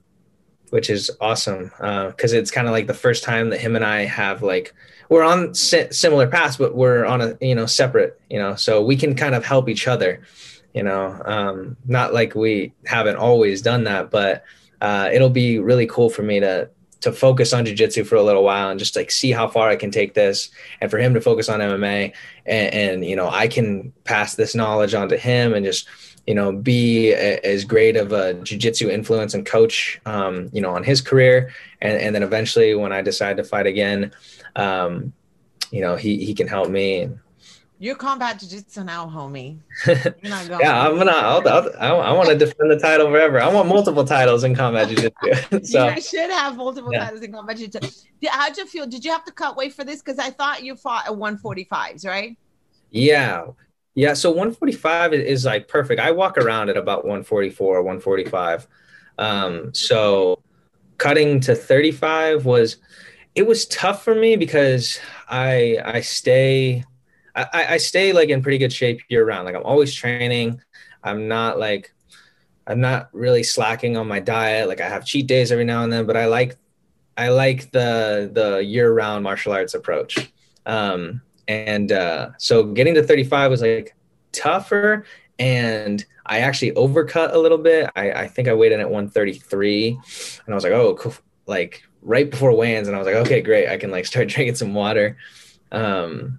which 0.71 0.91
is 0.91 1.11
awesome 1.21 1.71
because 1.77 2.35
uh, 2.35 2.39
it's 2.39 2.51
kind 2.51 2.67
of 2.67 2.73
like 2.73 2.87
the 2.87 2.95
first 2.95 3.23
time 3.23 3.51
that 3.51 3.61
him 3.61 3.77
and 3.77 3.85
I 3.85 4.05
have 4.05 4.43
like 4.43 4.75
we're 5.09 5.23
on 5.23 5.55
si- 5.55 5.91
similar 5.93 6.27
paths, 6.27 6.57
but 6.57 6.75
we're 6.75 7.05
on 7.05 7.21
a 7.21 7.39
you 7.41 7.55
know 7.55 7.67
separate, 7.67 8.21
you 8.29 8.39
know, 8.39 8.55
so 8.55 8.83
we 8.83 8.97
can 8.97 9.15
kind 9.15 9.35
of 9.35 9.45
help 9.45 9.69
each 9.69 9.87
other. 9.87 10.23
You 10.75 10.83
know, 10.83 11.23
um, 11.25 11.77
not 11.87 12.13
like 12.13 12.35
we 12.35 12.73
haven't 12.85 13.17
always 13.17 13.63
done 13.63 13.85
that, 13.85 14.11
but 14.11 14.45
uh, 14.81 15.09
it'll 15.13 15.31
be 15.31 15.59
really 15.59 15.87
cool 15.87 16.11
for 16.11 16.23
me 16.23 16.41
to 16.41 16.69
to 17.03 17.13
focus 17.13 17.53
on 17.53 17.65
jiu-jitsu 17.65 18.05
for 18.05 18.17
a 18.17 18.23
little 18.23 18.43
while 18.43 18.71
and 18.71 18.81
just 18.81 18.97
like 18.97 19.11
see 19.11 19.31
how 19.31 19.47
far 19.47 19.69
I 19.69 19.77
can 19.77 19.91
take 19.91 20.15
this 20.15 20.51
and 20.81 20.91
for 20.91 20.99
him 20.99 21.15
to 21.15 21.21
focus 21.21 21.49
on 21.49 21.61
MMA 21.61 22.13
and, 22.47 22.75
and 22.75 23.05
you 23.05 23.15
know 23.15 23.29
I 23.29 23.49
can 23.49 23.93
pass 24.05 24.35
this 24.35 24.55
knowledge 24.55 24.95
on 24.95 25.09
to 25.11 25.17
him 25.17 25.55
and 25.55 25.65
just 25.65 25.87
you 26.27 26.35
know 26.35 26.53
be 26.53 27.13
a, 27.13 27.39
as 27.45 27.65
great 27.65 27.97
of 27.97 28.13
a 28.13 28.35
jiu-jitsu 28.35 28.89
influence 28.91 29.35
and 29.35 29.47
coach 29.47 30.01
um, 30.07 30.51
you 30.53 30.61
know 30.61 30.71
on 30.71 30.83
his 30.83 31.01
career 31.01 31.51
and, 31.81 32.01
and 32.01 32.15
then 32.15 32.23
eventually 32.23 32.75
when 32.75 32.93
I 32.93 33.03
decide 33.03 33.37
to 33.37 33.45
fight 33.45 33.67
again 33.67 34.13
um, 34.57 35.13
you 35.71 35.81
know 35.81 35.97
he 35.97 36.25
he 36.25 36.35
can 36.35 36.49
help 36.49 36.69
me 36.69 37.11
you're 37.79 37.95
combat 37.95 38.39
jiu-jitsu 38.39 38.85
now, 38.85 39.07
homie. 39.07 39.59
yeah, 39.87 40.89
I'm 40.89 40.97
gonna. 40.97 41.13
I'll, 41.13 41.47
I'll, 41.47 41.71
i 41.79 41.89
I 42.09 42.13
want 42.13 42.31
to 42.31 42.35
defend 42.35 42.71
the 42.71 42.79
title 42.79 43.09
forever. 43.09 43.39
I 43.39 43.49
want 43.53 43.69
multiple 43.69 44.03
titles 44.03 44.45
in 44.45 44.55
combat 44.55 44.89
jiu-jitsu. 44.89 45.63
so 45.65 45.89
you 45.91 46.01
should 46.01 46.31
have 46.31 46.57
multiple 46.57 46.91
yeah. 46.91 47.05
titles 47.05 47.21
in 47.21 47.33
combat 47.33 47.59
jiu-jitsu. 47.59 47.91
How'd 48.29 48.57
you 48.57 48.67
feel? 48.67 48.87
Did 48.87 49.05
you 49.05 49.11
have 49.11 49.27
to 49.27 49.33
cut 49.33 49.59
weight 49.59 49.75
for 49.75 49.85
this? 49.85 50.01
Because 50.01 50.19
I 50.19 50.31
thought 50.31 50.63
you 50.63 50.75
fought 50.75 51.07
at 51.07 51.13
145s, 51.13 52.07
right? 52.07 52.39
Yeah, 52.91 53.49
yeah. 53.97 54.13
So 54.13 54.29
145 54.31 55.15
is, 55.15 55.47
like 55.47 55.67
perfect. 55.67 56.01
I 56.01 56.13
walk 56.13 56.37
around 56.37 56.69
at 56.69 56.77
about 56.77 57.05
144, 57.05 57.83
145. 57.83 58.69
Um, 59.19 59.73
so 59.75 60.43
cutting 60.99 61.41
to 61.41 61.55
35 61.55 62.45
was 62.45 62.77
it 63.35 63.47
was 63.47 63.67
tough 63.67 64.05
for 64.05 64.15
me 64.15 64.37
because 64.37 64.99
I 65.29 65.79
I 65.85 66.01
stay 66.01 66.85
I, 67.35 67.67
I 67.71 67.77
stay 67.79 68.13
like 68.13 68.29
in 68.29 68.43
pretty 68.43 68.59
good 68.59 68.73
shape 68.73 69.01
year 69.09 69.27
round. 69.27 69.47
Like 69.47 69.55
I'm 69.55 69.63
always 69.63 69.95
training. 69.95 70.61
I'm 71.03 71.29
not 71.29 71.59
like 71.59 71.95
I'm 72.67 72.81
not 72.81 73.09
really 73.13 73.43
slacking 73.43 73.97
on 73.97 74.09
my 74.09 74.21
diet. 74.21 74.69
Like 74.69 74.81
I 74.81 74.89
have 74.89 75.07
cheat 75.07 75.27
days 75.27 75.53
every 75.53 75.65
now 75.65 75.85
and 75.85 75.93
then, 75.93 76.05
but 76.07 76.17
I 76.17 76.27
like 76.27 76.57
I 77.17 77.29
like 77.29 77.71
the 77.73 78.31
the 78.33 78.63
year 78.63 78.93
round 78.93 79.25
martial 79.25 79.53
arts 79.53 79.73
approach. 79.75 80.31
Um, 80.67 81.23
and 81.49 81.93
uh, 81.93 82.31
so 82.39 82.65
getting 82.65 82.95
to 82.95 83.03
35 83.03 83.51
was 83.51 83.63
like 83.63 83.95
tougher, 84.33 85.05
and 85.39 86.05
I 86.27 86.41
actually 86.41 86.73
overcut 86.73 87.33
a 87.33 87.39
little 87.39 87.59
bit. 87.59 87.91
I, 87.97 88.13
I 88.13 88.29
think 88.29 88.49
I 88.49 88.55
weighed 88.55 88.73
in 88.73 88.81
at 88.81 88.91
133, 88.91 89.89
and 89.89 90.01
I 90.49 90.55
was 90.55 90.65
like, 90.65 90.73
oh, 90.73 90.95
cool. 90.95 91.15
like 91.47 91.83
right 92.03 92.31
before 92.31 92.57
weigh-ins, 92.57 92.89
and 92.89 92.97
I 92.97 92.99
was 92.99 93.07
like, 93.07 93.17
okay, 93.17 93.41
great, 93.41 93.69
I 93.69 93.77
can 93.77 93.91
like 93.91 94.07
start 94.07 94.29
drinking 94.29 94.57
some 94.57 94.75
water. 94.75 95.17
Um, 95.73 96.39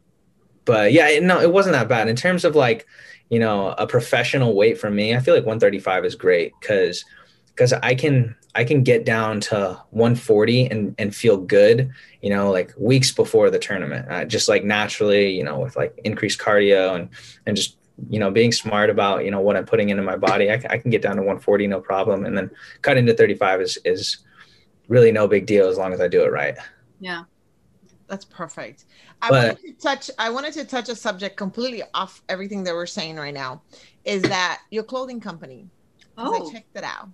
but 0.66 0.92
yeah, 0.92 1.20
no, 1.20 1.40
it 1.40 1.52
wasn't 1.52 1.74
that 1.74 1.88
bad 1.88 2.10
in 2.10 2.16
terms 2.16 2.44
of 2.44 2.56
like, 2.56 2.86
you 3.30 3.40
know, 3.40 3.70
a 3.78 3.88
professional 3.88 4.54
weight 4.54 4.78
for 4.78 4.90
me. 4.90 5.16
I 5.16 5.20
feel 5.20 5.34
like 5.34 5.46
135 5.46 6.06
is 6.06 6.16
great 6.16 6.54
because 6.60 7.06
because 7.58 7.74
I 7.74 7.96
can 7.96 8.36
I 8.54 8.64
can 8.64 8.84
get 8.84 9.04
down 9.04 9.42
to 9.42 9.82
140 9.90 10.68
and 10.68 10.96
and 11.00 11.16
feel 11.16 11.38
good, 11.38 11.92
you 12.22 12.30
know, 12.30 12.52
like 12.52 12.72
weeks 12.78 13.12
before 13.12 13.50
the 13.50 13.58
tournament, 13.58 14.08
uh, 14.10 14.26
just 14.26 14.48
like 14.48 14.64
naturally, 14.64 15.32
you 15.32 15.44
know, 15.44 15.60
with 15.60 15.76
like 15.76 16.00
increased 16.04 16.40
cardio 16.40 16.96
and 16.96 17.10
and 17.48 17.58
just 17.58 17.78
you 18.10 18.20
know 18.20 18.30
being 18.30 18.52
smart 18.52 18.92
about 18.92 19.26
you 19.26 19.32
know 19.32 19.42
what 19.42 19.58
I'm 19.58 19.66
putting 19.66 19.90
into 19.90 20.04
my 20.04 20.16
body. 20.16 20.52
I, 20.52 20.62
I 20.70 20.78
can 20.78 20.92
get 20.92 21.02
down 21.02 21.16
to 21.16 21.24
140 21.24 21.68
no 21.68 21.82
problem, 21.82 22.26
and 22.26 22.38
then 22.38 22.52
cut 22.84 22.98
into 22.98 23.14
35 23.14 23.62
is 23.62 23.78
is 23.84 24.20
really 24.88 25.12
no 25.12 25.28
big 25.28 25.48
deal 25.48 25.68
as 25.68 25.78
long 25.78 25.94
as 25.94 26.00
I 26.00 26.08
do 26.08 26.24
it 26.24 26.32
right. 26.32 26.56
Yeah 27.00 27.24
that's 28.08 28.24
perfect. 28.24 28.86
I 29.22 29.30
but, 29.30 29.48
wanted 29.48 29.62
to 29.64 29.84
touch. 29.84 30.10
I 30.18 30.30
wanted 30.30 30.54
to 30.54 30.64
touch 30.64 30.88
a 30.88 30.96
subject 30.96 31.36
completely 31.36 31.84
off 31.94 32.24
everything 32.30 32.64
that 32.64 32.74
we're 32.74 32.86
saying 32.86 33.18
right 33.18 33.34
now. 33.34 33.64
Is 34.06 34.22
that 34.22 34.62
your 34.72 34.84
clothing 34.84 35.20
company? 35.20 35.68
Oh, 36.18 36.48
I 36.48 36.52
checked 36.54 36.78
it 36.78 36.86
out. 36.86 37.10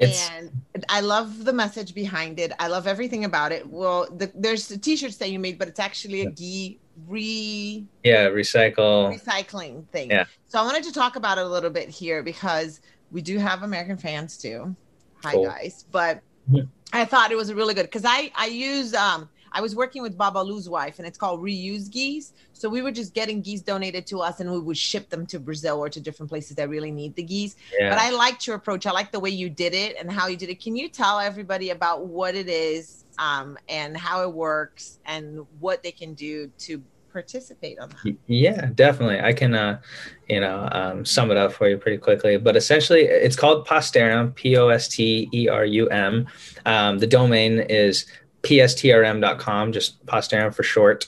And 0.00 0.84
I 0.88 1.00
love 1.00 1.44
the 1.44 1.52
message 1.52 1.94
behind 1.94 2.40
it. 2.40 2.52
I 2.58 2.68
love 2.68 2.86
everything 2.86 3.24
about 3.24 3.52
it. 3.52 3.68
Well, 3.68 4.08
the, 4.10 4.30
there's 4.34 4.68
the 4.68 4.78
t-shirts 4.78 5.16
that 5.16 5.30
you 5.30 5.38
made, 5.38 5.58
but 5.58 5.68
it's 5.68 5.80
actually 5.80 6.22
a 6.22 6.30
gi 6.30 6.78
re 7.08 7.84
yeah 8.04 8.26
recycle 8.26 9.16
recycling 9.16 9.86
thing. 9.88 10.10
Yeah. 10.10 10.24
So 10.46 10.58
I 10.58 10.62
wanted 10.62 10.84
to 10.84 10.92
talk 10.92 11.16
about 11.16 11.38
it 11.38 11.44
a 11.44 11.48
little 11.48 11.70
bit 11.70 11.88
here 11.88 12.22
because 12.22 12.80
we 13.10 13.22
do 13.22 13.38
have 13.38 13.62
American 13.62 13.96
fans 13.96 14.36
too. 14.36 14.74
Hi 15.22 15.32
cool. 15.32 15.44
guys, 15.44 15.84
but 15.90 16.20
mm-hmm. 16.50 16.66
I 16.92 17.04
thought 17.04 17.30
it 17.30 17.36
was 17.36 17.52
really 17.52 17.74
good 17.74 17.86
because 17.86 18.04
I 18.04 18.32
I 18.34 18.46
use 18.46 18.94
um 18.94 19.28
I 19.52 19.60
was 19.60 19.74
working 19.76 20.02
with 20.02 20.16
Baba 20.16 20.40
Babalu's 20.40 20.68
wife, 20.68 20.98
and 20.98 21.06
it's 21.06 21.18
called 21.18 21.42
Reuse 21.42 21.90
Geese. 21.90 22.32
So 22.52 22.68
we 22.68 22.82
were 22.82 22.92
just 22.92 23.14
getting 23.14 23.40
gis 23.42 23.62
donated 23.62 24.06
to 24.08 24.20
us, 24.20 24.40
and 24.40 24.50
we 24.50 24.58
would 24.58 24.76
ship 24.76 25.08
them 25.10 25.26
to 25.26 25.38
Brazil 25.38 25.78
or 25.78 25.88
to 25.88 26.00
different 26.00 26.30
places 26.30 26.56
that 26.56 26.68
really 26.68 26.90
need 26.90 27.14
the 27.14 27.22
gis. 27.22 27.56
Yeah. 27.78 27.90
But 27.90 27.98
I 27.98 28.10
liked 28.10 28.46
your 28.46 28.56
approach. 28.56 28.86
I 28.86 28.92
like 28.92 29.12
the 29.12 29.20
way 29.20 29.30
you 29.30 29.50
did 29.50 29.74
it 29.74 29.96
and 29.98 30.10
how 30.10 30.26
you 30.28 30.36
did 30.36 30.48
it. 30.48 30.60
Can 30.60 30.76
you 30.76 30.88
tell 30.88 31.18
everybody 31.18 31.70
about 31.70 32.06
what 32.06 32.34
it 32.34 32.48
is 32.48 33.04
um, 33.18 33.58
and 33.68 33.96
how 33.96 34.22
it 34.22 34.32
works 34.32 34.98
and 35.04 35.46
what 35.58 35.82
they 35.82 35.92
can 35.92 36.14
do 36.14 36.50
to 36.58 36.82
participate 37.12 37.76
on 37.80 37.88
that 37.88 38.16
yeah 38.28 38.66
definitely 38.76 39.18
i 39.20 39.32
can 39.32 39.52
uh 39.52 39.80
you 40.28 40.38
know 40.38 40.68
um, 40.70 41.04
sum 41.04 41.32
it 41.32 41.36
up 41.36 41.52
for 41.52 41.68
you 41.68 41.76
pretty 41.76 41.98
quickly 41.98 42.36
but 42.36 42.54
essentially 42.54 43.00
it's 43.00 43.34
called 43.34 43.66
posterum 43.66 44.32
p-o-s-t-e-r-u-m 44.36 46.26
um, 46.66 46.98
the 46.98 47.06
domain 47.08 47.58
is 47.68 48.06
pstrm.com, 48.42 49.72
just 49.72 50.04
Posterum 50.06 50.54
for 50.54 50.62
short. 50.62 51.06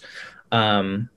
Um, 0.50 1.08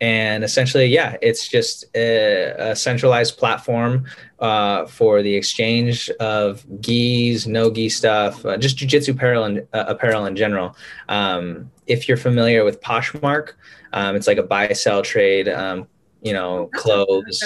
and 0.00 0.44
essentially, 0.44 0.86
yeah, 0.86 1.16
it's 1.22 1.48
just 1.48 1.84
a, 1.94 2.54
a 2.58 2.76
centralized 2.76 3.38
platform 3.38 4.04
uh, 4.40 4.86
for 4.86 5.22
the 5.22 5.34
exchange 5.34 6.10
of 6.20 6.64
gis, 6.80 7.46
no 7.46 7.70
gi 7.70 7.88
stuff, 7.88 8.44
uh, 8.44 8.56
just 8.56 8.76
jujitsu 8.76 9.14
apparel 9.14 9.44
and 9.44 9.66
uh, 9.72 9.84
apparel 9.88 10.26
in 10.26 10.36
general. 10.36 10.76
Um, 11.08 11.70
if 11.86 12.08
you're 12.08 12.16
familiar 12.16 12.64
with 12.64 12.80
Poshmark, 12.80 13.52
um, 13.92 14.16
it's 14.16 14.26
like 14.26 14.38
a 14.38 14.42
buy 14.42 14.72
sell 14.72 15.02
trade, 15.02 15.48
um, 15.48 15.86
you 16.22 16.32
know, 16.32 16.68
clothes. 16.74 17.42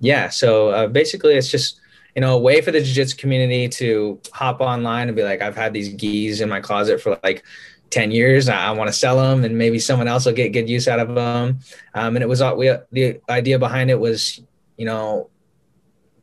Yeah. 0.00 0.28
So 0.28 0.68
uh, 0.68 0.86
basically, 0.86 1.34
it's 1.34 1.50
just 1.50 1.80
you 2.18 2.20
know, 2.20 2.34
a 2.34 2.38
way 2.40 2.60
for 2.60 2.72
the 2.72 2.80
jiu-jitsu 2.80 3.16
community 3.16 3.68
to 3.68 4.20
hop 4.32 4.60
online 4.60 5.06
and 5.06 5.16
be 5.16 5.22
like, 5.22 5.40
I've 5.40 5.54
had 5.54 5.72
these 5.72 5.90
gis 5.90 6.40
in 6.40 6.48
my 6.48 6.58
closet 6.58 7.00
for 7.00 7.16
like 7.22 7.44
10 7.90 8.10
years. 8.10 8.48
I, 8.48 8.72
want 8.72 8.88
to 8.88 8.92
sell 8.92 9.18
them 9.18 9.44
and 9.44 9.56
maybe 9.56 9.78
someone 9.78 10.08
else 10.08 10.26
will 10.26 10.32
get 10.32 10.52
good 10.52 10.68
use 10.68 10.88
out 10.88 10.98
of 10.98 11.14
them. 11.14 11.60
Um, 11.94 12.16
and 12.16 12.24
it 12.24 12.26
was, 12.26 12.40
all, 12.40 12.56
we, 12.56 12.74
the 12.90 13.20
idea 13.28 13.60
behind 13.60 13.88
it 13.88 14.00
was, 14.00 14.40
you 14.76 14.84
know, 14.84 15.30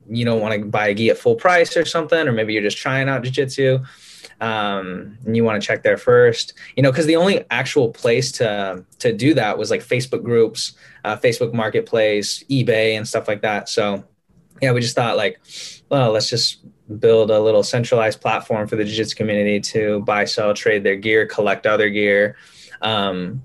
you 0.09 0.25
don't 0.25 0.41
want 0.41 0.59
to 0.59 0.65
buy 0.65 0.89
a 0.89 0.93
gi 0.93 1.11
at 1.11 1.17
full 1.17 1.35
price 1.35 1.77
or 1.77 1.85
something, 1.85 2.27
or 2.27 2.33
maybe 2.33 2.51
you're 2.51 2.61
just 2.61 2.77
trying 2.77 3.07
out 3.07 3.23
jiu-jitsu 3.23 3.79
um, 4.41 5.17
and 5.25 5.37
you 5.37 5.45
want 5.45 5.61
to 5.61 5.65
check 5.65 5.81
there 5.83 5.95
first, 5.95 6.55
you 6.75 6.83
know, 6.83 6.91
because 6.91 7.05
the 7.05 7.15
only 7.15 7.45
actual 7.51 7.89
place 7.89 8.33
to 8.33 8.83
to 8.99 9.13
do 9.13 9.33
that 9.35 9.57
was 9.57 9.71
like 9.71 9.81
Facebook 9.81 10.23
groups, 10.23 10.73
uh, 11.05 11.15
Facebook 11.15 11.53
Marketplace, 11.53 12.43
eBay, 12.49 12.97
and 12.97 13.07
stuff 13.07 13.29
like 13.29 13.41
that. 13.43 13.69
So 13.69 14.03
yeah, 14.61 14.71
we 14.71 14.81
just 14.81 14.95
thought 14.95 15.17
like, 15.17 15.39
well, 15.89 16.11
let's 16.11 16.29
just 16.29 16.65
build 16.99 17.31
a 17.31 17.39
little 17.39 17.63
centralized 17.63 18.21
platform 18.21 18.67
for 18.67 18.75
the 18.75 18.83
jiu-jitsu 18.83 19.15
community 19.15 19.59
to 19.59 20.01
buy, 20.01 20.25
sell, 20.25 20.53
trade 20.53 20.83
their 20.83 20.95
gear, 20.95 21.25
collect 21.25 21.65
other 21.65 21.89
gear. 21.89 22.35
Um, 22.81 23.43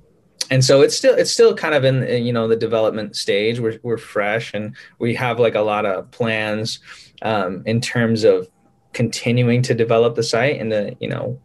and 0.50 0.64
so 0.64 0.82
it's 0.82 0.96
still 0.96 1.14
it's 1.14 1.30
still 1.30 1.54
kind 1.54 1.74
of 1.74 1.84
in 1.84 2.24
you 2.24 2.32
know 2.32 2.48
the 2.48 2.56
development 2.56 3.14
stage. 3.14 3.60
We're 3.60 3.78
we're 3.82 3.98
fresh 3.98 4.52
and 4.52 4.74
we 4.98 5.14
have 5.14 5.38
like 5.38 5.54
a 5.54 5.60
lot 5.60 5.86
of 5.86 6.10
plans 6.10 6.80
um, 7.22 7.62
in 7.66 7.80
terms 7.80 8.24
of 8.24 8.48
continuing 8.92 9.62
to 9.62 9.74
develop 9.74 10.16
the 10.16 10.24
site 10.24 10.60
and 10.60 10.72
the 10.72 10.96
you 11.00 11.08
know 11.08 11.40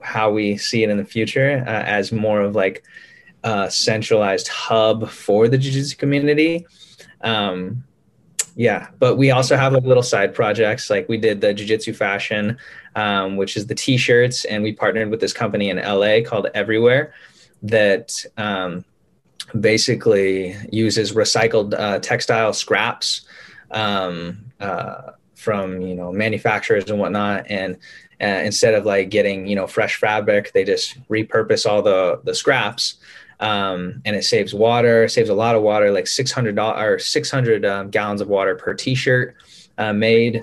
how 0.00 0.32
we 0.32 0.56
see 0.56 0.82
it 0.82 0.90
in 0.90 0.96
the 0.96 1.04
future 1.04 1.62
uh, 1.66 1.70
as 1.70 2.10
more 2.10 2.40
of 2.40 2.56
like 2.56 2.82
a 3.44 3.70
centralized 3.70 4.48
hub 4.48 5.08
for 5.08 5.46
the 5.46 5.56
jiu-jitsu 5.56 5.96
community. 5.96 6.66
Um, 7.20 7.84
yeah 8.56 8.88
but 8.98 9.16
we 9.16 9.30
also 9.30 9.56
have 9.56 9.72
like 9.72 9.84
little 9.84 10.02
side 10.02 10.34
projects 10.34 10.90
like 10.90 11.08
we 11.08 11.16
did 11.16 11.40
the 11.40 11.54
jiu-jitsu 11.54 11.92
fashion 11.92 12.56
um, 12.96 13.36
which 13.36 13.56
is 13.56 13.66
the 13.66 13.74
t-shirts 13.74 14.44
and 14.46 14.62
we 14.62 14.72
partnered 14.72 15.10
with 15.10 15.20
this 15.20 15.32
company 15.32 15.70
in 15.70 15.76
la 15.76 16.20
called 16.28 16.48
everywhere 16.54 17.12
that 17.62 18.24
um, 18.36 18.84
basically 19.58 20.56
uses 20.70 21.12
recycled 21.12 21.74
uh, 21.78 21.98
textile 21.98 22.52
scraps 22.52 23.22
um, 23.70 24.44
uh, 24.60 25.12
from 25.34 25.80
you 25.80 25.94
know 25.94 26.12
manufacturers 26.12 26.90
and 26.90 26.98
whatnot. 26.98 27.46
And 27.48 27.76
uh, 28.20 28.42
instead 28.44 28.74
of 28.74 28.84
like 28.84 29.08
getting 29.10 29.46
you 29.46 29.56
know 29.56 29.66
fresh 29.66 29.96
fabric 29.96 30.52
they 30.52 30.64
just 30.64 30.96
repurpose 31.08 31.68
all 31.68 31.82
the 31.82 32.20
the 32.24 32.34
scraps 32.34 32.96
um, 33.40 34.00
and 34.04 34.14
it 34.14 34.24
saves 34.24 34.54
water, 34.54 35.08
saves 35.08 35.30
a 35.30 35.34
lot 35.34 35.56
of 35.56 35.62
water, 35.62 35.90
like 35.90 36.06
six 36.06 36.30
hundred 36.30 36.58
or 36.58 36.98
six 36.98 37.30
hundred 37.30 37.64
um, 37.64 37.90
gallons 37.90 38.20
of 38.20 38.28
water 38.28 38.54
per 38.54 38.74
T-shirt 38.74 39.34
uh, 39.78 39.92
made. 39.92 40.42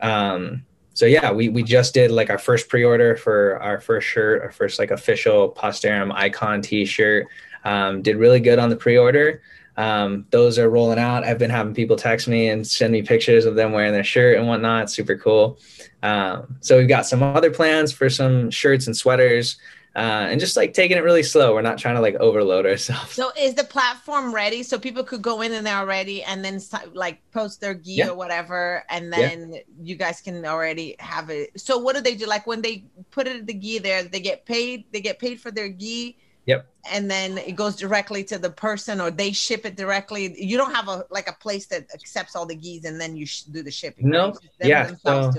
Um, 0.00 0.64
so 0.94 1.06
yeah, 1.06 1.30
we 1.30 1.48
we 1.48 1.62
just 1.62 1.94
did 1.94 2.10
like 2.10 2.30
our 2.30 2.38
first 2.38 2.68
pre-order 2.68 3.16
for 3.16 3.60
our 3.62 3.80
first 3.80 4.08
shirt, 4.08 4.42
our 4.42 4.50
first 4.50 4.78
like 4.78 4.90
official 4.90 5.52
Posterum 5.52 6.12
icon 6.12 6.62
T-shirt. 6.62 7.28
Um, 7.64 8.02
did 8.02 8.16
really 8.16 8.40
good 8.40 8.58
on 8.58 8.70
the 8.70 8.76
pre-order. 8.76 9.42
Um, 9.76 10.26
those 10.30 10.58
are 10.58 10.68
rolling 10.68 10.98
out. 10.98 11.24
I've 11.24 11.38
been 11.38 11.50
having 11.50 11.74
people 11.74 11.96
text 11.96 12.26
me 12.26 12.48
and 12.48 12.66
send 12.66 12.92
me 12.92 13.02
pictures 13.02 13.44
of 13.44 13.54
them 13.54 13.72
wearing 13.72 13.92
their 13.92 14.04
shirt 14.04 14.38
and 14.38 14.48
whatnot. 14.48 14.90
Super 14.90 15.16
cool. 15.16 15.58
Um, 16.02 16.56
so 16.60 16.78
we've 16.78 16.88
got 16.88 17.06
some 17.06 17.22
other 17.22 17.50
plans 17.50 17.92
for 17.92 18.10
some 18.10 18.50
shirts 18.50 18.86
and 18.86 18.96
sweaters. 18.96 19.58
Uh, 20.00 20.28
and 20.30 20.40
just 20.40 20.56
like 20.56 20.72
taking 20.72 20.96
it 20.96 21.04
really 21.04 21.22
slow. 21.22 21.52
We're 21.54 21.60
not 21.70 21.76
trying 21.76 21.94
to 21.96 22.00
like 22.00 22.14
overload 22.16 22.64
ourselves. 22.64 23.12
So 23.12 23.30
is 23.38 23.54
the 23.54 23.64
platform 23.64 24.34
ready 24.34 24.62
so 24.62 24.78
people 24.78 25.04
could 25.04 25.20
go 25.20 25.42
in 25.42 25.52
and 25.52 25.66
there 25.66 25.76
already 25.76 26.22
and 26.22 26.42
then 26.44 26.58
like 26.94 27.18
post 27.32 27.60
their 27.60 27.74
gi 27.74 27.92
Yeah. 28.00 28.08
or 28.08 28.14
whatever 28.16 28.82
and 28.88 29.12
then 29.12 29.56
you 29.78 29.96
guys 29.96 30.20
can 30.22 30.44
already 30.46 30.96
have 30.98 31.28
it. 31.28 31.50
So 31.60 31.76
what 31.76 31.96
do 31.96 32.00
they 32.00 32.14
do? 32.14 32.26
Like 32.26 32.46
when 32.46 32.62
they 32.62 32.84
put 33.10 33.26
it 33.26 33.46
the 33.46 33.52
gi 33.54 33.78
there, 33.80 34.02
they 34.04 34.20
get 34.20 34.46
paid. 34.46 34.84
They 34.92 35.02
get 35.02 35.18
paid 35.18 35.38
for 35.38 35.50
their 35.50 35.68
gi. 35.68 36.16
Yep. 36.46 36.66
And 36.90 37.10
then 37.10 37.36
it 37.36 37.54
goes 37.54 37.76
directly 37.76 38.24
to 38.24 38.38
the 38.38 38.48
person, 38.50 39.00
or 39.02 39.10
they 39.10 39.30
ship 39.30 39.66
it 39.66 39.76
directly. 39.76 40.22
You 40.42 40.56
don't 40.56 40.74
have 40.74 40.88
a 40.88 41.04
like 41.10 41.28
a 41.28 41.34
place 41.34 41.66
that 41.66 41.82
accepts 41.92 42.34
all 42.34 42.46
the 42.46 42.56
gis 42.56 42.86
and 42.86 42.98
then 42.98 43.14
you 43.14 43.26
sh- 43.26 43.42
do 43.42 43.62
the 43.62 43.70
shipping. 43.70 44.08
No. 44.08 44.28
right? 44.28 44.36
Yeah, 44.62 44.94
so- 45.04 45.30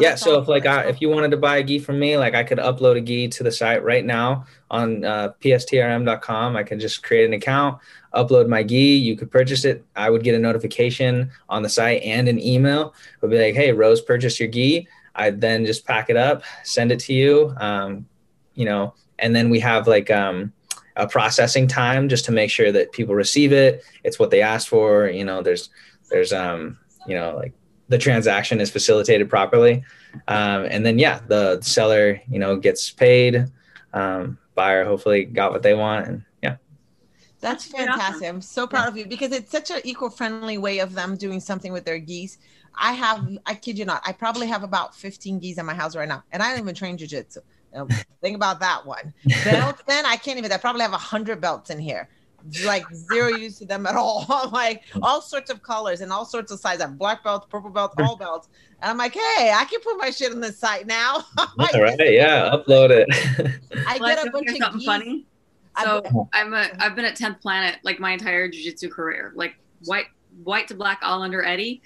yeah 0.00 0.14
so 0.14 0.40
if 0.40 0.48
like 0.48 0.66
I, 0.66 0.84
if 0.84 1.00
you 1.00 1.08
wanted 1.08 1.30
to 1.30 1.36
buy 1.36 1.58
a 1.58 1.64
gi 1.64 1.78
from 1.78 1.98
me 1.98 2.16
like 2.16 2.34
i 2.34 2.42
could 2.42 2.58
upload 2.58 2.96
a 2.96 3.00
gi 3.00 3.28
to 3.28 3.42
the 3.42 3.52
site 3.52 3.82
right 3.82 4.04
now 4.04 4.44
on 4.70 5.04
uh, 5.04 5.32
pstrm.com 5.40 6.56
i 6.56 6.62
can 6.62 6.78
just 6.80 7.02
create 7.02 7.24
an 7.26 7.32
account 7.32 7.78
upload 8.16 8.48
my 8.48 8.62
gi 8.62 8.96
you 8.96 9.16
could 9.16 9.30
purchase 9.30 9.64
it. 9.64 9.84
I 9.94 10.10
would 10.10 10.24
get 10.24 10.34
a 10.34 10.38
notification 10.38 11.30
on 11.48 11.62
the 11.62 11.68
site 11.68 12.02
and 12.02 12.28
an 12.28 12.40
email. 12.40 12.94
It 13.14 13.22
would 13.22 13.30
be 13.30 13.38
like 13.38 13.54
hey 13.54 13.72
rose 13.72 14.00
purchased 14.00 14.40
your 14.40 14.48
gi. 14.48 14.88
I'd 15.14 15.40
then 15.40 15.64
just 15.64 15.86
pack 15.86 16.10
it 16.10 16.16
up 16.16 16.42
send 16.64 16.90
it 16.92 17.00
to 17.00 17.12
you 17.12 17.54
um, 17.58 18.06
you 18.54 18.64
know 18.64 18.94
and 19.18 19.34
then 19.34 19.48
we 19.50 19.60
have 19.60 19.86
like 19.86 20.10
um, 20.10 20.52
a 20.96 21.06
processing 21.06 21.66
time 21.66 22.08
just 22.08 22.24
to 22.26 22.32
make 22.32 22.50
sure 22.50 22.70
that 22.72 22.92
people 22.92 23.14
receive 23.14 23.52
it. 23.52 23.82
It's 24.04 24.18
what 24.18 24.30
they 24.30 24.42
asked 24.42 24.68
for 24.68 25.08
you 25.08 25.24
know 25.24 25.42
there's 25.42 25.70
there's 26.10 26.32
um 26.32 26.78
you 27.06 27.14
know 27.14 27.36
like 27.36 27.52
the 27.88 27.98
transaction 27.98 28.60
is 28.60 28.70
facilitated 28.70 29.28
properly 29.28 29.84
um, 30.28 30.66
and 30.70 30.84
then 30.84 30.98
yeah 30.98 31.20
the 31.28 31.60
seller 31.62 32.20
you 32.28 32.38
know 32.38 32.56
gets 32.56 32.90
paid 32.90 33.46
um, 33.92 34.38
buyer 34.54 34.84
hopefully 34.84 35.24
got 35.24 35.52
what 35.52 35.62
they 35.62 35.74
want 35.74 36.06
and 36.06 36.22
yeah 36.42 36.56
That's 37.40 37.64
That's 37.64 37.68
pretty 37.68 37.88
awesome. 37.90 38.00
fantastic. 38.00 38.28
I'm 38.28 38.40
so 38.40 38.66
proud 38.66 38.88
of 38.88 38.96
you 38.96 39.06
because 39.06 39.32
it's 39.32 39.50
such 39.50 39.70
an 39.70 39.80
eco-friendly 39.84 40.58
way 40.58 40.78
of 40.80 40.94
them 40.94 41.16
doing 41.16 41.40
something 41.40 41.72
with 41.72 41.84
their 41.84 41.98
gis. 41.98 42.38
I 42.78 42.92
have, 42.92 43.26
I 43.46 43.54
kid 43.54 43.78
you 43.78 43.84
not, 43.84 44.02
I 44.04 44.12
probably 44.12 44.46
have 44.48 44.62
about 44.62 44.94
15 44.94 45.38
gis 45.38 45.58
in 45.58 45.66
my 45.66 45.74
house 45.74 45.96
right 45.96 46.08
now, 46.08 46.24
and 46.32 46.42
I 46.42 46.50
don't 46.50 46.60
even 46.60 46.74
train 46.74 46.98
jujitsu. 46.98 47.38
Now, 47.74 47.86
think 48.20 48.36
about 48.36 48.60
that 48.60 48.84
one. 48.84 49.12
Belts, 49.44 49.82
then 49.86 50.06
I 50.06 50.16
can't 50.16 50.38
even. 50.38 50.50
I 50.52 50.56
probably 50.56 50.82
have 50.82 50.92
a 50.92 50.98
hundred 50.98 51.40
belts 51.40 51.70
in 51.70 51.78
here. 51.78 52.08
Like 52.64 52.84
zero 52.94 53.28
use 53.28 53.58
to 53.58 53.66
them 53.66 53.86
at 53.86 53.96
all. 53.96 54.26
I'm 54.30 54.50
like 54.50 54.82
all 55.02 55.20
sorts 55.20 55.50
of 55.50 55.62
colors 55.62 56.00
and 56.00 56.12
all 56.12 56.24
sorts 56.24 56.52
of 56.52 56.60
sizes. 56.60 56.80
I 56.82 56.86
have 56.88 56.98
black 56.98 57.24
belts, 57.24 57.46
purple 57.50 57.70
belts, 57.70 57.94
all 57.98 58.16
belts. 58.26 58.48
And 58.82 58.90
I'm 58.90 58.98
like, 58.98 59.14
hey, 59.14 59.52
I 59.54 59.64
can 59.64 59.80
put 59.80 59.96
my 59.96 60.10
shit 60.10 60.32
on 60.32 60.40
the 60.40 60.52
site 60.52 60.86
now. 60.86 61.24
I, 61.38 61.70
all 61.74 61.82
right 61.82 61.98
yeah 62.12 62.50
upload 62.52 62.90
it 62.90 63.08
I 63.86 63.98
Well, 63.98 64.14
get 64.14 64.18
a 64.18 64.22
can 64.22 64.32
bunch 64.32 64.50
of 64.50 64.56
something 64.58 64.78
geese. 64.78 64.86
funny. 64.86 65.26
So 65.82 66.28
I'm 66.32 66.54
a 66.54 66.68
I've 66.78 66.94
been 66.94 67.04
at 67.04 67.16
10th 67.16 67.40
Planet 67.40 67.76
like 67.82 67.98
my 68.00 68.12
entire 68.12 68.48
jujitsu 68.48 68.90
career, 68.90 69.32
like 69.34 69.54
white 69.84 70.06
white 70.44 70.68
to 70.68 70.74
black 70.74 71.00
all 71.02 71.22
under 71.22 71.44
Eddie. 71.44 71.82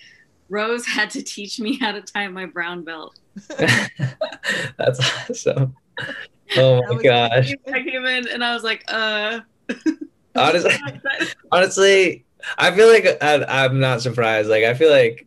Rose 0.48 0.84
had 0.84 1.10
to 1.10 1.22
teach 1.22 1.60
me 1.60 1.78
how 1.78 1.92
to 1.92 2.00
tie 2.00 2.26
my 2.28 2.44
brown 2.46 2.82
belt. 2.84 3.18
that's 4.76 4.98
awesome 5.30 5.74
oh 6.56 6.82
my 6.92 7.00
gosh 7.02 7.54
I 7.72 7.82
came 7.82 8.04
in 8.04 8.26
and 8.28 8.42
I 8.44 8.52
was 8.54 8.64
like, 8.64 8.84
uh. 8.88 9.40
Honestly 10.36 10.72
honestly 11.52 12.24
i 12.58 12.70
feel 12.70 12.88
like 12.88 13.06
I, 13.22 13.44
i'm 13.64 13.80
not 13.80 14.00
surprised 14.00 14.48
like 14.48 14.64
i 14.64 14.74
feel 14.74 14.90
like 14.90 15.26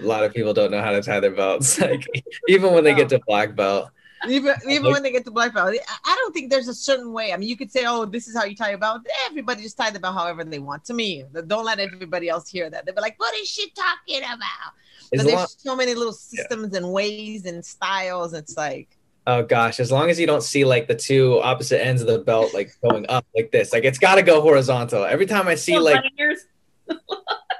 a 0.00 0.06
lot 0.06 0.24
of 0.24 0.32
people 0.32 0.54
don't 0.54 0.70
know 0.70 0.80
how 0.80 0.92
to 0.92 1.02
tie 1.02 1.20
their 1.20 1.30
belts 1.30 1.80
like 1.80 2.06
even 2.48 2.72
when 2.72 2.84
they 2.84 2.94
get 2.94 3.08
to 3.10 3.20
black 3.26 3.54
belt 3.54 3.90
even 4.28 4.54
even 4.68 4.84
Like- 4.84 4.92
when 4.94 5.02
they 5.02 5.10
get 5.12 5.24
to 5.26 5.30
black 5.30 5.52
belt, 5.52 5.74
I- 6.04 6.14
don't 6.18 6.32
think 6.32 6.50
there's 6.50 6.68
a 6.68 6.72
certain 6.74 7.12
way. 7.12 7.34
I 7.34 7.36
mean, 7.36 7.46
you 7.46 7.58
could 7.58 7.70
say, 7.70 7.84
"Oh, 7.86 8.06
this 8.06 8.26
is 8.26 8.34
how 8.34 8.44
you 8.44 8.56
tie 8.56 8.70
a 8.70 8.78
belt." 8.78 9.02
Everybody 9.28 9.60
just 9.62 9.76
tie 9.76 9.90
the 9.90 10.00
belt 10.00 10.14
however 10.14 10.42
they 10.44 10.58
want. 10.58 10.82
To 10.86 10.94
me, 10.94 11.24
don't 11.46 11.66
let 11.66 11.78
everybody 11.78 12.30
else 12.30 12.48
hear 12.48 12.70
that. 12.70 12.86
They'll 12.86 12.94
be 12.94 13.02
like, 13.02 13.18
"What 13.18 13.34
is 13.34 13.46
she 13.46 13.70
talking 13.72 14.22
about?" 14.24 14.72
As 15.12 15.18
But 15.22 15.26
long- 15.26 15.36
there's 15.36 15.56
so 15.58 15.76
many 15.76 15.94
little 15.94 16.14
systems 16.14 16.74
and 16.74 16.90
ways 16.90 17.44
and 17.44 17.62
styles. 17.62 18.32
It's 18.32 18.56
like, 18.56 18.93
Oh 19.26 19.42
gosh, 19.42 19.80
as 19.80 19.90
long 19.90 20.10
as 20.10 20.20
you 20.20 20.26
don't 20.26 20.42
see 20.42 20.64
like 20.66 20.86
the 20.86 20.94
two 20.94 21.40
opposite 21.40 21.84
ends 21.84 22.02
of 22.02 22.08
the 22.08 22.18
belt 22.18 22.52
like 22.52 22.70
going 22.86 23.06
up 23.08 23.24
like 23.34 23.50
this, 23.50 23.72
like 23.72 23.84
it's 23.84 23.98
got 23.98 24.16
to 24.16 24.22
go 24.22 24.42
horizontal. 24.42 25.04
Every 25.04 25.24
time 25.26 25.48
I 25.48 25.54
see 25.54 25.78
like, 25.78 26.02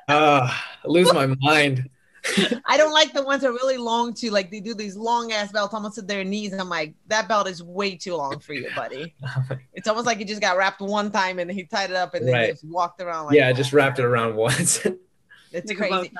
uh, 0.09 0.55
lose 0.85 1.13
my 1.13 1.27
mind. 1.41 1.89
I 2.67 2.77
don't 2.79 2.93
like 2.93 3.13
the 3.13 3.23
ones 3.23 3.43
that 3.43 3.49
are 3.49 3.53
really 3.53 3.77
long 3.77 4.15
too. 4.15 4.31
Like 4.31 4.51
they 4.51 4.61
do 4.61 4.75
these 4.75 4.97
long 4.97 5.33
ass 5.33 5.53
belts 5.53 5.75
almost 5.75 5.95
to 5.97 6.03
their 6.03 6.25
knees, 6.25 6.53
and 6.53 6.61
I'm 6.61 6.69
like, 6.71 6.95
that 7.09 7.29
belt 7.29 7.49
is 7.49 7.63
way 7.63 7.97
too 7.97 8.17
long 8.17 8.39
for 8.41 8.53
you, 8.55 8.69
buddy. 8.75 9.15
It's 9.75 9.89
almost 9.89 10.07
like 10.07 10.19
he 10.19 10.25
just 10.25 10.41
got 10.41 10.57
wrapped 10.57 10.81
one 10.81 11.11
time 11.11 11.39
and 11.39 11.51
he 11.51 11.65
tied 11.65 11.91
it 11.91 11.97
up 11.97 12.15
and 12.15 12.27
then 12.27 12.35
Right. 12.35 12.51
just 12.53 12.65
walked 12.65 13.03
around. 13.03 13.27
Like 13.27 13.37
yeah, 13.37 13.49
I 13.49 13.53
that. 13.53 13.59
just 13.59 13.73
wrapped 13.75 13.99
it 13.99 14.05
around 14.05 14.37
once. 14.37 14.87
It's 15.53 15.69
Like 15.69 15.77
crazy. 15.77 16.13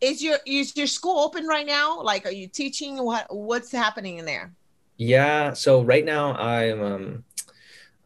Is 0.00 0.22
your 0.22 0.38
is 0.46 0.76
your 0.76 0.86
school 0.86 1.18
open 1.20 1.46
right 1.46 1.66
now? 1.66 2.00
Like, 2.02 2.26
are 2.26 2.32
you 2.32 2.46
teaching? 2.48 3.02
What 3.02 3.26
what's 3.34 3.70
happening 3.72 4.18
in 4.18 4.24
there? 4.24 4.52
Yeah, 4.96 5.54
so 5.54 5.82
right 5.82 6.04
now 6.04 6.34
I'm 6.34 6.82
um, 6.82 7.24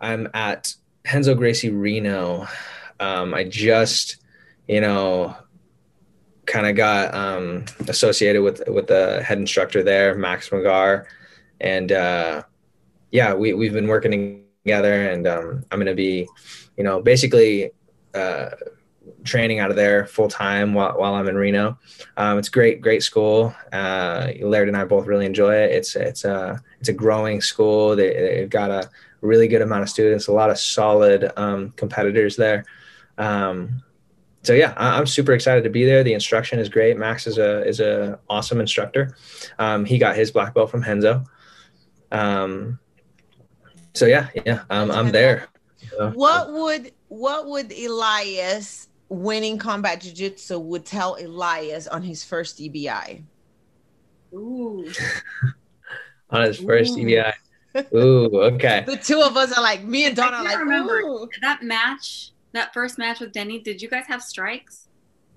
I'm 0.00 0.28
at 0.34 0.74
Renzo 1.12 1.34
Gracie 1.34 1.70
Reno. 1.70 2.46
Um, 3.00 3.34
I 3.34 3.44
just, 3.44 4.16
you 4.68 4.80
know, 4.80 5.36
kind 6.46 6.66
of 6.66 6.76
got 6.76 7.14
um, 7.14 7.64
associated 7.88 8.42
with 8.42 8.62
with 8.68 8.86
the 8.86 9.22
head 9.22 9.38
instructor 9.38 9.82
there, 9.82 10.14
Max 10.14 10.48
McGar, 10.50 11.06
and 11.60 11.92
uh, 11.92 12.42
yeah, 13.10 13.34
we 13.34 13.52
we've 13.52 13.72
been 13.72 13.88
working 13.88 14.44
together, 14.64 15.08
and 15.08 15.26
um, 15.26 15.64
I'm 15.70 15.78
gonna 15.78 15.94
be, 15.94 16.28
you 16.76 16.84
know, 16.84 17.00
basically 17.02 17.72
uh, 18.14 18.50
training 19.24 19.58
out 19.58 19.70
of 19.70 19.76
there 19.76 20.06
full 20.06 20.28
time 20.28 20.74
while 20.74 20.98
while 20.98 21.14
I'm 21.14 21.28
in 21.28 21.36
Reno. 21.36 21.78
Um, 22.16 22.38
it's 22.38 22.48
great, 22.48 22.80
great 22.80 23.02
school. 23.02 23.54
Uh, 23.72 24.32
Laird 24.40 24.68
and 24.68 24.76
I 24.76 24.84
both 24.84 25.06
really 25.06 25.26
enjoy 25.26 25.54
it. 25.54 25.72
It's 25.72 25.96
it's 25.96 26.24
a 26.24 26.60
it's 26.80 26.88
a 26.88 26.92
growing 26.92 27.40
school. 27.40 27.96
They, 27.96 28.12
they've 28.14 28.50
got 28.50 28.70
a 28.70 28.88
really 29.20 29.48
good 29.48 29.62
amount 29.62 29.82
of 29.82 29.88
students, 29.88 30.28
a 30.28 30.32
lot 30.32 30.50
of 30.50 30.58
solid 30.58 31.32
um, 31.36 31.70
competitors 31.72 32.36
there. 32.36 32.64
Um, 33.18 33.82
so 34.42 34.52
yeah, 34.52 34.74
I, 34.76 34.98
I'm 34.98 35.06
super 35.06 35.32
excited 35.32 35.64
to 35.64 35.70
be 35.70 35.84
there. 35.84 36.04
The 36.04 36.14
instruction 36.14 36.58
is 36.58 36.68
great. 36.68 36.96
Max 36.96 37.26
is 37.26 37.38
a 37.38 37.66
is 37.66 37.80
a 37.80 38.18
awesome 38.30 38.60
instructor. 38.60 39.16
Um, 39.58 39.84
he 39.84 39.98
got 39.98 40.16
his 40.16 40.30
black 40.30 40.54
belt 40.54 40.70
from 40.70 40.82
Renzo. 40.82 41.24
Um, 42.12 42.78
so 43.94 44.06
yeah, 44.06 44.28
yeah, 44.44 44.62
I'm 44.70 45.10
there. 45.10 45.48
So, 45.90 46.10
What 46.10 46.52
would 46.52 46.92
what 47.08 47.46
would 47.46 47.72
Elias 47.72 48.88
winning 49.08 49.58
combat 49.58 50.00
jiu-jitsu 50.00 50.58
would 50.58 50.84
tell 50.84 51.16
Elias 51.16 51.86
on 51.86 52.02
his 52.02 52.24
first 52.24 52.60
E 52.60 52.68
EBI? 52.68 53.22
Ooh. 54.34 54.90
on 56.30 56.42
his 56.42 56.58
first 56.58 56.98
Ooh. 56.98 57.02
EBI. 57.02 57.32
Ooh, 57.94 58.40
okay. 58.42 58.84
The 58.86 58.96
two 58.96 59.20
of 59.20 59.36
us 59.36 59.56
are 59.56 59.62
like 59.62 59.84
me 59.84 60.06
and 60.06 60.16
Donna 60.16 60.38
I 60.38 60.40
are 60.40 60.44
like 60.44 60.58
remember. 60.58 60.98
Ooh. 61.00 61.28
That 61.42 61.62
match, 61.62 62.32
that 62.52 62.72
first 62.72 62.98
match 62.98 63.20
with 63.20 63.32
Denny, 63.32 63.58
did 63.58 63.82
you 63.82 63.88
guys 63.88 64.06
have 64.06 64.22
strikes? 64.22 64.85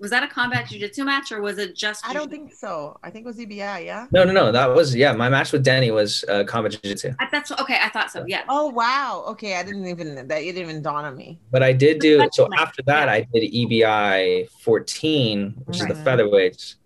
Was 0.00 0.10
that 0.10 0.22
a 0.22 0.28
combat 0.28 0.66
jiu-jitsu 0.66 1.04
match 1.04 1.30
or 1.30 1.42
was 1.42 1.58
it 1.58 1.76
just 1.76 2.08
I 2.08 2.14
don't 2.14 2.30
think 2.30 2.54
so. 2.54 2.98
I 3.02 3.10
think 3.10 3.24
it 3.24 3.28
was 3.28 3.36
EBI, 3.36 3.84
yeah. 3.84 4.06
No, 4.10 4.24
no, 4.24 4.32
no. 4.32 4.50
That 4.50 4.74
was 4.74 4.94
yeah. 4.96 5.12
My 5.12 5.28
match 5.28 5.52
with 5.52 5.62
danny 5.62 5.90
was 5.90 6.24
uh, 6.26 6.42
combat 6.44 6.72
jiu-jitsu. 6.72 7.12
I- 7.20 7.28
That's 7.30 7.52
okay. 7.52 7.76
I 7.82 7.90
thought 7.90 8.10
so. 8.10 8.24
Yeah. 8.26 8.42
Oh 8.48 8.68
wow. 8.70 9.24
Okay, 9.28 9.56
I 9.56 9.62
didn't 9.62 9.86
even 9.86 10.14
that 10.26 10.30
it 10.40 10.52
didn't 10.54 10.70
even 10.70 10.80
dawn 10.82 11.04
on 11.04 11.16
me. 11.16 11.38
But 11.50 11.62
I 11.62 11.72
did 11.74 11.98
do 12.00 12.16
so 12.32 12.46
Professional, 12.46 12.54
after 12.54 12.82
that. 12.84 13.08
yeah. 13.08 13.12
I 13.12 13.20
did 13.32 13.52
EBI 13.52 14.48
14, 14.62 15.54
which 15.66 15.76
is 15.80 15.86
the 15.86 15.94
Right. 15.94 16.04
featherweights. 16.06 16.76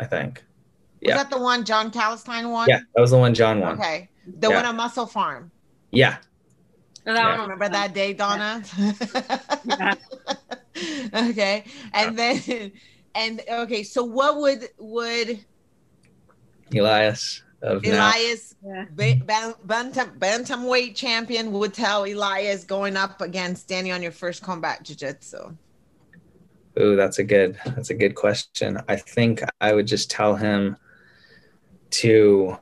I 0.00 0.06
think. 0.06 0.42
Was 1.04 1.14
that 1.14 1.30
the 1.30 1.38
one 1.38 1.64
John 1.64 1.90
Calistine 1.90 2.48
won? 2.50 2.66
Yeah, 2.68 2.80
that 2.94 3.00
was 3.00 3.10
the 3.10 3.18
one 3.18 3.34
John 3.34 3.60
won. 3.60 3.78
Okay. 3.78 4.08
The 4.38 4.48
Yeah. 4.48 4.54
one 4.56 4.64
at 4.64 4.74
Muscle 4.74 5.06
Farm. 5.06 5.50
Yeah, 5.90 6.16
So 7.04 7.12
that 7.12 7.22
Yeah. 7.24 7.38
one 7.38 7.50
Remember 7.50 7.68
that 7.68 7.94
day, 7.94 8.12
Donna? 8.12 8.62
Yeah. 9.64 9.94
okay. 11.30 11.64
And 11.92 12.18
then 12.18 12.72
and 13.14 13.42
okay, 13.48 13.82
so 13.82 14.04
what 14.04 14.36
would 14.38 14.68
would 14.78 15.44
Elias. 16.74 17.42
of. 17.60 17.84
Elias, 17.84 18.54
ba- 18.92 19.54
bantam 19.64 20.18
bantamweight 20.18 20.96
champion, 20.96 21.52
would 21.52 21.74
tell 21.74 22.04
Elias 22.04 22.64
going 22.64 22.96
up 22.96 23.20
against 23.20 23.68
Danny 23.68 23.92
on 23.92 24.02
your 24.02 24.12
first 24.12 24.42
combat 24.42 24.82
jiu-jitsu. 24.82 25.56
Ooh, 26.80 26.96
that's 26.96 27.18
a 27.18 27.24
good 27.24 27.58
that's 27.66 27.90
a 27.90 27.94
good 27.94 28.14
question. 28.14 28.80
I 28.88 28.96
think 28.96 29.42
I 29.60 29.74
would 29.74 29.86
just 29.86 30.10
tell 30.10 30.34
him 30.34 30.76
to 31.90 32.56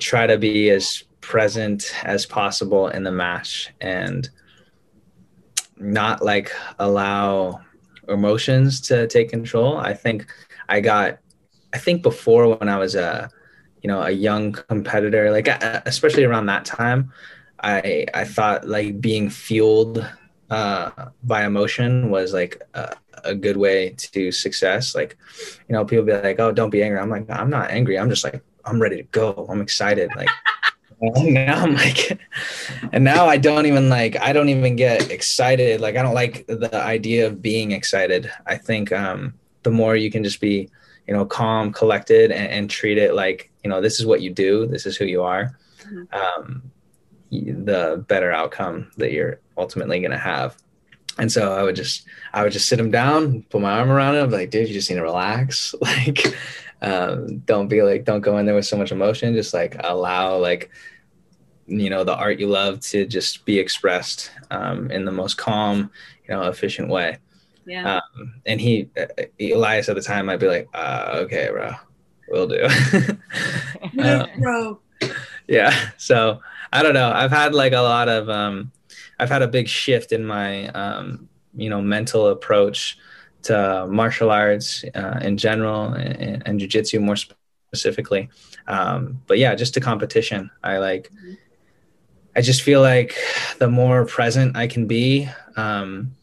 try 0.00 0.26
to 0.26 0.36
be 0.36 0.70
as 0.70 1.04
present 1.24 1.92
as 2.04 2.26
possible 2.26 2.88
in 2.88 3.02
the 3.02 3.10
match 3.10 3.72
and 3.80 4.28
not 5.78 6.22
like 6.22 6.52
allow 6.78 7.60
emotions 8.08 8.80
to 8.82 9.06
take 9.06 9.30
control. 9.30 9.76
I 9.76 9.94
think 9.94 10.26
I 10.68 10.80
got 10.80 11.18
I 11.72 11.78
think 11.78 12.02
before 12.02 12.56
when 12.56 12.68
I 12.68 12.78
was 12.78 12.94
a 12.94 13.30
you 13.82 13.88
know 13.88 14.02
a 14.02 14.10
young 14.10 14.52
competitor 14.52 15.30
like 15.30 15.48
especially 15.86 16.24
around 16.24 16.46
that 16.46 16.64
time 16.64 17.12
I 17.60 18.06
I 18.14 18.24
thought 18.24 18.68
like 18.68 19.00
being 19.00 19.30
fueled 19.30 20.06
uh, 20.50 20.90
by 21.22 21.44
emotion 21.44 22.10
was 22.10 22.32
like 22.32 22.62
a, 22.74 22.94
a, 23.24 23.34
good 23.34 23.56
way 23.56 23.90
to 23.96 24.30
success. 24.30 24.94
Like, 24.94 25.16
you 25.68 25.72
know, 25.72 25.84
people 25.84 26.04
be 26.04 26.12
like, 26.12 26.38
"Oh, 26.38 26.52
don't 26.52 26.70
be 26.70 26.82
angry." 26.82 26.98
I'm 26.98 27.10
like, 27.10 27.28
I'm 27.30 27.50
not 27.50 27.70
angry. 27.70 27.98
I'm 27.98 28.10
just 28.10 28.24
like, 28.24 28.42
I'm 28.64 28.80
ready 28.80 28.98
to 28.98 29.02
go. 29.04 29.46
I'm 29.48 29.60
excited. 29.60 30.10
Like, 30.14 30.28
now 31.16 31.60
I'm 31.62 31.74
like, 31.74 32.18
and 32.92 33.04
now 33.04 33.26
I 33.26 33.36
don't 33.36 33.66
even 33.66 33.88
like, 33.88 34.20
I 34.20 34.32
don't 34.32 34.48
even 34.48 34.76
get 34.76 35.10
excited. 35.10 35.80
Like, 35.80 35.96
I 35.96 36.02
don't 36.02 36.14
like 36.14 36.46
the 36.46 36.70
idea 36.74 37.26
of 37.26 37.42
being 37.42 37.72
excited. 37.72 38.30
I 38.46 38.56
think 38.56 38.92
um, 38.92 39.34
the 39.62 39.70
more 39.70 39.96
you 39.96 40.10
can 40.10 40.24
just 40.24 40.40
be, 40.40 40.68
you 41.06 41.14
know, 41.14 41.24
calm, 41.24 41.72
collected, 41.72 42.30
and, 42.30 42.50
and 42.50 42.70
treat 42.70 42.98
it 42.98 43.14
like, 43.14 43.50
you 43.62 43.70
know, 43.70 43.80
this 43.80 44.00
is 44.00 44.06
what 44.06 44.22
you 44.22 44.30
do. 44.30 44.66
This 44.66 44.86
is 44.86 44.96
who 44.96 45.04
you 45.04 45.22
are. 45.22 45.58
Mm-hmm. 45.82 46.42
Um, 46.44 46.62
the 47.30 48.04
better 48.08 48.30
outcome 48.30 48.90
that 48.96 49.12
you're 49.12 49.40
ultimately 49.56 50.00
going 50.00 50.12
to 50.12 50.18
have. 50.18 50.56
And 51.18 51.30
so 51.30 51.52
I 51.52 51.62
would 51.62 51.76
just, 51.76 52.06
I 52.32 52.42
would 52.42 52.52
just 52.52 52.68
sit 52.68 52.80
him 52.80 52.90
down, 52.90 53.42
put 53.44 53.60
my 53.60 53.78
arm 53.78 53.90
around 53.90 54.16
him, 54.16 54.30
like, 54.30 54.50
dude, 54.50 54.68
you 54.68 54.74
just 54.74 54.90
need 54.90 54.96
to 54.96 55.02
relax. 55.02 55.74
Like, 55.84 56.36
um, 56.82 57.38
don't 57.40 57.68
be 57.68 57.82
like, 57.82 58.04
don't 58.04 58.20
go 58.20 58.36
in 58.36 58.44
there 58.44 58.54
with 58.54 58.66
so 58.66 58.76
much 58.76 58.92
emotion. 58.92 59.34
Just 59.34 59.54
like 59.54 59.76
allow, 59.82 60.36
like, 60.36 60.70
you 61.66 61.90
know, 61.90 62.04
the 62.04 62.14
art 62.14 62.38
you 62.38 62.48
love 62.48 62.80
to 62.80 63.06
just 63.06 63.44
be 63.44 63.58
expressed 63.58 64.30
um, 64.50 64.90
in 64.90 65.04
the 65.04 65.12
most 65.12 65.36
calm, 65.36 65.90
you 66.28 66.34
know, 66.34 66.42
efficient 66.42 66.88
way. 66.88 67.18
Yeah. 67.66 68.00
Um, 68.16 68.34
and 68.44 68.60
he, 68.60 68.90
uh, 68.98 69.24
Elias 69.40 69.88
at 69.88 69.96
the 69.96 70.02
time, 70.02 70.28
I'd 70.28 70.40
be 70.40 70.48
like, 70.48 70.68
uh, 70.74 71.20
okay, 71.24 71.48
bro, 71.50 71.72
we'll 72.28 72.46
do. 72.46 72.66
uh, 73.98 74.26
bro. 74.38 74.80
Yeah. 75.48 75.90
So 75.96 76.40
I 76.72 76.82
don't 76.82 76.94
know. 76.94 77.10
I've 77.10 77.30
had 77.30 77.54
like 77.54 77.72
a 77.72 77.80
lot 77.80 78.08
of, 78.08 78.28
um, 78.28 78.70
I've 79.18 79.30
had 79.30 79.42
a 79.42 79.48
big 79.48 79.68
shift 79.68 80.12
in 80.12 80.24
my, 80.24 80.68
um, 80.68 81.28
you 81.54 81.70
know, 81.70 81.80
mental 81.80 82.28
approach 82.28 82.98
to 83.42 83.86
martial 83.88 84.30
arts 84.30 84.84
uh, 84.94 85.20
in 85.22 85.36
general 85.36 85.92
and, 85.92 86.42
and 86.46 86.60
jujitsu 86.60 87.00
more 87.00 87.16
specifically. 87.16 88.28
Um, 88.66 89.22
but 89.26 89.38
yeah, 89.38 89.54
just 89.54 89.74
to 89.74 89.80
competition. 89.80 90.50
I 90.62 90.78
like, 90.78 91.10
I 92.36 92.40
just 92.40 92.62
feel 92.62 92.80
like 92.80 93.16
the 93.58 93.68
more 93.68 94.04
present 94.04 94.56
I 94.56 94.66
can 94.66 94.86
be 94.86 95.28
um, 95.56 96.14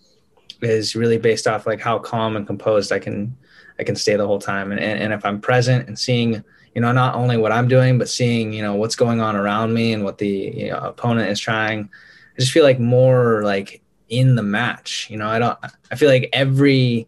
is 0.61 0.95
really 0.95 1.17
based 1.17 1.47
off 1.47 1.65
like 1.65 1.79
how 1.79 1.99
calm 1.99 2.35
and 2.35 2.45
composed 2.45 2.91
I 2.91 2.99
can, 2.99 3.35
I 3.79 3.83
can 3.83 3.95
stay 3.95 4.15
the 4.15 4.27
whole 4.27 4.39
time. 4.39 4.71
And, 4.71 4.79
and, 4.79 5.01
and 5.01 5.13
if 5.13 5.25
I'm 5.25 5.39
present 5.39 5.87
and 5.87 5.97
seeing, 5.97 6.43
you 6.75 6.81
know, 6.81 6.91
not 6.91 7.15
only 7.15 7.37
what 7.37 7.51
I'm 7.51 7.67
doing, 7.67 7.97
but 7.97 8.09
seeing, 8.09 8.53
you 8.53 8.61
know, 8.61 8.75
what's 8.75 8.95
going 8.95 9.21
on 9.21 9.35
around 9.35 9.73
me 9.73 9.93
and 9.93 10.03
what 10.03 10.17
the 10.17 10.27
you 10.27 10.71
know, 10.71 10.79
opponent 10.79 11.29
is 11.29 11.39
trying, 11.39 11.89
I 12.35 12.39
just 12.39 12.51
feel 12.51 12.63
like 12.63 12.79
more 12.79 13.43
like 13.43 13.81
in 14.11 14.35
the 14.35 14.43
match. 14.43 15.07
You 15.09 15.17
know, 15.17 15.27
I 15.27 15.39
don't. 15.39 15.57
I 15.89 15.95
feel 15.95 16.09
like 16.09 16.29
every. 16.33 17.07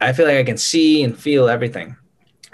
I 0.00 0.12
feel 0.12 0.26
like 0.26 0.36
I 0.36 0.44
can 0.44 0.58
see 0.58 1.02
and 1.02 1.18
feel 1.18 1.48
everything. 1.48 1.96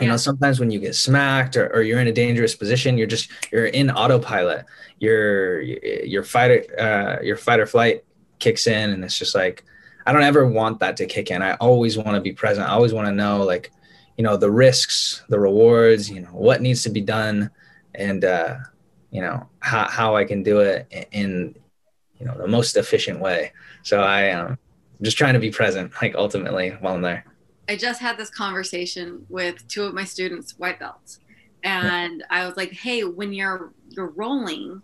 You 0.03 0.09
know, 0.09 0.17
sometimes 0.17 0.61
when 0.61 0.71
you 0.71 0.79
get 0.79 0.95
smacked 0.95 1.57
or, 1.57 1.69
or 1.75 1.83
you're 1.83 2.01
in 2.01 2.09
a 2.09 2.13
dangerous 2.13 2.55
position, 2.55 2.99
you're 2.99 3.07
just 3.07 3.31
you're 3.51 3.67
in 3.67 3.91
autopilot. 3.91 4.67
Your 4.99 5.61
your 5.61 6.23
fighter 6.23 6.65
uh, 6.79 7.23
your 7.23 7.37
fight 7.37 7.61
or 7.61 7.67
flight 7.67 8.05
kicks 8.39 8.67
in, 8.67 8.91
and 8.91 9.05
it's 9.05 9.19
just 9.19 9.35
like 9.35 9.65
I 10.07 10.13
don't 10.13 10.23
ever 10.23 10.47
want 10.47 10.81
that 10.81 10.97
to 10.99 11.07
kick 11.07 11.31
in. 11.31 11.43
I 11.43 11.55
always 11.55 11.97
want 11.97 12.15
to 12.15 12.21
be 12.21 12.33
present. 12.33 12.69
I 12.69 12.73
always 12.73 12.93
want 12.93 13.07
to 13.07 13.13
know 13.13 13.43
like 13.45 13.71
you 14.17 14.25
know 14.25 14.37
the 14.37 14.51
risks, 14.51 15.23
the 15.29 15.39
rewards, 15.39 16.11
you 16.11 16.21
know 16.21 16.29
what 16.29 16.61
needs 16.61 16.83
to 16.85 16.91
be 16.91 17.01
done, 17.01 17.51
and 17.95 18.25
uh, 18.25 18.57
you 19.11 19.21
know 19.21 19.49
how 19.61 19.89
how 19.89 20.17
I 20.17 20.25
can 20.25 20.43
do 20.43 20.61
it 20.61 21.09
in 21.13 21.55
you 22.19 22.27
know 22.27 22.37
the 22.37 22.49
most 22.49 22.77
efficient 22.77 23.21
way. 23.21 23.53
So 23.83 24.01
I 24.01 24.23
am 24.23 24.47
um, 24.47 24.59
just 25.01 25.19
trying 25.19 25.35
to 25.35 25.41
be 25.41 25.51
present, 25.51 25.93
like 26.01 26.15
ultimately 26.15 26.71
while 26.81 26.95
I'm 26.95 27.03
there. 27.03 27.25
I 27.73 27.77
just 27.77 28.01
had 28.01 28.19
this 28.19 28.31
conversation 28.31 29.25
with 29.29 29.67
two 29.67 29.85
of 29.85 29.95
my 29.95 30.05
students, 30.05 30.59
white 30.59 30.79
belts, 30.79 31.21
and 31.65 32.19
yeah. 32.21 32.27
I 32.31 32.47
was 32.47 32.57
like, 32.57 32.73
"Hey, 32.73 33.05
when 33.05 33.33
you're 33.33 33.73
you're 33.89 34.09
rolling, 34.09 34.83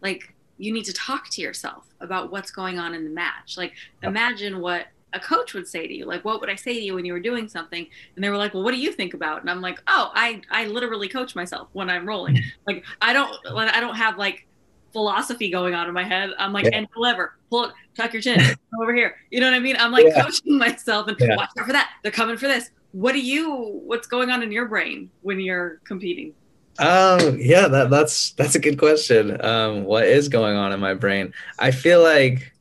like 0.00 0.34
you 0.58 0.72
need 0.72 0.84
to 0.84 0.92
talk 0.92 1.28
to 1.30 1.40
yourself 1.40 1.86
about 2.00 2.30
what's 2.30 2.50
going 2.50 2.78
on 2.78 2.94
in 2.94 3.04
the 3.04 3.10
match. 3.10 3.56
Like 3.56 3.72
imagine 4.02 4.60
what 4.60 4.88
a 5.14 5.20
coach 5.20 5.54
would 5.54 5.66
say 5.66 5.86
to 5.86 5.94
you. 5.94 6.04
Like 6.04 6.24
what 6.24 6.40
would 6.40 6.50
i 6.50 6.54
say 6.54 6.74
to 6.74 6.80
you 6.80 6.94
when 6.94 7.04
you 7.04 7.12
were 7.12 7.20
doing 7.20 7.48
something? 7.48 7.86
And 8.14 8.24
they 8.24 8.28
were 8.28 8.36
like 8.36 8.54
well 8.54 8.62
what 8.62 8.74
do 8.74 8.80
you 8.80 8.92
think 8.92 9.14
about? 9.14 9.40
And 9.40 9.50
i'm 9.50 9.60
like 9.60 9.80
oh 9.86 10.10
i 10.14 10.42
i 10.50 10.66
literally 10.66 11.08
coach 11.08 11.34
myself 11.34 11.68
when 11.72 11.88
i'm 11.88 12.06
rolling. 12.06 12.38
Like 12.66 12.84
i 13.00 13.12
don't 13.12 13.32
i 13.46 13.80
don't 13.80 13.94
have 13.94 14.18
like 14.18 14.46
philosophy 14.92 15.50
going 15.50 15.74
on 15.74 15.86
in 15.88 15.94
my 15.94 16.04
head 16.04 16.30
i'm 16.38 16.52
like 16.52 16.64
yeah. 16.64 16.70
and 16.74 16.88
lever 16.96 17.36
pull 17.50 17.64
it 17.64 17.72
tuck 17.96 18.12
your 18.12 18.22
chin 18.22 18.38
come 18.40 18.80
over 18.80 18.94
here 18.94 19.16
you 19.30 19.40
know 19.40 19.46
what 19.46 19.54
i 19.54 19.58
mean 19.58 19.76
i'm 19.78 19.92
like 19.92 20.06
yeah. 20.06 20.22
coaching 20.22 20.58
myself 20.58 21.08
and 21.08 21.16
yeah. 21.20 21.36
watch 21.36 21.50
out 21.58 21.66
for 21.66 21.72
that 21.72 21.90
they're 22.02 22.12
coming 22.12 22.36
for 22.36 22.46
this 22.46 22.70
what 22.92 23.12
do 23.12 23.20
you 23.20 23.80
what's 23.84 24.06
going 24.06 24.30
on 24.30 24.42
in 24.42 24.50
your 24.50 24.66
brain 24.66 25.10
when 25.22 25.38
you're 25.38 25.80
competing 25.84 26.32
um 26.78 27.36
yeah 27.38 27.68
that, 27.68 27.90
that's 27.90 28.32
that's 28.32 28.54
a 28.54 28.58
good 28.58 28.78
question 28.78 29.44
um 29.44 29.84
what 29.84 30.04
is 30.04 30.28
going 30.28 30.56
on 30.56 30.72
in 30.72 30.80
my 30.80 30.94
brain 30.94 31.32
i 31.58 31.70
feel 31.70 32.02
like 32.02 32.52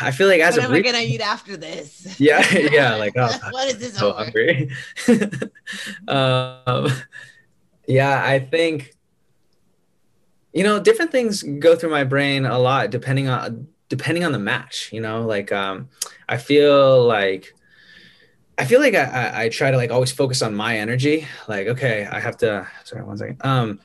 I 0.00 0.10
feel 0.10 0.28
like 0.28 0.40
as 0.40 0.56
what 0.56 0.64
a 0.64 0.68
am 0.68 0.74
I 0.74 0.80
gonna 0.80 0.98
eat 0.98 1.20
after 1.20 1.56
this? 1.56 2.18
Yeah, 2.18 2.44
yeah. 2.54 2.94
Like, 2.94 3.14
oh, 3.16 3.30
what 3.50 3.68
is 3.68 3.78
this? 3.78 3.96
So 3.96 4.12
over? 4.12 4.24
hungry. 4.24 4.70
um, 6.08 6.90
yeah, 7.86 8.22
I 8.24 8.38
think 8.38 8.95
you 10.56 10.64
know 10.64 10.80
different 10.80 11.12
things 11.12 11.42
go 11.42 11.76
through 11.76 11.90
my 11.90 12.02
brain 12.02 12.46
a 12.46 12.58
lot 12.58 12.90
depending 12.90 13.28
on 13.28 13.68
depending 13.88 14.24
on 14.24 14.32
the 14.32 14.38
match. 14.38 14.90
You 14.92 15.02
know, 15.02 15.26
like 15.26 15.52
um, 15.52 15.88
I 16.28 16.38
feel 16.38 17.04
like. 17.04 17.52
I 18.58 18.64
feel 18.64 18.80
like 18.80 18.94
I, 18.94 19.42
I, 19.42 19.48
try 19.50 19.70
to 19.70 19.76
like 19.76 19.90
always 19.90 20.10
focus 20.10 20.40
on 20.40 20.54
my 20.54 20.78
energy. 20.78 21.26
Like, 21.46 21.66
okay, 21.66 22.08
I 22.10 22.18
have 22.20 22.38
to. 22.38 22.66
Sorry, 22.84 23.04
one 23.04 23.18
second. 23.18 23.44
Um, 23.44 23.80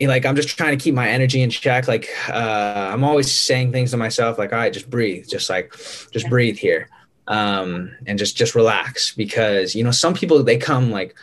like 0.00 0.26
I'm 0.26 0.34
just 0.34 0.48
trying 0.48 0.76
to 0.76 0.82
keep 0.82 0.96
my 0.96 1.08
energy 1.08 1.40
in 1.40 1.48
check. 1.48 1.86
Like 1.86 2.08
uh, 2.28 2.90
I'm 2.92 3.04
always 3.04 3.30
saying 3.30 3.70
things 3.70 3.92
to 3.92 3.96
myself, 3.96 4.36
like, 4.36 4.52
all 4.52 4.58
right, 4.58 4.72
just 4.72 4.90
breathe, 4.90 5.28
just 5.28 5.48
like, 5.48 5.72
just 6.10 6.28
breathe 6.28 6.56
here, 6.56 6.88
um, 7.28 7.94
and 8.04 8.18
just 8.18 8.36
just 8.36 8.56
relax 8.56 9.14
because 9.14 9.76
you 9.76 9.84
know 9.84 9.92
some 9.92 10.14
people 10.14 10.42
they 10.42 10.56
come 10.56 10.90
like 10.90 11.14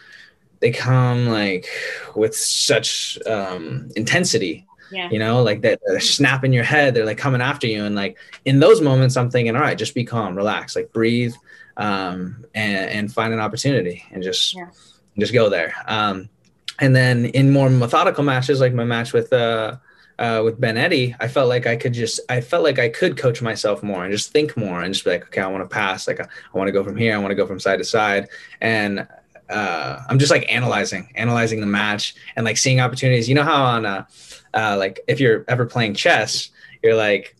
they 0.61 0.71
come 0.71 1.27
like 1.27 1.67
with 2.15 2.35
such 2.35 3.19
um, 3.27 3.89
intensity. 3.95 4.65
Yeah. 4.91 5.09
You 5.09 5.19
know, 5.19 5.41
like 5.41 5.61
that 5.61 5.79
they're 5.85 6.01
snapping 6.01 6.51
your 6.51 6.65
head, 6.65 6.93
they're 6.93 7.05
like 7.05 7.17
coming 7.17 7.39
after 7.39 7.65
you, 7.65 7.85
and 7.85 7.95
like 7.95 8.17
in 8.43 8.59
those 8.59 8.81
moments, 8.81 9.15
I'm 9.15 9.29
thinking, 9.29 9.55
all 9.55 9.61
right, 9.61 9.77
just 9.77 9.95
be 9.95 10.03
calm, 10.03 10.35
relax, 10.35 10.75
like 10.75 10.91
breathe, 10.91 11.33
um, 11.77 12.45
and 12.53 12.89
and 12.89 13.13
find 13.13 13.33
an 13.33 13.39
opportunity, 13.39 14.03
and 14.11 14.21
just 14.21 14.53
yeah. 14.53 14.67
just 15.17 15.31
go 15.31 15.49
there. 15.49 15.73
Um, 15.87 16.27
and 16.79 16.93
then 16.93 17.25
in 17.27 17.51
more 17.51 17.69
methodical 17.69 18.25
matches, 18.25 18.59
like 18.59 18.73
my 18.73 18.83
match 18.83 19.13
with 19.13 19.31
uh, 19.31 19.77
uh, 20.19 20.41
with 20.43 20.59
Ben 20.59 20.77
Eddy, 20.77 21.15
I 21.21 21.27
felt 21.29 21.47
like 21.47 21.65
I 21.67 21.77
could 21.77 21.93
just, 21.93 22.19
I 22.29 22.41
felt 22.41 22.63
like 22.63 22.77
I 22.77 22.89
could 22.89 23.17
coach 23.17 23.41
myself 23.41 23.81
more 23.81 24.03
and 24.03 24.11
just 24.11 24.31
think 24.31 24.57
more 24.57 24.81
and 24.81 24.93
just 24.93 25.05
be 25.05 25.11
like, 25.11 25.23
okay, 25.27 25.41
I 25.41 25.47
want 25.47 25.63
to 25.63 25.73
pass, 25.73 26.07
like 26.07 26.19
I, 26.19 26.25
I 26.25 26.57
want 26.57 26.67
to 26.67 26.71
go 26.71 26.83
from 26.83 26.97
here, 26.97 27.15
I 27.15 27.17
want 27.17 27.31
to 27.31 27.35
go 27.35 27.47
from 27.47 27.59
side 27.59 27.77
to 27.77 27.85
side, 27.85 28.27
and 28.59 29.07
uh, 29.51 30.03
I'm 30.07 30.17
just 30.19 30.31
like 30.31 30.51
analyzing, 30.51 31.11
analyzing 31.15 31.59
the 31.61 31.67
match 31.67 32.15
and 32.35 32.45
like 32.45 32.57
seeing 32.57 32.79
opportunities. 32.79 33.27
You 33.29 33.35
know 33.35 33.43
how 33.43 33.63
on 33.63 33.85
uh, 33.85 34.05
uh, 34.53 34.75
like 34.77 34.99
if 35.07 35.19
you're 35.19 35.45
ever 35.47 35.65
playing 35.65 35.93
chess, 35.93 36.49
you're 36.81 36.95
like 36.95 37.35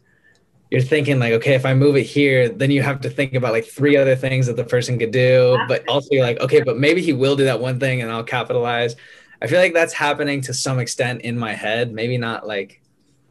you're 0.72 0.82
thinking 0.82 1.20
like, 1.20 1.34
okay, 1.34 1.54
if 1.54 1.66
I 1.66 1.74
move 1.74 1.98
it 1.98 2.04
here, 2.04 2.48
then 2.48 2.72
you 2.72 2.82
have 2.82 3.02
to 3.02 3.10
think 3.10 3.34
about 3.34 3.52
like 3.52 3.66
three 3.66 3.98
other 3.98 4.16
things 4.16 4.48
that 4.48 4.56
the 4.56 4.64
person 4.64 4.98
could 4.98 5.12
do, 5.12 5.60
but 5.68 5.88
also 5.90 6.08
you're 6.12 6.24
like, 6.24 6.40
okay, 6.40 6.62
but 6.62 6.78
maybe 6.78 7.02
he 7.02 7.12
will 7.12 7.36
do 7.36 7.44
that 7.44 7.60
one 7.60 7.78
thing 7.78 8.02
and 8.02 8.10
I'll 8.10 8.24
capitalize. 8.24 8.96
I 9.42 9.48
feel 9.48 9.60
like 9.60 9.74
that's 9.74 9.92
happening 9.92 10.40
to 10.42 10.54
some 10.54 10.80
extent 10.80 11.22
in 11.22 11.38
my 11.38 11.54
head. 11.54 11.92
Maybe 11.92 12.18
not 12.18 12.48
like 12.48 12.82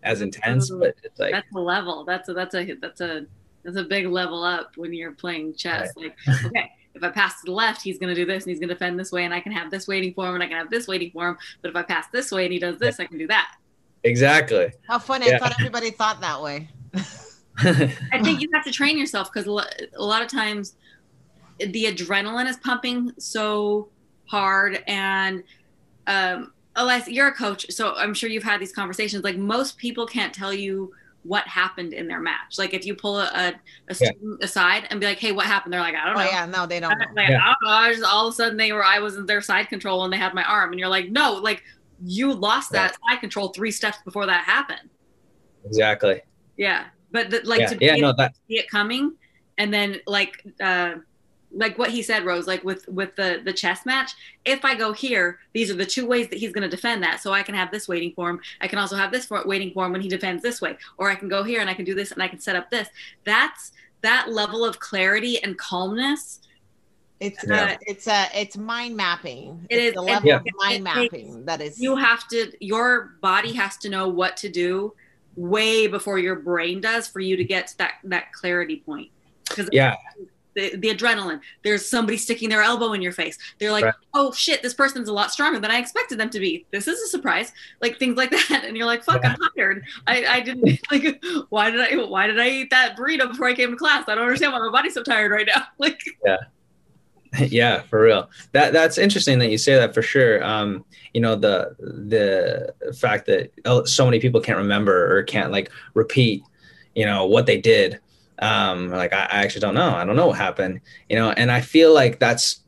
as 0.03 0.21
intense, 0.21 0.71
but 0.71 0.95
it's 1.03 1.19
like 1.19 1.33
that's 1.33 1.55
a 1.55 1.59
level. 1.59 2.05
That's 2.05 2.29
a 2.29 2.35
that's 2.35 2.55
a 2.55 2.75
that's 2.75 3.01
a 3.01 3.27
that's 3.63 3.77
a 3.77 3.85
big 3.85 4.07
level 4.07 4.43
up 4.43 4.77
when 4.77 4.93
you're 4.93 5.13
playing 5.13 5.55
chess. 5.55 5.93
Right. 5.97 6.15
Like, 6.27 6.45
okay, 6.47 6.71
if 6.95 7.03
I 7.03 7.09
pass 7.11 7.41
to 7.41 7.47
the 7.47 7.53
left, 7.53 7.83
he's 7.83 7.99
going 7.99 8.15
to 8.15 8.21
do 8.21 8.27
this 8.27 8.45
and 8.45 8.51
he's 8.51 8.59
going 8.59 8.69
to 8.69 8.75
defend 8.75 8.99
this 8.99 9.13
way, 9.13 9.25
and 9.25 9.33
I 9.33 9.41
can 9.41 9.53
have 9.53 9.71
this 9.71 9.87
waiting 9.87 10.13
for 10.15 10.27
him, 10.27 10.35
and 10.35 10.43
I 10.43 10.47
can 10.47 10.57
have 10.57 10.71
this 10.71 10.89
waiting 10.89 11.11
for 11.11 11.29
him. 11.29 11.39
But 11.63 11.71
if 11.71 11.77
I 11.77 11.83
pass 11.83 12.07
this 12.13 12.31
way 12.33 12.45
and 12.45 12.53
he 12.53 12.59
does 12.59 12.79
this, 12.79 13.01
I 13.01 13.07
can 13.07 13.19
do 13.19 13.27
that. 13.29 13.57
Exactly. 14.03 14.73
How 14.89 14.99
funny! 14.99 15.29
Yeah. 15.29 15.37
I 15.37 15.39
thought 15.39 15.55
everybody 15.59 15.91
thought 15.91 16.21
that 16.21 16.43
way. 16.43 16.69
I 17.63 18.23
think 18.23 18.41
you 18.41 18.49
have 18.55 18.65
to 18.65 18.73
train 18.73 18.99
yourself 18.99 19.33
because 19.33 19.47
a 19.47 20.03
lot 20.03 20.23
of 20.23 20.29
times 20.29 20.77
the 21.59 21.85
adrenaline 21.85 22.49
is 22.49 22.57
pumping 22.57 23.13
so 23.19 23.91
hard 24.25 24.83
and 24.87 25.43
um 26.07 26.53
Elias, 26.77 27.09
you're 27.09 27.29
a 27.29 27.35
coach, 27.35 27.67
so 27.71 27.95
I'm 27.97 28.15
sure 28.15 28.31
you've 28.31 28.45
had 28.45 28.61
these 28.61 28.73
conversations. 28.73 29.25
Like 29.25 29.37
most 29.37 29.77
people 29.77 30.07
can't 30.07 30.33
tell 30.33 30.55
you 30.55 30.95
what 31.23 31.47
happened 31.47 31.93
in 31.93 32.09
their 32.09 32.21
match. 32.21 32.57
Like 32.59 32.73
if 32.73 32.87
you 32.87 32.95
pull 32.95 33.19
a, 33.19 33.25
a, 33.25 33.49
a 33.49 33.55
Yeah. 33.89 33.95
student 33.95 34.43
aside 34.43 34.87
and 34.91 35.01
be 35.01 35.07
like, 35.07 35.19
"Hey, 35.19 35.33
what 35.33 35.47
happened?" 35.47 35.73
They're 35.73 35.81
like, 35.81 35.95
"I 35.95 36.07
don't 36.07 36.17
Oh 36.17 36.21
know." 36.21 36.31
yeah, 36.31 36.47
no, 36.47 36.67
they 36.67 36.81
don't 36.81 36.99
know. 36.99 37.05
Like, 37.15 37.29
Yeah. 37.29 37.41
I 37.43 37.47
don't 37.47 37.57
know. 37.65 37.71
I 37.71 37.93
just 37.93 38.05
all 38.05 38.27
of 38.29 38.33
a 38.33 38.37
sudden 38.37 38.57
they 38.57 38.73
were 38.73 38.85
I 38.85 38.99
was 39.01 39.17
in 39.17 39.27
their 39.27 39.43
side 39.43 39.69
control 39.69 40.05
and 40.05 40.13
they 40.13 40.17
had 40.17 40.33
my 40.35 40.45
arm, 40.45 40.71
and 40.71 40.79
you're 40.81 40.89
like, 40.89 41.11
"No, 41.11 41.35
like 41.35 41.63
you 42.03 42.33
lost 42.33 42.73
that 42.73 42.97
side 43.07 43.21
control 43.21 43.49
three 43.49 43.71
steps 43.71 43.99
before 44.05 44.25
that 44.27 44.45
happened." 44.45 44.89
exactly. 45.67 46.23
Yeah, 46.57 46.87
but 47.11 47.31
the, 47.31 47.41
like 47.45 47.61
yeah. 47.61 47.67
to 47.69 47.77
be 47.77 47.85
Yeah. 47.87 47.93
able 47.97 48.09
No. 48.09 48.13
That. 48.17 48.35
see 48.49 48.59
it 48.59 48.71
coming 48.71 49.15
and 49.59 49.73
then 49.73 49.97
like 50.07 50.43
uh 50.61 50.95
like 51.53 51.77
what 51.79 51.91
he 51.91 52.03
said 52.03 52.25
rose 52.25 52.47
like 52.47 52.63
with 52.63 52.87
with 52.89 53.15
the 53.17 53.41
the 53.45 53.53
chess 53.53 53.85
match 53.85 54.13
if 54.45 54.65
i 54.65 54.75
go 54.75 54.93
here 54.93 55.39
these 55.53 55.71
are 55.71 55.75
the 55.75 55.85
two 55.87 56.07
ways 56.07 56.29
that 56.29 56.39
he's 56.39 56.53
going 56.53 56.63
to 56.63 56.69
defend 56.69 57.03
that 57.03 57.21
so 57.21 57.33
i 57.33 57.43
can 57.43 57.55
have 57.57 57.71
this 57.73 57.89
waiting 57.89 58.13
for 58.15 58.31
him 58.31 58.41
i 58.61 58.69
can 58.69 58.79
also 58.79 58.95
have 58.95 59.11
this 59.11 59.27
for, 59.27 59.43
waiting 59.47 59.73
for 59.73 59.85
him 59.85 59.93
when 59.93 60.01
he 60.01 60.09
defends 60.09 60.43
this 60.43 60.61
way 60.61 60.77
or 60.97 61.11
i 61.11 61.15
can 61.15 61.29
go 61.29 61.43
here 61.43 61.61
and 61.61 61.69
i 61.69 61.75
can 61.75 61.85
do 61.85 61.95
this 61.95 62.13
and 62.13 62.23
i 62.23 62.29
can 62.29 62.39
set 62.39 62.55
up 62.55 62.71
this 62.71 62.89
that's 63.25 63.73
that 64.03 64.31
level 64.31 64.65
of 64.65 64.79
clarity 64.79 65.43
and 65.43 65.59
calmness 65.59 66.41
It's 67.19 67.45
Yeah. 67.47 67.65
uh, 67.73 67.77
it's 67.83 68.07
a 68.07 68.29
it's 68.35 68.57
mind 68.57 68.97
mapping. 68.97 69.67
It 69.69 69.77
it's 69.77 69.85
is- 69.89 69.95
the 69.95 70.03
level 70.03 70.29
Yeah. 70.29 70.37
of 70.37 70.47
mind 70.57 70.87
it 70.87 70.95
takes- 70.95 71.13
mapping 71.13 71.45
that 71.47 71.61
is. 71.61 71.81
you 71.81 71.97
have 71.97 72.27
to 72.29 72.53
your 72.65 73.11
body 73.21 73.53
has 73.53 73.77
to 73.79 73.89
know 73.91 74.09
what 74.09 74.37
to 74.39 74.49
do 74.49 74.95
way 75.37 75.87
before 75.87 76.19
your 76.19 76.37
brain 76.37 76.81
does 76.81 77.09
for 77.09 77.21
you 77.21 77.37
to 77.37 77.45
get 77.45 77.67
to 77.69 77.79
that 77.79 77.95
that 78.05 78.33
clarity 78.33 78.83
point 78.87 79.11
because 79.49 79.69
Yeah. 79.73 79.97
The, 80.55 80.77
the 80.77 80.89
adrenaline. 80.95 81.41
There's 81.63 81.87
somebody 81.87 82.17
sticking 82.19 82.49
their 82.49 82.63
elbow 82.63 82.93
in 82.93 83.03
your 83.03 83.13
face. 83.13 83.39
They're 83.59 83.73
like 83.73 83.85
Right. 83.85 83.95
oh 84.15 84.33
shit 84.33 84.63
this 84.63 84.75
person's 84.75 85.09
a 85.09 85.13
lot 85.13 85.31
stronger 85.31 85.59
than 85.61 85.71
i 85.71 85.79
expected 85.79 86.19
them 86.19 86.31
to 86.31 86.41
be. 86.41 86.67
This 86.71 86.89
is 86.89 87.01
a 87.01 87.07
surprise. 87.09 87.53
Like 87.81 87.99
things 87.99 88.17
like 88.17 88.31
that. 88.49 88.65
And 88.67 88.77
you're 88.77 88.87
like 88.87 89.05
fuck 89.05 89.25
i'm 89.25 89.37
tired. 89.57 89.85
I 90.07 90.25
i 90.27 90.41
didn't 90.41 90.81
like 90.91 91.23
why 91.51 91.71
did 91.71 91.81
i 91.81 92.05
why 92.05 92.27
did 92.27 92.39
i 92.41 92.49
eat 92.49 92.71
that 92.71 92.97
burrito 92.97 93.29
before 93.29 93.47
i 93.47 93.55
came 93.55 93.71
to 93.71 93.77
class? 93.77 94.09
I 94.09 94.15
don't 94.15 94.25
understand 94.25 94.53
why 94.53 94.59
my 94.59 94.71
body's 94.71 94.95
so 94.95 95.03
tired 95.03 95.31
right 95.33 95.47
now. 95.47 95.63
Like 95.79 96.01
yeah. 96.25 96.37
Yeah, 97.39 97.83
for 97.83 98.03
real. 98.03 98.29
That 98.53 98.73
that's 98.73 98.99
interesting 98.99 99.39
that 99.39 99.51
you 99.51 99.59
say 99.59 99.77
that 99.77 99.95
for 99.95 100.03
sure. 100.03 100.43
Um 100.45 100.85
you 101.15 101.21
know 101.21 101.37
the 101.37 101.77
the 101.79 102.95
fact 102.95 103.27
that 103.27 103.53
so 103.89 104.05
many 104.05 104.19
people 104.21 104.41
can't 104.41 104.59
remember 104.59 105.17
or 105.17 105.23
can't 105.23 105.51
like 105.53 105.71
repeat 105.95 106.43
you 106.95 107.05
know 107.07 107.25
what 107.27 107.47
they 107.47 107.61
did 107.61 108.01
um 108.41 108.91
like 108.91 109.13
I, 109.13 109.23
I 109.31 109.43
actually 109.45 109.61
don't 109.61 109.75
know. 109.75 109.91
I 109.91 110.05
don't 110.05 110.17
know 110.17 110.27
what 110.29 110.39
happened 110.39 110.81
you 111.09 111.17
know 111.17 111.31
and 111.31 111.51
i 111.51 111.61
feel 111.61 111.93
like 111.93 112.19
that's 112.19 112.61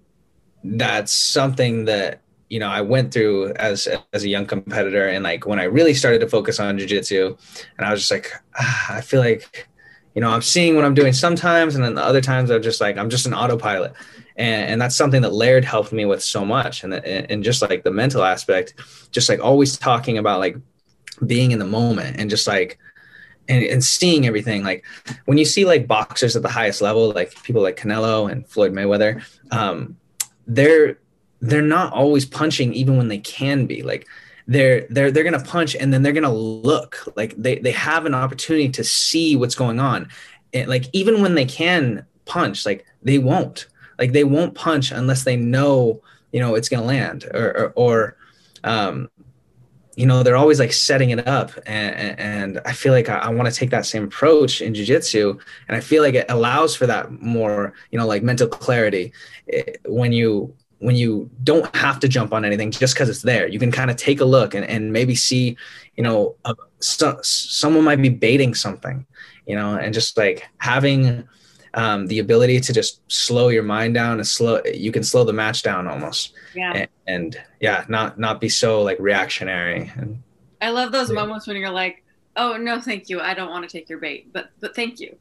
that's 0.64 1.12
something 1.12 1.84
that 1.86 2.20
you 2.48 2.58
know 2.58 2.68
i 2.68 2.80
went 2.80 3.12
through 3.12 3.52
as 3.54 3.88
as 4.12 4.24
a 4.24 4.28
young 4.28 4.46
competitor 4.46 5.08
and 5.08 5.24
like 5.24 5.46
when 5.46 5.58
i 5.58 5.64
really 5.64 5.94
started 5.94 6.20
to 6.20 6.28
focus 6.28 6.60
on 6.60 6.78
jiu-jitsu 6.78 7.36
and 7.78 7.86
i 7.86 7.90
was 7.90 8.00
just 8.00 8.10
like 8.10 8.32
ah, 8.58 8.94
i 8.96 9.00
feel 9.00 9.20
like 9.20 9.68
you 10.14 10.20
know 10.20 10.30
i'm 10.30 10.42
seeing 10.42 10.76
what 10.76 10.84
i'm 10.84 10.94
doing 10.94 11.12
sometimes 11.12 11.74
and 11.74 11.84
then 11.84 11.94
the 11.94 12.04
other 12.04 12.20
times 12.20 12.50
i'm 12.50 12.62
just 12.62 12.80
like 12.80 12.96
i'm 12.96 13.10
just 13.10 13.26
an 13.26 13.34
autopilot. 13.34 13.92
And, 14.36 14.70
and 14.70 14.80
that's 14.80 14.96
something 14.96 15.20
that 15.22 15.34
Laird 15.34 15.62
helped 15.62 15.92
me 15.92 16.06
with 16.06 16.22
so 16.22 16.42
much 16.42 16.84
and, 16.84 16.94
and 16.94 17.44
just 17.44 17.60
like 17.60 17.84
the 17.84 17.90
mental 17.90 18.22
aspect 18.22 18.74
just 19.10 19.28
like 19.28 19.40
always 19.40 19.76
talking 19.76 20.16
about 20.16 20.40
like 20.40 20.56
being 21.26 21.50
in 21.50 21.58
the 21.58 21.66
moment 21.66 22.16
and 22.18 22.30
just 22.30 22.46
like 22.46 22.78
and, 23.48 23.64
and 23.64 23.84
seeing 23.84 24.26
everything. 24.26 24.62
Like 24.62 24.84
when 25.24 25.38
you 25.38 25.44
see 25.44 25.64
like 25.64 25.86
boxers 25.86 26.36
at 26.36 26.42
the 26.42 26.48
highest 26.48 26.80
level 26.80 27.12
like 27.12 27.40
people 27.42 27.62
like 27.62 27.76
Canelo 27.76 28.30
and 28.30 28.46
Floyd 28.46 28.72
Mayweather 28.72 29.22
um 29.50 29.96
they're 30.46 30.98
they're 31.40 31.60
not 31.60 31.92
always 31.92 32.24
punching 32.24 32.72
even 32.72 32.96
when 32.96 33.08
they 33.08 33.18
can 33.18 33.66
be. 33.66 33.82
Like 33.82 34.06
they're 34.46 34.86
they're 34.88 35.10
they're 35.10 35.24
gonna 35.24 35.44
punch 35.44 35.74
and 35.74 35.92
then 35.92 36.02
they're 36.02 36.12
gonna 36.12 36.32
look. 36.32 36.98
Like 37.16 37.34
they 37.36 37.58
they 37.58 37.72
have 37.72 38.06
an 38.06 38.14
opportunity 38.14 38.68
to 38.70 38.84
see 38.84 39.36
what's 39.36 39.54
going 39.54 39.80
on. 39.80 40.08
And 40.54 40.68
like 40.68 40.86
even 40.92 41.20
when 41.20 41.34
they 41.34 41.44
can 41.44 42.06
punch 42.24 42.64
like 42.64 42.86
they 43.02 43.18
won't. 43.18 43.66
Like 43.98 44.12
they 44.12 44.24
won't 44.24 44.54
punch 44.54 44.90
unless 44.90 45.24
they 45.24 45.36
know 45.36 46.00
you 46.32 46.40
know 46.40 46.54
it's 46.54 46.68
gonna 46.68 46.86
land 46.86 47.24
or 47.34 47.56
or, 47.56 47.72
or 47.76 48.16
um 48.64 49.10
you 49.96 50.06
know 50.06 50.22
they're 50.22 50.36
always 50.36 50.58
like 50.58 50.72
setting 50.72 51.10
it 51.10 51.26
up 51.26 51.52
and, 51.66 52.18
and 52.18 52.60
i 52.64 52.72
feel 52.72 52.92
like 52.92 53.08
i, 53.08 53.18
I 53.18 53.28
want 53.28 53.48
to 53.48 53.54
take 53.54 53.70
that 53.70 53.86
same 53.86 54.04
approach 54.04 54.60
in 54.62 54.74
jiu-jitsu 54.74 55.38
and 55.68 55.76
i 55.76 55.80
feel 55.80 56.02
like 56.02 56.14
it 56.14 56.26
allows 56.30 56.74
for 56.74 56.86
that 56.86 57.10
more 57.20 57.74
you 57.90 57.98
know 57.98 58.06
like 58.06 58.22
mental 58.22 58.48
clarity. 58.48 59.12
Eh, 59.52 59.62
when 59.86 60.12
you 60.12 60.54
when 60.78 60.96
you 60.96 61.30
don't 61.44 61.74
have 61.76 62.00
to 62.00 62.08
jump 62.08 62.32
on 62.32 62.44
anything 62.44 62.70
just 62.70 62.94
because 62.94 63.08
it's 63.08 63.22
there 63.22 63.46
you 63.46 63.58
can 63.58 63.70
kind 63.70 63.90
of 63.90 63.96
take 63.96 64.20
a 64.20 64.24
look 64.24 64.54
and, 64.54 64.64
and 64.66 64.92
maybe 64.92 65.14
see 65.14 65.56
you 65.96 66.02
know 66.02 66.34
so, 66.80 67.18
someone 67.22 67.84
might 67.84 68.02
be 68.02 68.08
baiting 68.08 68.54
something 68.54 69.06
you 69.46 69.54
know 69.54 69.76
and 69.76 69.94
just 69.94 70.16
like 70.16 70.48
having 70.58 71.28
um, 71.74 72.06
the 72.06 72.18
ability 72.18 72.60
to 72.60 72.72
just 72.72 73.00
slow 73.10 73.48
your 73.48 73.62
mind 73.62 73.94
down 73.94 74.18
and 74.18 74.26
slow 74.26 74.60
you 74.74 74.92
can 74.92 75.02
slow 75.02 75.24
the 75.24 75.32
match 75.32 75.62
down 75.62 75.86
almost 75.88 76.34
yeah 76.54 76.72
and, 76.74 76.88
and 77.06 77.40
yeah 77.60 77.84
not 77.88 78.18
not 78.18 78.40
be 78.40 78.48
so 78.48 78.82
like 78.82 78.98
reactionary 79.00 79.90
and 79.96 80.22
i 80.60 80.68
love 80.70 80.92
those 80.92 81.08
Yeah. 81.08 81.14
moments 81.14 81.46
when 81.46 81.56
you're 81.56 81.70
like 81.70 82.04
oh 82.36 82.56
no 82.56 82.80
thank 82.80 83.08
you 83.08 83.20
i 83.20 83.32
don't 83.34 83.50
want 83.50 83.68
to 83.68 83.70
take 83.74 83.88
your 83.88 83.98
bait 83.98 84.32
but 84.32 84.50
but 84.60 84.74
thank 84.76 85.00
you 85.00 85.16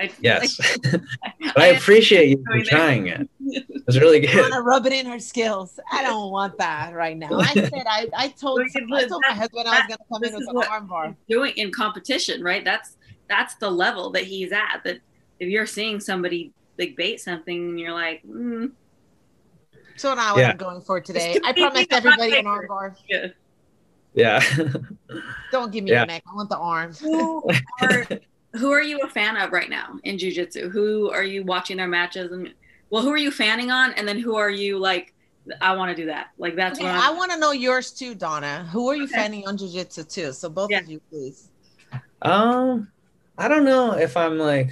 I, 0.00 0.10
yes 0.20 0.58
like, 0.84 1.00
but 1.54 1.58
i 1.62 1.66
appreciate 1.68 2.28
you 2.28 2.44
for 2.46 2.60
trying 2.64 3.06
it 3.06 3.28
it's 3.40 3.96
really 3.98 4.26
I 4.28 4.32
good 4.32 4.40
want 4.42 4.54
to 4.54 4.60
rub 4.62 4.86
it 4.86 4.92
in 4.92 5.06
her 5.06 5.18
skills. 5.18 5.78
I 5.92 6.02
don't 6.02 6.30
want 6.32 6.56
that 6.58 6.94
right 6.94 7.16
now. 7.16 7.38
I 7.38 7.52
said 7.52 7.72
I, 7.86 8.08
I 8.16 8.28
told 8.28 8.60
Look 8.60 8.68
at 8.74 8.82
I 8.82 9.06
told 9.06 9.22
my 9.28 9.34
that- 9.34 9.38
husband 9.38 9.68
I 9.68 9.80
was 9.80 9.82
gonna 9.88 9.98
come 10.10 10.24
in 10.24 10.32
with 10.32 10.42
is 10.42 10.48
an 10.48 10.54
what- 10.54 10.68
armbar. 10.68 11.14
doing 11.28 11.52
in 11.56 11.70
competition, 11.70 12.42
right? 12.42 12.64
That's 12.64 12.96
that's 13.28 13.54
the 13.56 13.70
level 13.70 14.08
that 14.12 14.24
he's 14.24 14.52
at. 14.52 14.80
That 14.84 15.00
if 15.38 15.48
you're 15.48 15.66
seeing 15.66 16.00
somebody 16.00 16.52
like 16.78 16.96
bait 16.96 17.20
something, 17.20 17.70
and 17.70 17.80
you're 17.80 17.92
like, 17.92 18.22
mm, 18.24 18.70
So 19.96 20.14
now 20.14 20.34
what 20.34 20.42
Yeah. 20.42 20.50
I'm 20.50 20.56
going 20.56 20.80
for 20.80 21.00
today. 21.00 21.34
I 21.34 21.52
competing 21.52 21.62
promised 21.62 21.92
everybody 21.92 22.36
an 22.36 22.44
bigger. 22.44 22.66
armbar. 22.66 22.96
yeah. 23.08 23.26
yeah 24.14 24.42
Don't 25.52 25.72
give 25.72 25.84
me 25.84 25.90
Yeah. 25.90 26.00
the 26.02 26.06
neck. 26.06 26.22
I 26.30 26.34
want 26.34 26.50
the 26.50 26.58
arm. 26.58 26.92
Who 26.94 27.42
are 27.80 28.06
who 28.54 28.72
are 28.72 28.82
you 28.82 29.00
a 29.00 29.08
fan 29.08 29.36
of 29.36 29.52
right 29.52 29.70
now 29.70 29.98
in 30.04 30.16
jujitsu? 30.16 30.70
Who 30.70 31.10
are 31.10 31.22
you 31.24 31.44
watching 31.44 31.76
their 31.76 31.88
matches 31.88 32.32
and 32.32 32.52
well, 32.90 33.02
who 33.02 33.10
are 33.10 33.16
you 33.16 33.30
fanning 33.30 33.70
on, 33.70 33.92
and 33.94 34.06
then 34.06 34.18
who 34.18 34.36
are 34.36 34.50
you 34.50 34.78
like? 34.78 35.12
I 35.60 35.76
want 35.76 35.94
to 35.94 36.02
do 36.02 36.06
that. 36.06 36.28
Like 36.38 36.56
that's 36.56 36.78
Okay, 36.78 36.86
what 36.86 36.94
I 36.94 37.10
I'm, 37.10 37.16
want 37.16 37.32
to 37.32 37.38
know 37.38 37.52
yours 37.52 37.92
too, 37.92 38.14
Donna. 38.14 38.66
Who 38.72 38.88
are 38.88 38.96
you 38.96 39.04
Okay. 39.04 39.14
fanning 39.14 39.46
on 39.46 39.56
jiu-jitsu 39.56 40.04
too? 40.04 40.32
So 40.32 40.48
both 40.48 40.70
Yeah. 40.70 40.78
of 40.78 40.88
you, 40.88 41.00
please. 41.10 41.50
Um, 42.22 42.90
I 43.36 43.48
don't 43.48 43.64
know 43.64 43.92
if 43.92 44.16
I'm 44.16 44.38
like 44.38 44.70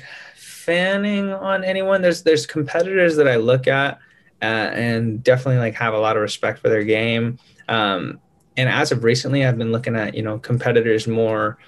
fanning 0.65 1.33
on 1.33 1.65
anyone. 1.65 2.03
There's 2.03 2.23
there's 2.23 2.47
competitors 2.47 3.17
that 3.17 3.29
I 3.29 3.37
look 3.37 3.67
at 3.67 3.99
uh, 4.41 4.71
and 4.75 5.23
definitely 5.23 5.59
like 5.59 5.75
have 5.75 5.95
a 5.95 5.99
lot 5.99 6.17
of 6.17 6.23
respect 6.23 6.59
for 6.59 6.69
their 6.69 6.85
game. 6.85 7.39
Um, 7.69 8.21
and 8.57 8.69
as 8.69 8.93
of 8.93 9.05
recently, 9.05 9.47
I've 9.47 9.59
been 9.59 9.73
looking 9.73 9.97
at 9.97 10.15
you 10.15 10.23
know 10.23 10.39
competitors 10.39 11.07
more 11.07 11.59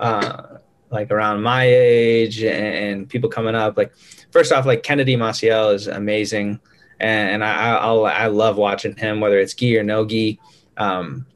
uh, 0.00 0.58
like 0.90 1.10
around 1.10 1.42
my 1.42 1.64
age 1.64 2.42
and, 2.42 3.08
people 3.08 3.30
coming 3.30 3.54
up. 3.54 3.76
Like 3.76 3.92
first 4.30 4.52
off, 4.52 4.66
like 4.66 4.82
Kennedy 4.82 5.16
Maciel 5.16 5.74
is 5.74 5.86
amazing, 5.86 6.60
and, 7.00 7.30
and 7.30 7.44
I 7.44 7.76
I'll, 7.76 8.06
I 8.06 8.26
love 8.26 8.56
watching 8.56 8.96
him 8.96 9.20
whether 9.20 9.38
it's 9.38 9.54
gi 9.54 9.78
or 9.78 9.82
no 9.82 10.04
gi. 10.04 10.40
Um, 10.76 11.26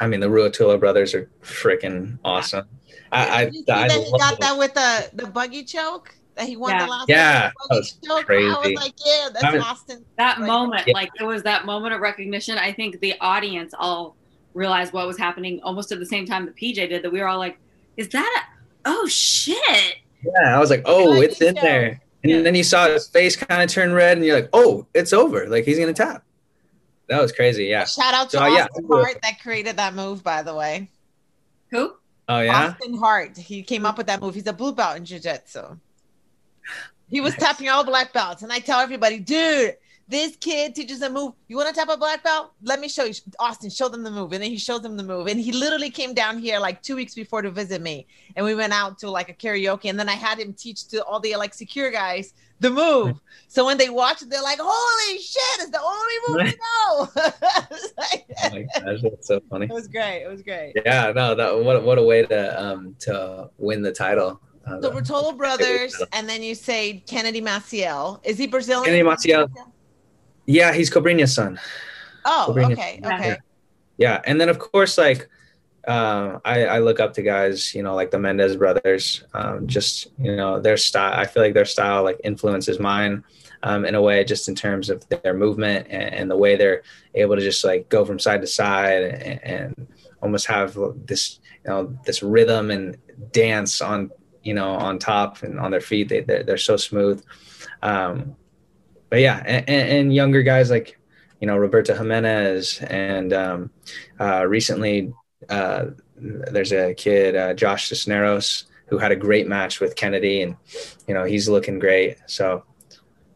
I 0.00 0.06
mean, 0.06 0.20
the 0.20 0.28
Ruotolo 0.28 0.78
brothers 0.78 1.14
are 1.14 1.30
freaking 1.42 2.18
awesome. 2.24 2.68
I, 3.12 3.44
Did 3.46 3.54
you 3.54 3.64
I, 3.68 3.72
I 3.84 3.88
that 3.88 4.00
he 4.00 4.10
love 4.10 4.20
got 4.20 4.40
that 4.40 4.58
with 4.58 4.74
the 4.74 5.10
the 5.14 5.26
buggy 5.30 5.64
choke 5.64 6.14
that 6.34 6.46
he 6.48 6.56
won 6.56 6.70
Yeah. 6.70 6.84
the 6.84 6.90
last 6.90 7.08
Yeah, 7.08 7.50
one 7.68 7.80
that 7.80 7.92
buggy 8.08 8.08
choke. 8.08 8.30
I 8.30 8.68
was 8.68 8.74
like, 8.74 8.92
yeah, 9.04 9.28
that's 9.32 9.44
I 9.44 9.52
mean- 9.52 9.60
Austin. 9.60 10.04
that 10.16 10.38
Right. 10.38 10.46
moment. 10.46 10.84
Yeah. 10.86 10.94
Like 10.94 11.10
it 11.20 11.24
was 11.24 11.42
that 11.42 11.66
moment 11.66 11.94
of 11.94 12.00
recognition. 12.00 12.56
I 12.58 12.72
think 12.72 13.00
the 13.00 13.14
audience 13.20 13.74
all 13.78 14.16
realized 14.54 14.92
what 14.92 15.06
was 15.06 15.18
happening 15.18 15.60
almost 15.62 15.92
at 15.92 15.98
the 15.98 16.06
same 16.06 16.26
time 16.26 16.46
that 16.46 16.56
PJ 16.56 16.88
did. 16.88 17.02
That 17.02 17.12
we 17.12 17.20
were 17.20 17.28
all 17.28 17.38
like, 17.38 17.58
"Is 17.96 18.08
that? 18.10 18.46
A, 18.84 18.88
oh 18.90 19.06
shit!" 19.08 19.96
yeah, 20.24 20.56
I 20.56 20.58
was 20.58 20.70
like, 20.70 20.82
oh, 20.86 21.14
Buggy 21.14 21.26
it's 21.26 21.40
in 21.42 21.54
choke. 21.54 21.62
there. 21.62 22.00
And 22.22 22.30
Yeah. 22.32 22.42
then 22.42 22.54
you 22.54 22.62
saw 22.62 22.86
his 22.88 23.08
face 23.08 23.34
kind 23.36 23.62
of 23.62 23.68
turn 23.70 23.92
red, 23.92 24.16
and 24.16 24.24
you're 24.24 24.36
like, 24.36 24.48
oh, 24.52 24.86
it's 24.94 25.12
over. 25.12 25.48
Like 25.48 25.64
he's 25.64 25.78
gonna 25.78 25.92
tap. 25.92 26.22
That 27.08 27.20
was 27.20 27.32
crazy. 27.32 27.64
Yeah. 27.64 27.84
Shout 27.84 28.14
out 28.14 28.30
to 28.30 28.38
So, 28.38 28.46
yeah. 28.46 28.64
Austin 28.70 28.86
Hart 28.88 29.18
that 29.22 29.40
created 29.42 29.76
that 29.76 29.94
move, 29.94 30.22
by 30.24 30.42
the 30.42 30.54
way. 30.54 30.88
Who? 31.72 31.94
Oh 32.32 32.40
yeah. 32.40 32.68
Austin 32.68 32.94
Hart. 32.94 33.36
He 33.36 33.62
came 33.62 33.84
up 33.84 33.98
with 33.98 34.06
that 34.06 34.20
move. 34.20 34.34
He's 34.34 34.46
a 34.46 34.52
blue 34.52 34.72
belt 34.72 34.96
in 34.96 35.04
jiu-jitsu. 35.04 35.76
He 37.08 37.20
was 37.20 37.34
tapping 37.34 37.68
all 37.68 37.84
black 37.84 38.12
belts, 38.12 38.42
and 38.42 38.52
I 38.52 38.58
tell 38.58 38.80
everybody, 38.80 39.18
dude, 39.18 39.76
this 40.08 40.36
kid 40.36 40.74
teaches 40.74 41.00
a 41.02 41.10
move. 41.10 41.32
You 41.48 41.56
want 41.56 41.68
to 41.68 41.74
tap 41.74 41.88
a 41.88 41.96
black 41.96 42.22
belt? 42.24 42.52
Let 42.62 42.80
me 42.80 42.88
show 42.88 43.04
you. 43.04 43.14
Austin, 43.38 43.70
show 43.70 43.88
them 43.88 44.02
the 44.02 44.10
move. 44.10 44.32
And 44.32 44.42
then 44.42 44.50
he 44.50 44.58
showed 44.58 44.82
them 44.82 44.96
the 44.96 45.02
move. 45.02 45.26
And 45.26 45.40
he 45.40 45.52
literally 45.52 45.90
came 45.90 46.12
down 46.12 46.38
here 46.38 46.58
like 46.58 46.82
two 46.82 46.96
weeks 46.96 47.14
before 47.14 47.40
to 47.40 47.50
visit 47.50 47.80
me. 47.80 48.06
And 48.36 48.44
we 48.44 48.54
went 48.54 48.72
out 48.72 48.98
to 48.98 49.10
like 49.10 49.30
a 49.30 49.32
karaoke. 49.32 49.88
And 49.88 49.98
then 49.98 50.08
I 50.08 50.14
had 50.14 50.38
him 50.38 50.52
teach 50.52 50.88
to 50.88 51.02
all 51.04 51.20
the 51.20 51.36
like 51.36 51.54
secure 51.54 51.90
guys 51.90 52.34
the 52.62 52.70
move. 52.70 53.20
So 53.52 53.66
when 53.66 53.76
they 53.76 53.90
watch 53.90 54.22
it, 54.22 54.30
they're 54.30 54.40
like, 54.42 54.58
holy 54.58 55.18
shit, 55.18 55.42
it's 55.60 55.68
the 55.70 55.78
only 55.78 56.14
move 56.26 56.36
we 56.46 56.58
know. 56.64 57.08
like, 57.98 58.24
Oh 58.44 58.50
my 58.50 58.62
gosh, 58.62 59.02
that's 59.02 59.26
so 59.28 59.42
funny. 59.50 59.66
it 59.66 59.72
was 59.74 59.88
great. 59.88 60.22
It 60.22 60.28
was 60.28 60.40
great. 60.40 60.72
Yeah, 60.86 61.12
no, 61.14 61.34
that 61.34 61.62
what 61.62 61.82
what 61.84 61.98
a 61.98 62.02
way 62.02 62.24
to 62.24 62.62
um 62.62 62.96
to 63.00 63.50
win 63.58 63.82
the 63.82 63.92
title. 63.92 64.40
Uh, 64.66 64.80
So 64.80 64.90
Bertolo 64.90 65.36
brothers, 65.36 65.94
and 66.14 66.26
then 66.26 66.42
you 66.42 66.54
say 66.54 67.04
Kennedy 67.06 67.42
Maciel. 67.42 68.24
Is 68.24 68.38
he 68.38 68.46
Brazilian? 68.46 68.84
Kennedy 68.86 69.02
Maciel. 69.06 69.50
yeah, 70.46 70.72
he's 70.72 70.88
Cobrinha's 70.90 71.34
son. 71.34 71.60
Oh, 72.24 72.46
Cobrinha. 72.56 72.72
okay, 72.72 73.00
okay. 73.04 73.36
Yeah, 73.98 74.22
and 74.24 74.40
then 74.40 74.48
of 74.48 74.58
course, 74.60 74.96
like 74.96 75.28
uh, 75.86 76.38
I, 76.44 76.66
I 76.66 76.78
look 76.78 77.00
up 77.00 77.14
to 77.14 77.22
guys, 77.22 77.74
you 77.74 77.82
know, 77.82 77.94
like 77.94 78.10
the 78.10 78.18
Mendes 78.18 78.56
brothers. 78.56 79.24
Um, 79.34 79.66
just 79.66 80.08
you 80.18 80.36
know, 80.36 80.60
their 80.60 80.76
style. 80.76 81.18
I 81.18 81.26
feel 81.26 81.42
like 81.42 81.54
their 81.54 81.64
style 81.64 82.04
like 82.04 82.20
influences 82.22 82.78
mine 82.78 83.24
um, 83.64 83.84
in 83.84 83.94
a 83.94 84.02
way, 84.02 84.22
just 84.24 84.48
in 84.48 84.54
terms 84.54 84.90
of 84.90 85.06
their 85.08 85.34
movement 85.34 85.88
and, 85.90 86.14
and 86.14 86.30
the 86.30 86.36
way 86.36 86.56
they're 86.56 86.82
able 87.14 87.34
to 87.34 87.42
just 87.42 87.64
like 87.64 87.88
go 87.88 88.04
from 88.04 88.18
side 88.18 88.40
to 88.42 88.46
side 88.46 89.02
and, 89.02 89.44
and 89.44 89.86
almost 90.22 90.46
have 90.46 90.78
this, 91.06 91.40
you 91.64 91.70
know, 91.70 91.98
this 92.04 92.22
rhythm 92.22 92.70
and 92.70 92.96
dance 93.32 93.80
on, 93.80 94.10
you 94.44 94.54
know, 94.54 94.70
on 94.70 95.00
top 95.00 95.42
and 95.42 95.58
on 95.58 95.72
their 95.72 95.80
feet. 95.80 96.08
They 96.08 96.20
they're, 96.20 96.44
they're 96.44 96.58
so 96.58 96.76
smooth. 96.76 97.24
Um, 97.82 98.36
but 99.10 99.20
yeah, 99.20 99.42
and, 99.44 99.68
and, 99.68 99.90
and 99.90 100.14
younger 100.14 100.42
guys 100.42 100.70
like 100.70 100.98
you 101.40 101.46
know 101.48 101.56
Roberto 101.56 101.92
Jimenez 101.94 102.78
and 102.82 103.32
um, 103.32 103.70
uh, 104.20 104.46
recently 104.46 105.12
uh, 105.48 105.86
there's 106.16 106.72
a 106.72 106.94
kid 106.94 107.36
uh, 107.36 107.54
Josh 107.54 107.88
Cisneros 107.88 108.64
who 108.86 108.98
had 108.98 109.12
a 109.12 109.16
great 109.16 109.48
match 109.48 109.80
with 109.80 109.96
Kennedy 109.96 110.42
and 110.42 110.56
you 111.06 111.14
know 111.14 111.24
he's 111.24 111.48
looking 111.48 111.78
great. 111.78 112.18
So 112.26 112.64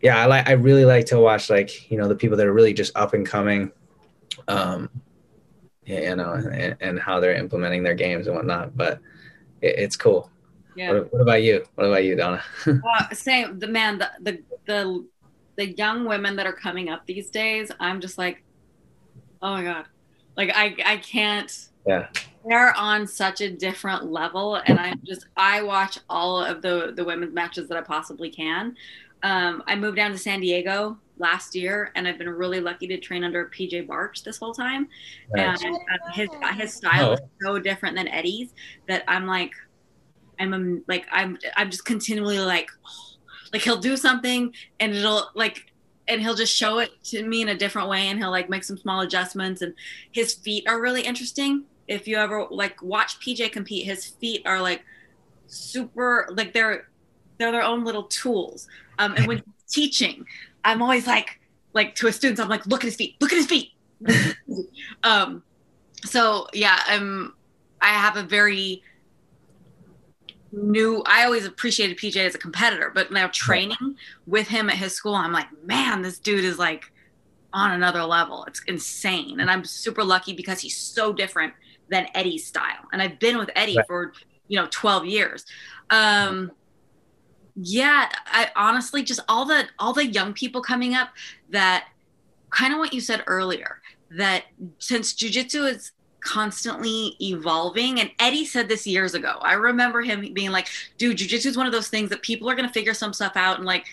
yeah 0.03 0.19
I 0.19 0.27
like 0.27 0.49
I 0.49 0.53
really 0.53 0.85
like 0.85 1.07
to 1.07 1.19
watch 1.19 1.51
like 1.51 1.91
you 1.91 1.99
know 1.99 2.09
the 2.09 2.15
people 2.15 2.37
that 2.37 2.47
are 2.47 2.53
really 2.53 2.73
just 2.73 2.97
up 2.97 3.15
and 3.15 3.27
coming 3.27 3.73
um 4.49 4.91
you 5.85 6.15
know 6.17 6.33
and, 6.33 6.77
and 6.81 7.01
how 7.01 7.21
they're 7.21 7.35
implementing 7.35 7.83
their 7.83 7.95
games 7.95 8.27
and 8.27 8.37
whatnot 8.37 8.77
but 8.77 9.01
it, 9.63 9.79
it's 9.79 9.97
cool. 9.97 10.31
Yeah. 10.75 10.93
what, 10.93 11.13
what 11.13 11.23
about 11.23 11.43
you? 11.43 11.65
What 11.75 11.87
about 11.87 12.05
you 12.05 12.17
Donna? 12.17 12.43
Uh, 12.67 13.15
same 13.15 13.59
the 13.59 13.67
man 13.67 13.99
the, 13.99 14.11
the 14.21 14.43
the 14.67 15.07
the 15.57 15.69
young 15.75 16.05
women 16.05 16.37
that 16.37 16.47
are 16.47 16.53
coming 16.53 16.91
up 16.91 17.07
these 17.07 17.31
days 17.31 17.73
i'm 17.81 18.01
just 18.01 18.19
like 18.19 18.45
oh 19.43 19.53
my 19.53 19.65
god. 19.65 19.87
Like 20.37 20.51
i 20.55 20.77
i 20.85 20.97
can't 20.99 21.69
yeah. 21.87 22.09
They're 22.49 22.77
on 22.77 23.07
such 23.09 23.41
a 23.41 23.51
different 23.51 24.05
level 24.13 24.55
and 24.67 24.79
i'm 24.79 25.01
just 25.05 25.27
i 25.37 25.63
watch 25.63 25.99
all 26.09 26.45
of 26.45 26.63
the 26.63 26.93
the 26.95 27.05
women's 27.05 27.35
matches 27.35 27.69
that 27.69 27.77
i 27.77 27.81
possibly 27.81 28.31
can. 28.31 28.77
Um 29.25 29.63
i 29.67 29.75
moved 29.75 29.97
down 29.97 30.13
to 30.13 30.19
san 30.19 30.41
diego 30.41 30.97
last 31.19 31.55
year 31.57 31.91
and 31.97 32.07
i've 32.07 32.19
been 32.19 32.29
really 32.29 32.61
lucky 32.61 32.87
to 32.87 32.99
train 32.99 33.25
under 33.25 33.47
PJ 33.47 33.87
Barch 33.89 34.23
this 34.23 34.37
whole 34.39 34.55
time. 34.55 34.87
Nice. 35.35 35.65
and 35.65 35.75
uh, 35.75 36.13
his 36.13 36.29
his 36.55 36.73
style 36.75 37.11
Oh. 37.11 37.13
is 37.15 37.21
so 37.43 37.59
different 37.59 37.97
than 37.97 38.07
eddie's 38.09 38.51
that 38.87 39.03
i'm 39.09 39.27
like 39.27 39.53
i'm 40.39 40.53
um, 40.55 40.85
like 40.87 41.07
i'm 41.11 41.39
i'm 41.57 41.69
just 41.71 41.85
continually 41.85 42.39
like 42.39 42.71
like 43.53 43.63
he'll 43.63 43.79
do 43.81 43.97
something 43.97 44.53
and 44.81 44.95
it'll 44.95 45.31
like 45.35 45.73
and 46.09 46.21
he'll 46.21 46.35
just 46.37 46.55
show 46.55 46.79
it 46.79 46.91
to 47.05 47.27
me 47.27 47.43
in 47.43 47.49
a 47.49 47.57
different 47.57 47.89
way 47.89 48.07
and 48.09 48.19
he'll 48.21 48.31
like 48.31 48.49
make 48.49 48.63
some 48.63 48.77
small 48.79 49.01
adjustments 49.01 49.63
and 49.63 49.75
his 50.13 50.35
feet 50.35 50.65
are 50.69 50.81
really 50.81 51.03
interesting 51.03 51.65
if 51.89 52.09
you 52.09 52.17
ever 52.17 52.47
like 52.51 52.81
watch 52.83 53.21
pj 53.21 53.51
compete 53.51 53.85
his 53.85 54.07
feet 54.07 54.43
are 54.45 54.61
like 54.61 54.85
super 55.47 56.29
like 56.33 56.53
they're 56.53 56.89
they're 57.39 57.53
their 57.53 57.63
own 57.63 57.85
little 57.85 58.05
tools. 58.05 58.69
Um 58.99 59.15
and 59.15 59.27
when 59.27 59.43
teaching 59.69 60.25
i'm 60.65 60.81
always 60.83 61.07
like 61.07 61.41
like 61.73 61.95
to 61.97 62.07
a 62.07 62.13
student 62.13 62.41
i'm 62.41 62.49
like 62.49 62.67
look 62.67 62.83
at 62.83 62.87
his 62.87 62.97
feet 62.97 63.17
look 63.21 63.33
at 63.33 63.37
his 63.37 63.47
feet. 63.47 63.73
Um 65.03 65.43
so 66.05 66.47
yeah 66.53 66.81
i'm 66.87 67.35
i 67.81 67.89
have 67.89 68.17
a 68.17 68.23
very 68.23 68.83
new 70.53 71.03
i 71.07 71.25
always 71.25 71.45
appreciated 71.45 71.99
pj 71.99 72.17
as 72.17 72.35
a 72.35 72.39
competitor 72.39 72.91
but 72.95 73.11
now 73.11 73.27
training 73.29 73.97
with 74.27 74.47
him 74.49 74.71
at 74.71 74.77
his 74.77 74.93
school 74.95 75.15
i'm 75.15 75.33
like 75.33 75.47
man 75.65 76.03
this 76.03 76.19
dude 76.19 76.45
is 76.45 76.59
like 76.59 76.93
on 77.57 77.73
another 77.73 78.05
level. 78.05 78.45
It's 78.45 78.63
insane. 78.69 79.41
And 79.41 79.51
i'm 79.51 79.65
super 79.65 80.05
lucky 80.05 80.35
because 80.35 80.61
he's 80.61 80.77
so 80.77 81.13
different 81.13 81.55
than 81.91 82.07
eddie's 82.15 82.47
style 82.47 82.85
and 82.93 83.01
i've 83.03 83.19
been 83.19 83.39
with 83.39 83.51
eddie 83.55 83.77
Right. 83.77 83.87
for 83.87 84.13
you 84.49 84.59
know 84.59 84.67
12 84.71 85.07
years 85.07 85.45
um 85.91 86.51
yeah 87.55 88.09
i 88.27 88.51
honestly 88.55 89.03
just 89.03 89.21
all 89.29 89.45
the 89.45 89.65
all 89.79 89.93
the 89.93 90.07
young 90.07 90.33
people 90.33 90.61
coming 90.61 90.95
up 90.95 91.09
that 91.51 91.89
kind 92.51 92.73
of 92.73 92.79
what 92.79 92.93
you 92.93 93.01
said 93.01 93.23
earlier 93.27 93.81
that 94.11 94.45
since 94.79 95.15
jujitsu 95.15 95.71
is 95.73 95.93
constantly 96.21 97.17
evolving 97.21 98.01
and 98.01 98.11
eddie 98.19 98.45
said 98.45 98.69
this 98.69 98.87
years 98.87 99.15
ago 99.15 99.39
i 99.43 99.53
remember 99.53 100.03
him 100.03 100.33
being 100.35 100.51
like 100.51 100.67
dude 100.99 101.17
jujitsu 101.17 101.47
is 101.47 101.57
one 101.57 101.67
of 101.67 101.73
those 101.73 101.89
things 101.89 102.11
that 102.11 102.21
people 102.23 102.51
are 102.51 102.55
going 102.55 102.67
to 102.67 102.73
figure 102.73 102.95
some 102.95 103.13
stuff 103.13 103.33
out 103.37 103.57
and 103.57 103.65
like 103.65 103.87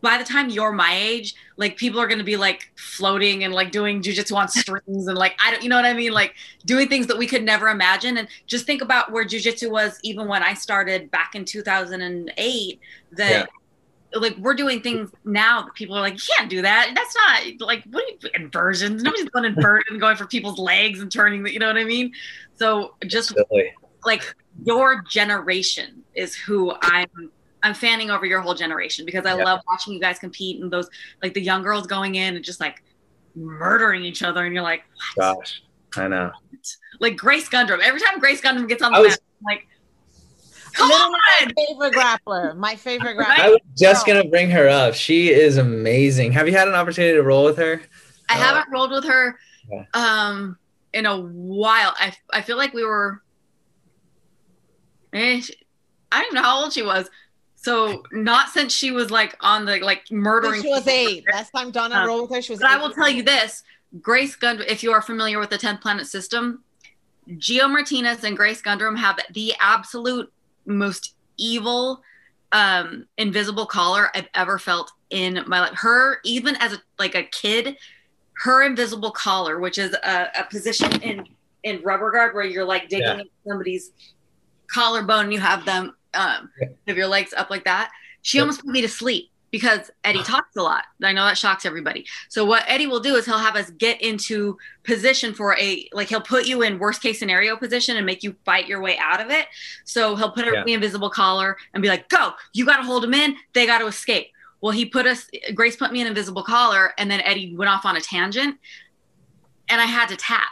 by 0.00 0.16
the 0.16 0.24
time 0.24 0.48
you're 0.50 0.72
my 0.72 0.94
age 0.94 1.34
like 1.56 1.76
people 1.76 2.00
are 2.00 2.06
going 2.06 2.18
to 2.18 2.24
be 2.24 2.36
like 2.36 2.70
floating 2.76 3.42
and 3.42 3.52
like 3.52 3.72
doing 3.72 4.00
jujitsu 4.00 4.36
on 4.36 4.48
strings 4.48 5.06
and 5.08 5.18
like 5.18 5.36
i 5.44 5.50
don't 5.50 5.62
you 5.62 5.68
know 5.68 5.76
what 5.76 5.84
i 5.84 5.92
mean 5.92 6.12
like 6.12 6.34
doing 6.64 6.88
things 6.88 7.08
that 7.08 7.18
we 7.18 7.26
could 7.26 7.42
never 7.42 7.68
imagine 7.68 8.16
and 8.16 8.28
just 8.46 8.66
think 8.66 8.82
about 8.82 9.10
where 9.10 9.24
jujitsu 9.24 9.68
was 9.68 9.98
even 10.04 10.28
when 10.28 10.42
i 10.42 10.54
started 10.54 11.10
back 11.10 11.34
in 11.34 11.44
2008 11.44 12.80
that 13.12 13.48
like 14.14 14.36
we're 14.38 14.54
doing 14.54 14.80
things 14.80 15.10
now 15.24 15.62
that 15.62 15.74
people 15.74 15.96
are 15.96 16.00
like, 16.00 16.14
you 16.14 16.34
can't 16.36 16.50
do 16.50 16.62
that. 16.62 16.92
That's 16.94 17.14
not 17.14 17.66
like 17.66 17.84
what 17.90 18.04
are 18.04 18.08
you 18.08 18.30
inversions? 18.34 19.02
Nobody's 19.02 19.28
going 19.28 19.44
inversion 19.44 19.98
going 19.98 20.16
for 20.16 20.26
people's 20.26 20.58
legs 20.58 21.00
and 21.00 21.10
turning 21.10 21.42
the, 21.42 21.52
you 21.52 21.58
know 21.58 21.68
what 21.68 21.76
I 21.76 21.84
mean? 21.84 22.12
So 22.56 22.94
just 23.06 23.34
like 24.04 24.34
your 24.64 25.02
generation 25.02 26.02
is 26.14 26.34
who 26.34 26.74
I'm 26.82 27.30
I'm 27.62 27.74
fanning 27.74 28.10
over 28.10 28.24
your 28.26 28.40
whole 28.40 28.54
generation 28.54 29.04
because 29.04 29.26
I 29.26 29.36
Yeah. 29.36 29.44
love 29.44 29.60
watching 29.68 29.92
you 29.92 30.00
guys 30.00 30.18
compete 30.18 30.62
and 30.62 30.72
those 30.72 30.88
like 31.22 31.34
the 31.34 31.42
young 31.42 31.62
girls 31.62 31.86
going 31.86 32.14
in 32.14 32.36
and 32.36 32.44
just 32.44 32.60
like 32.60 32.82
murdering 33.34 34.02
each 34.04 34.22
other 34.22 34.44
and 34.44 34.54
you're 34.54 34.62
like, 34.62 34.82
what? 35.14 35.36
gosh 35.38 35.62
I 35.96 36.08
know 36.08 36.30
Like 37.00 37.16
Grace 37.16 37.48
Gundrum. 37.48 37.80
Every 37.82 38.00
time 38.00 38.18
Grace 38.18 38.40
Gundrum 38.40 38.66
gets 38.66 38.82
on 38.82 38.92
the 38.92 38.98
I 38.98 39.00
was- 39.00 39.10
mat, 39.10 39.20
I'm 39.40 39.44
like, 39.44 39.66
come 40.72 40.90
on! 40.90 41.12
my 41.12 41.52
favorite 41.66 41.92
grappler. 41.94 42.56
My 42.56 42.76
favorite 42.76 43.16
Right? 43.16 43.26
grappler. 43.38 43.44
I 43.44 43.48
was 43.50 43.60
just 43.76 44.06
gonna 44.06 44.24
bring 44.24 44.50
her 44.50 44.68
up. 44.68 44.94
She 44.94 45.30
is 45.30 45.56
amazing. 45.58 46.32
Have 46.32 46.46
you 46.48 46.54
had 46.54 46.68
an 46.68 46.74
opportunity 46.74 47.14
to 47.14 47.22
roll 47.22 47.44
with 47.44 47.56
her? 47.58 47.80
I 48.28 48.34
Uh, 48.34 48.38
haven't 48.38 48.70
rolled 48.72 48.90
with 48.92 49.04
her 49.04 49.38
Yeah. 49.70 49.84
um 49.94 50.56
in 50.92 51.06
a 51.06 51.16
while. 51.20 51.94
I 51.98 52.14
I 52.30 52.42
feel 52.42 52.56
like 52.56 52.72
we 52.72 52.84
were 52.84 53.20
eh, 55.12 55.40
she- 55.40 55.56
I 56.12 56.18
don't 56.22 56.26
even 56.32 56.34
know 56.36 56.48
how 56.48 56.62
old 56.62 56.72
she 56.72 56.82
was. 56.82 57.08
So 57.62 58.02
not 58.10 58.48
since 58.48 58.72
she 58.72 58.90
was 58.90 59.10
like 59.10 59.36
on 59.40 59.66
the 59.66 59.80
like 59.80 60.10
murdering. 60.10 60.62
She 60.62 60.68
was 60.68 60.84
people. 60.84 60.92
eight. 60.94 61.24
Last 61.30 61.50
time 61.50 61.70
Donna 61.70 61.94
Um, 61.96 62.06
rolled 62.06 62.30
with 62.30 62.36
her, 62.36 62.42
she 62.42 62.52
was 62.52 62.60
But 62.60 62.70
I 62.70 62.78
will 62.78 62.90
tell 62.90 63.10
you 63.10 63.22
this: 63.22 63.62
Grace 64.00 64.34
Gundrum. 64.34 64.66
If 64.66 64.82
you 64.82 64.92
are 64.92 65.02
familiar 65.02 65.38
with 65.38 65.50
the 65.50 65.58
Tenth 65.58 65.82
Planet 65.82 66.06
System, 66.06 66.64
Geo 67.36 67.68
Martinez 67.68 68.24
and 68.24 68.34
Grace 68.34 68.62
Gundrum 68.62 68.96
have 68.96 69.18
the 69.34 69.52
absolute 69.60 70.32
most 70.64 71.14
evil, 71.36 72.02
um, 72.52 73.06
invisible 73.18 73.66
collar 73.66 74.08
I've 74.14 74.28
ever 74.34 74.58
felt 74.58 74.92
in 75.10 75.44
my 75.46 75.60
life. 75.60 75.74
Her, 75.74 76.18
even 76.24 76.56
as 76.56 76.72
a 76.72 76.78
like 76.98 77.14
a 77.14 77.24
kid, 77.24 77.76
her 78.38 78.62
invisible 78.62 79.10
collar, 79.10 79.60
which 79.60 79.76
is 79.76 79.92
a, 80.02 80.28
a 80.38 80.44
position 80.44 80.90
in 81.02 81.26
in 81.62 81.82
rubber 81.82 82.10
guard 82.10 82.34
where 82.34 82.44
you're 82.44 82.64
like 82.64 82.88
digging 82.88 83.04
Yeah. 83.06 83.12
into 83.18 83.30
somebody's 83.46 83.92
collarbone 84.72 85.30
you 85.30 85.38
have 85.40 85.64
them 85.66 85.94
um, 86.14 86.50
Yeah. 86.60 86.68
have 86.88 86.96
your 86.96 87.06
legs 87.06 87.32
up 87.36 87.50
like 87.50 87.64
that. 87.64 87.90
She 88.22 88.38
Yep. 88.38 88.42
almost 88.42 88.60
put 88.60 88.70
me 88.70 88.80
to 88.82 88.88
sleep 88.88 89.30
because 89.50 89.90
Eddie 90.04 90.22
talks 90.22 90.54
a 90.56 90.62
lot. 90.62 90.84
I 91.02 91.12
know 91.12 91.24
that 91.24 91.36
shocks 91.36 91.66
everybody. 91.66 92.06
So 92.28 92.44
what 92.44 92.64
Eddie 92.68 92.86
will 92.86 93.00
do 93.00 93.16
is 93.16 93.26
he'll 93.26 93.38
have 93.38 93.56
us 93.56 93.70
get 93.70 94.00
into 94.00 94.56
position 94.84 95.34
for 95.34 95.56
a 95.58 95.88
like 95.92 96.08
he'll 96.08 96.20
put 96.20 96.46
you 96.46 96.62
in 96.62 96.78
worst 96.78 97.02
case 97.02 97.18
scenario 97.18 97.56
position 97.56 97.96
and 97.96 98.06
make 98.06 98.22
you 98.22 98.36
fight 98.44 98.68
your 98.68 98.80
way 98.80 98.96
out 98.98 99.20
of 99.20 99.30
it. 99.30 99.46
So 99.84 100.14
he'll 100.16 100.30
put 100.30 100.46
a 100.46 100.52
Yeah. 100.52 100.74
invisible 100.74 101.10
collar 101.10 101.56
and 101.74 101.82
be 101.82 101.88
like, 101.88 102.08
"Go! 102.08 102.34
You 102.52 102.64
got 102.64 102.76
to 102.76 102.82
hold 102.84 103.02
them 103.02 103.14
in. 103.14 103.36
They 103.52 103.66
got 103.66 103.78
to 103.78 103.86
escape." 103.86 104.30
Well, 104.60 104.72
he 104.72 104.84
put 104.84 105.06
us. 105.06 105.28
Grace 105.54 105.74
put 105.76 105.90
me 105.90 106.00
in 106.00 106.06
invisible 106.06 106.42
collar, 106.42 106.92
and 106.98 107.10
then 107.10 107.20
Eddie 107.22 107.56
went 107.56 107.70
off 107.70 107.84
on 107.86 107.96
a 107.96 108.00
tangent, 108.00 108.58
and 109.68 109.80
I 109.80 109.86
had 109.86 110.08
to 110.10 110.16
tap 110.16 110.48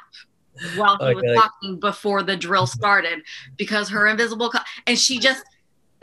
while 0.74 0.96
he 0.98 1.14
was 1.14 1.24
Okay. 1.24 1.34
talking 1.34 1.80
before 1.80 2.22
the 2.22 2.36
drill 2.36 2.66
started 2.78 3.20
because 3.56 3.88
her 3.90 4.06
invisible 4.06 4.50
co- 4.50 4.58
and 4.86 4.98
she 4.98 5.18
just 5.18 5.42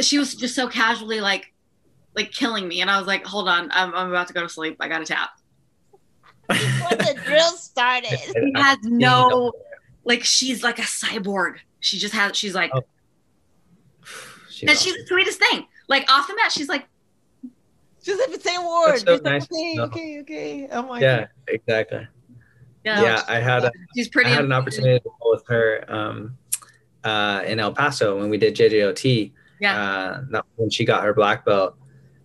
she 0.02 0.18
was 0.20 0.36
just 0.36 0.56
so 0.56 0.68
casually 0.68 1.22
like 1.22 1.52
like 2.16 2.32
killing 2.32 2.68
me. 2.68 2.82
And 2.82 2.90
I 2.90 2.98
was 2.98 3.08
like, 3.08 3.26
hold 3.26 3.50
on, 3.50 3.70
I'm, 3.74 3.94
I'm 3.94 4.10
about 4.10 4.28
to 4.28 4.34
go 4.34 4.42
to 4.42 4.48
sleep. 4.50 4.78
I 4.80 4.88
got 4.88 5.00
to 5.00 5.06
tap. 5.06 5.32
before 6.48 6.90
the 6.92 7.20
drill 7.26 7.52
started. 7.58 8.10
She 8.34 8.52
has 8.56 8.78
no, 8.84 9.52
like, 10.06 10.24
she's 10.24 10.64
like 10.64 10.80
a 10.80 10.84
cyborg. 10.84 11.56
She 11.82 11.98
just 11.98 12.14
has, 12.14 12.38
she's 12.38 12.56
like, 12.56 12.72
Oh, 12.74 12.84
She's 14.50 14.70
and 14.70 14.78
she's 14.80 14.94
the 14.94 15.04
sweetest 15.08 15.40
thing. 15.40 15.66
Like 15.90 16.10
off 16.10 16.28
the 16.28 16.36
mat, 16.36 16.54
she's 16.54 16.70
like, 16.70 16.86
Just 18.04 18.22
if 18.30 18.34
it's 18.36 18.44
saying 18.46 18.64
word. 18.66 19.00
So 19.00 19.06
Just 19.06 19.24
like, 19.26 19.34
nice. 19.34 19.44
okay, 19.52 19.74
No. 19.76 19.84
okay, 19.84 20.20
okay. 20.22 20.68
Oh 20.72 20.84
my 20.84 21.02
yeah, 21.02 21.26
exactly. 21.50 22.08
Yeah, 22.86 23.02
Yeah, 23.02 23.24
I 23.28 23.40
had 23.40 23.66
a, 23.66 23.72
she's 23.96 24.10
I 24.16 24.28
had 24.28 24.46
an 24.46 24.52
opportunity 24.52 25.00
to 25.00 25.10
go 25.22 25.32
with 25.32 25.46
her 25.48 25.86
um, 25.88 26.38
uh, 27.04 27.44
in 27.46 27.60
El 27.60 27.74
Paso 27.74 28.20
when 28.20 28.30
we 28.30 28.38
did 28.38 28.56
JJOT. 28.56 29.32
Yeah. 29.60 29.82
Uh, 29.82 30.22
not 30.30 30.46
when 30.56 30.70
she 30.70 30.86
got 30.86 31.04
her 31.04 31.14
black 31.14 31.46
belt, 31.46 31.76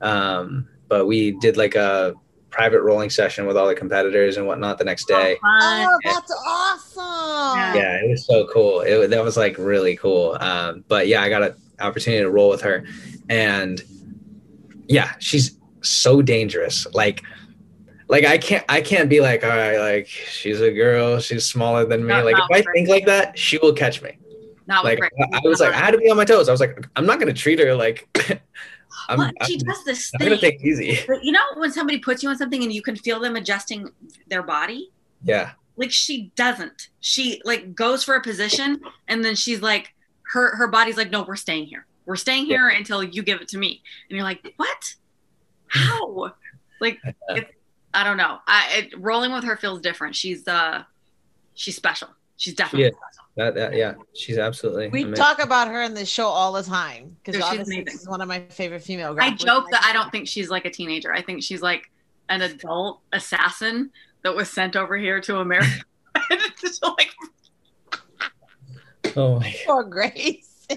um, 0.00 0.68
but 0.88 1.06
we 1.06 1.32
did 1.32 1.56
like 1.56 1.74
a 1.74 2.14
private 2.50 2.82
rolling 2.82 3.10
session 3.10 3.46
with 3.46 3.56
all 3.56 3.68
the 3.68 3.74
competitors 3.74 4.36
and 4.36 4.46
whatnot 4.46 4.76
the 4.76 4.84
next 4.84 5.06
day. 5.06 5.38
Fun. 5.40 5.86
Oh, 5.88 5.98
that's 6.02 6.32
awesome. 6.46 7.00
Yeah. 7.58 7.74
yeah 7.74 8.04
it 8.04 8.10
was 8.10 8.26
so 8.26 8.46
cool 8.52 8.80
it, 8.80 9.08
that 9.08 9.24
was 9.24 9.36
like 9.36 9.56
really 9.58 9.96
cool 9.96 10.36
um, 10.40 10.84
but 10.88 11.08
yeah 11.08 11.22
i 11.22 11.28
got 11.28 11.42
an 11.42 11.54
opportunity 11.80 12.22
to 12.22 12.30
roll 12.30 12.50
with 12.50 12.60
her 12.60 12.84
and 13.28 13.82
yeah 14.88 15.12
she's 15.18 15.56
so 15.82 16.20
dangerous 16.20 16.86
like 16.92 17.22
like 18.10 18.24
i 18.24 18.36
can't 18.36 18.64
i 18.68 18.80
can't 18.80 19.08
be 19.08 19.20
like 19.20 19.42
all 19.44 19.50
right 19.50 19.78
like 19.78 20.06
she's 20.06 20.60
a 20.60 20.70
girl 20.70 21.18
she's 21.20 21.46
smaller 21.46 21.84
than 21.84 22.02
me 22.02 22.08
Not- 22.08 22.24
like 22.24 22.36
if 22.36 22.50
i 22.66 22.72
think 22.72 22.88
like 22.88 23.06
that 23.06 23.38
she 23.38 23.58
will 23.58 23.72
catch 23.72 24.02
me 24.02 24.18
Not 24.66 24.84
with 24.84 24.98
like 25.00 25.10
I, 25.32 25.38
I 25.38 25.48
was 25.48 25.60
like 25.60 25.72
i 25.72 25.78
had 25.78 25.92
to 25.92 25.98
be 25.98 26.10
on 26.10 26.16
my 26.16 26.24
toes 26.24 26.48
i 26.48 26.52
was 26.52 26.60
like 26.60 26.86
i'm 26.96 27.06
not 27.06 27.18
gonna 27.18 27.32
treat 27.32 27.58
her 27.60 27.74
like 27.74 28.06
i'm, 29.08 29.18
Well, 29.18 29.30
I'm, 29.40 29.46
she 29.46 29.58
does 29.58 29.84
this 29.84 30.10
I'm 30.14 30.18
thing. 30.18 30.28
gonna 30.28 30.40
take 30.40 30.56
it 30.62 30.66
easy 30.66 30.98
you 31.22 31.32
know 31.32 31.40
when 31.56 31.72
somebody 31.72 31.98
puts 31.98 32.22
you 32.22 32.28
on 32.28 32.36
something 32.36 32.62
and 32.62 32.72
you 32.72 32.82
can 32.82 32.96
feel 32.96 33.20
them 33.20 33.36
adjusting 33.36 33.88
their 34.28 34.42
body? 34.42 34.90
yeah 35.22 35.52
Like 35.76 35.92
she 35.92 36.30
doesn't. 36.36 36.88
She 37.00 37.40
like 37.44 37.74
goes 37.74 38.04
for 38.04 38.14
a 38.14 38.22
position 38.22 38.80
and 39.08 39.24
then 39.24 39.34
she's 39.34 39.62
like 39.62 39.94
her 40.32 40.54
her 40.56 40.68
body's 40.68 40.96
like, 40.96 41.10
no, 41.10 41.22
we're 41.22 41.36
staying 41.36 41.66
here. 41.66 41.86
We're 42.06 42.16
staying 42.16 42.46
here 42.46 42.68
until 42.68 43.02
you 43.02 43.22
give 43.22 43.40
it 43.40 43.48
to 43.48 43.58
me. 43.58 43.82
And 44.08 44.16
you're 44.16 44.24
like, 44.24 44.52
what? 44.56 44.94
How? 45.68 46.32
like 46.80 46.98
it's, 47.30 47.50
I 47.92 48.04
don't 48.04 48.16
know. 48.16 48.38
I 48.46 48.68
it, 48.92 49.00
rolling 49.00 49.32
with 49.32 49.44
her 49.44 49.56
feels 49.56 49.80
different. 49.80 50.14
She's 50.16 50.46
uh 50.46 50.84
she's 51.54 51.76
special. 51.76 52.08
She's 52.36 52.54
definitely 52.54 52.86
Yeah. 52.86 52.90
special. 52.90 53.24
that, 53.36 53.54
that 53.54 53.76
yeah 53.76 53.94
she's 54.14 54.38
absolutely 54.38 54.88
We 54.88 55.02
amazing. 55.02 55.14
talk 55.22 55.42
about 55.42 55.68
her 55.68 55.82
in 55.82 55.94
the 55.94 56.06
show 56.06 56.26
all 56.26 56.52
the 56.52 56.62
time 56.62 57.16
because 57.22 57.38
Yeah, 57.38 57.50
she's 57.50 57.50
obviously 57.60 57.76
amazing. 57.82 57.98
she's 58.00 58.08
one 58.08 58.20
of 58.20 58.28
my 58.28 58.40
favorite 58.50 58.82
female 58.82 59.16
I 59.20 59.32
joke 59.32 59.66
that 59.72 59.82
I 59.84 59.92
don't 59.92 60.10
think 60.10 60.28
she's 60.28 60.48
like 60.50 60.64
a 60.64 60.70
teenager. 60.70 61.12
I 61.12 61.22
think 61.22 61.42
she's 61.42 61.62
like 61.62 61.90
an 62.28 62.42
adult 62.42 63.00
assassin 63.12 63.90
that 64.22 64.34
was 64.34 64.48
sent 64.50 64.76
over 64.76 64.96
here 64.96 65.20
to 65.22 65.38
America. 65.38 65.68
Just 66.60 66.82
like 66.82 67.10
oh 69.16 69.40
my 69.40 69.54
Poor 69.66 69.82
Grace. 69.84 70.66
I 70.70 70.76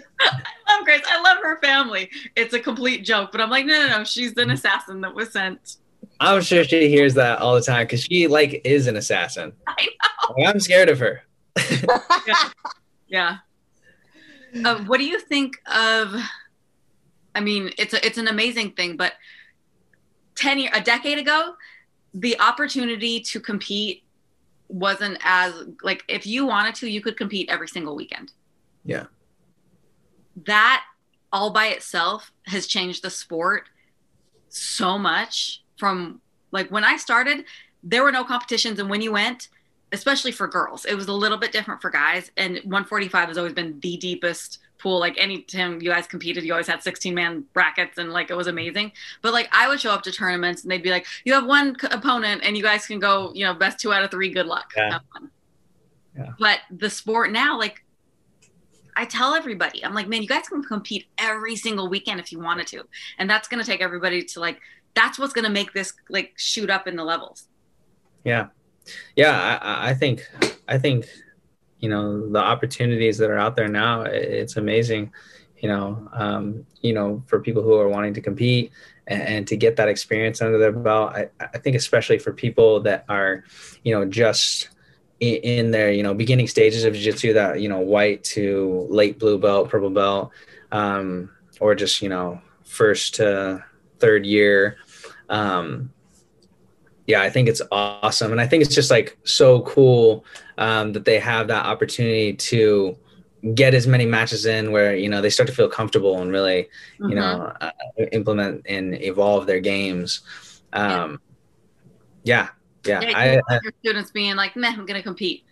love 0.77 0.85
Grace. 0.85 1.03
I 1.07 1.21
love 1.21 1.37
her 1.43 1.59
family. 1.61 2.09
It's 2.35 2.53
a 2.53 2.59
complete 2.59 3.05
joke, 3.05 3.31
but 3.31 3.39
I'm 3.41 3.49
like, 3.51 3.65
no, 3.65 3.87
no, 3.87 3.97
no. 3.99 4.03
She's 4.03 4.35
an 4.37 4.49
assassin 4.49 5.01
that 5.01 5.13
was 5.13 5.31
sent. 5.31 5.77
I'm 6.19 6.41
sure 6.41 6.63
she 6.63 6.89
hears 6.89 7.15
that 7.15 7.39
all 7.39 7.55
the 7.55 7.61
time 7.61 7.85
because 7.85 8.03
she 8.03 8.27
like 8.27 8.61
is 8.63 8.87
an 8.87 8.95
assassin. 8.95 9.53
I 9.67 9.87
Like, 10.37 10.47
I'm 10.47 10.59
scared 10.59 10.89
of 10.89 10.99
her. 10.99 11.23
Yeah. 13.07 13.37
Uh, 14.65 14.79
what 14.85 14.97
do 14.97 15.05
you 15.05 15.19
think 15.19 15.55
of? 15.67 16.15
I 17.35 17.41
mean, 17.41 17.69
it's 17.77 17.93
a, 17.93 18.03
it's 18.03 18.17
an 18.17 18.27
amazing 18.27 18.71
thing, 18.71 18.97
but 18.97 19.13
ten 20.35 20.57
year, 20.57 20.71
a 20.73 20.81
decade 20.81 21.19
ago, 21.19 21.53
the 22.15 22.39
opportunity 22.39 23.19
to 23.19 23.39
compete 23.39 24.03
wasn't 24.67 25.19
as 25.23 25.53
like 25.83 26.03
if 26.07 26.25
you 26.25 26.47
wanted 26.47 26.73
to, 26.75 26.89
you 26.89 27.01
could 27.01 27.15
compete 27.15 27.49
every 27.51 27.67
single 27.67 27.95
weekend. 27.95 28.31
Yeah. 28.83 29.05
That 30.47 30.83
all 31.31 31.51
by 31.51 31.67
itself 31.67 32.31
has 32.47 32.65
changed 32.65 33.03
the 33.03 33.11
sport 33.11 33.69
so 34.49 34.97
much 34.97 35.62
from 35.77 36.21
like 36.51 36.69
when 36.69 36.83
I 36.83 36.97
started, 36.97 37.45
there 37.83 38.03
were 38.03 38.11
no 38.11 38.23
competitions. 38.23 38.79
And 38.79 38.89
when 38.89 39.01
you 39.01 39.11
went, 39.11 39.49
especially 39.91 40.31
for 40.31 40.47
girls, 40.47 40.85
it 40.85 40.95
was 40.95 41.07
a 41.07 41.13
little 41.13 41.37
bit 41.37 41.51
different 41.51 41.81
for 41.81 41.89
guys. 41.89 42.31
And 42.37 42.55
145 42.55 43.27
has 43.27 43.37
always 43.37 43.53
been 43.53 43.79
the 43.79 43.97
deepest 43.97 44.59
pool. 44.79 44.99
Like 44.99 45.15
any 45.17 45.41
time 45.41 45.81
you 45.81 45.89
guys 45.89 46.07
competed, 46.07 46.43
you 46.43 46.53
always 46.53 46.67
had 46.67 46.83
16 46.83 47.13
man 47.13 47.45
brackets 47.53 47.97
and 47.97 48.11
like 48.11 48.29
it 48.29 48.35
was 48.35 48.47
amazing. 48.47 48.91
But 49.21 49.33
like 49.33 49.49
I 49.51 49.67
would 49.67 49.79
show 49.79 49.91
up 49.91 50.03
to 50.03 50.11
tournaments 50.11 50.63
and 50.63 50.71
they'd 50.71 50.83
be 50.83 50.91
like, 50.91 51.05
you 51.25 51.33
have 51.33 51.45
one 51.45 51.77
c- 51.79 51.87
opponent 51.91 52.41
and 52.43 52.55
you 52.57 52.63
guys 52.63 52.85
can 52.85 52.99
go, 52.99 53.31
you 53.33 53.45
know, 53.45 53.53
best 53.53 53.79
two 53.79 53.93
out 53.93 54.03
of 54.03 54.11
three. 54.11 54.29
Good 54.29 54.45
luck. 54.47 54.71
Yeah. 54.75 54.99
Yeah. 56.15 56.33
But 56.37 56.59
the 56.69 56.89
sport 56.89 57.31
now, 57.31 57.57
like 57.57 57.83
I 58.95 59.05
tell 59.05 59.33
everybody, 59.33 59.83
I'm 59.83 59.93
like, 59.93 60.07
man, 60.07 60.21
you 60.21 60.27
guys 60.27 60.47
can 60.47 60.63
compete 60.63 61.07
every 61.17 61.55
single 61.55 61.89
weekend 61.89 62.19
if 62.19 62.31
you 62.31 62.39
wanted 62.39 62.67
to. 62.67 62.83
And 63.17 63.29
that's 63.29 63.47
going 63.47 63.63
to 63.63 63.69
take 63.69 63.81
everybody 63.81 64.23
to 64.23 64.39
like, 64.39 64.59
that's 64.95 65.17
what's 65.19 65.33
going 65.33 65.45
to 65.45 65.51
make 65.51 65.73
this 65.73 65.93
like 66.09 66.33
shoot 66.37 66.69
up 66.69 66.87
in 66.87 66.95
the 66.95 67.03
levels. 67.03 67.47
Yeah, 68.23 68.47
yeah. 69.15 69.59
I- 69.61 69.89
I, 69.89 69.93
think 69.93 70.29
I 70.67 70.77
think 70.77 71.07
you 71.79 71.89
know 71.89 72.29
the 72.29 72.39
opportunities 72.39 73.17
that 73.17 73.29
are 73.29 73.37
out 73.37 73.55
there 73.55 73.67
now. 73.67 74.03
It's 74.03 74.57
amazing. 74.57 75.11
You 75.57 75.69
know, 75.69 76.09
um, 76.13 76.65
you 76.81 76.93
know, 76.93 77.23
for 77.27 77.39
people 77.39 77.63
who 77.63 77.75
are 77.75 77.87
wanting 77.87 78.13
to 78.15 78.21
compete 78.21 78.71
and, 79.07 79.21
and 79.21 79.47
to 79.47 79.55
get 79.55 79.77
that 79.77 79.87
experience 79.87 80.41
under 80.41 80.57
their 80.57 80.71
belt. 80.73 81.13
I, 81.13 81.29
I 81.39 81.57
think 81.57 81.75
especially 81.75 82.19
for 82.19 82.33
people 82.33 82.81
that 82.81 83.05
are, 83.07 83.45
you 83.83 83.93
know, 83.93 84.03
just 84.03 84.69
in, 85.19 85.35
in 85.35 85.71
their 85.71 85.91
you 85.91 86.03
know 86.03 86.13
beginning 86.13 86.47
stages 86.47 86.83
of 86.83 86.93
jiu-jitsu 86.93 87.33
that 87.33 87.61
you 87.61 87.69
know 87.69 87.79
white 87.79 88.23
to 88.23 88.87
late 88.89 89.19
blue 89.19 89.37
belt 89.37 89.69
purple 89.69 89.89
belt 89.89 90.31
um, 90.71 91.29
or 91.59 91.75
just 91.75 92.01
you 92.01 92.09
know 92.09 92.41
first 92.65 93.15
to 93.15 93.63
third 94.03 94.25
year 94.25 94.77
um, 95.29 95.89
yeah 97.11 97.21
i 97.21 97.29
think 97.29 97.47
it's 97.51 97.61
awesome 97.71 98.31
and 98.33 98.41
i 98.41 98.47
think 98.47 98.59
it's 98.63 98.75
just 98.75 98.91
like 98.91 99.17
so 99.23 99.61
cool 99.61 100.23
um, 100.57 100.93
that 100.93 101.05
they 101.05 101.19
have 101.19 101.47
that 101.47 101.65
opportunity 101.65 102.33
to 102.33 102.95
get 103.55 103.73
as 103.73 103.85
many 103.87 104.05
matches 104.05 104.45
in 104.45 104.71
where 104.71 104.95
you 105.03 105.09
know 105.11 105.21
they 105.21 105.29
start 105.29 105.47
to 105.47 105.55
feel 105.59 105.69
comfortable 105.79 106.21
and 106.21 106.31
really 106.31 106.59
Mm-hmm. 106.99 107.09
you 107.09 107.15
know 107.19 107.51
uh, 107.59 107.71
implement 108.19 108.65
and 108.75 108.85
evolve 109.01 109.45
their 109.47 109.59
games 109.59 110.21
um, 110.73 111.19
yeah 112.23 112.47
yeah, 112.85 112.99
Yeah, 113.01 113.17
I, 113.17 113.25
don't 113.35 113.43
I 113.49 113.53
want 113.53 113.63
your 113.63 113.73
students 113.81 114.11
being 114.11 114.35
like, 114.35 114.55
man, 114.57 114.73
I'm 114.77 114.85
going 114.85 114.99
to 114.99 115.07
compete. 115.11 115.45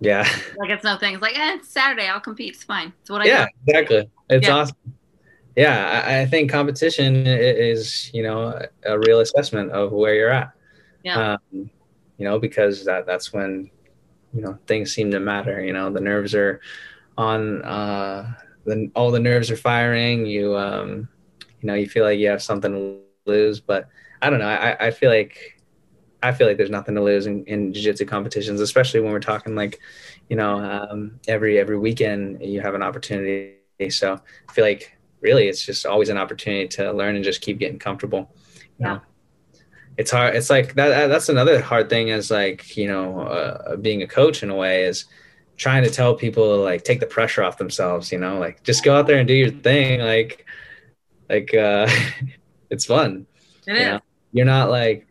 yeah 0.00 0.28
Like 0.58 0.68
it's 0.70 0.84
no 0.84 0.98
thing. 0.98 1.14
It's 1.14 1.22
like, 1.22 1.38
eh, 1.38 1.54
it's 1.56 1.68
Saturday. 1.70 2.06
I'll 2.06 2.20
compete. 2.20 2.50
It's 2.54 2.64
fine. 2.64 2.92
It's 3.00 3.08
what 3.10 3.22
I 3.22 3.24
yeah 3.32 3.46
do. 3.46 3.50
exactly 3.66 4.10
it's 4.28 4.46
Yeah. 4.46 4.56
awesome 4.56 4.76
yeah 5.56 6.02
I, 6.06 6.20
I 6.22 6.26
think 6.26 6.50
competition 6.50 7.26
is 7.26 8.10
you 8.14 8.22
know 8.22 8.58
a 8.84 8.98
real 8.98 9.20
assessment 9.20 9.72
of 9.72 9.92
where 9.92 10.14
you're 10.14 10.30
at 10.30 10.50
Yeah. 11.02 11.34
um, 11.34 11.70
you 12.18 12.24
know 12.24 12.38
because 12.38 12.84
that 12.84 13.06
that's 13.06 13.32
when 13.32 13.70
you 14.34 14.42
know 14.42 14.58
things 14.66 14.94
seem 14.94 15.10
to 15.12 15.20
matter 15.20 15.64
you 15.64 15.72
know 15.72 15.90
the 15.90 16.00
nerves 16.00 16.34
are 16.34 16.60
on 17.18 17.62
uh 17.62 18.34
then 18.66 18.90
all 18.94 19.10
the 19.10 19.20
nerves 19.20 19.50
are 19.50 19.56
firing 19.56 20.26
you 20.26 20.56
um 20.56 21.08
you 21.60 21.66
know 21.66 21.74
you 21.74 21.88
feel 21.88 22.04
like 22.04 22.18
you 22.18 22.28
have 22.28 22.42
something 22.42 22.72
to 22.72 23.00
lose 23.26 23.60
but 23.60 23.88
i 24.22 24.30
don't 24.30 24.40
know 24.40 24.48
i 24.48 24.86
i 24.86 24.90
feel 24.90 25.10
like 25.10 25.62
i 26.22 26.32
feel 26.32 26.46
like 26.46 26.56
there's 26.56 26.70
nothing 26.70 26.94
to 26.94 27.02
lose 27.02 27.26
in, 27.26 27.44
in 27.46 27.72
jiu-jitsu 27.72 28.04
competitions 28.04 28.60
especially 28.60 29.00
when 29.00 29.12
we're 29.12 29.20
talking 29.20 29.54
like 29.54 29.78
you 30.28 30.36
know 30.36 30.58
um 30.58 31.18
every 31.28 31.58
every 31.58 31.78
weekend 31.78 32.42
you 32.42 32.60
have 32.60 32.74
an 32.74 32.82
opportunity 32.82 33.56
so 33.90 34.18
i 34.48 34.52
feel 34.52 34.64
like 34.64 34.95
really 35.20 35.48
it's 35.48 35.64
just 35.64 35.86
always 35.86 36.08
an 36.08 36.18
opportunity 36.18 36.68
to 36.68 36.92
learn 36.92 37.16
and 37.16 37.24
just 37.24 37.40
keep 37.40 37.58
getting 37.58 37.78
comfortable 37.78 38.30
you 38.78 38.86
Yeah. 38.86 38.94
know 38.94 39.00
it's 39.96 40.10
hard 40.10 40.34
it's 40.36 40.50
like 40.50 40.74
that 40.74 41.06
that's 41.08 41.28
another 41.30 41.60
hard 41.60 41.88
thing 41.88 42.08
is 42.08 42.30
like 42.30 42.76
you 42.76 42.86
know 42.86 43.20
uh, 43.20 43.76
being 43.76 44.02
a 44.02 44.06
coach 44.06 44.42
in 44.42 44.50
a 44.50 44.54
way 44.54 44.84
is 44.84 45.06
trying 45.56 45.82
to 45.84 45.90
tell 45.90 46.14
people 46.14 46.58
like 46.58 46.84
take 46.84 47.00
the 47.00 47.06
pressure 47.06 47.42
off 47.42 47.56
themselves 47.56 48.12
you 48.12 48.18
know 48.18 48.38
like 48.38 48.62
just 48.62 48.84
go 48.84 48.94
out 48.96 49.06
there 49.06 49.18
and 49.18 49.26
do 49.28 49.34
your 49.34 49.50
thing 49.50 50.00
like 50.00 50.44
like 51.30 51.54
uh 51.54 51.88
it's 52.70 52.84
fun 52.84 53.26
It 53.66 53.72
you 53.72 53.78
is. 53.80 53.86
know? 53.86 54.00
you're 54.32 54.44
not 54.46 54.68
like 54.70 55.06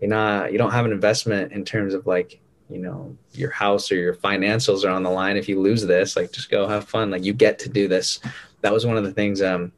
you're 0.00 0.10
not 0.10 0.52
you 0.52 0.58
don't 0.58 0.72
have 0.72 0.84
an 0.84 0.92
investment 0.92 1.52
in 1.52 1.64
terms 1.64 1.94
of 1.94 2.06
like 2.06 2.40
you 2.68 2.78
know 2.78 3.16
your 3.32 3.50
house 3.50 3.90
or 3.90 3.96
your 3.96 4.14
financials 4.14 4.84
are 4.84 4.90
on 4.90 5.02
the 5.02 5.10
line 5.10 5.36
if 5.38 5.48
you 5.48 5.58
lose 5.60 5.86
this 5.86 6.16
like 6.16 6.32
just 6.32 6.50
go 6.50 6.66
have 6.68 6.84
fun 6.88 7.10
like 7.10 7.24
you 7.24 7.32
get 7.32 7.58
to 7.60 7.68
do 7.70 7.88
this 7.88 8.18
that 8.62 8.72
was 8.72 8.86
one 8.86 8.96
of 8.96 9.04
the 9.04 9.12
things 9.12 9.42
um 9.42 9.72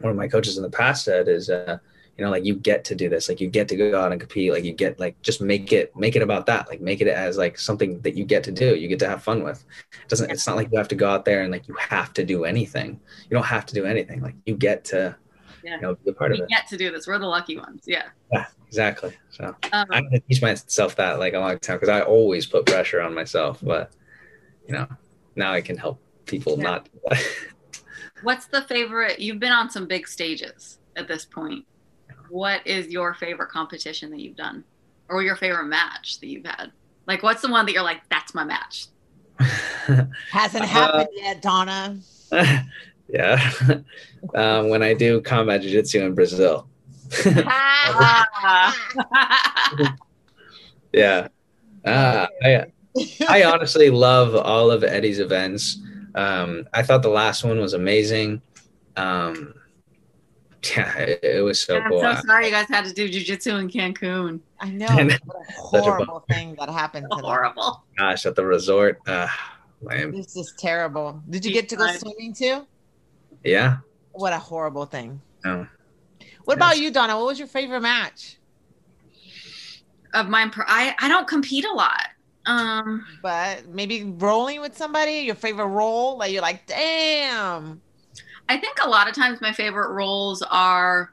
one 0.00 0.10
of 0.10 0.16
my 0.16 0.28
coaches 0.28 0.56
in 0.56 0.62
the 0.62 0.70
past 0.70 1.04
said 1.04 1.28
is 1.28 1.48
uh 1.50 1.78
you 2.16 2.24
know 2.24 2.30
like 2.30 2.44
you 2.44 2.54
get 2.54 2.84
to 2.84 2.94
do 2.94 3.08
this 3.08 3.28
like 3.28 3.40
you 3.40 3.48
get 3.48 3.68
to 3.68 3.76
go 3.76 3.98
out 4.00 4.10
and 4.12 4.20
compete 4.20 4.52
like 4.52 4.64
you 4.64 4.72
get 4.72 4.98
like 5.00 5.20
just 5.22 5.40
make 5.40 5.72
it 5.72 5.94
make 5.96 6.16
it 6.16 6.22
about 6.22 6.46
that 6.46 6.68
like 6.68 6.80
make 6.80 7.00
it 7.00 7.08
as 7.08 7.36
like 7.36 7.58
something 7.58 8.00
that 8.00 8.14
you 8.16 8.24
get 8.24 8.42
to 8.44 8.52
do 8.52 8.74
you 8.76 8.88
get 8.88 8.98
to 8.98 9.08
have 9.08 9.22
fun 9.22 9.42
with 9.42 9.64
it 9.92 10.08
doesn't 10.08 10.30
it's 10.30 10.46
not 10.46 10.56
like 10.56 10.68
you 10.72 10.78
have 10.78 10.88
to 10.88 10.94
go 10.94 11.08
out 11.08 11.24
there 11.24 11.42
and 11.42 11.50
like 11.52 11.66
you 11.68 11.74
have 11.74 12.12
to 12.12 12.24
do 12.24 12.44
anything 12.44 13.00
you 13.28 13.34
don't 13.34 13.46
have 13.46 13.66
to 13.66 13.74
do 13.74 13.84
anything 13.84 14.20
like 14.20 14.34
you 14.46 14.54
get 14.56 14.84
to 14.84 15.16
Yeah. 15.64 15.76
you 15.76 15.80
know, 15.82 15.94
be 15.94 16.10
a 16.10 16.12
part 16.12 16.30
We 16.32 16.38
of 16.38 16.44
it. 16.44 16.50
get 16.50 16.68
to 16.68 16.76
do 16.76 16.90
this. 16.92 17.06
We're 17.06 17.18
the 17.18 17.26
lucky 17.26 17.56
ones. 17.56 17.84
Yeah. 17.86 18.08
Yeah, 18.30 18.46
exactly. 18.68 19.12
So 19.30 19.44
Um, 19.72 19.86
I 19.90 19.96
had 19.96 20.10
to 20.12 20.20
teach 20.28 20.42
myself 20.42 20.94
that 20.96 21.18
like 21.18 21.32
a 21.32 21.40
long 21.40 21.58
time 21.58 21.76
because 21.76 21.88
I 21.88 22.02
always 22.02 22.44
put 22.44 22.66
pressure 22.66 23.00
on 23.00 23.14
myself, 23.14 23.60
but 23.62 23.90
you 24.68 24.74
know, 24.74 24.86
now 25.36 25.52
I 25.54 25.62
can 25.62 25.78
help 25.78 25.98
people 26.26 26.54
Yeah. 26.58 26.64
not. 26.68 26.88
what's 28.24 28.46
the 28.46 28.62
favorite? 28.62 29.20
You've 29.20 29.38
been 29.40 29.52
on 29.52 29.70
some 29.70 29.86
big 29.86 30.08
stages 30.08 30.78
at 30.96 31.06
this 31.08 31.24
point. 31.24 31.64
What 32.30 32.66
is 32.66 32.88
your 32.88 33.14
favorite 33.14 33.50
competition 33.50 34.10
that 34.10 34.20
you've 34.20 34.36
done, 34.36 34.64
or 35.08 35.22
your 35.22 35.36
favorite 35.36 35.66
match 35.66 36.18
that 36.20 36.26
you've 36.26 36.46
had? 36.46 36.72
Like, 37.06 37.22
what's 37.22 37.42
the 37.42 37.50
one 37.50 37.66
that 37.66 37.72
you're 37.72 37.82
like, 37.82 38.00
that's 38.08 38.34
my 38.34 38.44
match? 38.44 38.86
Hasn't 39.38 40.64
Uh, 40.64 40.66
happened 40.66 41.08
yet, 41.12 41.42
Donna. 41.42 41.98
yeah, 43.08 43.50
um, 44.34 44.68
when 44.70 44.82
I 44.82 44.94
do 44.94 45.20
combat 45.20 45.62
jiu-jitsu 45.62 46.00
in 46.02 46.14
Brazil. 46.14 46.66
yeah, 50.92 51.28
uh, 51.84 52.26
I 52.42 52.64
I 53.28 53.44
honestly 53.44 53.90
love 53.90 54.34
all 54.34 54.70
of 54.70 54.82
Eddie's 54.84 55.18
events. 55.18 55.78
Um, 56.14 56.68
I 56.72 56.82
thought 56.82 57.02
the 57.02 57.08
last 57.08 57.44
one 57.44 57.58
was 57.60 57.72
amazing. 57.72 58.40
Um, 58.96 59.54
yeah, 60.76 60.96
it, 60.98 61.20
it 61.22 61.44
was 61.44 61.60
so 61.60 61.76
I'm 61.76 61.90
cool. 61.90 62.00
so 62.00 62.14
sorry 62.26 62.46
you 62.46 62.50
guys 62.52 62.68
had 62.68 62.84
to 62.84 62.92
do 62.92 63.08
jujitsu 63.08 63.58
in 63.60 63.68
Cancun. 63.68 64.40
I 64.60 64.70
know. 64.70 64.86
What 64.96 65.06
a 65.06 65.52
Such 65.52 65.80
a 65.80 65.90
horrible 65.90 66.24
thing 66.30 66.54
that 66.58 66.70
happened 66.70 67.06
to 67.10 67.16
them. 67.16 67.24
Horrible. 67.24 67.84
Gosh, 67.98 68.26
at 68.26 68.36
the 68.36 68.44
resort, 68.44 69.00
uh, 69.06 69.28
lame. 69.82 70.12
This 70.12 70.36
is 70.36 70.54
terrible. 70.58 71.20
Did 71.28 71.44
you 71.44 71.52
get 71.52 71.68
to 71.70 71.76
go 71.76 71.86
swimming 71.92 72.32
too? 72.32 72.66
Yeah. 73.42 73.78
What 74.12 74.32
a 74.32 74.38
horrible 74.38 74.86
thing. 74.86 75.20
No. 75.44 75.66
What 76.44 76.56
about 76.56 76.78
you, 76.78 76.90
Donna? 76.90 77.16
What 77.16 77.26
was 77.26 77.38
your 77.38 77.48
favorite 77.48 77.80
match? 77.80 78.38
Of 80.14 80.28
mine, 80.28 80.52
I 80.56 80.94
I 81.00 81.08
don't 81.08 81.26
compete 81.26 81.64
a 81.64 81.72
lot. 81.72 82.06
Um, 82.46 83.06
But 83.22 83.66
maybe 83.68 84.04
rolling 84.04 84.60
with 84.60 84.76
somebody, 84.76 85.20
your 85.20 85.34
favorite 85.34 85.66
role, 85.66 86.18
like 86.18 86.32
you're 86.32 86.42
like, 86.42 86.66
damn. 86.66 87.80
I 88.48 88.58
think 88.58 88.78
a 88.82 88.88
lot 88.88 89.08
of 89.08 89.14
times 89.14 89.40
my 89.40 89.52
favorite 89.52 89.92
roles 89.92 90.42
are 90.42 91.12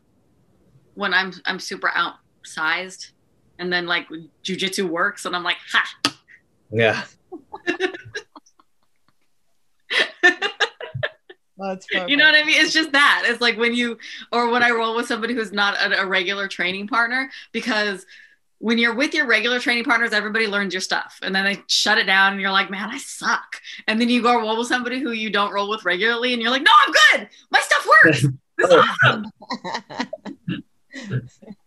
when 0.96 1.14
I'm 1.14 1.32
I'm 1.46 1.60
super 1.60 1.90
outsized, 1.90 3.12
and 3.58 3.72
then 3.72 3.88
like 3.88 4.08
jujitsu 4.44 4.90
works, 4.90 5.26
and 5.26 5.36
I'm 5.36 5.44
like, 5.44 5.58
ha. 5.72 6.14
Yeah. 6.72 7.04
That's 11.58 11.86
You 12.08 12.18
know 12.18 12.26
what 12.26 12.34
I 12.36 12.44
mean? 12.44 12.60
It's 12.60 12.74
just 12.74 12.92
that. 12.92 13.24
It's 13.26 13.40
like 13.40 13.58
when 13.58 13.76
you, 13.76 13.98
or 14.32 14.50
when 14.50 14.64
I 14.64 14.72
roll 14.72 14.96
with 14.96 15.06
somebody 15.06 15.36
who's 15.36 15.52
not 15.52 15.76
a, 15.76 16.02
a 16.02 16.06
regular 16.08 16.48
training 16.48 16.88
partner, 16.88 17.30
because 17.52 18.06
when 18.62 18.78
you're 18.78 18.94
with 18.94 19.14
your 19.14 19.26
regular 19.26 19.60
training 19.60 19.84
partners, 19.84 20.14
everybody 20.14 20.48
learns 20.48 20.74
your 20.74 20.82
stuff, 20.82 21.20
and 21.24 21.34
then 21.36 21.44
they 21.46 21.62
shut 21.68 21.98
it 21.98 22.06
down, 22.06 22.34
and 22.34 22.42
you're 22.42 22.52
like, 22.52 22.70
man, 22.70 22.90
I 22.90 22.98
suck. 23.00 23.60
And 23.88 24.00
then 24.00 24.08
you 24.08 24.22
go 24.22 24.40
roll 24.40 24.58
with 24.58 24.68
somebody 24.68 25.00
who 25.00 25.12
you 25.12 25.30
don't 25.32 25.52
roll 25.52 25.68
with 25.70 25.84
regularly, 25.84 26.34
and 26.34 26.42
you're 26.42 26.52
like, 26.52 26.62
no, 26.62 26.72
I'm 26.86 26.94
good. 27.20 27.30
My 27.52 27.60
stuff 27.60 27.88
works. 28.06 28.26
This 28.58 28.70
is 28.70 28.86
awesome. 29.04 29.26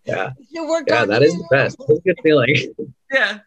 Yeah. 0.05 0.31
You 0.51 0.69
worked 0.69 0.91
Yeah, 0.91 1.03
on 1.03 1.09
that 1.09 1.23
is 1.23 1.33
you. 1.35 1.41
the 1.41 1.49
best. 1.51 1.77
It's 1.89 1.99
a 1.99 2.03
good 2.03 2.19
feeling. 2.23 2.55
yeah 3.13 3.39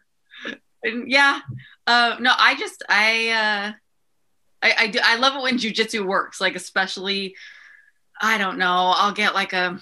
And 0.82 1.10
yeah 1.10 1.40
uh 1.86 2.16
no 2.20 2.32
i 2.36 2.54
just 2.56 2.82
i 2.88 3.28
uh 3.30 3.72
i 4.62 4.74
i 4.84 4.86
do 4.88 4.98
i 5.02 5.16
love 5.16 5.34
it 5.36 5.42
when 5.42 5.56
jujitsu 5.58 6.04
works 6.06 6.40
like 6.40 6.54
especially 6.56 7.34
i 8.20 8.38
don't 8.38 8.58
know 8.58 8.92
i'll 8.96 9.12
get 9.12 9.34
like 9.34 9.52
a 9.52 9.80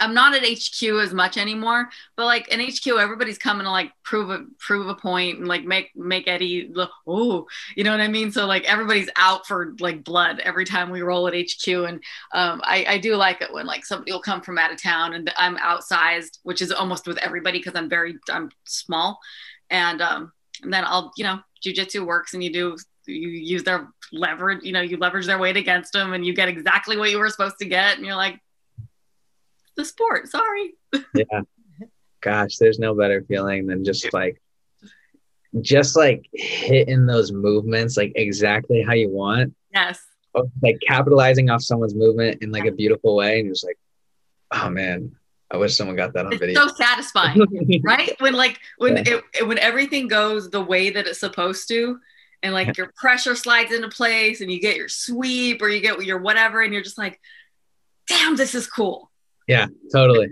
i'm 0.00 0.14
not 0.14 0.34
at 0.34 0.42
hq 0.42 0.82
as 0.82 1.12
much 1.12 1.36
anymore 1.36 1.88
but 2.16 2.24
like 2.24 2.48
in 2.48 2.60
hq 2.60 2.86
everybody's 2.86 3.38
coming 3.38 3.64
to 3.64 3.70
like 3.70 3.92
prove 4.02 4.30
a 4.30 4.44
prove 4.58 4.88
a 4.88 4.94
point 4.94 5.38
and 5.38 5.48
like 5.48 5.64
make 5.64 5.90
make 5.96 6.28
eddie 6.28 6.68
look 6.72 6.90
oh 7.06 7.46
you 7.76 7.84
know 7.84 7.90
what 7.90 8.00
i 8.00 8.08
mean? 8.08 8.30
So 8.30 8.46
like 8.46 8.64
everybody's 8.64 9.10
out 9.16 9.46
for 9.46 9.74
like 9.80 10.04
blood 10.04 10.40
every 10.40 10.64
time 10.64 10.90
we 10.90 11.02
roll 11.02 11.28
at 11.28 11.34
hq 11.34 11.68
and 11.68 12.00
um, 12.32 12.60
I, 12.64 12.84
I 12.88 12.98
do 12.98 13.16
like 13.16 13.40
it 13.40 13.52
when 13.52 13.66
like 13.66 13.84
somebody 13.84 14.12
will 14.12 14.20
come 14.20 14.40
from 14.40 14.58
out 14.58 14.72
of 14.72 14.82
town 14.82 15.14
and 15.14 15.32
I'm 15.36 15.56
outsized, 15.56 16.38
which 16.42 16.62
is 16.62 16.72
almost 16.72 17.06
with 17.06 17.18
everybody 17.18 17.58
because 17.58 17.74
I'm 17.74 17.88
very 17.88 18.16
I'm 18.30 18.50
small, 18.64 19.18
and 19.70 20.00
um, 20.02 20.32
and 20.62 20.72
then 20.72 20.84
I'll 20.86 21.12
you 21.16 21.24
know 21.24 21.40
jujitsu 21.64 22.06
works 22.06 22.34
and 22.34 22.42
you 22.42 22.52
do 22.52 22.76
you 23.06 23.28
use 23.28 23.62
their 23.62 23.88
leverage 24.12 24.64
you 24.64 24.72
know 24.72 24.80
you 24.80 24.96
leverage 24.96 25.26
their 25.26 25.38
weight 25.38 25.56
against 25.56 25.92
them 25.92 26.12
and 26.12 26.26
you 26.26 26.34
get 26.34 26.48
exactly 26.48 26.96
what 26.96 27.10
you 27.10 27.18
were 27.18 27.30
supposed 27.30 27.58
to 27.58 27.66
get. 27.66 27.96
And 27.96 28.06
you're 28.06 28.16
like 28.16 28.40
the 29.76 29.84
sport 29.84 30.28
sorry 30.28 30.74
yeah. 31.14 31.40
Gosh, 32.22 32.56
there's 32.56 32.78
no 32.80 32.94
better 32.94 33.22
feeling 33.28 33.66
than 33.66 33.84
just 33.84 34.12
like 34.12 34.40
just 35.60 35.96
like 35.96 36.26
hitting 36.32 37.06
those 37.06 37.30
movements 37.32 37.96
like 37.96 38.12
exactly 38.16 38.82
how 38.82 38.94
you 38.94 39.08
want. 39.10 39.54
yes 39.72 40.00
Like 40.62 40.78
capitalizing 40.86 41.50
off 41.50 41.62
someone's 41.62 41.94
movement 41.94 42.42
in 42.42 42.50
like 42.50 42.64
a 42.66 42.72
beautiful 42.72 43.14
way. 43.16 43.38
And 43.38 43.46
you're 43.46 43.54
just 43.54 43.64
like, 43.66 43.78
oh 44.52 44.68
man, 44.70 45.12
I 45.50 45.56
wish 45.56 45.76
someone 45.76 45.94
got 45.96 46.14
that 46.14 46.26
on 46.26 46.32
it's 46.32 46.40
video. 46.40 46.66
so 46.66 46.74
satisfying 46.74 47.40
right 47.84 48.12
when 48.20 48.34
like 48.34 48.58
when 48.78 48.96
Yeah. 48.96 49.02
it, 49.06 49.24
it 49.40 49.46
when 49.46 49.58
everything 49.58 50.08
goes 50.08 50.50
the 50.50 50.60
way 50.60 50.90
that 50.90 51.06
it's 51.06 51.20
supposed 51.20 51.68
to 51.68 51.98
and 52.42 52.52
like 52.52 52.76
your 52.76 52.92
pressure 52.96 53.34
slides 53.36 53.72
into 53.72 53.88
place 53.88 54.40
and 54.40 54.50
you 54.50 54.60
get 54.60 54.76
your 54.76 54.88
sweep 54.88 55.62
or 55.62 55.68
you 55.68 55.80
get 55.80 56.02
your 56.04 56.18
whatever 56.18 56.60
and 56.62 56.72
you're 56.72 56.82
just 56.82 56.98
like 56.98 57.20
damn 58.08 58.34
this 58.36 58.54
is 58.54 58.66
cool 58.66 59.10
Yeah, 59.46 59.66
totally. 59.92 60.28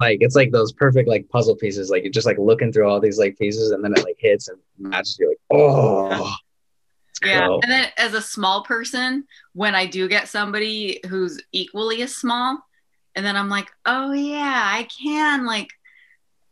like 0.00 0.18
it's 0.20 0.36
like 0.36 0.52
those 0.52 0.72
perfect 0.72 1.08
like 1.08 1.28
puzzle 1.28 1.56
pieces. 1.56 1.90
Like 1.90 2.04
you're 2.04 2.12
just 2.12 2.26
like 2.26 2.38
looking 2.38 2.72
through 2.72 2.88
all 2.88 3.00
these 3.00 3.18
like 3.18 3.38
pieces 3.38 3.70
and 3.70 3.82
then 3.82 3.92
it 3.92 4.04
like 4.04 4.16
hits 4.18 4.48
and 4.48 4.58
matches. 4.78 5.16
You're 5.18 5.30
like, 5.30 5.38
oh, 5.50 6.36
yeah 7.24 7.46
go. 7.46 7.60
and 7.62 7.70
then 7.70 7.86
as 7.96 8.14
a 8.14 8.20
small 8.20 8.62
person 8.62 9.24
when 9.52 9.74
i 9.74 9.86
do 9.86 10.08
get 10.08 10.28
somebody 10.28 11.00
who's 11.08 11.40
equally 11.52 12.02
as 12.02 12.14
small 12.14 12.58
and 13.14 13.24
then 13.24 13.36
i'm 13.36 13.48
like 13.48 13.70
oh 13.86 14.12
yeah 14.12 14.62
i 14.64 14.84
can 14.84 15.44
like 15.46 15.70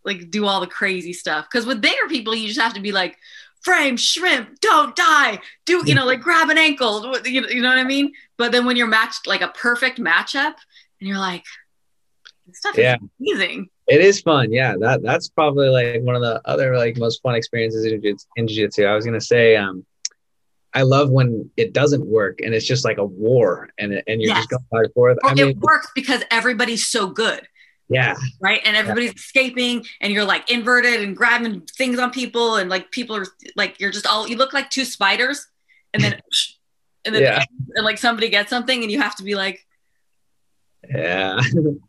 like 0.04 0.30
do 0.30 0.46
all 0.46 0.60
the 0.60 0.66
crazy 0.66 1.12
stuff 1.12 1.46
because 1.50 1.66
with 1.66 1.80
bigger 1.80 2.08
people 2.08 2.34
you 2.34 2.48
just 2.48 2.60
have 2.60 2.74
to 2.74 2.80
be 2.80 2.92
like 2.92 3.16
frame 3.62 3.96
shrimp 3.96 4.60
don't 4.60 4.94
die 4.94 5.38
do 5.66 5.82
you 5.84 5.94
know 5.94 6.06
like 6.06 6.20
grab 6.20 6.48
an 6.48 6.58
ankle 6.58 7.16
you 7.26 7.40
know, 7.40 7.48
you 7.48 7.60
know 7.60 7.68
what 7.68 7.78
i 7.78 7.84
mean 7.84 8.12
but 8.36 8.52
then 8.52 8.64
when 8.64 8.76
you're 8.76 8.86
matched 8.86 9.26
like 9.26 9.40
a 9.40 9.48
perfect 9.48 9.98
matchup 9.98 10.54
and 11.00 11.08
you're 11.08 11.18
like 11.18 11.44
stuff 12.58 12.76
Yeah. 12.76 12.96
is 12.96 13.00
amazing 13.38 13.68
It 13.88 14.00
is 14.02 14.20
fun. 14.20 14.52
Yeah, 14.52 14.74
that 14.80 15.02
that's 15.02 15.28
probably 15.30 15.68
like 15.68 16.02
one 16.02 16.14
of 16.14 16.20
the 16.22 16.40
other 16.44 16.76
like 16.76 16.98
most 16.98 17.22
fun 17.22 17.34
experiences 17.34 17.84
in 17.86 18.02
jiu- 18.02 18.16
in 18.36 18.46
jiu-jitsu. 18.46 18.84
I 18.84 18.94
was 18.94 19.04
gonna 19.06 19.20
say, 19.20 19.56
um, 19.56 19.86
I 20.74 20.82
love 20.82 21.08
when 21.10 21.50
it 21.56 21.72
doesn't 21.72 22.04
work 22.06 22.40
and 22.42 22.54
it's 22.54 22.66
just 22.66 22.84
like 22.84 22.98
a 22.98 23.04
war 23.04 23.70
and 23.78 23.94
it- 23.94 24.04
and 24.06 24.20
you're 24.20 24.28
Yes. 24.28 24.40
just 24.40 24.50
going 24.50 24.64
back 24.70 24.84
and 24.84 24.92
forth. 24.94 25.18
or 25.24 25.30
I 25.30 25.34
mean, 25.34 25.48
it 25.48 25.56
works 25.58 25.88
because 25.94 26.22
everybody's 26.30 26.86
so 26.86 27.06
good 27.08 27.42
yeah, 27.90 28.16
right? 28.42 28.60
And 28.66 28.76
everybody's 28.76 29.14
escaping, 29.14 29.82
and 30.02 30.12
you're 30.12 30.26
like 30.26 30.50
inverted 30.50 31.00
and 31.00 31.16
grabbing 31.16 31.62
things 31.62 31.98
on 31.98 32.10
people, 32.10 32.56
and 32.56 32.68
like 32.68 32.90
people 32.90 33.16
are 33.16 33.24
like 33.56 33.80
you're 33.80 33.90
just 33.90 34.06
all 34.06 34.28
you 34.28 34.36
look 34.36 34.52
like 34.52 34.68
two 34.68 34.84
spiders, 34.84 35.46
and 35.94 36.02
then 36.04 36.20
and 37.06 37.14
then 37.14 37.22
Yeah. 37.22 37.42
and 37.76 37.84
like 37.86 37.96
somebody 37.96 38.28
gets 38.28 38.50
something, 38.50 38.82
and 38.82 38.92
you 38.92 39.00
have 39.00 39.16
to 39.16 39.22
be 39.24 39.34
like, 39.34 39.64
yeah, 40.88 41.40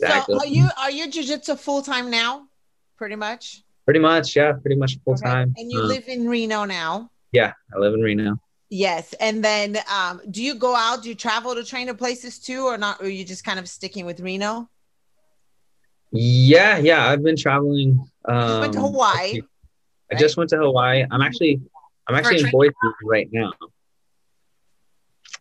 exactly. 0.00 0.34
So 0.34 0.40
are 0.40 0.46
you 0.46 0.68
are 0.78 0.90
you 0.90 1.08
jujitsu 1.08 1.58
full 1.58 1.82
time 1.82 2.10
now? 2.10 2.46
Pretty 2.96 3.16
much. 3.16 3.62
pretty 3.84 4.00
much, 4.00 4.36
yeah, 4.36 4.52
pretty 4.52 4.76
much 4.76 4.98
full 5.04 5.14
Okay. 5.14 5.24
time. 5.24 5.54
And 5.56 5.72
you 5.72 5.80
Um, 5.80 5.88
live 5.88 6.08
in 6.08 6.28
Reno 6.28 6.64
now. 6.64 7.10
yeah, 7.32 7.52
I 7.74 7.78
live 7.78 7.94
in 7.94 8.02
Reno. 8.02 8.38
Yes. 8.70 9.14
And 9.18 9.42
then 9.42 9.78
um, 9.90 10.20
do 10.30 10.42
you 10.42 10.54
go 10.56 10.74
out? 10.74 11.02
Do 11.02 11.08
you 11.08 11.14
travel 11.14 11.54
to 11.54 11.64
train 11.64 11.86
to 11.86 11.94
places 11.94 12.38
too, 12.38 12.66
or 12.66 12.76
not? 12.76 13.00
Or 13.00 13.04
are 13.06 13.08
you 13.08 13.24
just 13.24 13.44
kind 13.44 13.58
of 13.58 13.66
sticking 13.68 14.04
with 14.04 14.20
Reno? 14.20 14.68
Yeah, 16.12 16.76
yeah, 16.78 17.06
I've 17.08 17.22
been 17.22 17.36
traveling. 17.36 18.04
Um, 18.26 18.60
went 18.60 18.72
to 18.74 18.80
Hawaii. 18.80 19.40
I 20.10 20.14
just 20.16 20.36
went 20.36 20.50
to 20.50 20.58
Hawaii. 20.58 21.04
I'm 21.10 21.22
actually 21.22 21.60
I'm 22.06 22.14
actually 22.14 22.40
in 22.44 22.50
Boise 22.50 22.74
right 23.04 23.28
now. 23.32 23.52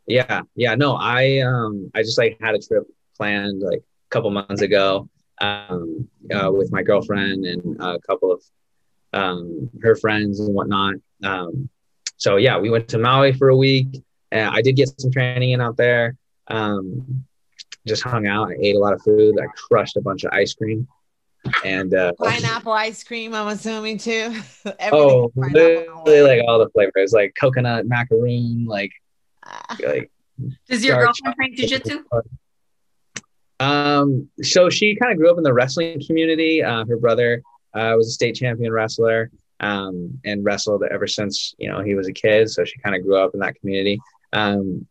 Yeah, 0.05 0.41
yeah. 0.55 0.75
No, 0.75 0.95
I 0.95 1.39
um 1.39 1.91
I 1.95 2.01
just 2.01 2.17
like 2.17 2.37
had 2.41 2.55
a 2.55 2.59
trip 2.59 2.83
planned 3.17 3.61
like 3.61 3.83
couple 4.09 4.29
months 4.31 4.61
ago 4.61 5.09
um 5.39 6.07
uh, 6.33 6.51
with 6.51 6.71
my 6.71 6.81
girlfriend 6.81 7.45
and 7.45 7.77
a 7.79 7.99
couple 7.99 8.31
of 8.31 8.41
um 9.13 9.69
her 9.83 9.95
friends 9.95 10.39
and 10.39 10.53
whatnot. 10.53 10.95
Um 11.23 11.69
so 12.17 12.37
yeah, 12.37 12.57
we 12.57 12.69
went 12.69 12.87
to 12.89 12.97
Maui 12.97 13.33
for 13.33 13.49
a 13.49 13.55
week. 13.55 14.01
And 14.31 14.49
I 14.49 14.61
did 14.61 14.75
get 14.75 14.89
some 14.99 15.11
training 15.11 15.51
in 15.51 15.61
out 15.61 15.77
there. 15.77 16.15
Um 16.47 17.25
just 17.85 18.03
hung 18.03 18.27
out. 18.27 18.49
I 18.49 18.55
ate 18.59 18.75
a 18.75 18.79
lot 18.79 18.93
of 18.93 19.01
food. 19.01 19.35
I 19.39 19.45
crushed 19.55 19.95
a 19.97 20.01
bunch 20.01 20.23
of 20.23 20.31
ice 20.33 20.53
cream. 20.53 20.87
And 21.63 21.93
uh 21.93 22.13
Pineapple 22.19 22.71
ice 22.73 23.03
cream, 23.03 23.33
I'm 23.35 23.47
assuming 23.47 23.97
too. 23.99 24.35
Oh, 24.91 25.27
is 25.27 25.53
literally 25.53 26.21
like 26.21 26.41
all 26.47 26.59
the 26.59 26.69
flavors, 26.69 27.13
like 27.13 27.35
coconut, 27.39 27.85
macaroon, 27.87 28.65
like 28.65 28.91
Ah. 29.45 29.77
like 29.85 30.11
"Does 30.67 30.83
your 30.83 30.95
dark 30.95 31.15
girlfriend 31.23 31.55
train 31.55 31.69
jujitsu?" 31.69 32.03
Um, 33.59 34.29
so 34.41 34.69
she 34.69 34.95
kind 34.95 35.11
of 35.11 35.17
grew 35.17 35.31
up 35.31 35.37
in 35.37 35.43
the 35.43 35.53
wrestling 35.53 36.01
community. 36.05 36.63
Uh, 36.63 36.85
her 36.85 36.97
brother 36.97 37.41
uh, 37.73 37.93
was 37.97 38.07
a 38.07 38.11
state 38.11 38.35
champion 38.35 38.71
wrestler 38.71 39.31
um, 39.59 40.19
and 40.25 40.45
wrestled 40.45 40.83
ever 40.91 41.07
since 41.07 41.55
you 41.57 41.69
know 41.69 41.81
he 41.81 41.95
was 41.95 42.07
a 42.07 42.13
kid. 42.13 42.49
So 42.49 42.63
she 42.65 42.77
kind 42.79 42.95
of 42.95 43.03
grew 43.03 43.17
up 43.17 43.31
in 43.33 43.39
that 43.39 43.55
community. 43.59 43.99
Um, 44.33 44.87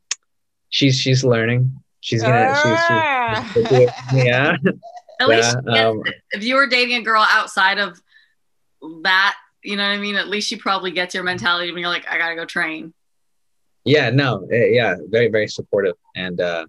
she's 0.69 0.99
she's 0.99 1.25
learning. 1.25 1.81
She's 2.01 2.23
gonna. 2.23 2.49
Ah. 2.51 3.51
She's, 3.53 3.69
she's, 3.69 3.89
yeah. 4.25 4.57
At 5.21 5.29
least 5.29 5.57
Yeah, 5.67 5.75
gets 5.75 5.87
um, 5.87 6.03
if 6.33 6.45
you 6.45 6.57
were 6.57 6.67
dating 6.67 6.97
a 6.97 7.03
girl 7.03 7.25
outside 7.27 7.79
of 7.79 8.01
that, 9.03 9.37
you 9.63 9.77
know 9.77 9.83
what 9.83 9.95
I 9.95 9.99
mean. 9.99 10.17
At 10.17 10.29
least 10.29 10.49
she 10.49 10.57
probably 10.57 10.91
gets 10.91 11.15
your 11.15 11.25
mentality 11.25 11.73
when 11.73 11.81
you're 11.81 11.89
like, 11.89 12.07
I 12.09 12.19
gotta 12.19 12.35
go 12.37 12.45
train. 12.45 12.93
Yeah. 13.85 14.11
No. 14.11 14.47
eh, 14.53 14.71
Yeah. 14.73 14.97
Very 15.09 15.29
very 15.29 15.47
supportive 15.49 15.95
and. 16.17 16.41
uh 16.41 16.67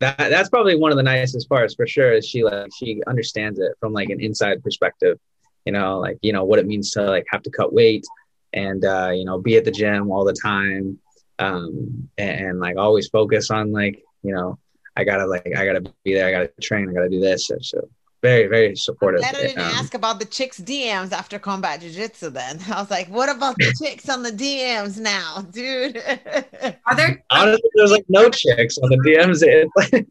that, 0.00 0.16
that's 0.16 0.48
probably 0.48 0.76
one 0.76 0.90
of 0.90 0.96
the 0.96 1.02
nicest 1.02 1.48
parts 1.48 1.74
for 1.74 1.86
sure 1.86 2.12
is 2.12 2.26
she 2.26 2.44
like 2.44 2.70
she 2.78 3.02
understands 3.06 3.58
it 3.58 3.72
from 3.80 3.92
like 3.92 4.10
an 4.10 4.20
inside 4.20 4.62
perspective 4.62 5.18
you 5.64 5.72
know 5.72 5.98
like 5.98 6.18
you 6.22 6.32
know 6.32 6.44
what 6.44 6.58
it 6.58 6.66
means 6.66 6.90
to 6.92 7.02
like 7.02 7.26
have 7.30 7.42
to 7.42 7.50
cut 7.50 7.72
weight 7.72 8.06
and 8.52 8.84
uh 8.84 9.10
you 9.12 9.24
know 9.24 9.38
be 9.38 9.56
at 9.56 9.64
the 9.64 9.70
gym 9.70 10.10
all 10.10 10.24
the 10.24 10.32
time 10.32 10.98
um 11.38 12.08
and, 12.16 12.46
and 12.46 12.60
like 12.60 12.76
always 12.76 13.08
focus 13.08 13.50
on 13.50 13.72
like 13.72 14.02
you 14.22 14.32
know 14.32 14.58
i 14.96 15.04
gotta 15.04 15.26
like 15.26 15.46
i 15.56 15.64
gotta 15.64 15.80
be 16.04 16.14
there 16.14 16.26
i 16.26 16.30
gotta 16.30 16.50
train 16.60 16.88
i 16.88 16.92
gotta 16.92 17.08
do 17.08 17.20
this 17.20 17.46
so, 17.48 17.56
so 17.60 17.88
very 18.22 18.46
very 18.48 18.74
supportive 18.76 19.20
Glad 19.20 19.36
I 19.36 19.42
didn't 19.42 19.58
Um, 19.58 19.72
ask 19.80 19.94
about 19.94 20.18
the 20.18 20.24
chicks 20.26 20.58
DMs 20.60 21.12
after 21.12 21.38
combat 21.38 21.80
jiu-jitsu 21.80 22.30
then. 22.30 22.58
I 22.72 22.80
was 22.80 22.90
like, 22.90 23.08
what 23.08 23.28
about 23.28 23.56
the 23.56 23.72
chicks 23.82 24.08
on 24.08 24.22
the 24.22 24.30
DMs 24.32 24.98
now, 24.98 25.42
dude? 25.50 25.96
Are 26.86 26.96
there 26.96 27.22
honestly 27.30 27.70
there's 27.74 27.90
like 27.92 28.06
no 28.08 28.28
chicks 28.30 28.78
on 28.78 28.88
the 28.90 28.98
dms 29.06 29.42
it's, 29.42 30.08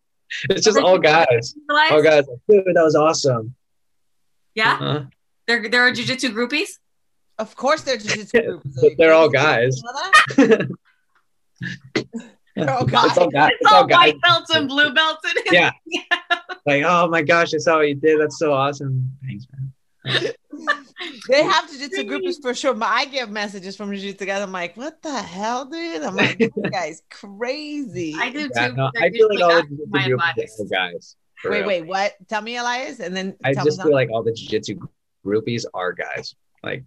it's 0.49 0.63
just 0.65 0.77
all 0.79 0.97
guys 0.99 1.53
all 1.91 2.01
guys 2.03 2.25
like, 2.27 2.39
dude 2.49 2.75
that 2.75 2.83
was 2.83 2.95
awesome 2.95 3.53
Yeah, 4.55 4.77
uh, 4.81 5.03
there 5.47 5.69
there 5.69 5.83
are 5.87 5.91
jujitsu 5.91 6.31
groupies. 6.33 6.71
of 7.39 7.55
course 7.55 7.81
they're 7.83 7.97
jiu-jitsu. 7.97 8.61
But 8.81 8.91
they're 8.97 9.13
all 9.13 9.29
guys. 9.29 9.73
You 12.57 12.65
know 12.65 12.83
that? 12.83 12.87
They're 12.87 12.99
all 12.99 13.07
guys. 13.07 13.09
it's 13.11 13.17
all 13.17 13.29
guys 13.29 13.51
It's 13.59 13.71
all 13.71 13.85
guys. 13.87 13.97
white 13.97 14.21
belts 14.21 14.55
and 14.55 14.67
blue 14.67 14.93
belts. 14.93 15.21
And 15.25 15.33
yeah. 15.51 15.71
Like, 16.65 16.83
oh 16.85 17.07
my 17.07 17.21
gosh, 17.21 17.53
I 17.53 17.59
saw 17.59 17.77
what 17.77 17.87
you 17.87 17.95
did. 17.95 18.19
That's 18.19 18.37
so 18.37 18.51
awesome. 18.51 19.17
Thanks, 19.25 19.45
man. 19.53 20.33
They 21.29 21.43
have 21.43 21.69
jiu-jitsu 21.69 22.03
groups 22.03 22.39
for 22.41 22.53
sure, 22.53 22.73
but 22.73 22.89
I 22.89 23.05
get 23.05 23.29
messages 23.29 23.77
from 23.77 23.93
jiu-jitsu 23.93 24.25
guys. 24.25 24.41
I'm 24.41 24.51
like, 24.51 24.75
what 24.75 25.01
the 25.01 25.13
hell, 25.13 25.65
dude? 25.65 26.01
I'm 26.01 26.15
like, 26.15 26.37
this 26.37 26.51
guy's 26.71 27.01
crazy. 27.09 28.15
I 28.17 28.29
do 28.31 28.47
too. 28.47 28.53
Yeah, 28.55 28.67
no, 28.69 28.89
but 28.93 29.01
I 29.03 29.09
feel 29.11 29.29
like 29.29 29.41
all 29.41 29.61
the 29.61 29.67
jiu-jitsu 29.67 30.13
advice. 30.13 30.59
groupies 30.59 30.59
are 30.59 30.65
guys. 30.65 31.15
Wait, 31.45 31.51
real. 31.59 31.67
wait, 31.67 31.81
what? 31.83 32.15
Tell 32.27 32.41
me, 32.41 32.57
Elias, 32.57 32.99
and 32.99 33.15
then 33.15 33.35
I 33.43 33.53
tell 33.53 33.63
just 33.63 33.77
me 33.77 33.85
feel 33.85 33.93
like 33.93 34.09
all 34.11 34.23
the 34.23 34.33
jiu-jitsu 34.33 34.79
groupies 35.25 35.65
are 35.73 35.93
guys. 35.93 36.35
Like, 36.63 36.83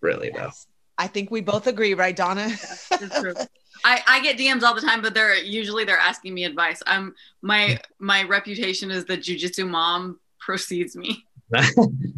really 0.00 0.30
though. 0.30 0.50
I 0.98 1.06
think 1.06 1.30
we 1.30 1.40
both 1.40 1.66
agree, 1.66 1.94
right, 1.94 2.14
Donna? 2.14 2.50
It's 3.78 3.82
true. 3.82 3.90
I, 3.92 4.02
I 4.06 4.20
get 4.22 4.38
DMs 4.38 4.62
all 4.62 4.74
the 4.74 4.80
time, 4.80 5.02
but 5.02 5.14
they're 5.14 5.36
usually 5.36 5.84
they're 5.84 5.98
asking 5.98 6.34
me 6.34 6.44
advice. 6.44 6.82
I'm 6.86 7.14
my 7.42 7.78
my 7.98 8.24
reputation 8.24 8.90
is 8.90 9.04
the 9.04 9.16
jujitsu 9.16 9.68
mom 9.68 10.20
precedes 10.40 10.96
me. 10.96 11.24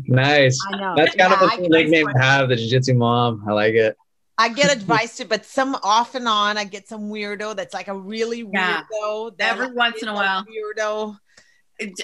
nice. 0.07 0.59
I 0.69 0.77
know. 0.77 0.95
That's 0.97 1.15
kind 1.17 1.33
Yeah, 1.33 1.41
of 1.45 1.53
a 1.53 1.57
cool 1.57 1.69
nickname 1.69 2.07
to 2.13 2.19
have, 2.19 2.49
the 2.49 2.57
jiu-jitsu 2.57 2.95
mom. 2.95 3.45
I 3.49 3.53
like 3.53 3.75
it. 3.75 3.97
I 4.39 4.49
get 4.49 4.77
advice 4.77 5.17
too, 5.17 5.25
but 5.25 5.45
some 5.45 5.77
off 5.83 6.15
and 6.15 6.27
on, 6.27 6.59
I 6.59 6.65
get 6.65 6.89
some 6.89 7.11
weirdo 7.11 7.55
that's 7.57 7.75
like 7.75 7.89
a 7.89 7.95
really 7.97 8.39
Yeah. 8.53 8.83
weirdo. 8.91 9.37
that, 9.39 9.53
Every 9.53 9.67
like, 9.67 9.77
once 9.77 10.03
in 10.03 10.09
a 10.09 10.13
is 10.13 10.17
while. 10.19 10.45
weirdo. 10.45 11.17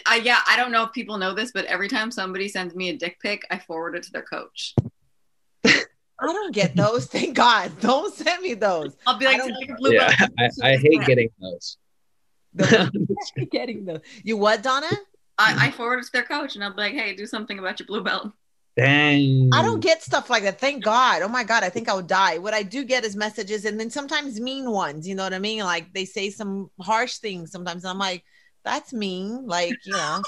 I, 0.06 0.16
yeah, 0.16 0.38
I 0.48 0.56
don't 0.56 0.72
know 0.72 0.84
if 0.84 0.92
people 0.92 1.18
know 1.18 1.34
this, 1.34 1.52
but 1.52 1.64
every 1.66 1.88
time 1.88 2.10
somebody 2.10 2.48
sends 2.48 2.74
me 2.74 2.88
a 2.90 2.96
dick 2.96 3.18
pic, 3.20 3.42
I 3.50 3.58
forward 3.58 3.94
it 3.94 4.04
to 4.04 4.12
their 4.12 4.22
coach. 4.22 4.74
I 6.20 6.26
don't 6.26 6.54
get 6.54 6.74
those. 6.76 7.06
Thank 7.16 7.36
God. 7.36 7.72
Don't 7.80 8.14
send 8.14 8.42
me 8.42 8.54
those. 8.54 8.96
I'll 9.06 9.18
be 9.18 9.26
I 9.26 9.30
like, 9.30 9.38
don't 9.38 9.48
"Tell 9.48 9.60
get 9.60 9.68
your 9.68 9.76
blue 9.78 9.92
Yeah. 9.94 10.14
I, 10.38 10.50
I 10.62 10.76
hate 10.76 11.04
getting 11.04 11.30
those. 11.40 11.76
getting 13.50 13.84
those. 13.84 14.00
You 14.24 14.36
what, 14.36 14.62
Donna? 14.62 14.90
I, 15.38 15.66
I 15.66 15.70
forward 15.70 15.98
it 15.98 16.06
to 16.06 16.12
their 16.12 16.22
coach, 16.22 16.54
and 16.54 16.64
I'll 16.64 16.70
be 16.70 16.80
like, 16.80 16.94
hey, 16.94 17.14
do 17.14 17.26
something 17.26 17.58
about 17.58 17.78
your 17.78 17.86
blue 17.86 18.02
belt. 18.02 18.32
Dang. 18.76 19.50
I 19.54 19.62
don't 19.62 19.80
get 19.80 20.02
stuff 20.02 20.28
like 20.28 20.42
that. 20.42 20.60
Thank 20.60 20.84
God. 20.84 21.22
Oh 21.22 21.28
my 21.28 21.44
God. 21.44 21.62
I 21.62 21.70
think 21.70 21.88
I 21.88 21.94
would 21.94 22.06
die. 22.06 22.36
What 22.36 22.52
I 22.52 22.62
do 22.62 22.84
get 22.84 23.04
is 23.04 23.16
messages 23.16 23.64
and 23.64 23.80
then 23.80 23.88
sometimes 23.88 24.38
mean 24.38 24.70
ones. 24.70 25.08
You 25.08 25.14
know 25.14 25.22
what 25.22 25.32
I 25.32 25.38
mean? 25.38 25.60
Like 25.60 25.94
they 25.94 26.04
say 26.04 26.28
some 26.28 26.70
harsh 26.78 27.16
things 27.16 27.50
sometimes. 27.50 27.84
And 27.84 27.90
I'm 27.90 27.98
like, 27.98 28.22
that's 28.64 28.92
mean. 28.92 29.46
Like, 29.46 29.74
you 29.86 29.92
know. 29.92 30.20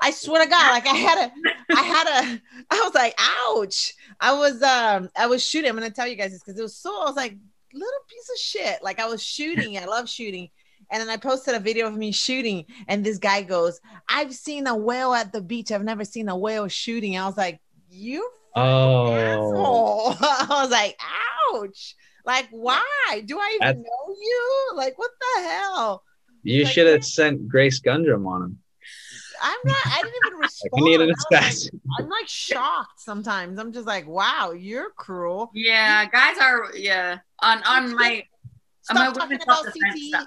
I 0.00 0.10
swear 0.10 0.44
to 0.44 0.50
God, 0.50 0.70
like 0.72 0.86
I 0.86 0.94
had 0.96 1.18
a, 1.28 1.32
I 1.76 1.82
had 1.82 2.06
a, 2.06 2.42
I 2.70 2.80
was 2.80 2.94
like, 2.94 3.14
ouch. 3.48 3.94
I 4.20 4.32
was, 4.32 4.62
um, 4.62 5.10
I 5.16 5.26
was 5.26 5.44
shooting. 5.44 5.70
I'm 5.70 5.76
gonna 5.76 5.90
tell 5.90 6.06
you 6.08 6.16
guys 6.16 6.30
this 6.32 6.42
because 6.42 6.58
it 6.58 6.62
was 6.62 6.76
so. 6.76 6.90
I 7.02 7.04
was 7.06 7.16
like, 7.16 7.36
little 7.72 8.00
piece 8.08 8.30
of 8.30 8.38
shit. 8.38 8.82
Like 8.82 9.00
I 9.00 9.06
was 9.06 9.22
shooting. 9.22 9.76
I 9.78 9.84
love 9.86 10.08
shooting. 10.08 10.48
And 10.90 11.00
then 11.00 11.08
I 11.08 11.16
posted 11.16 11.54
a 11.54 11.58
video 11.60 11.86
of 11.86 11.96
me 11.96 12.12
shooting, 12.12 12.66
and 12.88 13.02
this 13.02 13.18
guy 13.18 13.42
goes, 13.42 13.80
"I've 14.08 14.34
seen 14.34 14.66
a 14.66 14.76
whale 14.76 15.14
at 15.14 15.32
the 15.32 15.40
beach. 15.40 15.72
I've 15.72 15.82
never 15.82 16.04
seen 16.04 16.28
a 16.28 16.36
whale 16.36 16.68
shooting." 16.68 17.16
I 17.16 17.26
was 17.26 17.36
like, 17.38 17.60
"You 17.88 18.28
Oh, 18.54 19.12
asshole!" 19.14 20.14
I 20.20 20.46
was 20.62 20.70
like, 20.70 20.98
"Ouch!" 21.54 21.96
Like, 22.26 22.48
why 22.50 22.82
do 23.24 23.38
I 23.38 23.48
even 23.56 23.60
That's- 23.60 23.84
know 23.84 24.14
you? 24.14 24.70
Like, 24.76 24.98
what 24.98 25.10
the 25.20 25.42
hell? 25.42 26.02
you 26.42 26.64
Like- 26.64 26.72
should 26.72 26.86
have 26.86 27.04
sent 27.04 27.48
Grace 27.48 27.80
Gandrum 27.80 28.26
on 28.26 28.42
him. 28.42 28.58
I'm 29.46 29.58
not. 29.64 29.76
I 29.86 30.00
didn't 30.02 30.14
even 30.26 30.38
Like, 30.40 30.42
respond. 30.50 30.72
I 30.74 30.80
need 30.88 31.00
an 31.00 31.02
I 31.02 31.06
was 31.06 31.26
like- 31.30 31.40
assassin. 31.42 31.80
I'm 31.98 32.08
like 32.08 32.28
shocked 32.28 33.00
sometimes. 33.00 33.58
I'm 33.58 33.72
just 33.72 33.86
like, 33.86 34.06
"Wow, 34.08 34.52
you're 34.56 34.90
cruel." 34.96 35.50
Yeah, 35.54 36.06
guys 36.06 36.38
are 36.38 36.74
yeah 36.74 37.18
on 37.40 37.62
on 37.64 37.94
my 37.94 38.24
on 38.90 38.96
my 38.96 39.04
Stop 39.04 39.14
talking 39.14 39.38
about 39.42 39.62
self-defense 39.64 39.94
CTE. 40.00 40.08
stuff. 40.08 40.26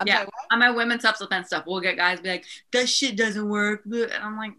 I'm 0.00 0.06
Yeah. 0.08 0.16
sorry. 0.16 0.28
On 0.52 0.58
my 0.58 0.70
women's 0.70 1.02
self 1.02 1.18
defense 1.18 1.46
stuff, 1.48 1.64
we'll 1.66 1.80
get 1.80 1.96
guys 1.96 2.20
be 2.20 2.28
like, 2.30 2.44
that 2.72 2.88
shit 2.88 3.16
doesn't 3.16 3.48
work, 3.48 3.82
and 3.84 4.10
I'm 4.12 4.36
like, 4.38 4.52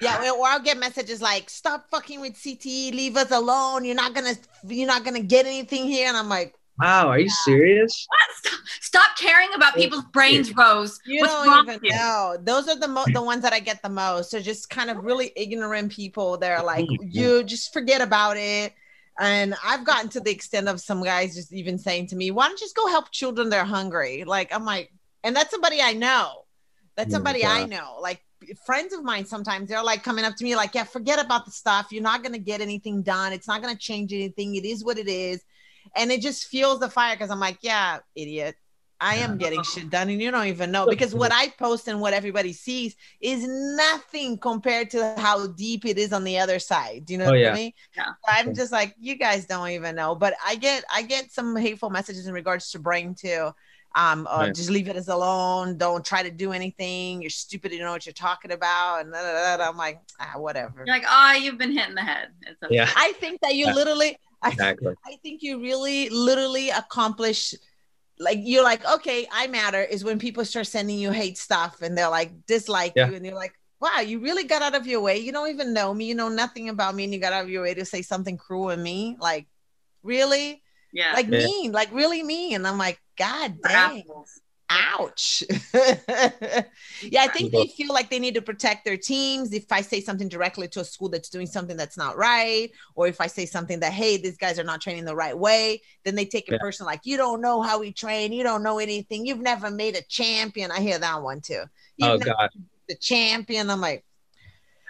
Yeah, 0.00 0.30
or 0.32 0.46
I'll 0.46 0.60
get 0.60 0.78
messages 0.78 1.20
like, 1.20 1.50
"Stop 1.50 1.90
fucking 1.90 2.20
with 2.20 2.34
CTE. 2.34 2.92
Leave 2.92 3.16
us 3.16 3.30
alone. 3.30 3.84
You're 3.84 3.94
not 3.94 4.14
gonna. 4.14 4.34
You're 4.66 4.86
not 4.86 5.04
gonna 5.04 5.20
get 5.20 5.44
anything 5.46 5.84
here." 5.86 6.08
And 6.08 6.16
I'm 6.16 6.28
like, 6.28 6.54
Wow, 6.78 7.08
are 7.08 7.18
you 7.18 7.30
serious? 7.30 8.06
what? 8.08 8.36
Stop, 8.36 8.60
stop 8.80 9.16
caring 9.16 9.48
about 9.54 9.74
people's 9.74 10.04
brains, 10.12 10.54
Rose. 10.54 10.98
You 11.06 11.20
What's 11.20 11.32
don't 11.32 11.48
wrong 11.48 11.62
even 11.64 11.74
with 11.74 11.82
you? 11.84 11.96
know. 11.96 12.36
Those 12.40 12.68
are 12.68 12.78
the 12.78 12.88
mo- 12.88 13.06
the 13.12 13.22
ones 13.22 13.42
that 13.42 13.52
I 13.52 13.60
get 13.60 13.82
the 13.82 13.88
most. 13.88 14.30
So 14.30 14.40
just 14.40 14.68
kind 14.68 14.90
of 14.90 14.98
really 15.04 15.32
ignorant 15.36 15.92
people. 15.92 16.36
They're 16.36 16.62
like, 16.62 16.86
you 17.00 17.44
just 17.44 17.72
forget 17.72 18.00
about 18.00 18.36
it. 18.36 18.74
And 19.18 19.54
I've 19.64 19.84
gotten 19.84 20.10
to 20.10 20.20
the 20.20 20.30
extent 20.30 20.68
of 20.68 20.80
some 20.80 21.02
guys 21.02 21.34
just 21.34 21.52
even 21.52 21.78
saying 21.78 22.08
to 22.08 22.16
me, 22.16 22.30
"Why 22.30 22.48
don't 22.48 22.60
you 22.60 22.66
just 22.66 22.76
go 22.76 22.86
help 22.88 23.10
children? 23.10 23.48
They're 23.48 23.64
hungry." 23.64 24.24
Like 24.24 24.54
I'm 24.54 24.66
like, 24.66 24.92
and 25.24 25.34
that's 25.34 25.50
somebody 25.50 25.80
I 25.80 25.94
know. 25.94 26.44
That's 26.96 27.08
my 27.08 27.14
somebody 27.14 27.44
I 27.46 27.64
know. 27.64 27.96
Like 28.00 28.22
friends 28.66 28.92
of 28.92 29.02
mine. 29.02 29.24
Sometimes 29.24 29.70
they're 29.70 29.82
like 29.82 30.02
coming 30.02 30.26
up 30.26 30.36
to 30.36 30.44
me 30.44 30.54
like, 30.54 30.74
"Yeah, 30.74 30.84
forget 30.84 31.18
about 31.18 31.46
the 31.46 31.50
stuff. 31.50 31.86
You're 31.90 32.02
not 32.02 32.22
gonna 32.22 32.36
get 32.36 32.60
anything 32.60 33.00
done. 33.00 33.32
It's 33.32 33.48
not 33.48 33.62
gonna 33.62 33.76
change 33.76 34.12
anything. 34.12 34.56
It 34.56 34.66
is 34.66 34.84
what 34.84 34.98
it 34.98 35.08
is." 35.08 35.42
And 35.96 36.12
it 36.12 36.20
just 36.22 36.46
fuels 36.48 36.80
the 36.80 36.90
fire 36.90 37.14
because 37.16 37.30
I'm 37.30 37.40
like, 37.40 37.58
"Yeah, 37.62 37.98
idiot." 38.14 38.56
I 38.98 39.16
am 39.16 39.36
getting 39.36 39.62
shit 39.62 39.90
done 39.90 40.08
and 40.08 40.22
you 40.22 40.30
don't 40.30 40.46
even 40.46 40.70
know 40.70 40.86
because 40.86 41.14
what 41.14 41.30
I 41.30 41.48
post 41.48 41.86
and 41.86 42.00
what 42.00 42.14
everybody 42.14 42.54
sees 42.54 42.96
is 43.20 43.44
nothing 43.46 44.38
compared 44.38 44.88
to 44.92 45.14
how 45.18 45.48
deep 45.48 45.84
it 45.84 45.98
is 45.98 46.14
on 46.14 46.24
the 46.24 46.38
other 46.38 46.58
side. 46.58 47.04
Do 47.04 47.12
you 47.12 47.18
know 47.18 47.26
Oh, 47.26 47.32
what 47.32 47.38
yeah. 47.38 47.50
I 47.50 47.54
mean? 47.54 47.72
Yeah. 47.94 48.12
I'm 48.26 48.54
just 48.54 48.72
like, 48.72 48.94
you 48.98 49.16
guys 49.16 49.46
don't 49.46 49.68
even 49.70 49.96
know. 49.96 50.14
But 50.14 50.34
I 50.44 50.56
get 50.56 50.84
I 50.92 51.02
get 51.02 51.30
some 51.30 51.56
hateful 51.56 51.90
messages 51.90 52.26
in 52.26 52.32
regards 52.32 52.70
to 52.70 52.78
brain 52.78 53.14
too. 53.14 53.50
Um, 53.94 54.26
uh, 54.30 54.46
Right. 54.46 54.54
just 54.54 54.68
leave 54.70 54.88
it 54.88 54.96
as 54.96 55.08
alone. 55.08 55.78
Don't 55.78 56.04
try 56.04 56.22
to 56.22 56.30
do 56.30 56.52
anything. 56.52 57.22
You're 57.22 57.30
stupid. 57.30 57.72
You 57.72 57.78
know 57.80 57.92
what 57.92 58.04
you're 58.04 58.12
talking 58.12 58.52
about. 58.52 59.00
And 59.02 59.12
da, 59.12 59.22
da, 59.22 59.32
da, 59.32 59.56
da. 59.58 59.68
I'm 59.70 59.76
like, 59.76 60.00
ah, 60.20 60.34
whatever. 60.36 60.84
You're 60.86 60.94
like, 60.96 61.04
ah, 61.06 61.34
you've 61.34 61.56
been 61.58 61.72
hit 61.72 61.88
in 61.88 61.94
the 61.94 62.02
head. 62.02 62.28
It's 62.42 62.62
okay. 62.62 62.74
Yeah, 62.74 62.90
I 62.94 63.12
think 63.12 63.40
that 63.40 63.54
you 63.54 63.66
Yeah. 63.66 63.72
literally, 63.72 64.08
I, 64.10 64.16
exactly. 64.44 64.94
I 65.04 65.16
think 65.22 65.42
you 65.42 65.60
really 65.60 66.08
literally 66.10 66.70
accomplish 66.70 67.54
like 68.18 68.38
you're 68.42 68.64
like 68.64 68.82
okay 68.90 69.26
i 69.30 69.46
matter 69.46 69.82
is 69.82 70.02
when 70.02 70.18
people 70.18 70.42
start 70.42 70.66
sending 70.66 70.98
you 70.98 71.10
hate 71.10 71.36
stuff 71.36 71.82
and 71.82 71.96
they're 71.98 72.08
like 72.08 72.32
dislike 72.46 72.94
Yeah. 72.96 73.08
you 73.10 73.14
and 73.14 73.26
you're 73.26 73.34
like 73.34 73.52
wow 73.78 74.00
you 74.00 74.20
really 74.20 74.44
got 74.44 74.62
out 74.62 74.74
of 74.74 74.86
your 74.86 75.02
way 75.02 75.18
you 75.18 75.32
don't 75.32 75.50
even 75.50 75.74
know 75.74 75.92
me 75.92 76.06
you 76.06 76.14
know 76.14 76.28
nothing 76.30 76.70
about 76.70 76.94
me 76.94 77.04
and 77.04 77.12
you 77.12 77.20
got 77.20 77.34
out 77.34 77.44
of 77.44 77.50
your 77.50 77.62
way 77.62 77.74
to 77.74 77.84
say 77.84 78.00
something 78.00 78.38
cruel 78.38 78.70
and 78.70 78.82
me 78.82 79.18
like 79.20 79.46
really 80.02 80.62
Yeah. 80.92 81.12
like 81.12 81.26
Yeah. 81.28 81.44
mean 81.44 81.72
like 81.72 81.92
really 81.92 82.22
mean 82.22 82.54
and 82.54 82.66
i'm 82.66 82.78
like 82.78 82.98
god 83.18 83.58
We're 83.62 83.68
dang 83.68 83.98
assholes. 84.08 84.40
Ouch. 84.68 85.44
yeah, 85.74 87.22
I 87.22 87.28
think 87.28 87.52
they 87.52 87.66
feel 87.68 87.92
like 87.92 88.10
they 88.10 88.18
need 88.18 88.34
to 88.34 88.42
protect 88.42 88.84
their 88.84 88.96
teams. 88.96 89.52
If 89.52 89.70
I 89.70 89.80
say 89.80 90.00
something 90.00 90.28
directly 90.28 90.66
to 90.68 90.80
a 90.80 90.84
school 90.84 91.08
that's 91.08 91.28
doing 91.28 91.46
something 91.46 91.76
that's 91.76 91.96
not 91.96 92.16
right, 92.16 92.70
or 92.94 93.06
if 93.06 93.20
I 93.20 93.28
say 93.28 93.46
something 93.46 93.78
that, 93.80 93.92
hey, 93.92 94.16
these 94.16 94.36
guys 94.36 94.58
are 94.58 94.64
not 94.64 94.80
training 94.80 95.04
the 95.04 95.14
right 95.14 95.38
way, 95.38 95.82
then 96.04 96.16
they 96.16 96.24
take 96.24 96.48
it 96.48 96.52
Yeah. 96.52 96.58
personal, 96.58 96.90
like, 96.90 97.02
you 97.04 97.16
don't 97.16 97.40
know 97.40 97.62
how 97.62 97.78
we 97.78 97.92
train. 97.92 98.32
You 98.32 98.42
don't 98.42 98.62
know 98.62 98.78
anything. 98.78 99.24
You've 99.24 99.40
never 99.40 99.70
made 99.70 99.94
a 99.94 100.02
champion. 100.02 100.70
I 100.72 100.80
hear 100.80 100.98
that 100.98 101.22
one 101.22 101.40
too. 101.40 101.62
You've 101.96 102.10
Oh 102.10 102.18
god. 102.18 102.50
the 102.88 102.96
champion. 102.96 103.70
I'm 103.70 103.80
like, 103.80 104.04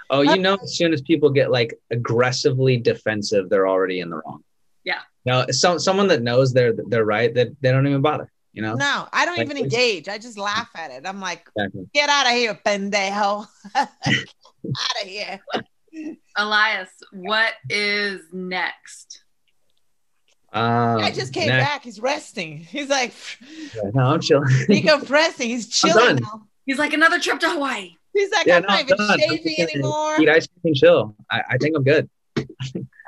Oh, 0.08 0.20
you 0.20 0.38
know, 0.38 0.56
as 0.62 0.76
soon 0.76 0.92
as 0.92 1.02
people 1.02 1.30
get 1.30 1.50
like 1.50 1.74
aggressively 1.90 2.76
defensive, 2.76 3.48
they're 3.48 3.66
already 3.66 4.00
in 4.00 4.08
the 4.08 4.16
wrong. 4.24 4.44
Yeah. 4.84 5.00
No, 5.24 5.44
some 5.50 5.80
someone 5.80 6.06
that 6.08 6.22
knows 6.22 6.52
they're 6.52 6.72
they're 6.72 7.04
right, 7.04 7.34
that 7.34 7.48
they 7.60 7.72
don't 7.72 7.86
even 7.88 8.02
bother. 8.02 8.30
You 8.56 8.62
know. 8.62 8.74
no, 8.74 9.06
I 9.12 9.26
don't 9.26 9.36
Like, 9.36 9.44
even 9.48 9.58
engage. 9.58 10.08
I 10.08 10.16
just 10.16 10.38
laugh 10.38 10.70
at 10.74 10.90
it. 10.90 11.06
I'm 11.06 11.20
like, 11.20 11.46
Exactly. 11.56 11.90
get 11.92 12.08
out 12.08 12.24
of 12.26 12.32
here, 12.32 12.58
pendejo. 12.64 13.46
out 13.76 13.88
of 15.02 15.06
here. 15.06 15.38
Elias, 16.36 16.88
what 17.12 17.52
is 17.68 18.22
next? 18.32 19.22
Um, 20.54 21.00
I 21.02 21.10
just 21.10 21.34
came 21.34 21.48
next- 21.48 21.68
back. 21.68 21.84
He's 21.84 22.00
resting. 22.00 22.56
He's 22.56 22.88
like 22.88 23.12
No, 23.92 24.04
I'm 24.04 24.22
chilling. 24.22 24.48
decompressing. 24.70 25.44
He's 25.44 25.68
chilling 25.68 26.16
now. 26.16 26.46
He's 26.64 26.78
like 26.78 26.94
another 26.94 27.20
trip 27.20 27.38
to 27.40 27.50
Hawaii. 27.50 27.94
He's 28.14 28.30
like, 28.32 28.46
Yeah, 28.46 28.56
I'm 28.56 28.62
no, 28.62 28.68
not 28.68 28.80
even 28.80 28.96
done. 28.96 29.10
I'm 29.10 29.18
shaving 29.18 29.56
anymore. 29.58 30.16
Eat 30.18 30.30
ice 30.30 30.46
cream 30.46 30.60
and 30.64 30.74
chill. 30.76 31.14
I, 31.30 31.42
I 31.50 31.58
think 31.58 31.76
I'm 31.76 31.84
good. 31.84 32.08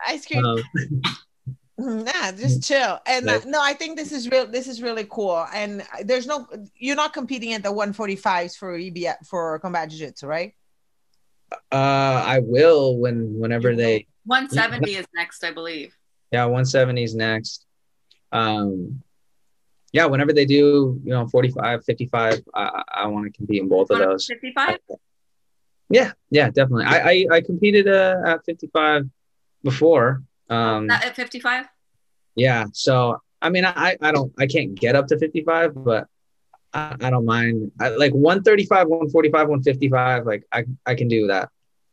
Ice 0.09 0.27
cream. 0.27 0.45
Um, 0.45 0.63
Nah, 1.79 2.33
just 2.33 2.65
chill. 2.65 2.99
And 3.07 3.29
uh, 3.29 3.41
no, 3.47 3.61
I 3.63 3.73
think 3.73 3.97
this 3.97 4.11
is 4.11 4.29
real. 4.29 4.47
This 4.47 4.67
is 4.67 4.83
really 4.83 5.07
cool. 5.09 5.47
And 5.55 5.85
there's 6.05 6.27
no, 6.27 6.47
you're 6.75 6.97
not 6.97 7.13
competing 7.13 7.53
at 7.53 7.63
the 7.63 7.69
145s 7.73 8.57
for 8.57 8.75
EB 8.77 9.15
for 9.25 9.59
combat 9.61 9.89
jiu-jitsu, 9.91 10.27
right? 10.27 10.55
uh, 11.73 12.23
I 12.27 12.41
will 12.43 12.99
when 12.99 13.39
whenever 13.39 13.75
they 13.75 14.07
170 14.25 14.93
is 14.97 15.07
next, 15.15 15.43
I 15.45 15.53
believe. 15.53 15.95
Yeah, 16.33 16.45
170 16.45 17.03
is 17.05 17.15
next. 17.15 17.65
Um, 18.33 19.03
yeah, 19.93 20.05
whenever 20.05 20.35
they 20.35 20.45
do, 20.45 21.01
you 21.03 21.11
know, 21.11 21.27
45, 21.29 21.85
55, 21.85 22.43
I, 22.55 22.63
I- 22.63 22.83
I 23.03 23.07
want 23.07 23.25
to 23.27 23.31
compete 23.37 23.63
in 23.63 23.69
both 23.69 23.91
of 23.91 23.99
those. 23.99 24.27
55? 24.27 24.79
Yeah, 25.91 26.13
yeah, 26.31 26.51
definitely. 26.51 26.85
I 26.85 26.99
I, 27.11 27.27
I 27.37 27.41
competed 27.41 27.89
uh, 27.89 28.17
at 28.27 28.45
55 28.45 29.09
before. 29.63 30.23
Um, 30.49 30.91
at 30.91 31.15
55? 31.15 31.67
yeah, 32.35 32.67
so 32.73 33.21
I 33.41 33.51
mean, 33.51 33.65
I 33.65 33.97
I 34.01 34.13
don't 34.13 34.33
I 34.39 34.47
can't 34.47 34.75
get 34.75 34.97
up 34.97 35.07
to 35.09 35.19
55, 35.19 35.73
but 35.85 36.07
I, 36.73 36.97
I 37.01 37.11
don't 37.11 37.25
mind. 37.25 37.73
I, 37.81 37.89
like 37.91 38.13
135, 38.13 38.89
145, 38.89 39.49
155, 39.49 40.27
like 40.27 40.45
I 40.53 40.65
I 40.87 40.95
can 40.95 41.09
do 41.09 41.27
that 41.29 41.51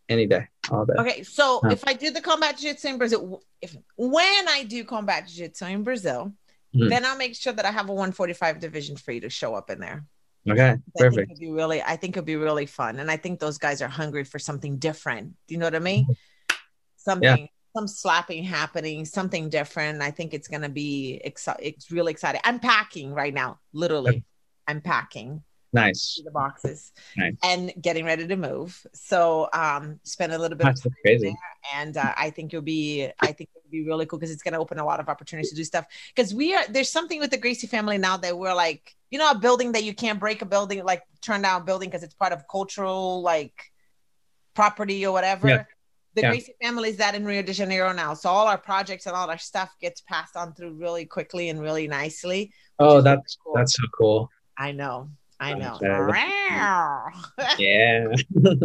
any 0.09 0.25
day, 0.27 0.47
all 0.71 0.85
day. 0.85 0.93
Okay, 0.97 1.23
so 1.23 1.61
Huh. 1.63 1.69
if 1.71 1.83
I 1.87 1.93
do 1.93 2.11
the 2.11 2.21
combat 2.21 2.57
jiu-jitsu 2.57 2.87
in 2.87 2.97
Brazil, 2.97 3.41
if 3.61 3.75
when 3.95 4.47
I 4.49 4.63
do 4.67 4.83
combat 4.83 5.27
jiu-jitsu 5.27 5.65
in 5.65 5.83
Brazil, 5.83 6.33
Mhm. 6.75 6.89
then 6.89 7.05
I'll 7.05 7.17
make 7.17 7.35
sure 7.35 7.53
that 7.53 7.65
I 7.65 7.71
have 7.71 7.89
a 7.89 7.93
145 7.93 8.59
division 8.59 8.97
for 8.97 9.11
you 9.11 9.21
to 9.21 9.29
show 9.29 9.55
up 9.55 9.69
in 9.69 9.79
there. 9.79 10.05
Okay, 10.47 10.61
I 10.61 10.71
think 10.73 10.83
perfect. 10.95 11.31
it'd 11.31 11.39
be 11.39 11.49
really, 11.49 11.81
I 11.81 11.95
think 11.95 12.15
it'd 12.17 12.25
be 12.25 12.35
really 12.35 12.67
fun, 12.67 12.99
and 12.99 13.09
I 13.09 13.17
think 13.17 13.39
those 13.39 13.57
guys 13.57 13.81
are 13.81 13.87
hungry 13.87 14.23
for 14.25 14.37
something 14.37 14.77
different. 14.77 15.33
Do 15.47 15.53
you 15.55 15.57
know 15.59 15.65
what 15.65 15.75
I 15.75 15.79
mean? 15.79 16.05
Something, 16.97 17.49
some 17.75 17.87
slapping 17.87 18.43
happening, 18.43 19.05
something 19.05 19.49
different. 19.49 20.01
I 20.01 20.11
think 20.11 20.33
it's 20.33 20.47
gonna 20.47 20.69
be 20.69 21.21
exci- 21.25 21.55
It's 21.59 21.91
really 21.91 22.11
exciting. 22.11 22.41
I'm 22.43 22.59
packing 22.59 23.13
right 23.13 23.33
now, 23.33 23.59
literally. 23.73 24.23
I'm 24.67 24.81
packing 24.81 25.43
Nice. 25.73 26.21
the 26.23 26.31
boxes 26.31 26.93
Nice. 27.17 27.35
and 27.43 27.73
getting 27.81 28.05
ready 28.05 28.25
to 28.27 28.35
move. 28.37 28.85
So, 28.93 29.49
um, 29.51 29.99
spend 30.03 30.31
a 30.31 30.37
little 30.37 30.57
bit 30.57 30.65
of 30.67 30.81
That's 30.81 30.87
crazy. 31.01 31.35
and 31.73 31.97
uh, 31.97 32.13
I 32.15 32.29
think 32.29 32.53
it'll 32.53 32.63
be 32.63 33.09
I 33.19 33.31
think 33.33 33.49
it'll 33.55 33.69
be 33.69 33.83
really 33.83 34.05
cool 34.05 34.17
because 34.17 34.31
it's 34.31 34.41
going 34.41 34.53
to 34.53 34.59
open 34.59 34.79
a 34.79 34.85
lot 34.85 34.99
of 35.01 35.09
opportunities 35.09 35.49
to 35.49 35.55
do 35.55 35.65
stuff. 35.65 35.85
Because 36.15 36.33
we 36.33 36.55
are 36.55 36.63
there's 36.69 36.89
something 36.89 37.19
with 37.19 37.29
the 37.31 37.37
Gracie 37.37 37.67
family 37.67 37.97
now 37.97 38.15
that 38.17 38.37
we're 38.37 38.53
like 38.55 38.95
you 39.11 39.19
know 39.19 39.29
a 39.31 39.37
building 39.37 39.73
that 39.73 39.83
you 39.83 39.93
can't 39.93 40.19
break 40.19 40.41
a 40.41 40.45
building 40.45 40.81
like 40.85 41.03
turn 41.21 41.41
down 41.41 41.61
a 41.61 41.63
building 41.65 41.89
because 41.89 42.03
it's 42.03 42.13
part 42.15 42.31
of 42.31 42.47
cultural 42.47 43.21
like 43.21 43.71
property 44.53 45.05
or 45.05 45.11
whatever. 45.11 45.49
Yeah. 45.49 45.63
The 46.15 46.21
Yeah. 46.21 46.29
Gracie 46.29 46.55
family 46.61 46.89
is 46.89 46.97
that 46.97 47.13
in 47.13 47.25
Rio 47.25 47.41
de 47.41 47.53
Janeiro 47.53 47.91
now, 47.93 48.13
so 48.13 48.29
all 48.29 48.47
our 48.47 48.57
projects 48.57 49.05
and 49.05 49.15
all 49.15 49.29
our 49.29 49.37
stuff 49.37 49.75
gets 49.81 50.01
passed 50.01 50.35
on 50.37 50.53
through 50.53 50.73
really 50.73 51.05
quickly 51.05 51.49
and 51.49 51.61
really 51.61 51.87
nicely. 51.87 52.51
Oh, 52.79 52.85
is 52.85 52.91
really 52.93 53.03
that's 53.03 53.37
cool. 53.43 53.53
that's 53.55 53.73
so 53.75 53.83
cool. 53.97 54.29
I 54.57 54.71
know, 54.71 55.09
I 55.39 55.53
know. 55.53 55.77
Yeah. 57.59 58.07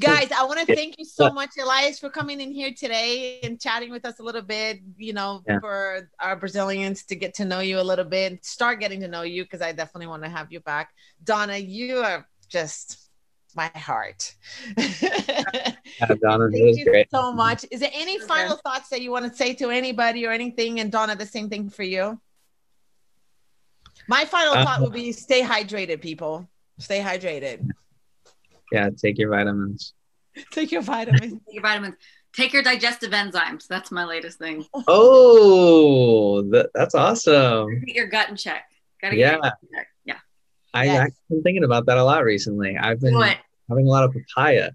Guys, 0.00 0.32
I 0.32 0.44
want 0.44 0.66
to 0.66 0.74
thank 0.74 0.94
you 0.98 1.04
so 1.04 1.30
much, 1.30 1.50
Elias, 1.62 1.98
for 1.98 2.08
coming 2.08 2.40
in 2.40 2.50
here 2.50 2.72
today 2.74 3.40
and 3.42 3.60
chatting 3.60 3.90
with 3.90 4.06
us 4.06 4.18
a 4.20 4.22
little 4.22 4.40
bit. 4.42 4.80
You 4.96 5.12
know, 5.12 5.42
Yeah. 5.46 5.60
for 5.60 6.08
our 6.18 6.36
Brazilians 6.36 7.04
to 7.06 7.14
get 7.16 7.34
to 7.34 7.44
know 7.44 7.60
you 7.60 7.78
a 7.78 7.82
little 7.82 8.06
bit, 8.06 8.42
start 8.44 8.80
getting 8.80 9.00
to 9.00 9.08
know 9.08 9.20
you 9.22 9.42
because 9.44 9.60
I 9.60 9.72
definitely 9.72 10.06
want 10.06 10.22
to 10.22 10.30
have 10.30 10.50
you 10.50 10.60
back. 10.60 10.90
Donna, 11.22 11.58
you 11.58 11.98
are 11.98 12.26
just 12.48 13.01
my 13.56 13.68
heart. 13.74 14.34
Yeah, 14.76 15.74
Donna, 16.20 16.48
Thank 16.52 16.78
you 16.78 16.84
great. 16.84 17.08
so 17.10 17.32
much. 17.32 17.64
Is 17.70 17.80
there 17.80 17.90
any 17.92 18.16
Okay. 18.16 18.26
final 18.26 18.56
thoughts 18.56 18.88
that 18.90 19.00
you 19.02 19.10
want 19.10 19.30
to 19.30 19.36
say 19.36 19.54
to 19.54 19.70
anybody 19.70 20.26
or 20.26 20.30
anything? 20.32 20.80
And 20.80 20.90
Donna, 20.90 21.16
the 21.16 21.26
same 21.26 21.48
thing 21.48 21.70
for 21.70 21.82
you. 21.82 22.20
My 24.08 24.24
final 24.24 24.54
Uh, 24.54 24.64
thought 24.64 24.80
would 24.82 24.92
be 24.92 25.12
stay 25.12 25.42
hydrated, 25.42 26.00
people. 26.00 26.48
Stay 26.78 27.00
hydrated. 27.00 27.70
Yeah, 28.72 28.90
take 28.96 29.18
your 29.18 29.30
vitamins. 29.30 29.94
Take 30.50 30.72
your 30.72 30.80
vitamins. 30.80 31.34
Take 31.44 31.52
your 31.52 31.62
vitamins. 31.62 31.94
Take 32.34 32.54
your 32.54 32.62
digestive 32.62 33.10
enzymes. 33.12 33.66
That's 33.66 33.90
my 33.90 34.04
latest 34.06 34.38
thing. 34.38 34.64
Oh, 34.88 36.40
that, 36.52 36.70
that's 36.74 36.94
awesome. 36.94 37.84
Get 37.84 37.94
your 37.94 38.06
gut 38.06 38.30
in 38.30 38.36
check. 38.36 38.64
Gotta 39.02 39.16
Yeah. 39.16 39.32
your 39.32 39.40
gut 39.42 39.54
in 39.62 39.68
check. 39.76 39.88
Yeah. 40.06 40.18
I, 40.74 40.84
Yes. 40.84 41.00
I've 41.06 41.28
been 41.28 41.42
thinking 41.42 41.64
about 41.64 41.86
that 41.86 41.98
a 41.98 42.04
lot 42.04 42.24
recently. 42.24 42.76
I've 42.76 43.00
been 43.00 43.14
it. 43.22 43.38
having 43.68 43.86
a 43.86 43.90
lot 43.90 44.04
of 44.04 44.14
papaya, 44.14 44.70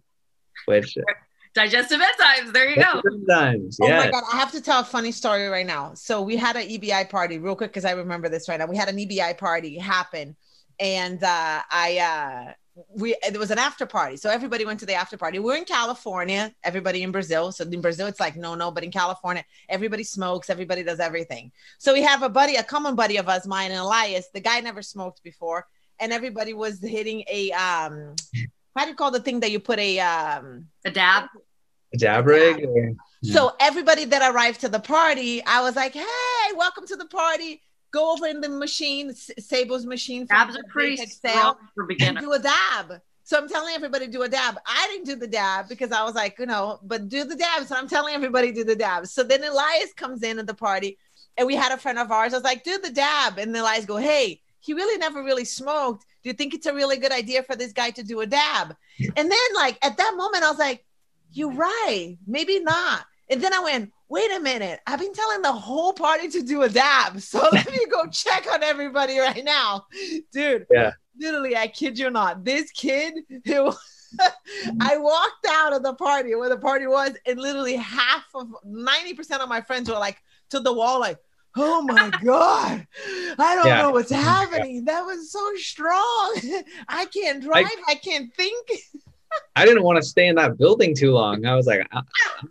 which 0.65 0.97
Digestive 1.53 1.99
enzymes. 1.99 2.53
There 2.53 2.69
you 2.69 2.75
go. 2.75 3.01
sometimes, 3.03 3.79
Oh 3.81 3.87
yeah. 3.87 3.97
my 3.97 4.11
god, 4.11 4.23
I 4.31 4.37
have 4.37 4.51
to 4.51 4.61
tell 4.61 4.81
a 4.81 4.83
funny 4.83 5.11
story 5.11 5.47
right 5.47 5.65
now. 5.65 5.95
So 5.95 6.21
we 6.21 6.35
had 6.37 6.55
an 6.55 6.67
EBI 6.67 7.09
party 7.09 7.39
real 7.39 7.55
quick 7.55 7.71
because 7.71 7.83
I 7.85 7.91
remember 7.93 8.29
this 8.29 8.47
right 8.47 8.59
now. 8.59 8.67
We 8.67 8.77
had 8.77 8.89
an 8.89 8.97
EBI 8.97 9.39
party 9.39 9.75
happen, 9.79 10.35
and 10.79 11.23
uh, 11.23 11.61
I 11.71 11.97
uh, 11.97 12.53
we 12.95 13.15
there 13.27 13.39
was 13.39 13.49
an 13.49 13.57
after 13.57 13.87
party. 13.87 14.17
So 14.17 14.29
everybody 14.29 14.65
went 14.65 14.79
to 14.81 14.85
the 14.85 14.93
after 14.93 15.17
party. 15.17 15.39
We're 15.39 15.55
in 15.55 15.65
California, 15.65 16.53
everybody 16.63 17.01
in 17.01 17.11
Brazil. 17.11 17.51
So 17.51 17.63
in 17.63 17.81
Brazil, 17.81 18.05
it's 18.05 18.19
like 18.19 18.35
no, 18.35 18.53
no, 18.53 18.69
but 18.69 18.83
in 18.83 18.91
California, 18.91 19.43
everybody 19.67 20.03
smokes, 20.03 20.51
everybody 20.51 20.83
does 20.83 20.99
everything. 20.99 21.51
So 21.79 21.91
we 21.91 22.03
have 22.03 22.21
a 22.21 22.29
buddy, 22.29 22.57
a 22.57 22.63
common 22.63 22.93
buddy 22.93 23.17
of 23.17 23.27
us, 23.29 23.47
mine 23.47 23.71
and 23.71 23.79
Elias. 23.79 24.27
The 24.31 24.41
guy 24.41 24.59
never 24.59 24.83
smoked 24.83 25.23
before, 25.23 25.65
and 25.99 26.13
everybody 26.13 26.53
was 26.53 26.79
hitting 26.81 27.23
a 27.29 27.51
um, 27.51 28.15
how 28.75 28.83
do 28.83 28.89
you 28.89 28.95
call 28.95 29.11
the 29.11 29.19
thing 29.19 29.39
that 29.41 29.51
you 29.51 29.59
put 29.59 29.79
a 29.79 29.99
um 29.99 30.67
A 30.85 30.91
dab. 30.91 31.25
Jab 31.97 32.25
rig. 32.25 32.65
or- 32.65 32.93
so 33.23 33.53
everybody 33.59 34.05
that 34.05 34.21
arrived 34.33 34.61
to 34.61 34.69
the 34.69 34.79
party, 34.79 35.43
I 35.45 35.61
was 35.61 35.75
like, 35.75 35.93
"Hey, 35.93 36.53
welcome 36.55 36.85
to 36.87 36.95
the 36.95 37.07
party. 37.07 37.61
Go 37.91 38.13
over 38.13 38.27
in 38.27 38.41
the 38.41 38.49
machine, 38.49 39.09
S- 39.09 39.31
Sable's 39.39 39.85
machine. 39.85 40.27
from 40.27 40.37
Dabs 40.37 40.55
are 40.55 40.61
the 40.61 40.67
pretty 40.69 40.97
Big 40.97 41.09
strong 41.09 41.31
Excel, 41.33 41.59
for 41.73 41.81
and 41.83 41.87
beginners. 41.87 42.23
do 42.23 42.33
a 42.33 42.39
dab." 42.39 43.01
So 43.23 43.37
I'm 43.37 43.49
telling 43.49 43.73
everybody 43.73 44.07
do 44.07 44.21
a 44.21 44.29
dab. 44.29 44.57
I 44.65 44.87
didn't 44.91 45.05
do 45.07 45.15
the 45.15 45.27
dab 45.27 45.67
because 45.67 45.91
I 45.91 46.03
was 46.03 46.15
like, 46.15 46.37
you 46.39 46.45
know, 46.45 46.79
but 46.83 47.09
do 47.09 47.23
the 47.25 47.35
dab. 47.35 47.65
So 47.65 47.75
I'm 47.75 47.87
telling 47.89 48.13
everybody 48.13 48.51
do 48.53 48.63
the 48.63 48.75
dab. 48.75 49.07
So 49.07 49.21
then 49.23 49.43
Elias 49.43 49.91
comes 49.93 50.23
in 50.23 50.39
at 50.39 50.47
the 50.47 50.53
party, 50.53 50.97
and 51.37 51.45
we 51.47 51.55
had 51.55 51.71
a 51.73 51.77
friend 51.77 51.97
of 51.99 52.11
ours. 52.11 52.33
I 52.33 52.37
was 52.37 52.43
like, 52.45 52.63
do 52.63 52.77
the 52.77 52.91
dab, 52.91 53.37
and 53.39 53.55
Elias 53.55 53.85
go, 53.85 53.97
"Hey." 53.97 54.41
He 54.67 54.73
really 54.73 54.97
never 54.97 55.23
really 55.23 55.45
smoked. 55.45 56.05
Do 56.23 56.29
you 56.29 56.33
think 56.33 56.53
it's 56.53 56.65
a 56.65 56.73
really 56.73 56.97
good 56.97 57.13
idea 57.13 57.41
for 57.41 57.55
this 57.55 57.71
guy 57.71 57.89
to 57.91 58.03
do 58.03 58.19
a 58.19 58.27
dab? 58.27 58.75
And 58.99 59.31
then, 59.31 59.47
like 59.55 59.77
at 59.81 59.95
that 59.95 60.13
moment, 60.17 60.43
I 60.43 60.49
was 60.49 60.59
like, 60.59 60.85
you're 61.31 61.53
right. 61.53 62.17
Maybe 62.27 62.59
not. 62.59 63.05
And 63.29 63.41
then 63.41 63.53
I 63.53 63.59
went, 63.61 63.93
wait 64.09 64.29
a 64.31 64.41
minute. 64.41 64.81
I've 64.85 64.99
been 64.99 65.13
telling 65.13 65.41
the 65.41 65.53
whole 65.53 65.93
party 65.93 66.27
to 66.29 66.41
do 66.41 66.63
a 66.63 66.69
dab. 66.69 67.19
So 67.21 67.47
let 67.51 67.71
me 67.71 67.85
go 67.89 68.07
check 68.07 68.45
on 68.51 68.61
everybody 68.61 69.19
right 69.19 69.43
now. 69.43 69.85
Dude. 70.33 70.65
Yeah. 70.69 70.91
Literally, 71.17 71.55
I 71.55 71.67
kid 71.67 71.97
you 71.97 72.09
not. 72.09 72.43
This 72.43 72.69
kid 72.71 73.13
who 73.45 73.71
I 74.81 74.97
walked 74.97 75.47
out 75.49 75.73
of 75.73 75.81
the 75.81 75.93
party 75.93 76.35
where 76.35 76.49
the 76.49 76.57
party 76.57 76.87
was, 76.87 77.11
and 77.25 77.39
literally 77.39 77.77
half 77.77 78.25
of 78.35 78.47
90% 78.65 79.39
of 79.39 79.47
my 79.47 79.61
friends 79.61 79.89
were 79.89 79.95
like 79.95 80.17
to 80.49 80.59
the 80.59 80.73
wall, 80.73 80.99
like, 80.99 81.19
Oh 81.59 81.81
my 81.81 82.09
God. 82.23 82.87
I 83.39 83.55
don't 83.55 83.65
Yeah. 83.67 83.81
know 83.81 83.91
what's 83.91 84.11
happening. 84.11 84.85
That 84.85 85.01
was 85.05 85.31
so 85.31 85.53
strong. 85.55 86.39
I 86.87 87.05
can't 87.05 87.41
drive. 87.43 87.65
I 87.87 87.95
can't 87.95 88.33
think. 88.35 88.69
I 89.55 89.65
didn't 89.65 89.83
want 89.83 89.97
to 89.97 90.07
stay 90.07 90.27
in 90.27 90.35
that 90.35 90.57
building 90.57 90.95
too 90.95 91.11
long. 91.11 91.45
I 91.45 91.55
was 91.55 91.67
like, 91.67 91.85
I, 91.91 92.01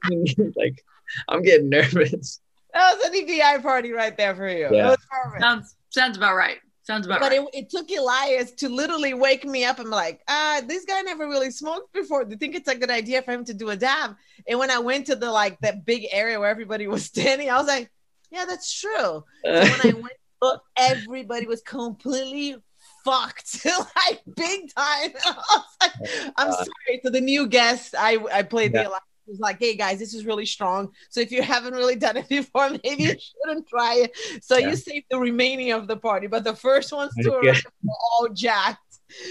I'm, 0.05 0.24
like, 0.57 0.85
I'm 1.28 1.43
getting 1.43 1.69
nervous. 1.69 2.41
That 2.74 2.97
was 2.97 3.07
an 3.07 3.15
EBI 3.15 3.62
party 3.62 3.93
right 3.93 4.16
there 4.16 4.35
for 4.37 4.49
you. 4.49 4.69
Yeah. 4.70 4.89
It 4.89 4.91
was 4.91 5.07
perfect. 5.11 5.41
Sounds 5.43 5.77
sounds 5.91 6.16
about 6.16 6.35
right. 6.37 6.59
Sounds 6.83 7.07
about 7.07 7.19
But 7.20 7.33
right. 7.33 7.41
it, 7.41 7.65
it 7.65 7.70
took 7.70 7.91
Elias 7.91 8.53
to 8.53 8.69
literally 8.69 9.12
wake 9.15 9.45
me 9.45 9.65
up. 9.65 9.81
I'm 9.81 9.91
like, 9.91 10.20
ah, 10.28 10.61
this 10.69 10.85
guy 10.85 11.01
never 11.01 11.27
really 11.27 11.51
smoked 11.51 11.93
before. 11.93 12.24
Do 12.24 12.31
you 12.31 12.37
think 12.37 12.55
it's 12.55 12.69
a 12.69 12.77
good 12.77 12.91
idea 12.91 13.23
for 13.23 13.33
him 13.33 13.45
to 13.47 13.55
do 13.55 13.70
a 13.70 13.77
dab? 13.77 14.15
And 14.47 14.59
when 14.61 14.70
I 14.70 14.78
went 14.78 15.07
to 15.07 15.16
the 15.16 15.31
like 15.31 15.59
that 15.61 15.85
big 15.85 16.07
area 16.12 16.39
where 16.39 16.49
everybody 16.51 16.87
was 16.87 17.05
standing, 17.12 17.51
I 17.51 17.57
was 17.57 17.66
like, 17.66 17.91
yeah, 18.31 18.44
that's 18.47 18.73
true. 18.81 19.24
Uh, 19.44 19.65
so 19.65 19.70
when 19.70 19.81
I 19.82 19.93
went 20.01 20.12
to 20.43 20.61
everybody 20.77 21.47
was 21.47 21.62
completely 21.62 22.57
fucked, 23.05 23.65
like 24.09 24.20
big 24.36 24.73
time. 24.74 25.11
I 25.24 25.35
was 25.36 25.65
like, 25.81 25.93
oh 26.03 26.31
I'm 26.36 26.53
sorry. 26.53 27.01
So 27.05 27.11
the 27.11 27.20
new 27.20 27.47
guest, 27.47 27.94
I 27.98 28.19
I 28.32 28.43
played 28.43 28.73
Yeah. 28.74 28.82
the 28.85 28.89
Elias. 28.89 29.03
Was 29.28 29.40
like, 29.40 29.59
hey 29.59 29.74
guys, 29.74 29.98
this 29.98 30.15
is 30.15 30.24
really 30.24 30.47
strong. 30.47 30.93
So 31.11 31.20
if 31.20 31.32
you 31.32 31.43
haven't 31.43 31.73
really 31.74 31.97
done 31.97 32.16
it 32.16 32.28
before, 32.28 32.70
maybe 32.70 33.03
you 33.03 33.16
shouldn't 33.19 33.66
try 33.69 33.94
it. 34.05 34.16
So 34.40 34.57
Yeah. 34.57 34.69
you 34.69 34.77
saved 34.77 35.07
the 35.11 35.19
remaining 35.19 35.73
of 35.73 35.89
the 35.89 35.97
party, 35.97 36.28
but 36.28 36.44
the 36.44 36.55
first 36.55 36.93
ones 36.93 37.11
to 37.23 37.32
arrive 37.35 37.61
were 37.82 37.94
all 38.12 38.28
jacked. 38.28 38.78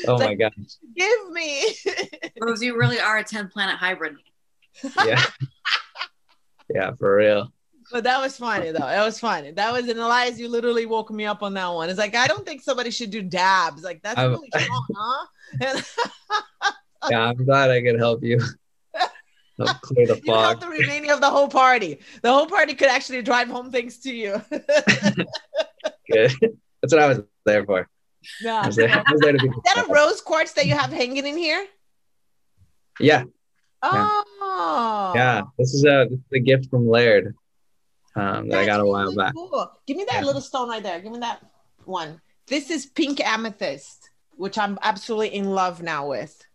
oh 0.06 0.18
my 0.20 0.26
like- 0.26 0.40
god. 0.40 0.52
Give 0.98 1.30
me. 1.32 1.74
Rose, 2.42 2.62
you 2.62 2.78
really 2.78 3.00
are 3.00 3.20
a 3.20 3.24
10th 3.24 3.52
Planet 3.54 3.78
hybrid. 3.78 4.18
Yeah. 5.06 5.24
yeah, 6.74 6.92
for 7.00 7.16
real. 7.16 7.54
But 7.96 8.04
that 8.04 8.20
was 8.20 8.36
funny 8.36 8.72
though. 8.72 8.80
That 8.80 9.06
was 9.06 9.22
funny. 9.22 9.52
That 9.52 9.72
was 9.72 9.88
an 9.88 9.98
Elias. 9.98 10.38
You 10.38 10.50
literally 10.50 10.86
woke 10.86 11.12
me 11.12 11.24
up 11.24 11.42
on 11.42 11.54
that 11.54 11.70
one. 11.70 11.90
It's 11.90 11.98
like 11.98 12.14
I 12.14 12.28
don't 12.28 12.46
think 12.46 12.62
somebody 12.62 12.92
should 12.92 13.10
do 13.10 13.22
dabs. 13.22 13.84
Like 13.84 14.02
that's 14.04 14.18
I'm- 14.20 14.32
really 14.32 14.50
strong, 14.54 14.86
huh? 14.94 15.26
And 15.62 15.86
Yeah, 17.10 17.22
I'm 17.30 17.46
glad 17.46 17.72
I 17.72 17.82
could 17.82 17.98
help 17.98 18.22
you. 18.22 18.40
Clear 19.80 20.08
the 20.08 20.16
fog. 20.18 20.26
you 20.26 20.34
helped 20.34 20.60
the 20.60 20.68
remaining 20.68 21.10
of 21.10 21.22
the 21.22 21.30
whole 21.30 21.48
party. 21.48 22.02
The 22.22 22.34
whole 22.34 22.48
party 22.48 22.74
could 22.74 22.90
actually 22.90 23.22
drive 23.22 23.48
home 23.48 23.72
things 23.72 24.00
to 24.00 24.14
you. 24.14 24.42
Good. 26.12 26.34
That's 26.82 26.92
what 26.94 27.00
I 27.00 27.08
was 27.08 27.22
there 27.46 27.64
for. 27.64 27.88
Nah. 28.44 28.64
I 28.64 28.68
was 28.68 28.76
there, 28.76 28.90
I 28.90 29.10
was 29.10 29.22
there. 29.22 29.36
Is 29.38 29.42
that 29.74 29.86
a 29.88 29.94
rose 29.94 30.20
quartz 30.20 30.52
that 30.54 30.66
you 30.66 30.74
have 30.76 30.92
hanging 30.92 31.26
in 31.26 31.38
here? 31.38 31.66
Yeah, 33.00 33.24
Oh, 33.82 35.14
yeah. 35.16 35.44
This 35.58 35.74
is 35.74 35.86
a 35.86 36.08
this 36.10 36.20
is 36.20 36.26
a 36.34 36.40
gift 36.40 36.70
from 36.70 36.90
Laird 36.90 37.34
um, 38.16 38.48
that 38.50 38.60
I 38.60 38.66
got 38.66 38.76
a 38.80 38.84
That's 38.84 38.88
while 38.88 39.04
really 39.04 39.16
back. 39.16 39.34
Cool. 39.36 39.72
Give 39.88 39.98
me 39.98 40.06
that 40.06 40.22
Yeah. 40.22 40.26
little 40.26 40.42
stone 40.42 40.70
right 40.70 40.82
there. 40.84 41.00
Give 41.00 41.12
me 41.12 41.20
that 41.20 41.46
one. 41.86 42.22
This 42.48 42.70
is 42.70 42.86
pink 42.86 43.20
amethyst, 43.26 44.10
which 44.38 44.58
I'm 44.58 44.78
absolutely 44.82 45.34
in 45.36 45.52
love 45.52 45.82
now 45.82 46.08
with. 46.10 46.46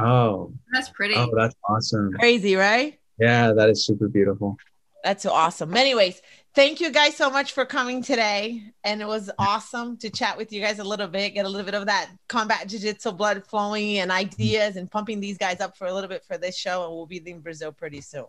Oh, 0.00 0.52
That's 0.72 0.88
pretty. 0.90 1.14
oh, 1.14 1.30
that's 1.36 1.54
awesome. 1.68 2.12
Crazy, 2.14 2.56
right? 2.56 2.98
Yeah, 3.18 3.52
that 3.52 3.68
is 3.70 3.84
super 3.86 4.08
beautiful. 4.08 4.56
That's 5.04 5.22
so 5.22 5.30
awesome. 5.30 5.76
Anyways, 5.76 6.20
thank 6.54 6.80
you 6.80 6.90
guys 6.90 7.14
so 7.16 7.30
much 7.30 7.52
for 7.52 7.64
coming 7.64 8.02
today. 8.02 8.72
And 8.82 9.00
it 9.00 9.06
was 9.06 9.30
awesome 9.38 9.96
to 9.98 10.10
chat 10.10 10.36
with 10.36 10.52
you 10.52 10.60
guys 10.60 10.80
a 10.80 10.84
little 10.84 11.06
bit, 11.06 11.34
get 11.34 11.46
a 11.46 11.48
little 11.48 11.64
bit 11.64 11.74
of 11.74 11.86
that 11.86 12.10
combat 12.28 12.66
jiu-jitsu 12.66 13.12
blood 13.12 13.46
flowing 13.46 13.98
and 13.98 14.10
ideas 14.10 14.74
and 14.76 14.90
pumping 14.90 15.20
these 15.20 15.38
guys 15.38 15.60
up 15.60 15.76
for 15.76 15.86
a 15.86 15.94
little 15.94 16.08
bit 16.08 16.24
for 16.24 16.36
this 16.38 16.56
show. 16.58 16.84
And 16.86 16.92
we'll 16.94 17.06
be 17.06 17.18
in 17.24 17.38
Brazil 17.40 17.70
pretty 17.70 18.00
soon. 18.00 18.26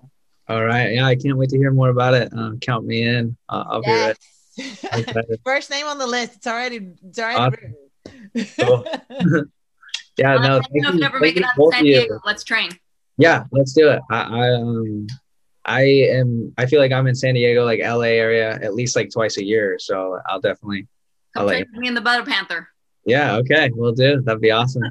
All 0.50 0.64
right. 0.64 0.94
Yeah, 0.94 1.06
I 1.06 1.16
can't 1.16 1.38
wait 1.38 1.50
to 1.50 1.58
hear 1.58 1.72
more 1.72 1.90
about 1.90 2.14
it. 2.14 2.32
Um, 2.34 2.60
count 2.60 2.86
me 2.86 3.02
in. 3.04 3.36
Uh, 3.50 3.64
I'll 3.68 3.82
be 3.82 3.92
ready. 3.92 4.20
Yes. 4.56 4.86
I'm 4.92 5.00
excited. 5.02 5.40
First 5.46 5.70
name 5.70 5.86
on 5.88 5.98
the 5.98 6.08
list. 6.08 6.36
It's 6.38 6.48
already 6.48 6.90
it's 7.06 7.20
already 7.20 7.38
Awesome. 7.40 7.76
written. 8.34 8.54
Cool. 8.60 9.46
Yeah, 10.20 10.34
Well, 10.38 10.48
no. 10.48 10.54
let 10.58 10.72
me 10.72 10.80
know 10.82 10.90
if 10.90 10.94
thank 10.94 11.00
you 11.02 11.06
ever 11.06 11.20
thank 11.20 11.22
make 11.22 11.36
it 11.36 11.40
you 11.42 11.46
out 11.46 11.52
both 11.58 11.72
to 11.74 11.76
of 11.76 11.80
San 11.82 11.86
you. 11.86 11.94
Diego. 12.00 12.20
Let's 12.26 12.44
train. 12.44 12.72
Yeah, 13.20 13.44
let's 13.52 13.74
do 13.74 13.90
it. 13.92 14.00
I, 14.10 14.22
I 14.22 14.54
um 14.56 15.06
I 15.64 15.82
am 15.84 16.54
I 16.58 16.66
feel 16.66 16.80
like 16.82 16.92
I'm 16.92 17.06
in 17.06 17.14
San 17.14 17.36
Diego, 17.36 17.64
like 17.66 17.82
LA 17.82 18.16
area, 18.18 18.54
at 18.56 18.74
least 18.74 18.96
like 18.96 19.12
twice 19.12 19.38
a 19.38 19.44
year. 19.46 19.78
So 19.78 20.18
I'll 20.28 20.42
definitely 20.42 20.88
I'll 21.36 21.44
Come 21.44 21.50
train 21.50 21.66
with 21.72 21.80
me 21.82 21.88
in 21.88 21.94
the 21.94 22.02
Butter 22.02 22.26
Panther. 22.26 22.68
yeah, 23.06 23.36
okay, 23.36 23.70
we'll 23.76 23.92
do. 23.92 24.20
That'd 24.22 24.42
be 24.42 24.50
awesome. 24.50 24.82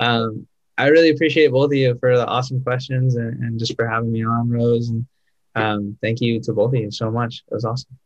Um 0.00 0.46
I 0.78 0.88
really 0.88 1.10
appreciate 1.10 1.50
both 1.50 1.66
of 1.66 1.74
you 1.74 1.96
for 2.00 2.16
the 2.16 2.26
awesome 2.26 2.62
questions 2.62 3.16
and, 3.16 3.42
and 3.42 3.58
just 3.58 3.76
for 3.76 3.86
having 3.86 4.12
me 4.12 4.24
on, 4.24 4.48
Rose. 4.48 4.88
And 4.88 5.06
um 5.54 5.98
thank 6.00 6.20
you 6.20 6.40
to 6.40 6.52
both 6.52 6.72
of 6.74 6.80
you 6.80 6.90
so 6.90 7.10
much. 7.10 7.42
It 7.50 7.54
was 7.54 7.64
awesome. 7.64 7.98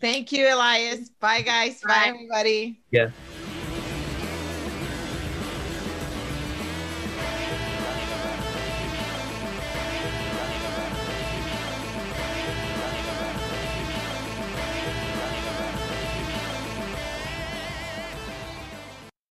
Thank 0.00 0.32
you, 0.32 0.52
Elias. 0.52 1.10
Bye, 1.20 1.42
guys. 1.42 1.80
Bye, 1.80 1.88
Bye. 1.88 2.08
everybody. 2.08 2.80
Yeah. 2.90 3.10